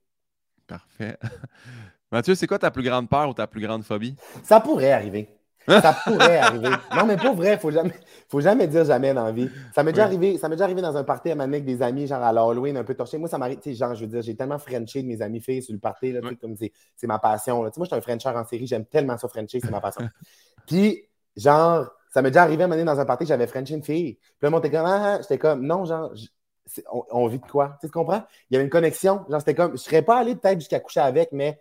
Parfait. 0.66 1.18
Mathieu, 2.12 2.36
c'est 2.36 2.48
quoi 2.48 2.60
ta 2.60 2.72
plus 2.72 2.84
grande 2.84 3.10
peur 3.10 3.30
ou 3.30 3.34
ta 3.34 3.48
plus 3.48 3.62
grande 3.62 3.84
phobie? 3.84 4.16
Ça 4.44 4.60
pourrait 4.60 4.92
arriver. 4.92 5.28
Ça 5.68 5.96
pourrait 6.04 6.38
arriver. 6.38 6.70
Non, 6.96 7.06
mais 7.06 7.18
pas 7.18 7.34
vrai, 7.34 7.54
il 7.54 7.60
faut 7.60 7.72
jamais, 7.72 7.94
faut 8.30 8.42
jamais 8.42 8.68
dire 8.68 8.86
jamais 8.86 9.14
dans 9.14 9.26
la 9.26 9.32
vie. 9.32 9.50
Ça 9.74 9.84
m'est 9.84 9.92
déjà 9.92 10.04
arrivé, 10.04 10.38
ça 10.38 10.48
m'est 10.48 10.56
déjà 10.56 10.66
arrivé 10.66 10.82
dans 10.82 10.96
un 10.96 11.04
party 11.04 11.32
à 11.32 11.42
avec 11.42 11.66
des 11.66 11.82
amis, 11.82 12.08
genre 12.08 12.22
à 12.22 12.32
l'Halloween, 12.32 12.78
un 12.78 12.84
peu 12.84 12.94
torché. 12.94 13.18
Moi, 13.18 13.30
ça 13.30 13.38
m'arrive, 13.38 13.60
tu 13.60 13.72
sais, 13.72 13.76
genre, 13.76 13.96
je 13.96 14.02
veux 14.02 14.08
dire, 14.08 14.22
j'ai 14.22 14.36
tellement 14.36 14.60
frenché 14.60 15.02
de 15.02 15.08
mes 15.08 15.22
amis 15.22 15.42
filles 15.42 15.64
sur 15.64 15.74
le 15.74 15.80
party, 15.80 16.12
là, 16.12 16.22
comme 16.40 16.56
c'est, 16.56 16.72
ma 17.08 17.20
passion. 17.20 17.64
Là. 17.64 17.72
sais, 17.72 17.80
moi, 17.80 17.86
je 17.86 17.96
suis 17.96 17.98
un 17.98 18.02
Frencher 18.02 18.38
en 18.38 18.46
série, 18.46 18.68
j'aime 18.68 18.86
tellement 18.86 19.18
ça 19.18 19.28
Frencher, 19.28 19.60
c'est 19.60 19.72
ma 19.72 19.82
passion. 19.82 20.08
Puis, 20.68 21.04
genre, 21.36 21.88
ça 22.10 22.22
m'est 22.22 22.32
déjà 22.32 22.44
arrivé 22.44 22.64
à 22.64 22.68
un 22.68 22.84
dans 22.86 23.00
un 23.00 23.06
party, 23.06 23.26
j'avais 23.26 23.48
Frenché 23.48 23.74
une 23.74 23.84
fille. 23.84 24.16
Puis 24.16 24.38
là, 24.44 24.50
moi, 24.50 24.62
t'es 24.62 24.72
comme, 24.72 24.86
ah, 24.86 25.16
ah, 25.16 25.22
j'étais 25.22 25.38
comme, 25.38 25.66
non, 25.66 25.86
genre, 25.86 26.14
on, 27.12 27.28
vit 27.28 27.40
de 27.40 27.46
quoi? 27.46 27.78
Tu 27.82 27.90
comprends? 27.90 28.24
Il 28.50 28.54
y 28.54 28.58
avait 28.58 28.64
une 28.64 28.70
connexion. 28.70 29.26
Genre, 29.30 29.40
c'était 29.40 29.56
comme, 29.56 29.74
je 29.74 29.84
serais 29.84 30.02
pas 30.02 30.20
allé 30.20 30.36
peut-être 30.36 30.60
jusqu'à 30.60 30.80
coucher 30.80 31.02
avec, 31.02 31.32
mais 31.32 31.60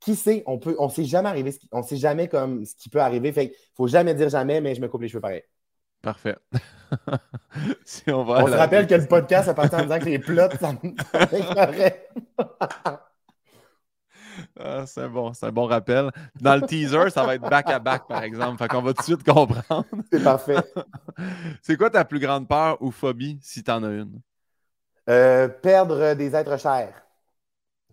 qui 0.00 0.14
sait, 0.14 0.42
on 0.46 0.58
peut, 0.58 0.76
on 0.78 0.88
sait 0.88 1.04
jamais 1.04 1.28
arriver, 1.28 1.54
on 1.72 1.82
sait 1.82 1.96
jamais 1.96 2.28
comme 2.28 2.64
ce 2.64 2.74
qui 2.74 2.88
peut 2.88 3.00
arriver. 3.00 3.32
Fait 3.32 3.54
faut 3.76 3.86
jamais 3.86 4.14
dire 4.14 4.28
jamais, 4.28 4.60
mais 4.60 4.74
je 4.74 4.80
me 4.80 4.88
coupe 4.88 5.02
les 5.02 5.08
cheveux 5.08 5.20
pareil. 5.20 5.42
Parfait. 6.02 6.36
on, 8.06 8.46
se 8.46 8.56
rappelle 8.56 8.86
que 8.86 8.94
le 8.94 9.06
podcast, 9.06 9.48
à 9.48 9.54
partir 9.54 9.80
en 9.80 9.82
disant 9.82 9.98
que 9.98 10.04
les 10.04 10.20
plots, 10.20 10.48
ça 10.60 10.72
ah, 14.60 14.86
c'est 14.86 15.08
bon, 15.08 15.32
c'est 15.32 15.46
un 15.46 15.52
bon 15.52 15.66
rappel. 15.66 16.10
Dans 16.40 16.54
le 16.54 16.62
teaser, 16.62 17.10
ça 17.10 17.24
va 17.24 17.34
être 17.34 17.48
back-à-back, 17.48 18.06
par 18.06 18.22
exemple. 18.22 18.58
Fait 18.58 18.68
qu'on 18.68 18.82
va 18.82 18.92
tout 18.92 19.02
de 19.02 19.16
suite 19.16 19.24
comprendre. 19.24 19.86
C'est 20.12 20.22
parfait. 20.22 20.62
c'est 21.62 21.76
quoi 21.76 21.90
ta 21.90 22.04
plus 22.04 22.20
grande 22.20 22.46
peur 22.46 22.80
ou 22.80 22.92
phobie, 22.92 23.40
si 23.42 23.64
tu 23.64 23.70
en 23.70 23.82
as 23.82 23.90
une? 23.90 24.20
Euh, 25.08 25.48
perdre 25.48 26.14
des 26.14 26.36
êtres 26.36 26.58
chers. 26.58 27.07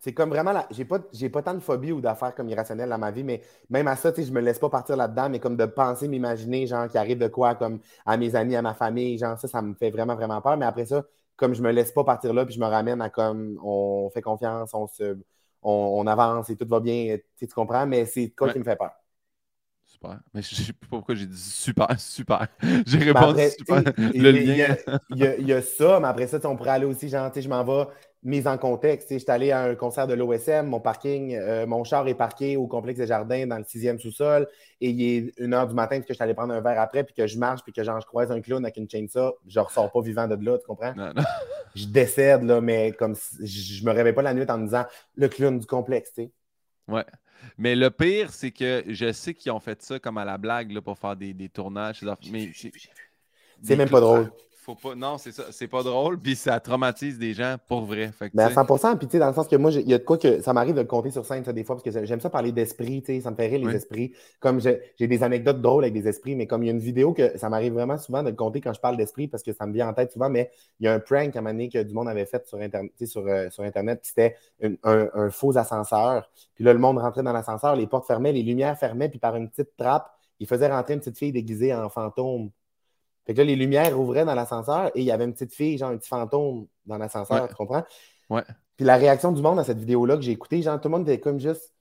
C'est 0.06 0.14
comme 0.14 0.30
vraiment, 0.30 0.52
la... 0.52 0.68
j'ai 0.70 0.86
pas, 0.86 1.00
j'ai 1.14 1.32
pas 1.32 1.42
tant 1.42 1.56
de 1.56 1.60
phobie 1.60 1.92
ou 1.92 2.00
d'affaires 2.00 2.36
comme 2.36 2.48
irrationnelles 2.48 2.90
dans 2.90 3.00
ma 3.00 3.10
vie, 3.10 3.24
mais 3.24 3.42
même 3.72 3.88
à 3.88 3.96
ça, 3.96 4.12
tu 4.12 4.22
sais, 4.22 4.28
je 4.28 4.32
me 4.32 4.40
laisse 4.40 4.60
pas 4.60 4.70
partir 4.70 4.96
là-dedans, 4.96 5.30
mais 5.30 5.40
comme 5.40 5.58
de 5.58 5.66
penser, 5.66 6.08
m'imaginer, 6.08 6.68
genre, 6.68 6.88
qu'il 6.88 7.00
arrive 7.00 7.18
de 7.18 7.28
quoi, 7.28 7.56
comme 7.56 7.80
à 8.06 8.16
mes 8.16 8.36
amis, 8.36 8.56
à 8.56 8.62
ma 8.62 8.76
famille, 8.76 9.18
genre, 9.18 9.36
ça, 9.40 9.48
ça 9.48 9.64
me 9.64 9.74
fait 9.74 9.90
vraiment, 9.90 10.14
vraiment 10.14 10.40
peur. 10.42 10.58
Mais 10.58 10.66
après 10.68 10.86
ça, 10.86 11.06
comme 11.36 11.56
je 11.56 11.62
me 11.64 11.72
laisse 11.72 11.92
pas 11.92 12.04
partir 12.04 12.36
là, 12.36 12.46
puis 12.46 12.54
je 12.54 12.60
me 12.60 12.68
ramène 12.68 13.02
à 13.02 13.10
comme, 13.10 13.60
on 13.64 14.12
fait 14.12 14.22
confiance, 14.22 14.76
on 14.76 14.86
se, 14.86 15.18
on, 15.64 16.06
avance 16.06 16.52
et 16.52 16.56
tout 16.56 16.68
va 16.68 16.80
bien, 16.80 17.18
tu 17.40 17.48
comprends, 17.48 17.88
mais 17.88 18.06
c'est 18.06 18.30
quoi 18.30 18.54
qui 18.54 18.60
me 18.60 18.64
fait 18.64 18.76
peur. 18.76 18.92
Super. 19.86 20.20
Mais 20.36 20.44
je 20.44 20.54
sais 20.54 20.74
pas 20.74 20.86
pourquoi 20.88 21.16
j'ai 21.16 21.26
dit 21.26 21.36
super, 21.36 21.88
super. 22.00 22.48
J'ai 22.86 23.00
répondu 23.00 23.42
super. 23.58 23.82
Le 23.98 24.30
lien. 24.30 24.76
Il 25.10 25.48
y, 25.48 25.54
a 25.54 25.62
ça, 25.64 26.00
mais 26.00 26.08
après 26.08 26.28
ça, 26.28 26.38
on 26.44 26.56
pourrait 26.56 26.70
aller 26.72 26.86
aussi, 26.86 27.10
genre, 27.10 27.32
je 27.36 27.50
m'en 27.50 27.64
vais 27.64 27.88
mise 28.26 28.48
en 28.48 28.58
contexte. 28.58 29.14
Je 29.14 29.20
suis 29.20 29.32
allé 29.32 29.52
à 29.52 29.62
un 29.62 29.76
concert 29.76 30.08
de 30.08 30.16
l'OSM, 30.16 30.66
mon 30.66 30.80
parking, 30.80 31.36
euh, 31.36 31.66
mon 31.68 31.84
char 31.84 32.08
est 32.08 32.16
parqué 32.16 32.58
au 32.58 32.66
complexe 32.66 33.00
des 33.00 33.08
jardins 33.08 33.46
dans 33.46 33.60
le 33.60 33.64
sixième 33.64 34.00
sous-sol 34.00 34.48
et 34.82 34.90
il 34.90 35.02
est 35.02 35.34
une 35.38 35.54
heure 35.54 35.68
du 35.68 35.76
matin 35.76 35.98
puis 35.98 36.08
que 36.08 36.14
je 36.14 36.16
suis 36.16 36.24
allé 36.24 36.34
prendre 36.34 36.54
un 36.54 36.60
verre 36.60 36.82
après 36.82 37.04
puis 37.04 37.14
que 37.14 37.28
je 37.28 37.38
marche 37.38 37.62
puis 37.64 37.72
que 37.72 37.84
genre, 37.84 38.02
je 38.02 38.08
croise 38.08 38.32
un 38.32 38.42
clown 38.42 38.66
avec 38.66 38.78
une 38.78 38.90
chainsaw, 38.90 39.38
je 39.48 39.60
ressors 39.60 39.92
pas 39.92 40.02
vivant 40.02 40.28
de 40.28 40.44
là, 40.44 40.58
tu 40.58 40.66
comprends? 40.66 40.94
Je 41.76 41.88
décède, 41.88 42.44
là, 42.44 42.62
mais 42.62 42.94
comme 42.94 43.16
je, 43.42 43.84
me 43.84 43.92
réveille 43.92 44.14
pas 44.14 44.22
la 44.22 44.34
nuit 44.34 44.46
en 44.48 44.58
me 44.60 44.64
disant 44.64 44.86
le 45.16 45.28
clown 45.28 45.60
du 45.60 45.66
complexe, 45.66 46.14
tu 46.14 46.24
sais. 46.24 46.32
Ouais. 46.88 47.04
Mais 47.58 47.76
le 47.76 47.92
pire, 47.92 48.32
c'est 48.32 48.52
que 48.52 48.86
je 48.88 49.12
sais 49.12 49.34
qu'ils 49.34 49.52
ont 49.52 49.60
fait 49.60 49.82
ça 49.82 50.00
comme 50.00 50.18
à 50.18 50.24
la 50.24 50.38
blague 50.38 50.72
là, 50.72 50.82
pour 50.82 50.98
faire 50.98 51.18
des, 51.18 51.34
des 51.34 51.50
tournages. 51.50 52.02
Mais 52.32 52.50
c'est 53.62 53.76
même 53.76 53.90
pas 53.90 54.00
drôle 54.00 54.32
pas. 54.74 54.96
Non, 54.96 55.20
c'est 55.20 55.32
ça. 55.32 55.44
C'est 55.52 55.68
pas 55.68 55.84
drôle, 55.84 56.20
puis 56.20 56.36
ça 56.36 56.60
traumatise 56.60 57.20
des 57.20 57.34
gens 57.34 57.58
pour 57.68 57.86
vrai. 57.86 58.12
mais 58.22 58.30
ben, 58.34 58.46
à 58.46 58.78
100 58.78 58.98
puis 58.98 59.08
tu 59.08 59.12
sais, 59.12 59.20
dans 59.20 59.28
le 59.28 59.34
sens 59.34 59.48
que 59.48 59.56
moi, 59.56 59.72
il 59.72 59.88
y 59.88 59.94
a 59.94 60.00
de 60.00 60.04
quoi 60.04 60.18
que 60.18 60.42
ça 60.42 60.54
m'arrive 60.54 60.74
de 60.74 60.82
le 60.82 60.88
compter 60.88 61.12
sur 61.12 61.26
scène, 61.26 61.44
ça, 61.44 61.54
des 61.54 61.64
fois, 61.64 61.76
parce 61.76 61.84
que 61.84 62.06
j'aime 62.06 62.20
ça 62.20 62.30
parler 62.30 62.52
d'esprit, 62.52 63.04
tu 63.04 63.14
sais, 63.14 63.22
ça 63.22 63.30
me 63.30 63.36
fait 63.36 63.48
rire 63.48 63.68
les 63.68 63.76
esprits. 63.76 64.14
Comme 64.40 64.60
j'ai 64.60 65.08
des 65.08 65.24
anecdotes 65.24 65.62
drôles 65.62 65.84
avec 65.84 65.94
des 65.94 66.08
esprits, 66.08 66.36
mais 66.36 66.48
comme 66.48 66.64
il 66.64 66.68
y 66.68 66.70
a 66.70 66.74
une 66.74 66.80
vidéo 66.80 67.14
que 67.14 67.38
ça 67.38 67.50
m'arrive 67.50 67.74
vraiment 67.74 67.98
souvent 67.98 68.24
de 68.24 68.30
le 68.30 68.36
compter 68.36 68.62
quand 68.62 68.74
je 68.74 68.80
parle 68.80 68.98
d'esprit, 68.98 69.28
parce 69.28 69.44
que 69.44 69.54
ça 69.54 69.68
me 69.68 69.74
vient 69.74 69.88
en 69.90 69.94
tête 69.94 70.12
souvent, 70.12 70.30
mais 70.30 70.50
il 70.80 70.86
y 70.86 70.88
a 70.88 70.94
un 70.94 71.00
prank 71.00 71.36
à 71.36 71.40
un 71.40 71.42
moment 71.42 71.54
donné 71.54 71.70
que 71.70 71.84
du 71.84 71.94
monde 71.94 72.10
avait 72.10 72.26
fait 72.26 72.48
sur 72.48 72.60
Internet, 72.60 72.92
sur, 73.06 73.28
euh, 73.28 73.50
sur 73.50 73.64
Internet, 73.64 74.00
puis 74.02 74.10
c'était 74.16 74.36
un, 74.84 75.30
faux 75.30 75.58
ascenseur. 75.58 76.30
Puis 76.56 76.64
là, 76.64 76.74
le 76.74 76.80
monde 76.80 76.98
rentrait 76.98 77.24
dans 77.24 77.34
l'ascenseur, 77.34 77.76
les 77.76 77.88
portes 77.88 78.08
fermaient, 78.08 78.32
les 78.32 78.44
lumières 78.44 78.78
fermaient, 78.78 79.10
puis 79.10 79.20
par 79.20 79.36
une 79.36 79.50
petite 79.50 79.76
trappe, 79.78 80.12
il 80.40 80.48
faisait 80.48 80.68
rentrer 80.68 80.94
une 80.94 81.00
petite 81.00 81.18
fille 81.18 81.32
déguisée 81.32 81.74
en 81.74 81.90
fantôme 81.90 82.50
fait 83.26 83.34
que 83.34 83.40
là, 83.40 83.44
les 83.44 83.56
lumières 83.56 84.00
ouvraient 84.00 84.26
dans 84.26 84.36
l'ascenseur 84.36 84.88
et 84.96 85.02
il 85.02 85.06
y 85.06 85.12
avait 85.12 85.26
une 85.26 85.34
petite 85.34 85.54
fille, 85.54 85.78
genre 85.78 85.92
un 85.92 85.98
petit 85.98 86.10
fantôme 86.10 86.68
dans 86.86 86.98
l'ascenseur, 86.98 87.48
tu 87.48 87.56
comprends? 87.56 87.84
Ouais. 88.30 88.44
Puis 88.76 88.86
la 88.86 88.98
réaction 88.98 89.32
du 89.32 89.42
monde 89.42 89.60
à 89.60 89.64
cette 89.64 89.80
vidéo-là 89.80 90.16
que 90.16 90.22
j'ai 90.22 90.32
écoutée, 90.32 90.62
genre 90.62 90.80
tout 90.80 90.90
le 90.90 90.98
monde 90.98 91.08
était 91.08 91.20
comme 91.20 91.40
juste. 91.40 91.75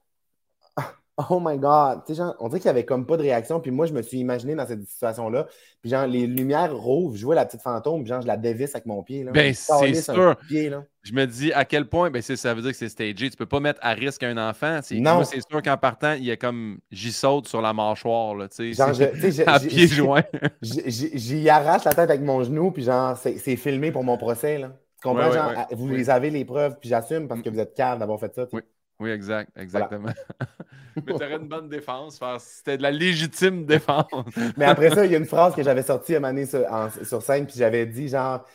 Oh 1.17 1.39
my 1.41 1.57
God! 1.57 2.01
Tu 2.05 2.13
sais, 2.13 2.17
genre, 2.17 2.35
on 2.39 2.49
dirait 2.49 2.59
qu'il 2.59 2.69
n'y 2.69 2.77
avait 2.77 2.83
comme 2.83 3.05
pas 3.05 3.15
de 3.15 3.21
réaction. 3.21 3.61
Puis 3.61 3.71
moi, 3.71 3.85
je 3.85 3.93
me 3.93 4.01
suis 4.01 4.19
imaginé 4.19 4.53
dans 4.53 4.67
cette 4.67 4.83
situation-là. 4.83 5.47
Puis 5.81 5.89
genre, 5.89 6.05
les 6.07 6.27
lumières 6.27 6.75
rouvrent, 6.75 7.15
je 7.15 7.23
vois 7.23 7.35
la 7.35 7.45
petite 7.45 7.61
fantôme, 7.61 8.03
puis 8.03 8.09
genre, 8.09 8.21
je 8.21 8.27
la 8.27 8.35
dévisse 8.35 8.75
avec 8.75 8.85
mon 8.85 9.01
pied. 9.01 9.23
Là. 9.23 9.31
Ben, 9.31 9.53
c'est 9.53 9.93
sûr. 9.93 10.35
je 10.49 11.13
me 11.13 11.25
dis 11.25 11.53
à 11.53 11.63
quel 11.63 11.87
point, 11.87 12.09
ben, 12.09 12.21
ça 12.21 12.53
veut 12.53 12.61
dire 12.61 12.71
que 12.71 12.77
c'est 12.77 12.89
stagé. 12.89 13.29
Tu 13.29 13.37
peux 13.37 13.45
pas 13.45 13.61
mettre 13.61 13.79
à 13.81 13.93
risque 13.93 14.23
un 14.23 14.37
enfant. 14.37 14.81
Non. 14.91 15.23
C'est 15.23 15.39
sûr 15.49 15.61
qu'en 15.61 15.77
partant, 15.77 16.13
il 16.13 16.25
y 16.25 16.31
a 16.31 16.35
comme, 16.35 16.79
j'y 16.91 17.13
saute 17.13 17.47
sur 17.47 17.61
la 17.61 17.71
mâchoire, 17.71 18.35
là, 18.35 18.49
tu 18.49 18.73
sais. 18.73 19.43
à 19.47 19.59
pied 19.61 19.87
joint. 19.87 20.23
J'y 20.61 21.49
arrache 21.49 21.85
la 21.85 21.93
tête 21.93 22.09
avec 22.09 22.21
mon 22.21 22.43
genou, 22.43 22.71
puis 22.71 22.83
genre, 22.83 23.17
c'est 23.17 23.55
filmé 23.55 23.93
pour 23.93 24.03
mon 24.03 24.17
procès, 24.17 24.57
là. 24.57 24.71
Tu 25.01 25.07
comprends? 25.07 25.31
genre, 25.31 25.53
vous 25.71 25.87
les 25.87 26.09
avez 26.09 26.29
les 26.29 26.43
preuves, 26.43 26.77
puis 26.77 26.89
j'assume 26.89 27.29
parce 27.29 27.41
que 27.41 27.49
vous 27.49 27.59
êtes 27.59 27.73
calme 27.73 27.99
d'avoir 27.99 28.19
fait 28.19 28.33
ça. 28.35 28.47
Oui. 28.51 28.61
Oui, 28.99 29.09
exact, 29.09 29.51
exactement. 29.57 30.09
Mais 30.95 31.01
tu 31.05 31.13
aurais 31.13 31.35
une 31.35 31.47
bonne 31.47 31.67
défense. 31.67 32.19
C'était 32.39 32.77
de 32.77 32.83
la 32.83 32.91
légitime 32.91 33.65
défense. 33.65 34.05
Mais 34.57 34.65
après 34.65 34.91
ça, 34.91 35.05
il 35.05 35.11
y 35.11 35.15
a 35.15 35.17
une 35.17 35.25
phrase 35.25 35.53
que 35.55 35.63
j'avais 35.63 35.83
sortie 35.83 36.15
à 36.15 36.17
un 36.17 36.21
moment 36.21 36.45
sur, 36.45 36.65
sur 37.05 37.21
scène, 37.21 37.45
puis 37.45 37.55
j'avais 37.57 37.85
dit 37.85 38.07
genre. 38.07 38.45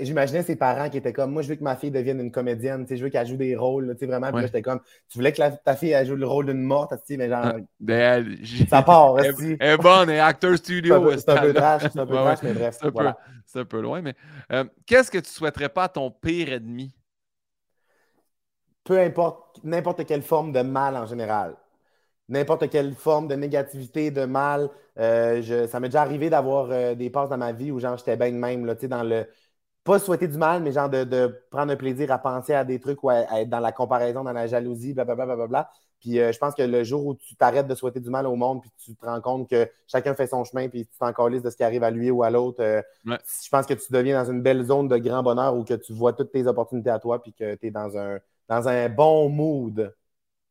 J'imaginais 0.00 0.42
ses 0.42 0.56
parents 0.56 0.88
qui 0.88 0.96
étaient 0.96 1.12
comme 1.12 1.32
moi, 1.32 1.42
je 1.42 1.48
veux 1.48 1.54
que 1.54 1.62
ma 1.62 1.76
fille 1.76 1.92
devienne 1.92 2.18
une 2.18 2.32
comédienne, 2.32 2.86
je 2.90 2.96
veux 2.96 3.10
qu'elle 3.10 3.26
joue 3.26 3.36
des 3.36 3.54
rôles, 3.54 3.94
vraiment. 4.02 4.32
Puis 4.32 4.42
j'étais 4.42 4.62
comme, 4.62 4.80
tu 5.08 5.18
voulais 5.18 5.32
que 5.32 5.42
ta 5.64 5.76
fille 5.76 5.90
elle 5.90 6.06
joue 6.06 6.16
le 6.16 6.26
rôle 6.26 6.46
d'une 6.46 6.62
morte, 6.62 6.92
mais 7.10 7.28
genre. 7.28 7.44
Ah, 7.44 7.56
ben, 7.78 8.36
ça 8.68 8.82
part, 8.82 9.18
Elle, 9.20 9.56
est 9.60 9.76
bonne, 9.76 10.08
elle 10.08 10.16
est 10.16 10.20
acteur 10.20 10.56
studio. 10.56 11.16
C'est 11.18 11.28
un, 11.28 11.40
peu 11.40 11.52
trash, 11.52 11.82
c'est 11.92 11.98
un 12.00 12.06
peu 12.06 12.14
trash, 12.14 12.38
mais 12.42 12.54
bref. 12.54 12.78
C'est 13.44 13.60
un, 13.60 13.64
peu 13.64 13.80
loin, 13.80 14.00
mais 14.00 14.14
euh, 14.50 14.64
qu'est-ce 14.86 15.10
que 15.10 15.18
tu 15.18 15.30
souhaiterais 15.30 15.68
pas 15.68 15.84
à 15.84 15.88
ton 15.88 16.10
pire 16.10 16.52
ennemi? 16.54 16.92
Peu 18.86 18.98
importe 19.00 19.60
n'importe 19.64 20.06
quelle 20.06 20.22
forme 20.22 20.52
de 20.52 20.62
mal 20.62 20.96
en 20.96 21.06
général. 21.06 21.56
N'importe 22.28 22.70
quelle 22.70 22.94
forme 22.94 23.28
de 23.28 23.34
négativité, 23.34 24.10
de 24.10 24.24
mal. 24.24 24.70
Euh, 24.98 25.66
ça 25.68 25.80
m'est 25.80 25.88
déjà 25.88 26.02
arrivé 26.02 26.30
d'avoir 26.30 26.68
euh, 26.70 26.94
des 26.94 27.10
passes 27.10 27.28
dans 27.28 27.36
ma 27.36 27.52
vie 27.52 27.70
où 27.70 27.80
genre 27.80 27.98
j'étais 27.98 28.16
bien 28.16 28.30
de 28.32 28.36
même, 28.36 28.64
là, 28.64 28.74
dans 28.74 29.02
le. 29.02 29.26
Pas 29.84 30.00
souhaiter 30.00 30.26
du 30.26 30.38
mal, 30.38 30.62
mais 30.62 30.72
genre 30.72 30.88
de, 30.90 31.44
prendre 31.50 31.72
un 31.72 31.76
plaisir 31.76 32.10
à 32.10 32.18
penser 32.18 32.54
à 32.54 32.64
des 32.64 32.80
trucs 32.80 33.02
ou 33.04 33.10
à, 33.10 33.40
être 33.40 33.48
dans 33.48 33.60
la 33.60 33.70
comparaison, 33.72 34.24
dans 34.24 34.32
la 34.32 34.48
jalousie, 34.48 34.94
blablabla. 34.94 35.26
Bla, 35.26 35.36
bla, 35.36 35.46
bla, 35.46 35.70
puis 36.00 36.18
euh, 36.18 36.32
je 36.32 36.38
pense 36.38 36.54
que 36.54 36.62
le 36.62 36.82
jour 36.82 37.06
où 37.06 37.14
tu 37.14 37.36
t'arrêtes 37.36 37.68
de 37.68 37.74
souhaiter 37.74 38.00
du 38.00 38.10
mal 38.10 38.26
au 38.26 38.34
monde, 38.36 38.62
puis 38.62 38.70
tu 38.78 38.96
te 38.96 39.06
rends 39.06 39.20
compte 39.20 39.48
que 39.48 39.68
chacun 39.86 40.14
fait 40.14 40.26
son 40.26 40.44
chemin, 40.44 40.68
puis 40.68 40.86
tu 40.86 40.98
t'en 40.98 41.12
de 41.30 41.50
ce 41.50 41.56
qui 41.56 41.62
arrive 41.62 41.84
à 41.84 41.90
lui 41.90 42.10
ou 42.10 42.22
à 42.24 42.30
l'autre, 42.30 42.82
je 43.04 43.48
pense 43.50 43.66
que 43.66 43.74
tu 43.74 43.92
deviens 43.92 44.22
dans 44.22 44.30
une 44.30 44.42
belle 44.42 44.64
zone 44.64 44.88
de 44.88 44.96
grand 44.98 45.22
bonheur 45.22 45.56
où 45.56 45.64
que 45.64 45.74
tu 45.74 45.92
vois 45.92 46.12
toutes 46.12 46.32
tes 46.32 46.46
opportunités 46.48 46.90
à 46.90 46.98
toi, 46.98 47.22
puis 47.22 47.32
que 47.32 47.54
tu 47.54 47.66
es 47.68 47.70
dans 47.70 47.96
un, 47.96 48.18
dans 48.48 48.68
un 48.68 48.88
bon 48.88 49.28
mood. 49.28 49.94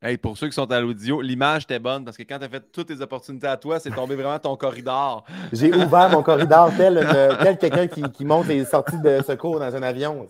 Hey, 0.02 0.18
pour 0.18 0.38
ceux 0.38 0.48
qui 0.48 0.54
sont 0.54 0.70
à 0.72 0.80
l'audio, 0.80 1.22
l'image 1.22 1.64
était 1.64 1.80
bonne 1.80 2.06
parce 2.06 2.16
que 2.16 2.24
quand 2.24 2.38
tu 2.38 2.46
as 2.46 2.50
fait 2.50 2.72
toutes 2.72 2.88
tes 2.88 3.02
opportunités 3.02 3.48
à 3.48 3.58
toi, 3.58 3.80
c'est 3.80 3.90
tombé 3.90 4.16
vraiment 4.16 4.38
ton 4.38 4.56
corridor. 4.56 5.26
J'ai 5.52 5.74
ouvert 5.74 6.10
mon 6.10 6.22
corridor 6.22 6.72
tel, 6.78 7.00
tel 7.42 7.58
quelqu'un 7.58 7.88
qui, 7.88 8.04
qui, 8.12 8.26
monte 8.26 8.48
les 8.48 8.66
sorties 8.66 9.00
de 9.00 9.22
secours 9.26 9.60
dans 9.60 9.76
un 9.76 9.82
avion. 9.82 10.28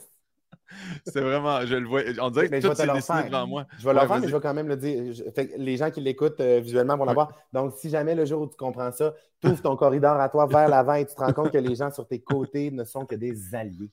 C'est 1.05 1.22
vraiment, 1.22 1.66
je 1.66 1.76
le 1.76 1.88
vois. 1.88 2.01
On 2.22 2.30
dirait 2.30 2.49
que 2.49 2.68
tout 2.68 2.74
s'est 2.74 2.88
dessiné 2.88 3.24
devant 3.26 3.47
moi. 3.47 3.66
Je 3.78 3.86
vais 3.86 3.93
le 3.93 3.99
faire, 3.99 4.20
mais 4.20 4.28
je 4.28 4.36
vais 4.36 4.41
quand 4.41 4.53
même 4.53 4.68
le 4.68 4.78
dire. 4.78 5.13
les 5.57 5.78
gens 5.78 5.91
qui 5.91 6.01
l'écoutent 6.01 6.39
euh, 6.39 6.59
visuellement 6.59 6.97
vont 6.97 7.05
l'avoir. 7.05 7.32
Donc, 7.51 7.74
si 7.78 7.89
jamais 7.89 8.16
le 8.16 8.26
jour 8.26 8.41
où 8.41 8.47
tu 8.47 8.55
comprends 8.55 8.91
ça, 8.91 9.13
tu 9.41 9.47
ouvres 9.47 9.61
ton 9.61 9.76
corridor 9.76 10.20
à 10.20 10.30
toi 10.30 10.45
vers 10.47 10.70
l'avant 10.70 10.93
et 10.93 11.05
tu 11.05 11.16
te 11.16 11.20
rends 11.20 11.34
compte 11.34 11.51
que 11.51 11.57
les 11.57 11.76
gens 11.76 11.91
sur 11.91 12.07
tes 12.07 12.20
côtés 12.20 12.72
ne 12.72 12.84
sont 12.84 13.05
que 13.05 13.16
des 13.16 13.53
alliés. 13.53 13.91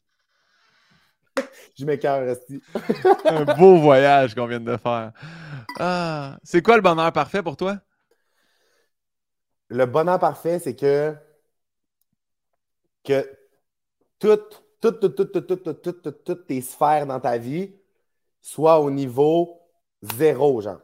je 1.78 1.84
m'écœure, 1.84 2.24
Resti. 2.24 2.62
Un 3.24 3.44
beau 3.56 3.76
voyage 3.76 4.34
qu'on 4.34 4.46
vient 4.46 4.60
de 4.60 4.76
faire. 4.76 5.12
Ah, 5.78 6.38
c'est 6.42 6.62
quoi 6.62 6.76
le 6.76 6.82
bonheur 6.82 7.12
parfait 7.12 7.42
pour 7.42 7.56
toi? 7.56 7.78
Le 9.68 9.86
bonheur 9.86 10.18
parfait, 10.18 10.58
c'est 10.58 10.76
que, 10.76 11.14
que 13.04 13.26
toutes, 14.18 14.62
toutes, 14.80 15.00
toutes, 15.00 15.16
toutes, 15.16 15.46
toutes, 15.46 15.82
toutes, 15.82 16.24
toutes, 16.24 16.46
tes 16.46 16.60
sphères 16.60 17.06
dans 17.06 17.20
ta 17.20 17.38
vie 17.38 17.74
soient 18.40 18.80
au 18.80 18.90
niveau 18.90 19.60
zéro, 20.02 20.60
genre. 20.60 20.80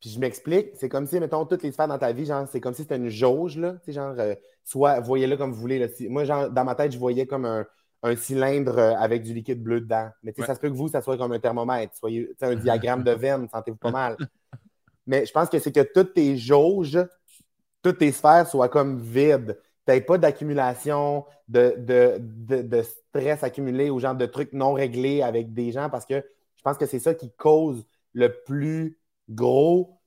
Puis 0.00 0.10
je 0.10 0.20
m'explique, 0.20 0.68
c'est 0.76 0.88
comme 0.88 1.06
si, 1.06 1.18
mettons, 1.18 1.44
toutes 1.44 1.64
les 1.64 1.72
sphères 1.72 1.88
dans 1.88 1.98
ta 1.98 2.12
vie, 2.12 2.26
genre, 2.26 2.46
c'est 2.48 2.60
comme 2.60 2.74
si 2.74 2.82
c'était 2.82 2.96
une 2.96 3.08
jauge, 3.08 3.58
là. 3.58 3.72
Tu 3.82 3.86
sais, 3.86 3.92
genre, 3.92 4.14
soit, 4.62 5.00
voyez-le 5.00 5.36
comme 5.36 5.50
vous 5.50 5.60
voulez. 5.60 5.80
Là. 5.80 5.88
Moi, 6.08 6.24
genre, 6.24 6.48
dans 6.48 6.64
ma 6.64 6.76
tête, 6.76 6.92
je 6.92 6.98
voyais 6.98 7.26
comme 7.26 7.44
un, 7.44 7.66
un 8.02 8.16
cylindre 8.16 8.78
euh, 8.78 8.94
avec 8.96 9.22
du 9.22 9.34
liquide 9.34 9.62
bleu 9.62 9.80
dedans. 9.80 10.08
Mais 10.22 10.32
ça 10.38 10.54
se 10.54 10.60
peut 10.60 10.70
que 10.70 10.76
vous, 10.76 10.88
ça 10.88 11.00
soit 11.00 11.16
comme 11.16 11.32
un 11.32 11.40
thermomètre, 11.40 11.96
soyez 11.96 12.30
un 12.40 12.54
diagramme 12.56 13.02
de 13.02 13.12
veine, 13.12 13.48
sentez-vous 13.48 13.76
pas 13.76 13.90
mal. 13.90 14.16
Mais 15.06 15.24
je 15.24 15.32
pense 15.32 15.48
que 15.48 15.58
c'est 15.58 15.72
que 15.72 15.80
toutes 15.80 16.14
tes 16.14 16.36
jauges, 16.36 16.98
toutes 17.82 17.98
tes 17.98 18.12
sphères 18.12 18.46
soient 18.46 18.68
comme 18.68 19.00
vides. 19.00 19.58
Tu 19.86 19.94
n'as 19.94 20.00
pas 20.02 20.18
d'accumulation 20.18 21.24
de, 21.48 21.74
de, 21.78 22.82
stress 22.82 23.42
accumulé 23.42 23.88
ou 23.88 23.98
genre 24.00 24.14
de 24.14 24.26
trucs 24.26 24.52
non 24.52 24.74
réglés 24.74 25.22
avec 25.22 25.54
des 25.54 25.72
gens 25.72 25.88
parce 25.88 26.04
que 26.04 26.22
je 26.56 26.62
pense 26.62 26.76
que 26.76 26.84
c'est 26.84 26.98
ça 26.98 27.14
qui 27.14 27.32
cause 27.32 27.86
le 28.12 28.42
plus 28.44 28.98
gros 29.30 29.98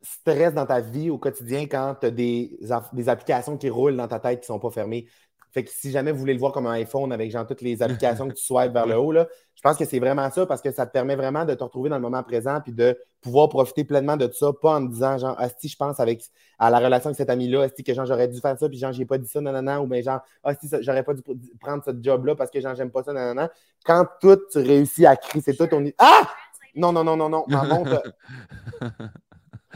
stress 0.00 0.54
dans 0.54 0.64
ta 0.64 0.80
vie 0.80 1.10
au 1.10 1.18
quotidien 1.18 1.66
quand 1.66 1.96
tu 2.00 2.06
as 2.06 2.10
des, 2.10 2.58
des, 2.92 3.08
applications 3.10 3.58
qui 3.58 3.68
roulent 3.68 3.96
dans 3.96 4.08
ta 4.08 4.20
tête 4.20 4.40
qui 4.40 4.44
ne 4.44 4.54
sont 4.54 4.58
pas 4.58 4.70
fermées. 4.70 5.06
Fait 5.56 5.64
que 5.64 5.70
si 5.70 5.90
jamais 5.90 6.12
vous 6.12 6.18
voulez 6.18 6.34
le 6.34 6.38
voir 6.38 6.52
comme 6.52 6.66
un 6.66 6.72
iPhone 6.72 7.10
avec 7.14 7.30
genre 7.30 7.46
toutes 7.46 7.62
les 7.62 7.80
applications 7.82 8.28
que 8.28 8.34
tu 8.34 8.44
swipes 8.44 8.74
vers 8.74 8.86
le 8.86 8.98
haut, 8.98 9.10
là, 9.10 9.26
je 9.54 9.62
pense 9.62 9.78
que 9.78 9.86
c'est 9.86 9.98
vraiment 9.98 10.30
ça 10.30 10.44
parce 10.44 10.60
que 10.60 10.70
ça 10.70 10.84
te 10.84 10.92
permet 10.92 11.16
vraiment 11.16 11.46
de 11.46 11.54
te 11.54 11.64
retrouver 11.64 11.88
dans 11.88 11.96
le 11.96 12.02
moment 12.02 12.22
présent 12.22 12.60
puis 12.60 12.74
de 12.74 12.94
pouvoir 13.22 13.48
profiter 13.48 13.82
pleinement 13.84 14.18
de 14.18 14.26
tout 14.26 14.36
ça, 14.36 14.52
pas 14.52 14.76
en 14.76 14.82
me 14.82 14.88
disant 14.88 15.16
genre, 15.16 15.40
si 15.58 15.68
je 15.68 15.76
pense 15.78 15.98
avec 15.98 16.22
à 16.58 16.68
la 16.68 16.78
relation 16.78 17.08
avec 17.08 17.16
cet 17.16 17.30
ami-là, 17.30 17.64
est-ce 17.64 17.82
que 17.82 17.94
genre 17.94 18.04
j'aurais 18.04 18.28
dû 18.28 18.38
faire 18.38 18.58
ça 18.58 18.68
puis 18.68 18.76
genre 18.76 18.92
j'ai 18.92 19.06
pas 19.06 19.16
dit 19.16 19.28
ça, 19.28 19.40
nanana, 19.40 19.80
ou 19.80 19.86
bien 19.86 20.02
genre, 20.02 20.20
si 20.60 20.68
j'aurais 20.80 21.04
pas 21.04 21.14
dû 21.14 21.22
prendre 21.58 21.82
ce 21.82 21.92
job-là 21.98 22.34
parce 22.36 22.50
que 22.50 22.60
genre 22.60 22.74
j'aime 22.74 22.90
pas 22.90 23.02
ça, 23.02 23.14
nanana. 23.14 23.50
Quand 23.82 24.06
tout 24.20 24.38
tu 24.52 24.58
réussis 24.58 25.06
à 25.06 25.16
crisser 25.16 25.56
tout, 25.56 25.68
on 25.72 25.80
dit 25.80 25.94
Ah! 25.96 26.28
Non, 26.74 26.92
non, 26.92 27.02
non, 27.02 27.16
non, 27.16 27.30
non, 27.30 27.44
ma 27.48 27.64
montre. 27.64 28.02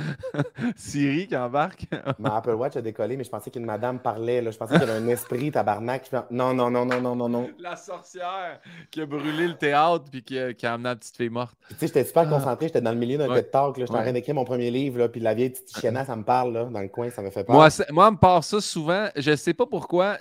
Siri 0.76 1.26
qui 1.26 1.36
embarque. 1.36 1.86
Ma 2.18 2.36
Apple 2.36 2.52
Watch 2.52 2.76
a 2.76 2.82
décollé, 2.82 3.16
mais 3.16 3.24
je 3.24 3.30
pensais 3.30 3.50
qu'une 3.50 3.64
madame 3.64 3.98
parlait. 3.98 4.40
Là. 4.40 4.50
Je 4.50 4.58
pensais 4.58 4.78
qu'il 4.78 4.86
y 4.86 4.90
avait 4.90 5.00
un 5.00 5.08
esprit 5.08 5.50
tabarnak. 5.50 6.10
Non, 6.30 6.54
non, 6.54 6.70
non, 6.70 6.84
non, 6.84 7.00
non, 7.00 7.16
non, 7.16 7.28
non. 7.28 7.50
La 7.58 7.76
sorcière 7.76 8.60
qui 8.90 9.00
a 9.00 9.06
brûlé 9.06 9.48
le 9.48 9.56
théâtre 9.56 10.04
puis 10.10 10.22
qui 10.22 10.38
a, 10.38 10.72
amené 10.72 10.90
la 10.90 10.96
petite 10.96 11.16
fille 11.16 11.30
morte. 11.30 11.56
Tu 11.68 11.74
sais, 11.74 11.86
j'étais 11.86 12.04
super 12.04 12.24
ah. 12.26 12.30
concentré. 12.30 12.66
J'étais 12.66 12.80
dans 12.80 12.92
le 12.92 12.98
milieu 12.98 13.18
d'un 13.18 13.28
ouais. 13.28 13.42
TED 13.42 13.50
Talk. 13.50 13.78
J'étais 13.78 13.90
en 13.90 14.02
train 14.02 14.12
d'écrire 14.12 14.34
mon 14.34 14.44
premier 14.44 14.70
livre. 14.70 14.98
Là, 14.98 15.08
puis 15.08 15.20
la 15.20 15.34
vieille 15.34 15.50
petite 15.50 15.78
chienne, 15.78 16.02
ça 16.06 16.16
me 16.16 16.24
parle 16.24 16.52
là, 16.52 16.64
dans 16.64 16.80
le 16.80 16.88
coin. 16.88 17.10
Ça 17.10 17.22
me 17.22 17.30
fait 17.30 17.44
peur. 17.44 17.54
Moi, 17.54 17.68
moi, 17.90 18.08
on 18.08 18.12
me 18.12 18.16
parle 18.16 18.42
ça 18.42 18.60
souvent. 18.60 19.08
Je 19.16 19.36
sais 19.36 19.54
pas 19.54 19.66
pourquoi, 19.66 20.18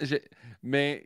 mais 0.63 1.05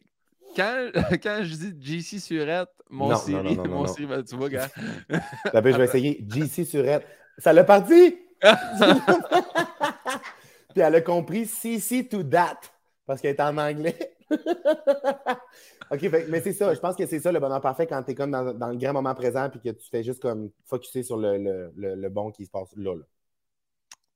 quand, 0.55 0.89
quand 1.23 1.39
je 1.43 1.55
dis 1.55 2.01
JC 2.01 2.19
Surette, 2.19 2.69
mon 2.89 3.15
Siri, 3.15 3.57
mon 3.57 3.87
Siri, 3.87 4.05
ben, 4.05 4.23
tu 4.23 4.35
vois, 4.35 4.49
gars. 4.49 4.67
je 5.09 5.59
vais 5.59 5.83
essayer 5.85 6.25
JC 6.27 6.65
Surette. 6.65 7.05
Ça 7.37 7.51
l'a 7.53 7.63
parti! 7.63 8.17
Puis 10.73 10.81
elle 10.81 10.95
a 10.95 11.01
compris 11.01 11.45
CC 11.45 12.07
to 12.07 12.23
that 12.23 12.59
parce 13.05 13.21
qu'elle 13.21 13.35
est 13.35 13.41
en 13.41 13.57
anglais. 13.57 14.15
OK, 15.91 16.01
mais 16.29 16.41
c'est 16.41 16.53
ça. 16.53 16.73
Je 16.73 16.79
pense 16.79 16.95
que 16.95 17.05
c'est 17.05 17.19
ça 17.19 17.31
le 17.31 17.39
bonheur 17.39 17.61
parfait 17.61 17.85
quand 17.85 18.01
tu 18.03 18.11
es 18.11 18.15
comme 18.15 18.31
dans, 18.31 18.69
le 18.69 18.77
grand 18.77 18.93
moment 18.93 19.13
présent 19.13 19.49
puis 19.49 19.59
que 19.59 19.69
tu 19.69 19.89
fais 19.89 20.03
juste 20.03 20.21
comme 20.21 20.49
focuser 20.65 21.03
sur 21.03 21.17
le, 21.17 22.09
bon 22.09 22.31
qui 22.31 22.45
se 22.45 22.51
passe 22.51 22.75
là. 22.75 22.95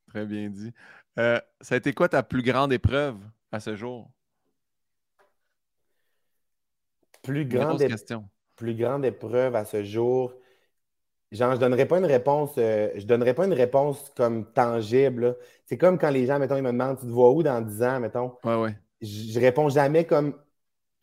Très 0.07 0.25
bien 0.25 0.49
dit. 0.49 0.73
Euh, 1.19 1.39
ça 1.61 1.75
a 1.75 1.77
été 1.77 1.93
quoi 1.93 2.09
ta 2.09 2.23
plus 2.23 2.41
grande 2.41 2.73
épreuve 2.73 3.17
à 3.51 3.59
ce 3.59 3.75
jour? 3.75 4.09
Plus 7.21 7.45
grande, 7.45 7.83
plus 8.55 8.75
grande 8.75 9.03
épreuve 9.03 9.55
à 9.55 9.65
ce 9.65 9.83
jour. 9.83 10.33
Genre, 11.31 11.55
je 11.55 11.59
donnerais 11.59 11.85
pas 11.85 11.97
une 11.97 12.05
réponse, 12.05 12.51
euh, 12.57 12.89
je 12.95 13.05
donnerais 13.05 13.33
pas 13.33 13.45
une 13.45 13.53
réponse 13.53 14.11
comme 14.15 14.45
tangible. 14.53 15.37
C'est 15.65 15.77
comme 15.77 15.97
quand 15.97 16.09
les 16.09 16.25
gens, 16.25 16.39
mettons, 16.39 16.55
ils 16.55 16.63
me 16.63 16.71
demandent, 16.71 16.97
tu 16.97 17.05
te 17.05 17.11
vois 17.11 17.31
où 17.31 17.43
dans 17.43 17.61
10 17.61 17.83
ans, 17.83 17.99
mettons? 17.99 18.33
Ouais, 18.45 18.55
ouais. 18.55 18.77
Je, 19.01 19.39
réponds 19.39 19.67
jamais 19.67 20.05
comme 20.05 20.35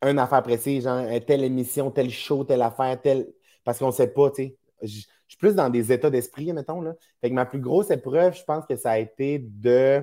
une 0.02 0.18
affaire 0.18 0.42
précise, 0.42 0.84
genre 0.84 1.06
telle 1.26 1.44
émission, 1.44 1.90
tel 1.90 2.10
show, 2.10 2.44
telle 2.44 2.62
affaire, 2.62 3.00
telle. 3.00 3.32
Parce 3.64 3.78
qu'on 3.78 3.92
sait 3.92 4.08
pas, 4.12 4.30
tu 4.30 4.44
sais. 4.44 4.56
Je, 4.82 5.00
suis 5.28 5.38
plus 5.38 5.54
dans 5.54 5.68
des 5.68 5.92
états 5.92 6.10
d'esprit, 6.10 6.52
mettons. 6.52 6.80
Là. 6.80 6.94
Fait 7.20 7.28
que 7.28 7.34
ma 7.34 7.44
plus 7.44 7.60
grosse 7.60 7.90
épreuve, 7.90 8.34
je 8.34 8.44
pense 8.44 8.64
que 8.66 8.76
ça 8.76 8.92
a 8.92 8.98
été 8.98 9.38
de, 9.38 10.02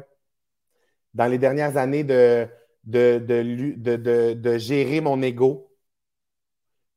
dans 1.13 1.27
les 1.27 1.37
dernières 1.39 1.77
années, 1.77 2.03
de, 2.03 2.47
de, 2.83 3.17
de, 3.17 4.33
de 4.33 4.57
gérer 4.57 5.01
mon 5.01 5.21
ego. 5.21 5.67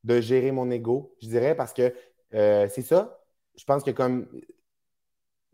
De 0.04 0.20
gérer 0.20 0.52
mon 0.52 0.70
ego, 0.70 1.14
je 1.22 1.28
dirais, 1.28 1.54
parce 1.54 1.72
que 1.72 1.94
euh, 2.34 2.68
c'est 2.68 2.82
ça. 2.82 3.20
Je 3.56 3.64
pense 3.64 3.82
que 3.84 3.90
comme. 3.90 4.26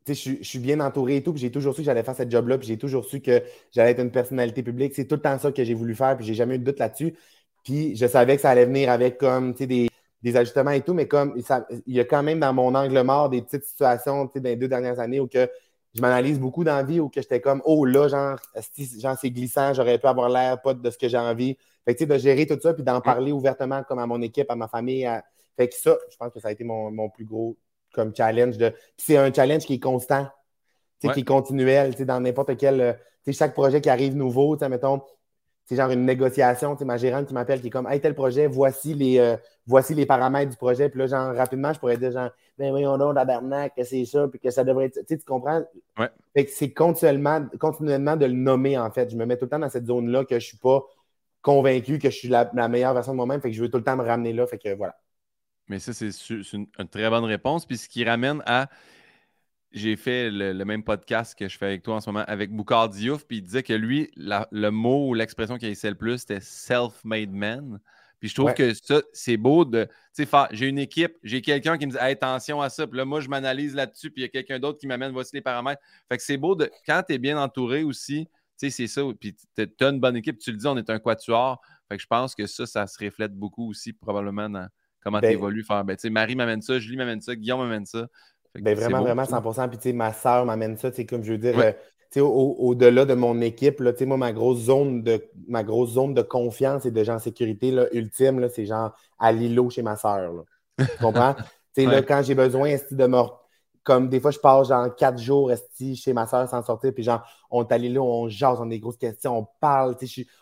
Je, 0.09 0.15
je 0.15 0.43
suis 0.43 0.59
bien 0.59 0.81
entouré 0.81 1.17
et 1.17 1.23
tout, 1.23 1.33
puis 1.33 1.41
j'ai 1.41 1.53
toujours 1.53 1.75
su 1.75 1.83
que 1.83 1.85
j'allais 1.85 2.03
faire 2.03 2.17
cette 2.17 2.31
job-là, 2.31 2.59
puis 2.59 2.67
j'ai 2.67 2.79
toujours 2.79 3.05
su 3.05 3.21
que 3.21 3.43
j'allais 3.71 3.93
être 3.93 4.01
une 4.01 4.11
personnalité 4.11 4.63
publique. 4.63 4.95
C'est 4.95 5.07
tout 5.07 5.15
le 5.17 5.21
temps 5.21 5.39
ça 5.39 5.53
que 5.53 5.63
j'ai 5.63 5.75
voulu 5.75 5.95
faire, 5.95 6.17
puis 6.17 6.27
j'ai 6.27 6.35
jamais 6.35 6.57
eu 6.57 6.59
de 6.59 6.65
doute 6.65 6.81
là-dessus. 6.81 7.15
Puis 7.65 7.95
je 7.97 8.07
savais 8.07 8.37
que 8.37 8.43
ça 8.43 8.51
allait 8.51 8.67
venir 8.67 8.91
avec 8.91 9.19
comme 9.19 9.53
des, 9.53 9.89
des 10.23 10.37
ajustements 10.37 10.71
et 10.73 10.81
tout, 10.83 10.95
mais 10.95 11.07
comme 11.07 11.41
il 11.87 11.95
y 11.95 12.01
a 12.01 12.05
quand 12.05 12.23
même 12.23 12.41
dans 12.41 12.53
mon 12.53 12.75
angle 12.75 13.01
mort 13.03 13.29
des 13.31 13.43
petites 13.43 13.65
situations 13.65 14.25
dans 14.25 14.43
les 14.43 14.57
deux 14.57 14.69
dernières 14.69 14.99
années 14.99 15.21
où 15.21 15.29
que 15.29 15.49
je 15.95 16.01
m'analyse 16.01 16.39
beaucoup 16.39 16.65
dans 16.65 16.77
la 16.77 16.83
vie 16.83 17.01
où 17.01 17.09
que 17.09 17.21
j'étais 17.21 17.41
comme, 17.41 17.63
oh 17.65 17.85
là, 17.85 18.09
genre, 18.09 18.39
genre 18.99 19.19
c'est 19.21 19.31
glissant, 19.31 19.75
j'aurais 19.75 19.99
pu 19.99 20.07
avoir 20.07 20.29
l'air 20.29 20.61
pas 20.63 20.75
de 20.75 20.91
ce 20.91 20.97
que 20.97 21.09
j'ai 21.09 21.19
envie. 21.19 21.57
Fait 21.85 21.95
que, 21.95 22.05
de 22.05 22.19
gérer 22.19 22.47
tout 22.47 22.59
ça, 22.63 22.75
puis 22.75 22.85
d'en 22.85 23.01
parler 23.01 23.33
ouvertement 23.33 23.83
comme 23.83 23.99
à 23.99 24.07
mon 24.07 24.23
équipe, 24.23 24.51
à 24.51 24.57
ma 24.57 24.69
famille. 24.69 25.09
Fait 25.61 25.69
que 25.69 25.75
ça, 25.75 25.99
je 26.11 26.17
pense 26.17 26.33
que 26.33 26.41
ça 26.41 26.49
a 26.49 26.53
été 26.53 26.65
mon, 26.65 27.11
plus 27.11 27.27
gros 27.27 27.55
comme 27.93 28.17
challenge. 28.17 28.57
De... 28.57 28.73
c'est 28.97 29.19
un 29.19 29.31
challenge 29.31 29.67
qui 29.67 29.75
est 29.75 29.79
constant, 29.79 30.27
qui 31.01 31.09
est 31.09 31.23
continuel, 31.23 31.95
dans 32.07 32.19
n'importe 32.19 32.57
quel. 32.57 32.81
Euh, 32.81 32.93
chaque 33.31 33.53
projet 33.53 33.83
qui 33.83 33.91
arrive 33.91 34.17
nouveau, 34.17 34.57
mettons, 34.71 35.03
c'est 35.67 35.77
genre 35.77 35.91
une 35.91 36.07
négociation, 36.07 36.79
ma 36.81 36.97
gérante 36.97 37.27
qui 37.27 37.35
m'appelle 37.35 37.61
qui 37.61 37.67
est 37.67 37.71
comme 37.71 37.87
Hey, 37.87 38.01
tel 38.01 38.15
projet, 38.15 38.47
voici 38.47 38.95
les, 38.95 39.19
euh, 39.19 39.37
voici 39.67 39.95
les 39.95 40.07
paramètres 40.07 40.51
du 40.51 40.57
projet. 40.57 40.89
Puis 40.89 40.99
là, 40.99 41.07
genre, 41.09 41.37
rapidement, 41.37 41.75
je 41.75 41.79
pourrais 41.79 41.99
dire 41.99 42.11
genre 42.11 42.31
Ben 42.57 42.71
voyons 42.71 42.97
donc, 42.97 43.17
tabarnak, 43.17 43.75
que 43.77 43.85
c'est 43.85 44.07
ça, 44.07 44.29
puis 44.29 44.41
que 44.41 44.51
ça 44.51 44.65
devrait 44.65 44.87
être. 44.87 45.05
Tu 45.07 45.19
comprends? 45.27 45.63
Ouais. 45.99 46.09
Fait 46.33 46.47
que 46.47 46.53
c'est 46.53 46.73
continuellement, 46.73 47.45
continuellement 47.59 48.17
de 48.17 48.25
le 48.25 48.33
nommer, 48.33 48.79
en 48.79 48.91
fait. 48.91 49.11
Je 49.11 49.17
me 49.17 49.27
mets 49.27 49.37
tout 49.37 49.45
le 49.45 49.51
temps 49.51 49.59
dans 49.59 49.69
cette 49.69 49.85
zone-là 49.85 50.25
que 50.25 50.31
je 50.31 50.35
ne 50.37 50.41
suis 50.41 50.57
pas 50.57 50.83
convaincu 51.43 51.99
que 51.99 52.09
je 52.09 52.17
suis 52.17 52.29
la, 52.29 52.51
meilleure 52.69 52.95
version 52.95 53.13
de 53.13 53.17
moi-même. 53.17 53.43
Fait 53.43 53.51
que 53.51 53.57
je 53.57 53.61
veux 53.61 53.71
tout 53.71 53.79
le 53.79 53.85
temps 53.85 53.97
me 53.99 54.05
ramener 54.05 54.33
là. 54.33 54.47
Fait 54.47 54.57
que 54.57 54.75
voilà. 54.75 54.97
Mais 55.71 55.79
ça, 55.79 55.93
c'est 55.93 56.11
une, 56.53 56.67
très 56.91 57.09
bonne 57.09 57.25
réponse. 57.25 57.65
Puis 57.65 57.79
ce 57.79 57.89
qui 57.89 58.05
ramène 58.05 58.43
à. 58.45 58.69
J'ai 59.71 59.95
fait 59.95 60.31
le, 60.33 60.65
même 60.65 60.83
podcast 60.83 61.39
que 61.39 61.49
je 61.49 61.57
fais 61.57 61.67
avec 61.67 61.85
toi 61.85 61.95
en 61.95 62.01
ce 62.01 62.11
moment 62.11 62.25
avec 62.27 62.51
Boukar 62.51 62.89
Diouf, 62.89 63.25
puis 63.25 63.37
il 63.37 63.43
disait 63.43 63.63
que 63.63 63.73
lui, 63.73 64.11
le 64.17 64.71
mot 64.71 65.07
ou 65.07 65.15
l'expression 65.15 65.59
qui 65.59 65.67
essayé 65.67 65.93
le 65.93 65.97
plus, 65.97 66.19
c'était 66.19 66.41
self-made 66.41 67.31
man. 67.31 67.79
Puis 68.19 68.31
je 68.31 68.35
trouve 68.35 68.53
que 68.53 68.75
ça, 68.75 69.01
c'est 69.13 69.37
beau 69.37 69.65
de. 69.65 69.85
Tu 70.13 70.25
sais, 70.25 70.49
j'ai 70.51 70.67
une 70.67 70.79
équipe, 70.81 71.17
j'ai 71.23 71.41
quelqu'un 71.41 71.79
qui 71.79 71.87
me 71.87 71.93
dit 71.93 71.99
attention 71.99 72.61
à 72.61 72.69
ça. 72.69 72.89
Puis 72.89 72.99
là, 72.99 73.05
moi, 73.05 73.21
je 73.21 73.29
m'analyse 73.29 73.77
là-dessus, 73.77 74.11
puis 74.11 74.23
il 74.23 74.25
y 74.25 74.27
a 74.27 74.29
quelqu'un 74.29 74.59
d'autre 74.59 74.81
qui 74.81 74.89
m'amène 74.89 75.13
voici 75.13 75.37
les 75.37 75.41
paramètres. 75.41 75.81
Fait 76.09 76.17
que 76.17 76.23
c'est 76.25 76.37
beau 76.37 76.57
de. 76.57 76.69
Quand 76.85 77.05
tu 77.07 77.15
es 77.15 77.19
bien 77.19 77.41
entouré 77.41 77.85
aussi, 77.85 78.27
tu 78.59 78.69
sais, 78.69 78.71
c'est 78.71 78.89
ça. 78.89 79.03
Puis 79.21 79.37
tu 79.57 79.85
as 79.85 79.89
une 79.89 80.01
bonne 80.01 80.17
équipe, 80.17 80.37
tu 80.39 80.51
le 80.51 80.57
dis, 80.57 80.67
on 80.67 80.77
est 80.77 80.91
un 80.91 80.99
quatuor. 80.99 81.61
Fait 81.89 81.97
que 81.97 82.03
je 82.03 82.09
pense 82.09 82.35
que 82.35 82.49
ça, 82.49 82.67
ça 82.67 82.89
se 82.89 83.03
reflète 83.03 83.35
beaucoup 83.35 83.71
aussi, 83.71 83.93
probablement, 83.93 84.51
dans 84.51 84.69
comment 85.03 85.19
tu 85.19 85.27
ben 85.27 85.33
évolues. 85.33 85.65
Faire, 85.65 85.85
ben, 85.85 85.97
Marie 86.11 86.37
m'amène 86.37 86.63
ça, 86.63 86.79
Julie 86.79 86.97
m'amène 86.97 87.21
ça, 87.21 87.35
Guillaume 87.35 87.61
m'amène 87.61 87.87
ça. 87.87 88.07
Ben, 88.59 88.75
vraiment, 88.75 89.03
vraiment 89.03 89.23
100%. 89.23 89.69
Puis 89.69 89.93
ma 89.93 90.13
soeur 90.13 90.45
m'amène 90.45 90.77
ça. 90.77 90.91
Comme 91.09 91.23
je 91.23 91.33
veux 91.33 91.39
dire, 91.39 91.59
euh, 91.59 92.21
au-delà 92.21 93.05
de 93.05 93.15
mon 93.15 93.41
équipe, 93.41 93.81
là, 93.81 93.93
moi, 94.07 94.17
ma 94.17 94.33
grosse 94.33 94.61
zone 94.61 95.03
de 95.03 95.23
ma 95.47 95.63
grosse 95.63 95.93
zone 95.93 96.15
de 96.15 96.23
confiance 96.23 96.85
et 96.87 96.91
de 96.91 97.05
gens 97.05 97.15
en 97.15 97.19
sécurité 97.21 97.71
là, 97.71 97.87
ultime, 97.93 98.49
c'est 98.49 98.67
genre 98.67 98.95
à 99.19 99.33
l'îlot 99.33 99.71
chez 99.71 99.83
ma 99.83 99.97
soeur. 99.97 100.45
Tu 100.79 100.87
comprends? 101.01 101.37
là, 101.77 102.03
quand 102.03 102.23
j'ai 102.23 102.35
besoin 102.35 102.77
de 102.91 103.07
me 103.07 103.21
comme 103.91 104.09
des 104.09 104.21
fois, 104.21 104.31
je 104.31 104.39
passe 104.39 104.69
genre 104.69 104.95
quatre 104.95 105.19
jours 105.19 105.51
chez 105.97 106.13
ma 106.13 106.25
soeur 106.25 106.49
sans 106.49 106.63
sortir, 106.63 106.95
puis 106.95 107.03
genre, 107.03 107.27
on 107.51 107.65
est 107.65 107.73
allé 107.73 107.89
là, 107.89 108.01
on 108.01 108.29
jase, 108.29 108.61
on 108.61 108.67
a 108.67 108.69
des 108.69 108.79
grosses 108.79 108.97
questions, 108.97 109.37
on 109.37 109.49
parle, 109.59 109.97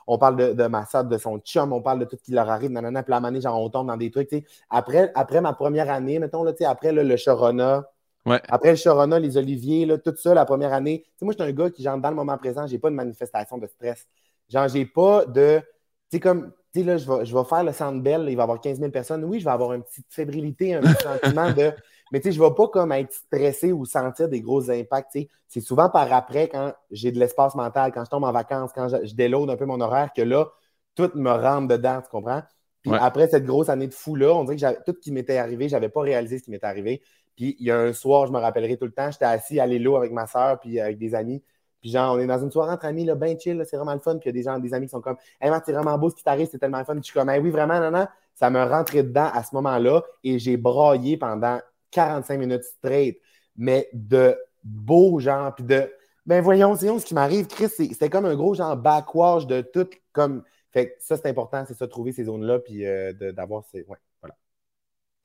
on 0.07 0.19
parle 0.19 0.55
de, 0.55 0.67
ma 0.67 0.85
soeur, 0.85 1.05
de 1.05 1.17
son 1.17 1.39
chum, 1.39 1.73
on 1.73 1.81
parle 1.81 2.01
de 2.01 2.05
tout 2.05 2.19
ce 2.19 2.25
qui 2.25 2.33
leur 2.33 2.51
arrive, 2.51 2.71
nanana, 2.71 3.03
puis 3.03 3.11
la 3.11 3.17
année, 3.17 3.41
genre, 3.41 3.59
on 3.59 3.71
tombe 3.71 3.87
dans 3.87 3.97
des 3.97 4.11
trucs, 4.11 4.29
Après, 4.69 5.11
après 5.15 5.41
ma 5.41 5.55
première 5.55 5.89
année, 5.89 6.19
mettons, 6.19 6.45
là, 6.45 6.53
après 6.67 6.93
le 6.93 7.17
Chorona, 7.17 7.89
après 8.27 8.73
le 8.73 8.77
Chorona, 8.77 9.19
les 9.19 9.39
Oliviers, 9.39 9.87
là, 9.87 9.97
tout 9.97 10.15
ça, 10.15 10.35
la 10.35 10.45
première 10.45 10.75
année, 10.75 11.07
moi, 11.23 11.33
je 11.33 11.43
suis 11.43 11.51
un 11.51 11.55
gars 11.55 11.71
qui, 11.71 11.83
genre, 11.83 11.97
dans 11.97 12.11
le 12.11 12.17
moment 12.17 12.37
présent, 12.37 12.67
j'ai 12.67 12.79
pas 12.79 12.91
de 12.91 12.97
manifestation 12.97 13.57
de 13.57 13.67
stress. 13.67 14.07
Genre, 14.51 14.69
j'ai 14.69 14.85
pas 14.85 15.25
de, 15.25 15.61
tu 15.61 15.65
sais, 16.11 16.21
comme, 16.21 16.53
tu 16.71 16.81
sais, 16.81 16.85
là, 16.85 16.99
je 16.99 17.11
vais, 17.11 17.25
je 17.25 17.35
vais 17.35 17.45
faire 17.45 17.65
le 17.65 17.73
Centre 17.73 18.03
Bell, 18.03 18.27
il 18.29 18.37
va 18.37 18.43
y 18.43 18.45
avoir 18.45 18.61
15 18.61 18.79
000 18.79 18.91
personnes. 18.91 19.25
Oui, 19.25 19.41
je 19.41 19.47
vais 19.47 19.51
avoir 19.51 19.73
une 19.73 19.83
petite 19.83 20.07
fébrilité, 20.11 20.75
un 20.75 20.83
petit 20.83 21.03
sentiment 21.03 21.51
de 21.51 21.73
mais 22.13 22.21
tu 22.21 22.29
sais, 22.29 22.33
je 22.33 22.43
ne 22.43 22.49
vais 22.49 22.55
pas 22.55 22.69
comme 22.69 22.93
être 22.93 23.13
stressé 23.13 23.73
ou 23.73 23.85
sentir 23.85 24.29
des 24.29 24.41
gros 24.41 24.71
impacts. 24.71 25.17
C'est 25.47 25.61
souvent 25.61 25.89
par 25.89 26.13
après, 26.13 26.49
quand 26.49 26.73
j'ai 26.91 27.13
de 27.13 27.19
l'espace 27.19 27.55
mental, 27.55 27.93
quand 27.93 28.05
je 28.05 28.11
tombe 28.11 28.25
en 28.25 28.33
vacances, 28.33 28.71
quand 28.75 28.89
je, 28.89 29.07
je 29.07 29.51
un 29.51 29.57
peu 29.57 29.67
mon 29.67 29.81
horaire, 29.81 30.13
que 30.15 30.23
là, 30.23 30.49
tout 30.95 31.11
me 31.15 31.31
rentre 31.31 31.69
dedans, 31.69 32.01
tu 32.03 32.09
comprends? 32.11 32.43
Puis 32.83 32.93
après 32.95 33.29
cette 33.29 33.45
grosse 33.45 33.69
année 33.69 33.89
de 33.89 33.95
fou-là, 33.95 34.35
on 34.35 34.45
dirait 34.45 34.75
que 34.75 34.85
tout 34.85 34.97
ce 34.97 35.01
qui 35.01 35.13
m'était 35.13 35.39
arrivé, 35.39 35.69
je 35.69 35.75
n'avais 35.75 35.89
pas 35.89 36.01
réalisé 36.01 36.39
ce 36.39 36.45
qui 36.45 36.51
m'était 36.51 36.67
arrivé. 36.67 37.03
Puis 37.37 37.57
il 37.61 37.67
y 37.67 37.71
a 37.71 37.79
un 37.79 37.93
soir, 37.93 38.27
je 38.27 38.33
me 38.33 38.39
rappellerai 38.39 38.77
tout 38.77 38.85
le 38.85 38.93
temps, 38.93 39.11
j'étais 39.11 39.25
assis 39.25 39.61
à 39.61 39.67
l'élo 39.67 39.97
avec 39.97 40.13
ma 40.13 40.27
soeur 40.27 40.59
puis 40.59 40.81
avec 40.81 40.99
des 40.99 41.15
amis. 41.15 41.43
Puis 41.81 41.91
genre, 41.91 42.17
on 42.17 42.19
est 42.19 42.27
dans 42.27 42.43
une 42.43 42.51
soirée 42.51 42.73
entre 42.73 42.87
amis, 42.87 43.05
là, 43.05 43.15
bien 43.15 43.39
chill, 43.39 43.63
c'est 43.69 43.77
vraiment 43.77 43.95
le 43.95 44.01
fun. 44.01 44.17
Puis 44.19 44.29
il 44.29 44.29
y 44.29 44.31
a 44.31 44.33
des 44.33 44.43
gens, 44.43 44.59
des 44.59 44.75
amis 44.75 44.87
qui 44.87 44.91
sont 44.91 45.01
comme, 45.01 45.17
hey, 45.41 45.51
man, 45.51 45.63
c'est 45.65 45.73
vraiment 45.73 45.97
beau 45.97 46.11
ce 46.11 46.17
qui 46.17 46.25
t'arrive, 46.25 46.49
c'est 46.51 46.59
tellement 46.59 46.85
fun. 46.85 46.95
Puis 46.95 47.03
je 47.03 47.11
suis 47.11 47.15
comme, 47.15 47.29
hey, 47.31 47.41
oui, 47.41 47.51
vraiment, 47.51 47.79
non, 47.79 47.91
non. 47.91 48.07
Ça 48.35 48.51
me 48.51 48.63
rentrait 48.63 49.05
dedans 49.05 49.31
à 49.33 49.43
ce 49.43 49.55
moment-là 49.55 50.03
et 50.25 50.39
j'ai 50.39 50.57
braillé 50.57 51.17
pendant 51.17 51.61
45 51.91 52.39
minutes 52.39 52.65
straight, 52.65 53.21
mais 53.57 53.89
de 53.93 54.37
beaux 54.65 55.19
gens, 55.21 55.53
puis 55.55 55.65
de. 55.65 55.91
Ben 56.27 56.43
voyons, 56.43 56.77
ce 56.77 57.05
qui 57.05 57.15
m'arrive, 57.15 57.47
Chris, 57.47 57.69
c'était 57.71 58.11
comme 58.11 58.27
un 58.27 58.37
gros 58.37 58.55
genre 58.55 58.77
backwash 58.77 59.47
de 59.47 59.63
tout. 59.63 59.89
Comme... 60.13 60.43
Fait 60.71 60.95
ça, 61.01 61.17
c'est 61.17 61.29
important, 61.29 61.65
c'est 61.67 61.75
ça, 61.75 61.89
trouver 61.89 62.13
ces 62.13 62.25
zones-là, 62.25 62.59
puis 62.59 62.87
euh, 62.87 63.13
d'avoir 63.33 63.65
ces. 63.65 63.85
Ouais, 63.85 63.97
voilà. 64.21 64.37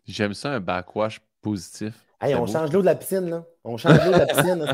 J'aime 0.06 0.34
ça, 0.34 0.52
un 0.52 0.60
backwash 0.62 1.20
positif. 1.42 1.94
Hey, 2.24 2.36
on 2.36 2.46
change 2.46 2.72
l'eau 2.72 2.80
de 2.80 2.86
la 2.86 2.96
piscine, 2.96 3.30
là. 3.30 3.44
On 3.66 3.76
change 3.76 3.98
l'eau 4.06 4.14
de 4.14 4.18
la 4.18 4.26
piscine. 4.26 4.60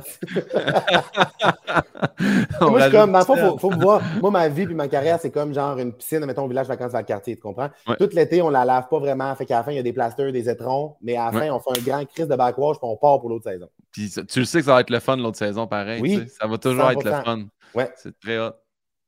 moi, 2.62 2.80
je 2.80 2.84
suis 2.84 2.92
comme, 2.92 3.18
il 3.18 3.60
faut, 3.60 3.72
me 3.72 3.82
voir. 3.82 4.02
Moi, 4.22 4.30
ma 4.30 4.48
vie 4.50 4.66
puis 4.66 4.76
ma 4.76 4.88
carrière, 4.88 5.20
c'est 5.20 5.32
comme 5.32 5.54
genre 5.54 5.78
une 5.80 5.94
piscine, 5.94 6.24
mettons, 6.26 6.46
au 6.46 6.48
village 6.48 6.68
vacances 6.68 6.92
dans 6.92 7.00
le 7.00 7.06
quartier, 7.06 7.36
tu 7.36 7.42
comprends? 7.42 7.70
Tout 7.98 8.10
l'été, 8.14 8.42
on 8.42 8.50
la 8.50 8.66
lave 8.66 8.88
pas 8.88 9.00
vraiment. 9.00 9.34
Fait 9.36 9.46
qu'à 9.46 9.58
la 9.58 9.64
fin, 9.64 9.72
il 9.72 9.78
y 9.78 9.80
a 9.80 9.84
des 9.84 9.94
plasters, 9.94 10.32
des 10.32 10.48
étrons, 10.48 10.96
mais 11.02 11.18
à 11.18 11.32
la 11.32 11.40
fin, 11.40 11.52
on 11.52 11.60
fait 11.60 11.80
un 11.80 11.84
grand 11.84 12.06
crise 12.06 12.28
de 12.28 12.36
backwash 12.36 12.78
puis 12.78 12.88
on 12.88 12.98
part 12.98 13.20
pour 13.20 13.30
l'autre 13.30 13.50
saison. 13.50 13.68
Puis 13.92 14.14
tu 14.28 14.40
le 14.40 14.46
sais 14.46 14.60
que 14.60 14.66
ça 14.66 14.76
va 14.76 14.82
être 14.82 14.92
le 14.92 15.00
fun 15.00 15.18
l'autre 15.18 15.38
saison, 15.38 15.66
pareil. 15.66 16.02
Oui. 16.02 16.28
Ça 16.40 16.48
va 16.48 16.58
toujours 16.58 16.92
être 16.92 17.04
le 17.04 17.12
fun. 17.12 17.46
Ouais. 17.74 17.90
C'est 17.96 18.18
très 18.20 18.38
hot. 18.38 18.54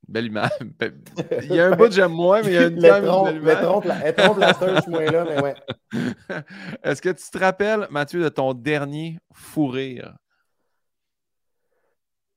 Belle 0.08 0.26
image. 0.26 0.50
Il 1.44 1.56
y 1.56 1.60
a 1.60 1.68
un 1.68 1.76
bout 1.76 1.86
que 1.86 1.92
j'aime 1.92 2.12
moins, 2.12 2.42
mais 2.42 2.50
il 2.50 2.54
y 2.54 2.58
a 2.58 2.68
une 2.68 2.80
belle 2.80 3.04
image. 3.04 4.54
tronc 4.56 4.82
suis 4.82 4.92
moins 4.92 5.06
là, 5.06 5.26
mais 5.26 5.42
ouais. 5.42 5.56
Est-ce 6.84 7.02
que 7.02 7.10
tu 7.10 7.24
te 7.30 7.38
rappelles, 7.38 7.88
Mathieu, 7.92 8.22
de 8.22 8.30
ton 8.30 8.54
dernier 8.54 9.20
fou 9.32 9.68
rire? 9.68 10.18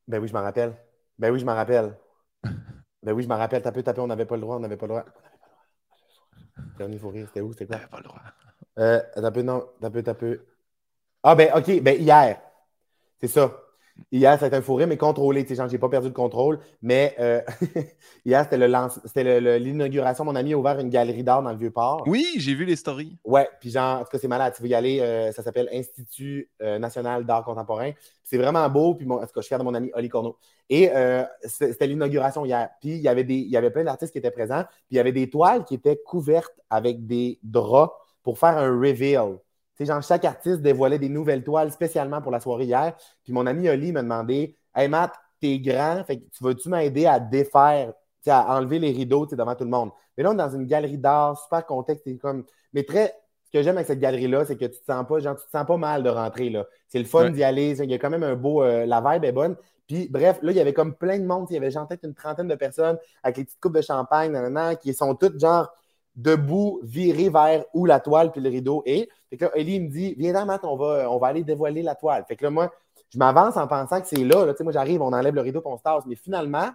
Ben 0.07 0.21
oui, 0.21 0.29
je 0.29 0.33
m'en 0.35 0.43
rappelle. 0.43 0.75
Ben 1.19 1.33
oui, 1.33 1.41
je 1.41 1.45
m'en 1.45 1.55
rappelle. 1.55 1.97
Ben 3.03 3.13
oui, 3.13 3.23
je 3.23 3.29
m'en 3.29 3.39
rappelle. 3.39 3.63
Tapé, 3.63 3.83
tapé, 3.83 4.01
on 4.01 4.07
n'avait 4.07 4.27
pas 4.27 4.37
le 4.37 4.43
droit, 4.43 4.57
on 4.57 4.61
n'avait 4.61 4.77
pas 4.77 4.87
le 4.87 4.93
droit. 4.93 5.05
Dernier 6.79 6.99
fou 6.99 7.09
rire, 7.09 7.27
c'était 7.27 7.41
où? 7.41 7.53
C'était 7.53 7.67
quoi? 7.67 7.77
On 7.77 7.79
n'avait 7.79 7.91
pas 7.91 7.99
le 7.99 8.05
droit. 8.05 8.21
Euh, 8.79 9.01
tapé, 9.15 9.43
non, 9.43 9.67
tapé, 9.81 10.03
tapé. 10.03 10.41
Ah 11.23 11.35
ben, 11.35 11.51
ok, 11.55 11.81
ben 11.83 12.01
hier. 12.01 12.41
C'est 13.21 13.29
ça. 13.29 13.64
Hier, 14.11 14.39
c'était 14.39 14.57
un 14.57 14.63
fourré, 14.63 14.87
mais 14.87 14.97
contrôlé. 14.97 15.47
Je 15.49 15.63
n'ai 15.63 15.79
pas 15.79 15.89
perdu 15.89 16.09
le 16.09 16.15
contrôle. 16.15 16.59
Mais 16.83 17.15
euh, 17.19 17.41
hier, 18.25 18.45
c'était 18.45 19.59
l'inauguration. 19.59 20.25
Mon 20.25 20.35
ami 20.35 20.53
a 20.53 20.59
ouvert 20.59 20.79
une 20.79 20.91
galerie 20.91 21.23
d'art 21.23 21.43
dans 21.43 21.51
le 21.51 21.57
Vieux-Port. 21.57 22.05
Oui, 22.07 22.27
j'ai 22.37 22.55
vu 22.55 22.65
les 22.65 22.77
stories. 22.77 23.17
Ouais, 23.25 23.49
puis 23.61 23.71
genre, 23.71 24.01
en 24.01 24.05
tout 24.05 24.11
cas, 24.11 24.19
c'est 24.19 24.29
malade. 24.29 24.53
Tu 24.57 24.63
veux 24.63 24.69
y 24.69 24.75
aller, 24.75 25.01
euh, 25.01 25.33
ça 25.33 25.43
s'appelle 25.43 25.69
Institut 25.73 26.49
euh, 26.63 26.79
national 26.79 27.25
d'art 27.25 27.45
contemporain. 27.45 27.93
C'est 28.23 28.39
vraiment 28.39 28.69
beau. 28.69 28.95
Puis, 28.95 29.09
en 29.09 29.19
tout 29.19 29.27
cas, 29.27 29.31
je 29.37 29.41
suis 29.43 29.49
fier 29.49 29.59
de 29.59 29.65
mon 29.65 29.75
ami 29.75 29.91
Oli 29.95 30.09
Corneau. 30.09 30.37
Et 30.71 30.91
c'était 31.45 31.87
l'inauguration 31.87 32.45
hier. 32.45 32.71
Puis, 32.81 32.91
il 32.91 33.03
y 33.03 33.09
avait 33.09 33.25
des, 33.25 33.35
il 33.35 33.51
y 33.51 33.57
avait 33.57 33.71
plein 33.71 33.85
d'artistes 33.85 34.13
qui 34.13 34.19
étaient 34.19 34.31
présents. 34.31 34.65
Puis, 34.65 34.93
il 34.93 34.97
y 34.97 35.01
avait 35.01 35.13
des 35.13 35.29
toiles 35.29 35.65
qui 35.65 35.75
étaient 35.75 36.01
couvertes 36.05 36.55
avec 36.71 37.07
des 37.07 37.39
draps 37.43 37.93
pour 38.23 38.39
faire 38.39 38.57
un 38.57 38.71
reveal 38.71 39.39
genre, 39.81 40.03
chaque 40.03 40.25
artiste 40.25 40.61
dévoilait 40.63 40.99
des 40.99 41.09
nouvelles 41.09 41.43
toiles 41.43 41.73
spécialement 41.73 42.23
pour 42.23 42.31
la 42.31 42.41
soirée 42.41 42.65
hier. 42.65 42.97
Puis 43.25 43.33
mon 43.33 43.47
ami 43.47 43.69
Oli 43.69 43.93
m'a 43.93 44.03
demandé 44.03 44.57
Hey 44.75 44.89
Matt, 44.89 45.15
t'es 45.41 45.59
grand, 45.59 46.05
fait 46.05 46.23
tu 46.31 46.45
veux-tu 46.45 46.69
m'aider 46.69 47.07
à 47.07 47.21
défaire, 47.21 47.93
à 48.27 48.57
enlever 48.57 48.79
les 48.79 48.93
rideaux 48.93 49.27
devant 49.27 49.55
tout 49.55 49.65
le 49.65 49.71
monde? 49.71 49.91
Mais 50.17 50.23
là, 50.23 50.31
on 50.31 50.35
est 50.35 50.37
dans 50.37 50.51
une 50.51 50.67
galerie 50.67 50.99
d'art, 50.99 51.39
super 51.39 51.67
contexte, 51.67 52.07
comme. 52.19 52.45
Mais 52.73 52.85
très. 52.85 53.15
Ce 53.45 53.59
que 53.59 53.63
j'aime 53.63 53.77
avec 53.77 53.87
cette 53.87 54.01
galerie-là, 54.01 54.45
c'est 54.45 54.57
que 54.57 54.65
tu 54.65 54.81
te 54.81 54.85
sens 54.85 55.07
pas, 55.07 55.21
genre, 55.21 55.37
tu 55.37 55.47
te 55.47 55.51
sens 55.51 55.65
pas 55.65 55.77
mal 55.77 56.03
de 56.03 56.11
rentrer 56.11 56.51
là. 56.51 56.67
C'est 56.89 56.99
le 56.99 57.05
fun 57.05 57.31
d'y 57.31 57.45
aller. 57.45 57.81
Il 57.81 57.91
y 57.91 57.95
a 57.95 57.99
quand 57.99 58.11
même 58.11 58.25
un 58.25 58.35
beau. 58.35 58.63
Euh, 58.63 58.85
la 58.85 59.01
vibe 59.01 59.25
est 59.25 59.33
bonne. 59.33 59.57
Puis, 59.87 60.09
bref, 60.09 60.41
là, 60.43 60.51
il 60.51 60.57
y 60.57 60.61
avait 60.61 60.73
comme 60.73 60.95
plein 60.95 61.19
de 61.19 61.25
monde. 61.25 61.47
Il 61.51 61.55
y 61.55 61.57
avait 61.57 61.71
genre 61.71 61.87
peut-être 61.87 62.05
une 62.05 62.15
trentaine 62.15 62.49
de 62.49 62.55
personnes 62.57 62.99
avec 63.23 63.37
les 63.37 63.45
petites 63.45 63.61
coupes 63.61 63.77
de 63.77 63.83
champagne, 63.83 64.33
nanana, 64.33 64.75
qui 64.75 64.93
sont 64.93 65.15
toutes 65.15 65.39
genre 65.39 65.69
debout, 66.17 66.81
viré 66.83 67.29
vers 67.29 67.65
où 67.75 67.87
la 67.87 68.01
toile 68.01 68.31
puis 68.31 68.41
le 68.41 68.49
rideau 68.49 68.83
est. 68.87 69.09
Fait 69.31 69.37
que 69.37 69.45
là, 69.47 69.51
Ellie 69.55 69.81
me 69.81 69.89
dit 69.89 70.15
Viens 70.17 70.33
dans, 70.33 70.47
Matt, 70.47 70.65
on 70.65 70.77
va, 70.77 71.11
on 71.11 71.19
va 71.19 71.29
aller 71.29 71.43
dévoiler 71.43 71.83
la 71.83 71.95
toile. 71.95 72.25
Fait 72.27 72.37
que 72.37 72.45
là, 72.45 72.51
moi, 72.51 72.73
je 73.11 73.19
m'avance 73.19 73.57
en 73.57 73.67
pensant 73.67 74.01
que 74.01 74.09
c'est 74.09 74.25
là. 74.25 74.45
là. 74.45 74.55
Moi, 74.61 74.73
j'arrive, 74.73 75.03
on 75.03 75.13
enlève 75.13 75.35
le 75.35 75.41
rideau 75.41 75.61
puis 75.61 75.71
on 75.73 75.77
se 75.77 75.83
tasse. 75.83 76.05
Mais 76.07 76.17
finalement, 76.17 76.71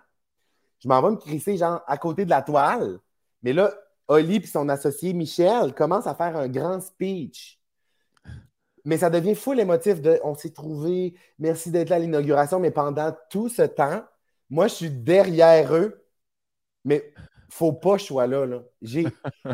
je 0.80 0.88
m'en 0.88 1.02
vais 1.02 1.12
me 1.12 1.18
crisser, 1.18 1.58
genre, 1.58 1.82
à 1.88 1.98
côté 1.98 2.26
de 2.26 2.30
la 2.30 2.42
toile. 2.42 3.00
Mais 3.44 3.54
là, 3.54 3.74
Oli 4.08 4.38
et 4.38 4.46
son 4.46 4.70
associé 4.70 5.14
Michel 5.14 5.74
commencent 5.74 6.08
à 6.08 6.16
faire 6.16 6.36
un 6.36 6.48
grand 6.48 6.82
speech. 6.82 7.60
Mais 8.86 8.98
ça 8.98 9.10
devient 9.10 9.36
full 9.36 9.60
émotif 9.60 10.02
de 10.02 10.20
on 10.24 10.36
s'est 10.36 10.52
trouvé, 10.52 11.14
merci 11.38 11.70
d'être 11.70 11.90
là 11.90 11.98
à 11.98 12.00
l'inauguration. 12.00 12.60
Mais 12.60 12.72
pendant 12.72 13.16
tout 13.30 13.50
ce 13.50 13.62
temps, 13.62 14.04
moi, 14.50 14.68
je 14.68 14.74
suis 14.76 14.90
derrière 14.90 15.76
eux. 15.76 16.06
Mais 16.86 17.14
faut 17.50 17.74
pas 17.74 17.94
que 17.94 18.00
je 18.00 18.06
sois 18.06 18.28
là. 18.28 18.46
là. 18.46 18.60
J'ai 18.82 19.06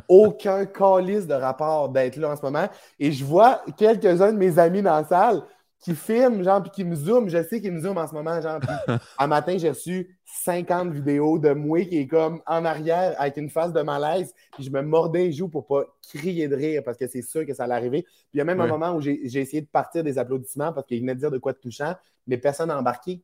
aucun 0.08 0.66
calice 0.66 1.28
de 1.28 1.34
rapport 1.34 1.90
d'être 1.90 2.18
là 2.18 2.32
en 2.32 2.36
ce 2.36 2.42
moment. 2.42 2.68
Et 3.00 3.12
je 3.12 3.24
vois 3.24 3.62
quelques-uns 3.78 4.34
de 4.34 4.38
mes 4.38 4.60
amis 4.60 4.82
dans 4.82 4.96
la 4.96 5.06
salle. 5.06 5.44
qui 5.80 5.94
filme, 5.94 6.44
genre, 6.44 6.64
puis 6.64 6.72
qui 6.72 6.84
me 6.84 6.96
zoome. 6.96 7.30
Je 7.30 7.44
sais 7.44 7.62
qu'il 7.62 7.72
me 7.72 7.80
zoome 7.80 7.98
en 7.98 8.08
ce 8.08 8.14
moment, 8.14 8.42
genre. 8.42 8.60
Puis, 8.60 8.96
un 9.20 9.28
matin, 9.28 9.58
j'ai 9.58 9.70
reçu 9.70 10.18
50 10.44 10.92
vidéos 10.92 11.38
de 11.38 11.52
moi 11.52 11.86
qui 11.86 12.00
est 12.00 12.08
comme 12.08 12.42
en 12.48 12.66
arrière 12.66 13.16
avec 13.18 13.38
une 13.38 13.50
face 13.50 13.72
de 13.72 13.82
malaise. 13.82 14.34
Puis 14.54 14.64
je 14.64 14.72
me 14.72 14.82
mordais 14.82 15.26
les 15.26 15.32
joues 15.32 15.50
pour 15.50 15.66
pas 15.66 15.84
crier 16.02 16.48
de 16.48 16.56
rire 16.56 16.82
parce 16.84 16.98
que 16.98 17.08
c'est 17.08 17.22
sûr 17.22 17.46
que 17.46 17.54
ça 17.54 17.64
allait 17.66 17.76
arriver. 17.76 18.02
Puis 18.04 18.30
il 18.34 18.38
y 18.40 18.42
a 18.42 18.46
même 18.46 18.60
un 18.60 18.68
moment 18.68 18.94
où 18.94 19.02
j'ai 19.02 19.20
essayé 19.36 19.62
de 19.62 19.68
partir 19.68 20.04
des 20.04 20.18
applaudissements 20.18 20.74
parce 20.74 20.88
qu'il 20.88 21.00
venait 21.00 21.16
de 21.16 21.20
dire 21.20 21.32
de 21.32 21.38
quoi 21.38 21.54
de 21.54 21.60
touchant, 21.60 21.96
mais 22.28 22.38
personne 22.38 22.70
n'a 22.70 22.78
embarqué. 22.78 23.22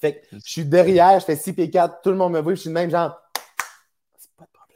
Fait 0.00 0.20
que 0.20 0.36
je 0.36 0.50
suis 0.52 0.64
derrière, 0.64 1.18
je 1.20 1.24
fais 1.24 1.36
6 1.36 1.52
pieds 1.52 1.70
4, 1.70 2.02
tout 2.02 2.10
le 2.10 2.16
monde 2.16 2.32
me 2.32 2.40
voit, 2.40 2.54
je 2.54 2.60
suis 2.60 2.70
de 2.70 2.74
même 2.74 2.90
genre. 2.90 3.20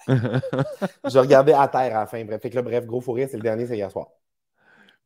Je 0.08 1.18
regardais 1.18 1.52
à 1.52 1.68
terre 1.68 1.96
à 1.96 2.00
la 2.00 2.06
fin. 2.06 2.24
Bref, 2.24 2.40
fait 2.40 2.50
que 2.50 2.56
là, 2.56 2.62
bref, 2.62 2.86
gros 2.86 3.00
fou 3.00 3.16
c'est 3.16 3.34
le 3.34 3.40
dernier, 3.40 3.66
c'est 3.66 3.76
hier 3.76 3.90
soir. 3.90 4.08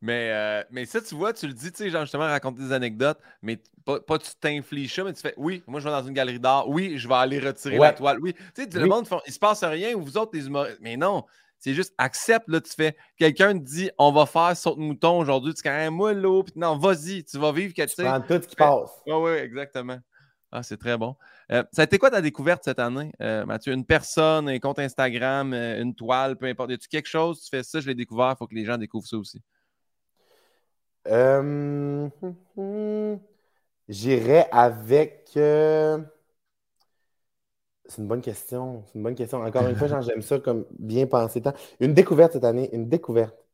Mais, 0.01 0.29
euh, 0.31 0.63
mais 0.69 0.85
ça, 0.85 1.01
tu 1.01 1.15
vois, 1.15 1.33
tu 1.33 1.47
le 1.47 1.53
dis, 1.53 1.71
tu 1.71 1.77
sais, 1.77 1.89
genre 1.89 2.01
justement 2.01 2.25
raconter 2.25 2.61
des 2.61 2.71
anecdotes, 2.71 3.19
mais 3.41 3.59
pas, 3.83 3.99
pas 3.99 4.19
tu 4.19 4.29
t'infliges 4.39 4.93
ça, 4.93 5.03
mais 5.03 5.13
tu 5.13 5.21
fais 5.21 5.33
oui, 5.37 5.63
moi 5.65 5.79
je 5.79 5.85
vais 5.85 5.91
dans 5.91 6.03
une 6.03 6.13
galerie 6.13 6.39
d'art, 6.39 6.69
oui, 6.69 6.99
je 6.99 7.07
vais 7.07 7.15
aller 7.15 7.39
retirer 7.39 7.79
la 7.79 7.93
toile, 7.93 8.19
oui. 8.21 8.35
Tu 8.53 8.63
sais, 8.63 8.79
le 8.79 8.85
monde, 8.85 9.07
il 9.25 9.33
se 9.33 9.39
passe 9.39 9.63
rien, 9.63 9.95
ou 9.95 10.01
vous 10.01 10.17
autres, 10.17 10.31
les 10.33 10.45
humoristes, 10.45 10.77
mais 10.81 10.97
non, 10.97 11.25
c'est 11.57 11.73
juste 11.73 11.95
accepte, 11.97 12.47
là, 12.47 12.61
tu 12.61 12.71
fais. 12.71 12.95
Quelqu'un 13.17 13.53
te 13.53 13.63
dit 13.63 13.89
on 13.97 14.11
va 14.11 14.27
faire 14.27 14.55
saute 14.55 14.77
mouton 14.77 15.17
aujourd'hui, 15.17 15.55
tu 15.55 15.63
dis 15.63 15.89
moi 15.89 16.13
l'eau, 16.13 16.43
puis 16.43 16.53
non, 16.57 16.77
vas-y, 16.77 17.23
tu 17.23 17.39
vas 17.39 17.51
vivre 17.51 17.73
quelque 17.73 17.89
chose. 17.89 17.97
Tu 17.97 18.03
prends 18.03 18.21
tout 18.21 18.43
ce 18.43 18.47
qui 18.47 18.55
passe. 18.55 18.91
Oui, 19.07 19.13
oui, 19.15 19.31
exactement. 19.31 19.97
Ah, 20.51 20.61
c'est 20.61 20.77
très 20.77 20.97
bon. 20.97 21.15
Euh, 21.51 21.63
ça 21.71 21.83
a 21.83 21.85
été 21.85 21.97
quoi 21.97 22.09
ta 22.09 22.21
découverte 22.21 22.63
cette 22.65 22.79
année, 22.79 23.11
euh, 23.21 23.45
Mathieu? 23.45 23.73
Une 23.73 23.85
personne, 23.85 24.49
un 24.49 24.59
compte 24.59 24.79
Instagram, 24.79 25.53
une 25.53 25.95
toile, 25.95 26.35
peu 26.35 26.45
importe. 26.45 26.71
Y 26.71 26.73
a-tu 26.73 26.87
quelque 26.89 27.07
chose, 27.07 27.41
tu 27.41 27.49
fais 27.49 27.63
ça, 27.63 27.79
je 27.79 27.87
l'ai 27.87 27.95
découvert, 27.95 28.33
il 28.35 28.37
faut 28.37 28.47
que 28.47 28.55
les 28.55 28.65
gens 28.65 28.77
découvrent 28.77 29.07
ça 29.07 29.17
aussi. 29.17 29.41
Euh, 31.07 32.09
J'irais 33.87 34.49
avec. 34.51 35.31
Euh, 35.37 35.99
c'est 37.85 38.01
une 38.01 38.07
bonne 38.07 38.21
question. 38.21 38.83
C'est 38.87 38.95
une 38.95 39.03
bonne 39.03 39.15
question. 39.15 39.41
Encore 39.41 39.67
une 39.67 39.75
fois, 39.75 39.87
j'aime 40.01 40.21
ça 40.21 40.39
comme 40.39 40.65
bien 40.77 41.07
penser. 41.07 41.41
Une 41.79 41.93
découverte 41.93 42.33
cette 42.33 42.43
année. 42.43 42.69
Une 42.73 42.89
découverte. 42.89 43.46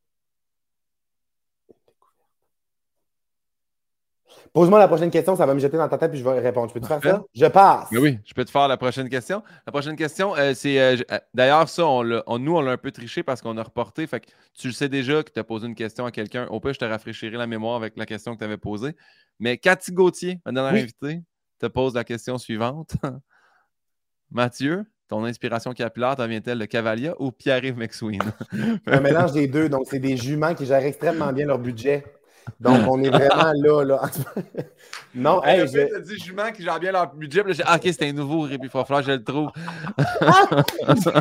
Pose-moi 4.54 4.78
la 4.78 4.86
prochaine 4.86 5.10
question, 5.10 5.34
ça 5.34 5.46
va 5.46 5.54
me 5.54 5.58
jeter 5.58 5.76
dans 5.76 5.88
ta 5.88 5.98
tête 5.98 6.12
puis 6.12 6.20
je 6.20 6.24
vais 6.24 6.38
répondre. 6.38 6.68
Je 6.68 6.74
peux 6.74 6.80
te 6.80 6.86
faire 6.86 7.02
ça? 7.02 7.24
Je 7.34 7.46
passe. 7.46 7.88
oui, 7.90 8.20
je 8.24 8.32
peux 8.34 8.44
te 8.44 8.52
faire 8.52 8.68
la 8.68 8.76
prochaine 8.76 9.08
question. 9.08 9.42
La 9.66 9.72
prochaine 9.72 9.96
question, 9.96 10.36
euh, 10.36 10.54
c'est. 10.54 10.78
Euh, 10.78 10.96
euh, 11.10 11.18
d'ailleurs, 11.34 11.68
ça, 11.68 11.84
on, 11.84 12.04
nous, 12.38 12.56
on 12.56 12.60
l'a 12.60 12.70
un 12.70 12.76
peu 12.76 12.92
triché 12.92 13.24
parce 13.24 13.42
qu'on 13.42 13.58
a 13.58 13.62
reporté. 13.64 14.06
Fait 14.06 14.20
que 14.20 14.26
tu 14.56 14.68
le 14.68 14.72
sais 14.72 14.88
déjà 14.88 15.24
que 15.24 15.32
tu 15.32 15.40
as 15.40 15.44
posé 15.44 15.66
une 15.66 15.74
question 15.74 16.06
à 16.06 16.12
quelqu'un. 16.12 16.46
Au 16.46 16.60
pire, 16.60 16.72
je 16.72 16.78
te 16.78 16.84
rafraîchirai 16.84 17.36
la 17.36 17.48
mémoire 17.48 17.74
avec 17.74 17.96
la 17.96 18.06
question 18.06 18.34
que 18.34 18.38
tu 18.38 18.44
avais 18.44 18.56
posée. 18.56 18.94
Mais 19.40 19.58
Cathy 19.58 19.90
Gauthier, 19.90 20.40
ma 20.46 20.52
dernière 20.52 20.80
invitée, 20.80 21.24
te 21.58 21.66
pose 21.66 21.94
la 21.96 22.04
question 22.04 22.38
suivante. 22.38 22.94
Mathieu, 24.30 24.84
ton 25.08 25.24
inspiration 25.24 25.72
capillaire, 25.72 26.14
t'en 26.14 26.28
vient-elle 26.28 26.60
de 26.60 26.66
Cavalia 26.66 27.16
ou 27.18 27.32
Pierre-Yves 27.32 27.76
McSween? 27.76 28.22
un 28.86 29.00
mélange 29.00 29.32
des 29.32 29.48
deux. 29.48 29.68
Donc, 29.68 29.88
c'est 29.90 29.98
des 29.98 30.16
juments 30.16 30.54
qui 30.54 30.64
gèrent 30.64 30.86
extrêmement 30.86 31.32
bien 31.32 31.46
leur 31.46 31.58
budget. 31.58 32.04
Donc, 32.60 32.80
on 32.88 33.02
est 33.02 33.10
vraiment 33.10 33.52
là, 33.54 33.84
là. 33.84 34.02
non, 35.14 35.42
hey, 35.44 35.66
je... 35.66 35.96
as 35.96 36.00
dit 36.00 36.18
jument 36.18 36.50
qui 36.52 36.62
gère 36.62 36.78
bien 36.78 36.92
leur 36.92 37.14
budget. 37.14 37.42
Là, 37.42 37.54
ah, 37.64 37.76
OK, 37.76 37.82
c'est 37.84 38.08
un 38.08 38.12
nouveau 38.12 38.42
Répi 38.42 38.68
Frofleur, 38.68 39.02
je 39.02 39.12
le 39.12 39.24
trouve. 39.24 39.50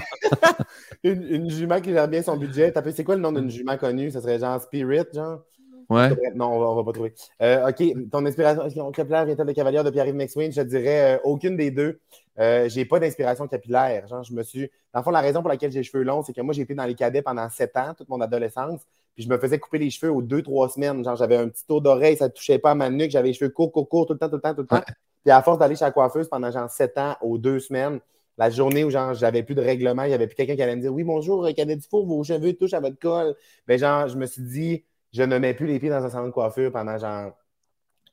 une, 1.03 1.23
une, 1.23 1.49
jument 1.49 1.81
qui 1.81 1.91
gère 1.91 2.07
bien 2.07 2.21
son 2.21 2.37
budget. 2.37 2.73
C'est 2.95 3.03
quoi 3.03 3.15
le 3.15 3.21
nom 3.21 3.31
d'une 3.31 3.49
jument 3.49 3.77
connue? 3.77 4.11
Ça 4.11 4.21
serait 4.21 4.39
genre 4.39 4.61
Spirit, 4.61 5.05
genre? 5.13 5.41
Ouais. 5.89 6.09
Non, 6.33 6.53
on 6.53 6.59
va, 6.59 6.75
va 6.75 6.83
pas 6.83 6.91
trouver. 6.93 7.13
Euh, 7.41 7.69
OK, 7.69 8.09
ton 8.11 8.25
inspiration 8.25 8.91
capillaire 8.91 9.25
vient-elle 9.25 9.45
de 9.45 9.51
Cavalier 9.51 9.83
de 9.83 9.89
Pierre-Yves 9.89 10.15
McSween? 10.15 10.51
Je 10.51 10.61
dirais 10.61 11.15
euh, 11.15 11.19
aucune 11.23 11.57
des 11.57 11.71
deux. 11.71 11.99
Euh, 12.39 12.67
j'ai 12.69 12.85
pas 12.85 12.99
d'inspiration 12.99 13.47
capillaire. 13.47 14.07
Genre, 14.07 14.23
je 14.23 14.33
me 14.33 14.43
suis. 14.43 14.71
Dans 14.93 14.99
le 14.99 15.03
fond, 15.03 15.11
la 15.11 15.21
raison 15.21 15.41
pour 15.41 15.49
laquelle 15.49 15.71
j'ai 15.71 15.79
les 15.79 15.83
cheveux 15.83 16.03
longs, 16.03 16.23
c'est 16.23 16.33
que 16.33 16.41
moi, 16.41 16.53
j'ai 16.53 16.63
été 16.63 16.73
dans 16.73 16.85
les 16.85 16.95
cadets 16.95 17.21
pendant 17.21 17.49
sept 17.49 17.75
ans, 17.77 17.93
toute 17.95 18.09
mon 18.09 18.21
adolescence. 18.21 18.81
Puis 19.15 19.23
je 19.23 19.29
me 19.29 19.37
faisais 19.37 19.59
couper 19.59 19.77
les 19.77 19.89
cheveux 19.89 20.11
aux 20.11 20.21
deux, 20.21 20.41
trois 20.41 20.69
semaines. 20.69 21.03
Genre, 21.03 21.15
j'avais 21.15 21.37
un 21.37 21.49
petit 21.49 21.65
tour 21.65 21.81
d'oreille, 21.81 22.17
ça 22.17 22.27
ne 22.27 22.31
touchait 22.31 22.59
pas 22.59 22.71
à 22.71 22.75
ma 22.75 22.89
nuque, 22.89 23.11
j'avais 23.11 23.29
les 23.29 23.33
cheveux 23.33 23.51
courts, 23.51 23.71
courts, 23.71 23.87
courts, 23.87 24.05
tout 24.07 24.13
le 24.13 24.19
temps, 24.19 24.29
tout 24.29 24.35
le 24.35 24.41
temps, 24.41 24.55
tout 24.55 24.61
le 24.61 24.67
temps. 24.67 24.81
Puis 25.23 25.31
à 25.31 25.41
force 25.41 25.57
d'aller 25.59 25.75
chez 25.75 25.85
la 25.85 25.91
coiffeuse 25.91 26.27
pendant 26.27 26.51
genre 26.51 26.69
sept 26.69 26.97
ans 26.97 27.15
aux 27.21 27.37
deux 27.37 27.59
semaines, 27.59 27.99
la 28.37 28.49
journée 28.49 28.83
où 28.83 28.89
genre 28.89 29.13
j'avais 29.13 29.43
plus 29.43 29.55
de 29.55 29.61
règlement, 29.61 30.03
il 30.03 30.09
n'y 30.09 30.13
avait 30.13 30.27
plus 30.27 30.35
quelqu'un 30.35 30.55
qui 30.55 30.61
allait 30.61 30.75
me 30.75 30.81
dire 30.81 30.93
Oui, 30.93 31.03
bonjour, 31.03 31.47
Cadet 31.55 31.75
Dufour, 31.75 32.05
vos 32.05 32.23
cheveux 32.23 32.53
touchent 32.53 32.73
à 32.73 32.79
votre 32.79 32.99
col. 32.99 33.35
Ben, 33.67 33.77
genre, 33.77 34.07
je 34.07 34.17
me 34.17 34.25
suis 34.25 34.41
dit, 34.41 34.83
je 35.13 35.23
ne 35.23 35.37
mets 35.37 35.53
plus 35.53 35.67
les 35.67 35.79
pieds 35.79 35.89
dans 35.89 36.03
un 36.03 36.09
salon 36.09 36.27
de 36.27 36.31
coiffure 36.31 36.71
pendant 36.71 36.97
genre 36.97 37.33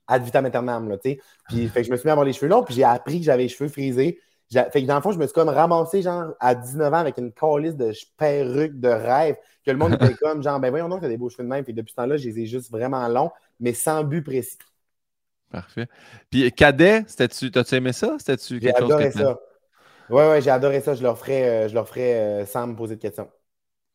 ad 0.07 0.23
vitam 0.23 0.45
aeternam, 0.45 0.89
là, 0.89 0.99
tu 0.99 1.11
sais. 1.11 1.21
Puis 1.49 1.69
fait 1.69 1.81
que 1.81 1.87
je 1.87 1.93
me 1.93 1.97
suis 1.97 2.07
mis 2.07 2.11
à 2.11 2.13
avoir 2.13 2.27
les 2.27 2.33
cheveux 2.33 2.49
longs, 2.49 2.65
puis 2.65 2.75
j'ai 2.75 2.85
appris 2.85 3.21
que 3.21 3.25
j'avais 3.25 3.45
les 3.45 3.49
cheveux 3.49 3.71
frisés. 3.71 4.19
Fait 4.53 4.83
que 4.83 4.87
dans 4.87 4.97
le 4.97 5.01
fond, 5.01 5.13
je 5.13 5.19
me 5.19 5.27
suis 5.27 5.33
comme 5.33 5.49
ramassé, 5.49 6.03
genre, 6.03 6.35
à 6.41 6.57
19 6.57 6.93
ans 6.93 6.97
avec 6.97 7.19
une 7.19 7.33
calice 7.33 7.77
de 7.77 7.93
perruque 8.17 8.81
de 8.81 8.89
rêve, 8.89 9.37
que 9.65 9.71
le 9.71 9.77
monde 9.77 9.95
était 9.95 10.15
comme, 10.21 10.43
genre, 10.43 10.59
ben 10.59 10.71
voyons 10.71 10.89
donc, 10.89 11.03
t'as 11.03 11.09
des 11.09 11.17
beaux 11.17 11.31
cheveux 11.31 11.45
de 11.45 11.49
même. 11.49 11.65
Puis 11.65 11.73
depuis 11.73 11.91
ce 11.91 11.97
temps-là, 11.97 12.17
je 12.17 12.29
les 12.29 12.41
ai 12.41 12.47
juste 12.47 12.71
vraiment 12.71 13.07
longs, 13.09 13.31
mais 13.61 13.75
sans 13.75 14.03
but 14.03 14.23
précis. 14.23 14.59
Parfait. 15.51 15.87
Puis 16.31 16.51
cadet, 16.53 17.05
t'as-tu 17.05 17.75
aimé 17.75 17.93
ça? 17.93 18.17
C'était-tu 18.19 18.61
quelque 18.61 18.79
chose 18.79 18.93
adoré 18.93 19.11
ça. 19.11 19.39
Oui, 20.09 20.23
oui, 20.29 20.43
j'ai 20.43 20.51
adoré 20.51 20.81
ça. 20.81 20.95
Je 20.95 21.03
leur 21.03 21.19
ferai, 21.19 21.49
euh, 21.49 21.69
je 21.69 21.75
leur 21.75 21.89
ferai 21.89 22.15
euh, 22.15 22.47
sans 22.47 22.67
me 22.67 22.75
poser 22.75 22.97
de 22.97 23.01
questions. 23.01 23.29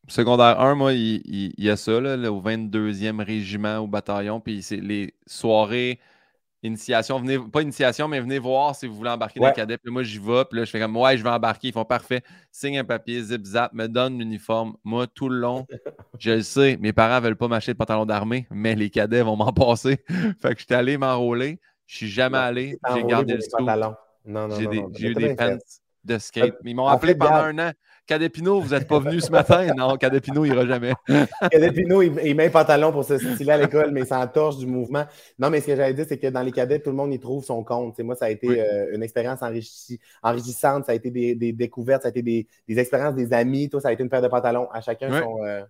Secondaire 0.08 0.60
1, 0.60 0.74
moi, 0.74 0.92
il, 0.92 1.52
y 1.58 1.68
a 1.68 1.76
ça, 1.76 2.00
là, 2.00 2.30
au 2.30 2.40
22e 2.40 3.22
régiment 3.22 3.78
au 3.78 3.86
bataillon. 3.86 4.40
Puis 4.40 4.62
c'est 4.62 4.76
les 4.76 5.14
soirées 5.26 5.98
initiation, 6.62 7.18
venez, 7.18 7.38
pas 7.38 7.62
initiation, 7.62 8.08
mais 8.08 8.20
venez 8.20 8.38
voir 8.38 8.74
si 8.74 8.86
vous 8.86 8.94
voulez 8.94 9.10
embarquer 9.10 9.40
dans 9.40 9.46
le 9.46 9.52
cadet. 9.52 9.78
Puis 9.78 9.92
moi, 9.92 10.02
j'y 10.02 10.18
vais. 10.18 10.44
Puis 10.44 10.58
là, 10.58 10.64
je 10.64 10.70
fais 10.70 10.80
comme, 10.80 10.96
ouais, 10.96 11.16
je 11.16 11.22
vais 11.22 11.30
embarquer. 11.30 11.68
Ils 11.68 11.72
font 11.72 11.84
parfait. 11.84 12.22
Signe 12.50 12.78
un 12.78 12.84
papier, 12.84 13.22
zip 13.22 13.44
zap, 13.44 13.72
me 13.72 13.86
donne 13.86 14.18
l'uniforme. 14.18 14.76
Moi, 14.84 15.06
tout 15.06 15.28
le 15.28 15.38
long, 15.38 15.66
je 16.18 16.32
le 16.32 16.42
sais, 16.42 16.76
mes 16.80 16.92
parents 16.92 17.20
veulent 17.20 17.36
pas 17.36 17.48
m'acheter 17.48 17.72
de 17.72 17.78
pantalon 17.78 18.06
d'armée, 18.06 18.46
mais 18.50 18.74
les 18.74 18.90
cadets 18.90 19.22
vont 19.22 19.36
m'en 19.36 19.52
passer. 19.52 19.98
fait 20.40 20.54
que 20.54 20.60
je 20.60 20.66
suis 20.66 20.74
allé 20.74 20.98
m'enrôler. 20.98 21.60
Je 21.86 21.96
suis 21.96 22.08
jamais 22.08 22.38
allé. 22.38 22.78
J'ai 22.94 23.04
gardé 23.04 23.34
le 23.34 23.40
sou. 23.40 23.56
J'ai 24.94 25.08
eu 25.08 25.14
des 25.14 25.34
pants 25.36 25.56
de 26.06 26.18
skate. 26.18 26.54
Ils 26.64 26.74
m'ont 26.74 26.86
appelé 26.86 27.14
pendant 27.14 27.34
un 27.34 27.58
an. 27.58 27.72
Cadépino, 28.06 28.60
vous 28.60 28.72
n'êtes 28.72 28.86
pas 28.86 29.00
venu 29.00 29.20
ce 29.20 29.32
matin? 29.32 29.66
Non, 29.76 29.96
Cadépino, 29.96 30.44
il 30.44 30.52
ira 30.52 30.64
jamais. 30.64 30.92
Cadépino, 31.50 32.02
il, 32.02 32.12
il, 32.24 32.36
met 32.36 32.46
un 32.46 32.50
pantalon 32.50 32.92
pour 32.92 33.04
se 33.04 33.18
styler 33.18 33.50
à 33.50 33.58
l'école, 33.58 33.90
mais 33.90 34.02
il 34.02 34.06
s'entorche 34.06 34.58
du 34.58 34.66
mouvement. 34.66 35.04
Non, 35.38 35.50
mais 35.50 35.60
ce 35.60 35.66
que 35.66 35.76
j'allais 35.76 35.92
dire, 35.92 36.06
c'est 36.08 36.18
que 36.18 36.28
dans 36.28 36.42
les 36.42 36.52
cadets, 36.52 36.78
tout 36.78 36.90
le 36.90 36.96
monde 36.96 37.12
y 37.12 37.18
trouve 37.18 37.44
son 37.44 37.64
compte. 37.64 37.98
moi, 38.00 38.14
ça 38.14 38.26
a 38.26 38.30
été 38.30 38.60
euh, 38.60 38.94
une 38.94 39.02
expérience 39.02 39.40
enrichissante, 40.22 40.86
ça 40.86 40.92
a 40.92 40.94
été 40.94 41.10
des, 41.10 41.52
découvertes, 41.52 42.02
ça 42.02 42.08
a 42.08 42.10
été 42.10 42.22
des, 42.22 42.46
expériences 42.78 43.16
des 43.16 43.32
amis, 43.32 43.68
tout, 43.68 43.80
ça 43.80 43.88
a 43.88 43.92
été 43.92 44.04
une 44.04 44.08
paire 44.08 44.22
de 44.22 44.28
pantalons. 44.28 44.68
À 44.70 44.80
chacun 44.80 45.20
son. 45.20 45.44
Euh, 45.44 45.62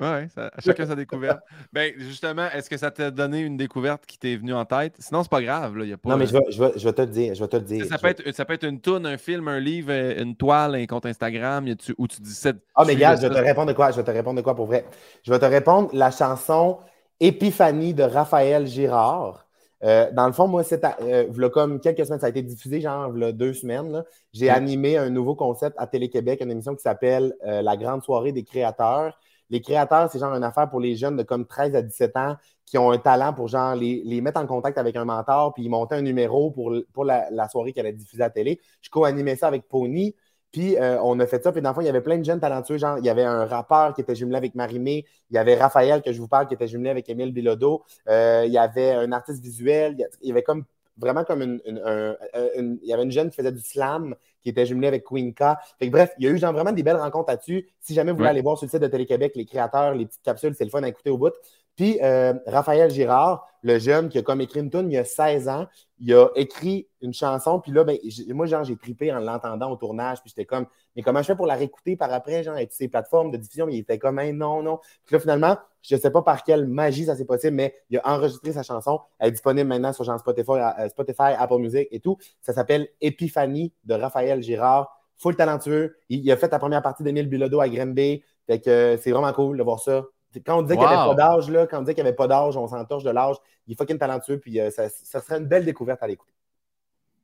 oui, 0.00 0.28
chacun 0.64 0.86
sa 0.86 0.94
découverte. 0.94 1.40
ben, 1.72 1.92
justement, 1.98 2.48
est-ce 2.54 2.70
que 2.70 2.76
ça 2.76 2.90
t'a 2.90 3.10
donné 3.10 3.40
une 3.40 3.56
découverte 3.56 4.06
qui 4.06 4.18
t'est 4.18 4.36
venue 4.36 4.54
en 4.54 4.64
tête? 4.64 4.94
Sinon, 4.98 5.22
c'est 5.22 5.30
pas 5.30 5.42
grave. 5.42 5.76
Là, 5.76 5.84
y 5.84 5.92
a 5.92 5.98
pas, 5.98 6.10
non, 6.10 6.16
mais 6.16 6.26
je 6.26 6.32
vais, 6.32 6.44
je, 6.50 6.62
vais, 6.62 6.72
je 6.76 6.84
vais, 6.84 6.92
te 6.92 7.02
le 7.02 7.08
dire. 7.08 7.34
Je 7.34 7.40
vais 7.40 7.48
te 7.48 7.56
le 7.56 7.62
dire. 7.62 7.84
Ça, 7.86 7.98
peut, 7.98 8.08
être, 8.08 8.34
ça 8.34 8.44
peut 8.44 8.54
être 8.54 8.66
une 8.66 8.80
toune, 8.80 9.06
un 9.06 9.18
film, 9.18 9.48
un 9.48 9.60
livre, 9.60 9.92
une 9.92 10.36
toile, 10.36 10.74
un 10.74 10.86
compte 10.86 11.06
Instagram 11.06 11.66
où 11.98 12.08
tu 12.08 12.20
dis 12.20 12.34
ça. 12.34 12.52
Ah, 12.74 12.84
mais 12.86 12.96
gars, 12.96 13.16
je 13.16 13.26
vais 13.26 13.34
te 13.34 13.40
répondre 13.40 13.68
de 13.68 13.72
quoi? 13.72 13.90
Je 13.90 13.96
vais 13.96 14.04
te 14.04 14.10
répondre 14.10 14.36
de 14.36 14.42
quoi 14.42 14.54
pour 14.54 14.66
vrai? 14.66 14.84
Je 15.22 15.32
vais 15.32 15.38
te 15.38 15.44
répondre 15.44 15.90
la 15.92 16.10
chanson 16.10 16.78
Épiphanie 17.20 17.94
de 17.94 18.04
Raphaël 18.04 18.66
Girard. 18.66 19.48
Euh, 19.84 20.10
dans 20.12 20.26
le 20.26 20.32
fond, 20.32 20.48
moi, 20.48 20.64
c'est 20.64 20.84
euh, 21.02 21.48
comme 21.50 21.80
quelques 21.80 22.04
semaines, 22.04 22.20
ça 22.20 22.26
a 22.26 22.30
été 22.30 22.42
diffusé, 22.42 22.80
genre 22.80 23.12
deux 23.12 23.52
semaines. 23.52 24.04
J'ai 24.32 24.50
animé 24.50 24.96
un 24.96 25.10
nouveau 25.10 25.34
concept 25.34 25.76
à 25.78 25.86
Télé-Québec, 25.86 26.40
une 26.42 26.50
émission 26.50 26.74
qui 26.74 26.82
s'appelle 26.82 27.34
euh, 27.46 27.62
La 27.62 27.76
grande 27.76 28.02
soirée 28.02 28.32
des 28.32 28.44
créateurs. 28.44 29.18
Les 29.50 29.60
créateurs, 29.60 30.10
c'est 30.10 30.18
genre 30.18 30.34
une 30.34 30.44
affaire 30.44 30.68
pour 30.68 30.80
les 30.80 30.96
jeunes 30.96 31.16
de 31.16 31.22
comme 31.22 31.46
13 31.46 31.74
à 31.74 31.82
17 31.82 32.16
ans 32.16 32.36
qui 32.66 32.78
ont 32.78 32.90
un 32.90 32.98
talent 32.98 33.32
pour 33.32 33.48
genre 33.48 33.74
les, 33.74 34.20
mettre 34.20 34.40
en 34.40 34.46
contact 34.46 34.78
avec 34.78 34.96
un 34.96 35.04
mentor 35.04 35.54
puis 35.54 35.68
monter 35.68 35.94
un 35.94 36.02
numéro 36.02 36.50
pour, 36.50 36.74
pour 36.92 37.04
la, 37.04 37.48
soirée 37.48 37.72
qu'elle 37.72 37.86
a 37.86 37.92
diffusée 37.92 38.22
à 38.22 38.26
la 38.26 38.30
télé. 38.30 38.60
Je 38.82 38.90
co-animais 38.90 39.36
ça 39.36 39.48
avec 39.48 39.68
Pony. 39.68 40.14
Puis 40.52 40.76
euh, 40.76 40.98
on 41.02 41.18
a 41.20 41.26
fait 41.26 41.42
ça. 41.42 41.52
Puis 41.52 41.60
dans 41.60 41.70
le 41.70 41.74
fond, 41.74 41.80
il 41.82 41.86
y 41.86 41.90
avait 41.90 42.00
plein 42.00 42.18
de 42.18 42.24
jeunes 42.24 42.40
talentueux. 42.40 42.78
Genre, 42.78 42.98
il 42.98 43.04
y 43.04 43.10
avait 43.10 43.24
un 43.24 43.44
rappeur 43.44 43.94
qui 43.94 44.00
était 44.00 44.14
jumelé 44.14 44.36
avec 44.36 44.54
Marimé. 44.54 45.04
Il 45.30 45.34
y 45.34 45.38
avait 45.38 45.56
Raphaël, 45.56 46.02
que 46.02 46.12
je 46.12 46.20
vous 46.20 46.28
parle, 46.28 46.46
qui 46.46 46.54
était 46.54 46.68
jumelé 46.68 46.90
avec 46.90 47.08
Émile 47.08 47.32
Bilodeau. 47.32 47.84
Euh, 48.08 48.44
il 48.46 48.52
y 48.52 48.58
avait 48.58 48.92
un 48.92 49.12
artiste 49.12 49.42
visuel. 49.42 49.96
Il 50.22 50.28
y 50.28 50.30
avait 50.30 50.42
comme 50.42 50.64
vraiment 50.96 51.24
comme 51.24 51.42
une, 51.42 51.60
il 51.64 52.78
y 52.82 52.92
avait 52.92 53.04
une 53.04 53.12
jeune 53.12 53.30
qui 53.30 53.36
faisait 53.36 53.52
du 53.52 53.60
slam 53.60 54.14
qui 54.48 54.52
était 54.52 54.64
jumelée 54.66 54.88
avec 54.88 55.04
Queen 55.04 55.34
K. 55.34 55.42
bref, 55.90 56.12
il 56.18 56.24
y 56.24 56.26
a 56.26 56.30
eu 56.30 56.38
genre 56.38 56.54
vraiment 56.54 56.72
des 56.72 56.82
belles 56.82 56.96
rencontres 56.96 57.30
là-dessus. 57.30 57.68
Si 57.80 57.92
jamais 57.92 58.12
vous 58.12 58.16
voulez 58.16 58.30
aller 58.30 58.40
voir 58.40 58.56
sur 58.56 58.64
le 58.64 58.70
site 58.70 58.80
de 58.80 58.86
Télé-Québec, 58.86 59.32
les 59.36 59.44
créateurs, 59.44 59.94
les 59.94 60.06
petites 60.06 60.22
capsules, 60.22 60.54
c'est 60.54 60.64
le 60.64 60.70
fun 60.70 60.82
à 60.82 60.88
écouter 60.88 61.10
au 61.10 61.18
bout. 61.18 61.34
Puis 61.78 62.00
euh, 62.02 62.34
Raphaël 62.48 62.90
Girard, 62.90 63.46
le 63.62 63.78
jeune 63.78 64.08
qui 64.08 64.18
a 64.18 64.22
comme 64.22 64.40
écrit 64.40 64.58
une 64.58 64.68
tune 64.68 64.90
il 64.90 64.94
y 64.94 64.98
a 64.98 65.04
16 65.04 65.48
ans, 65.48 65.68
il 66.00 66.12
a 66.12 66.26
écrit 66.34 66.88
une 67.00 67.14
chanson, 67.14 67.60
puis 67.60 67.70
là, 67.70 67.84
ben, 67.84 67.96
moi, 68.30 68.46
genre, 68.46 68.64
j'ai 68.64 68.76
tripé 68.76 69.12
en 69.12 69.20
l'entendant 69.20 69.70
au 69.70 69.76
tournage, 69.76 70.20
puis 70.20 70.30
j'étais 70.30 70.44
comme, 70.44 70.66
mais 70.96 71.02
comment 71.02 71.20
je 71.22 71.26
fais 71.28 71.36
pour 71.36 71.46
la 71.46 71.54
réécouter 71.54 71.94
par 71.94 72.12
après, 72.12 72.42
genre, 72.42 72.56
avec 72.56 72.72
ces 72.72 72.88
plateformes 72.88 73.30
de 73.30 73.36
diffusion? 73.36 73.68
Il 73.68 73.78
était 73.78 73.96
comme, 73.96 74.20
non, 74.32 74.60
non. 74.60 74.80
Puis 75.06 75.14
là, 75.14 75.20
finalement, 75.20 75.56
je 75.82 75.94
ne 75.94 76.00
sais 76.00 76.10
pas 76.10 76.22
par 76.22 76.42
quelle 76.42 76.66
magie 76.66 77.04
ça 77.04 77.14
s'est 77.14 77.24
possible, 77.24 77.54
mais 77.54 77.72
il 77.90 77.98
a 77.98 78.08
enregistré 78.12 78.50
sa 78.50 78.64
chanson. 78.64 79.00
Elle 79.20 79.28
est 79.28 79.32
disponible 79.32 79.68
maintenant 79.68 79.92
sur 79.92 80.02
genre 80.02 80.18
Spotify, 80.18 80.50
euh, 80.50 81.36
Apple 81.38 81.58
Music 81.58 81.86
et 81.92 82.00
tout. 82.00 82.18
Ça 82.42 82.52
s'appelle 82.52 82.88
Épiphanie 83.00 83.72
de 83.84 83.94
Raphaël 83.94 84.42
Girard. 84.42 84.92
Full 85.18 85.36
talentueux. 85.36 85.96
Il, 86.08 86.28
a 86.32 86.36
fait 86.36 86.50
la 86.50 86.58
première 86.58 86.82
partie 86.82 87.04
d'Emile 87.04 87.28
Bilodeau 87.28 87.60
à 87.60 87.68
Granby. 87.68 88.24
Fait 88.48 88.60
que 88.60 88.70
euh, 88.70 88.96
c'est 88.96 89.12
vraiment 89.12 89.32
cool 89.32 89.56
de 89.56 89.62
voir 89.62 89.78
ça. 89.78 90.04
Quand 90.44 90.58
on 90.58 90.62
disait 90.62 90.76
qu'il 90.76 90.86
n'y 90.86 90.92
avait 90.92 91.08
pas 91.08 91.14
d'âge, 91.14 91.50
là, 91.50 91.66
quand 91.66 91.78
on 91.78 91.80
disait 91.80 91.94
qu'il 91.94 92.04
n'y 92.04 92.08
avait 92.08 92.16
pas 92.16 92.26
d'âge, 92.26 92.56
on 92.56 92.66
s'entorche 92.66 93.04
de 93.04 93.10
l'âge. 93.10 93.36
Il 93.66 93.72
est 93.72 93.76
fucking 93.76 93.98
talentueux, 93.98 94.38
puis 94.38 94.60
euh, 94.60 94.70
ça, 94.70 94.88
serait 94.88 95.38
une 95.38 95.46
belle 95.46 95.64
découverte 95.64 96.02
à 96.02 96.06
l'écouter. 96.06 96.32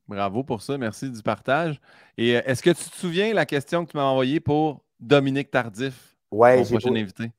Bravo 0.09 0.43
pour 0.43 0.63
ça, 0.63 0.77
merci 0.77 1.11
du 1.11 1.23
partage. 1.23 1.81
Et 2.19 2.37
euh, 2.37 2.43
est-ce 2.45 2.63
que 2.63 2.71
tu 2.71 2.91
te 2.91 2.97
souviens 2.97 3.33
la 3.33 3.47
question 3.47 3.85
que 3.85 3.91
tu 3.91 3.97
m'as 3.97 4.05
envoyée 4.05 4.41
pour 4.41 4.83
Dominique 5.01 5.51
Tardif? 5.51 6.15
Oui, 6.31 6.65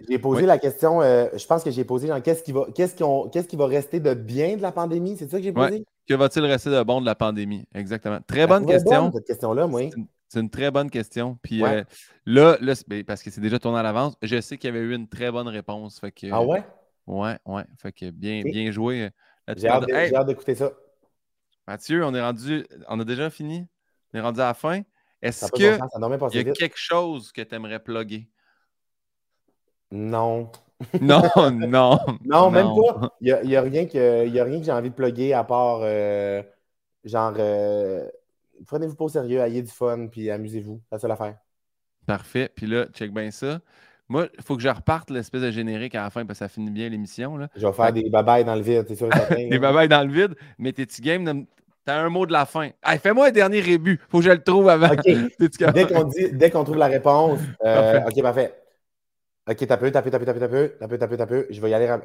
j'ai 0.07 0.19
posé 0.19 0.45
la 0.45 0.57
question, 0.57 1.01
euh, 1.01 1.27
je 1.35 1.45
pense 1.45 1.63
que 1.63 1.71
j'ai 1.71 1.83
posé 1.83 2.09
qu'est-ce 2.23 2.43
qui, 2.43 2.53
va, 2.53 2.65
qu'est-ce, 2.73 2.95
qu'est-ce 3.29 3.47
qui 3.47 3.57
va 3.57 3.67
rester 3.67 3.99
de 3.99 4.13
bien 4.13 4.55
de 4.55 4.61
la 4.61 4.71
pandémie? 4.71 5.17
C'est 5.17 5.29
ça 5.29 5.37
que 5.37 5.43
j'ai 5.43 5.51
posé? 5.51 5.83
Que 6.07 6.13
va-t-il 6.13 6.45
rester 6.45 6.69
de 6.69 6.81
bon 6.83 7.01
de 7.01 7.05
la 7.05 7.15
pandémie? 7.15 7.65
Exactement. 7.73 8.19
Très 8.25 8.47
bonne 8.47 8.65
question. 8.65 9.11
cette 9.11 9.25
question-là, 9.25 9.67
moi. 9.67 9.81
C'est 9.81 9.97
une 9.97 10.07
très 10.51 10.71
bonne 10.71 10.89
question. 10.89 11.37
Puis 11.41 11.63
euh, 11.63 11.83
là, 12.25 12.57
ben, 12.87 13.03
parce 13.03 13.23
que 13.23 13.31
c'est 13.31 13.41
déjà 13.41 13.59
tourné 13.59 13.79
à 13.79 13.83
l'avance, 13.83 14.15
je 14.21 14.39
sais 14.41 14.57
qu'il 14.57 14.67
y 14.67 14.75
avait 14.75 14.85
eu 14.85 14.93
une 14.93 15.07
très 15.07 15.31
bonne 15.31 15.47
réponse. 15.47 15.99
Fait 15.99 16.11
que, 16.11 16.27
ah 16.31 16.41
ouais? 16.41 16.63
Ouais, 17.07 17.37
ouais. 17.45 17.63
Fait 17.77 17.91
que 17.91 18.09
bien, 18.09 18.41
bien 18.43 18.71
joué. 18.71 19.09
Euh, 19.49 19.53
j'ai 19.55 19.67
hâte, 19.67 20.27
d'écouter 20.27 20.55
ça. 20.55 20.71
Mathieu, 21.67 22.03
on 22.03 22.13
est 22.13 22.21
rendu. 22.21 22.65
On 22.87 22.99
a 22.99 23.03
déjà 23.03 23.29
fini? 23.29 23.67
On 24.13 24.17
est 24.17 24.21
rendu 24.21 24.39
à 24.41 24.45
la 24.45 24.53
fin. 24.53 24.81
Est-ce 25.21 25.51
qu'il 25.51 25.65
y 25.65 26.39
a 26.39 26.53
quelque 26.53 26.77
chose 26.77 27.31
que 27.31 27.41
tu 27.41 27.55
aimerais 27.55 27.79
plugger? 27.79 28.29
Non. 29.91 30.51
non, 31.01 31.23
non. 31.51 31.99
Non, 32.25 32.51
même 32.51 32.67
pas. 32.75 33.15
Il 33.21 33.39
n'y 33.43 33.55
a, 33.55 33.61
rien 33.61 33.85
que, 33.85 34.29
j'ai 34.31 34.71
envie 34.71 34.89
de 34.89 34.95
plugger 34.95 35.33
à 35.33 35.43
part 35.43 35.79
euh, 35.81 36.43
genre 37.03 37.33
prenez-vous 38.67 38.95
pas 38.95 39.05
au 39.05 39.09
sérieux, 39.09 39.39
ayez 39.39 39.61
du 39.61 39.71
fun, 39.71 40.07
puis 40.07 40.29
amusez-vous. 40.29 40.81
C'est 40.89 40.95
la 40.95 40.99
seule 40.99 41.11
affaire. 41.11 41.37
Parfait. 42.05 42.49
Puis 42.55 42.67
là, 42.67 42.85
check 42.93 43.13
bien 43.13 43.31
ça. 43.31 43.59
Moi, 44.07 44.27
il 44.37 44.43
faut 44.43 44.55
que 44.55 44.61
je 44.61 44.69
reparte 44.69 45.09
l'espèce 45.09 45.41
de 45.41 45.51
générique 45.51 45.95
à 45.95 46.03
la 46.03 46.09
fin 46.11 46.25
parce 46.25 46.39
que 46.39 46.45
ça 46.45 46.49
finit 46.49 46.69
bien 46.69 46.89
l'émission. 46.89 47.39
Je 47.55 47.65
vais 47.65 47.73
faire 47.73 47.91
des 47.91 48.07
babayes 48.09 48.43
dans 48.43 48.55
le 48.55 48.61
vide, 48.61 48.85
c'est 48.87 48.95
sûr. 48.95 49.09
des 49.31 49.57
babayes 49.57 49.87
dans 49.87 50.03
le 50.03 50.13
vide, 50.13 50.35
mais 50.59 50.71
t'es-tu 50.71 51.01
game 51.01 51.45
T'as 51.85 51.99
un 51.99 52.09
mot 52.09 52.25
de 52.25 52.31
la 52.31 52.45
fin. 52.45 52.71
fais-moi 52.99 53.27
un 53.27 53.31
dernier 53.31 53.59
rébut. 53.59 53.99
Faut 54.09 54.17
que 54.17 54.25
je 54.25 54.31
le 54.31 54.41
trouve 54.41 54.69
avant. 54.69 54.89
dès 54.99 55.87
qu'on 55.87 56.03
dit, 56.05 56.31
dès 56.33 56.49
qu'on 56.49 56.63
trouve 56.63 56.77
la 56.77 56.87
réponse. 56.87 57.39
Euh, 57.63 58.01
OK, 58.07 58.21
parfait. 58.23 58.55
OK, 59.47 59.67
t'as 59.67 59.77
peu, 59.77 59.91
t'as 59.91 60.01
peu, 60.01 60.09
t'as 60.09 60.17
peu, 60.17 60.25
t'as 60.25 60.33
peu, 60.33 60.39
t'as 60.79 60.87
peu, 60.87 60.97
t'as 60.97 61.07
peu, 61.07 61.17
t'as 61.17 61.27
peu. 61.27 61.47
Je 61.51 61.61
vais 61.61 61.69
y 61.69 61.73
aller. 61.75 61.95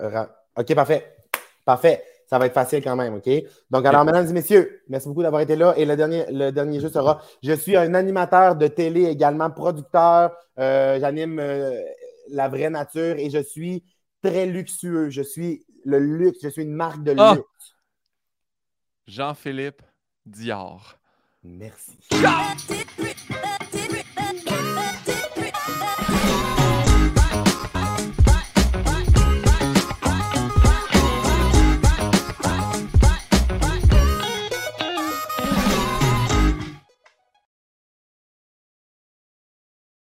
OK, 0.56 0.74
parfait. 0.74 1.16
Parfait. 1.64 2.02
Ça 2.30 2.38
va 2.38 2.46
être 2.46 2.54
facile 2.54 2.80
quand 2.80 2.94
même, 2.94 3.14
OK? 3.14 3.28
Donc, 3.72 3.84
alors, 3.84 4.04
mesdames 4.04 4.28
et 4.28 4.32
messieurs, 4.32 4.82
merci 4.88 5.08
beaucoup 5.08 5.24
d'avoir 5.24 5.42
été 5.42 5.56
là. 5.56 5.74
Et 5.76 5.84
le 5.84 5.96
dernier, 5.96 6.26
le 6.30 6.52
dernier 6.52 6.78
jeu 6.78 6.88
sera 6.88 7.20
Je 7.42 7.52
suis 7.52 7.76
un 7.76 7.92
animateur 7.92 8.54
de 8.54 8.68
télé, 8.68 9.06
également 9.06 9.50
producteur. 9.50 10.30
Euh, 10.60 11.00
j'anime 11.00 11.40
euh, 11.40 11.72
la 12.28 12.48
vraie 12.48 12.70
nature 12.70 13.16
et 13.18 13.30
je 13.30 13.42
suis 13.42 13.82
très 14.22 14.46
luxueux. 14.46 15.10
Je 15.10 15.22
suis 15.22 15.66
le 15.84 15.98
luxe. 15.98 16.38
Je 16.40 16.50
suis 16.50 16.62
une 16.62 16.72
marque 16.72 17.02
de 17.02 17.16
ah! 17.18 17.34
luxe. 17.34 17.74
Jean-Philippe 19.08 19.82
Dior. 20.24 21.00
Merci. 21.42 21.98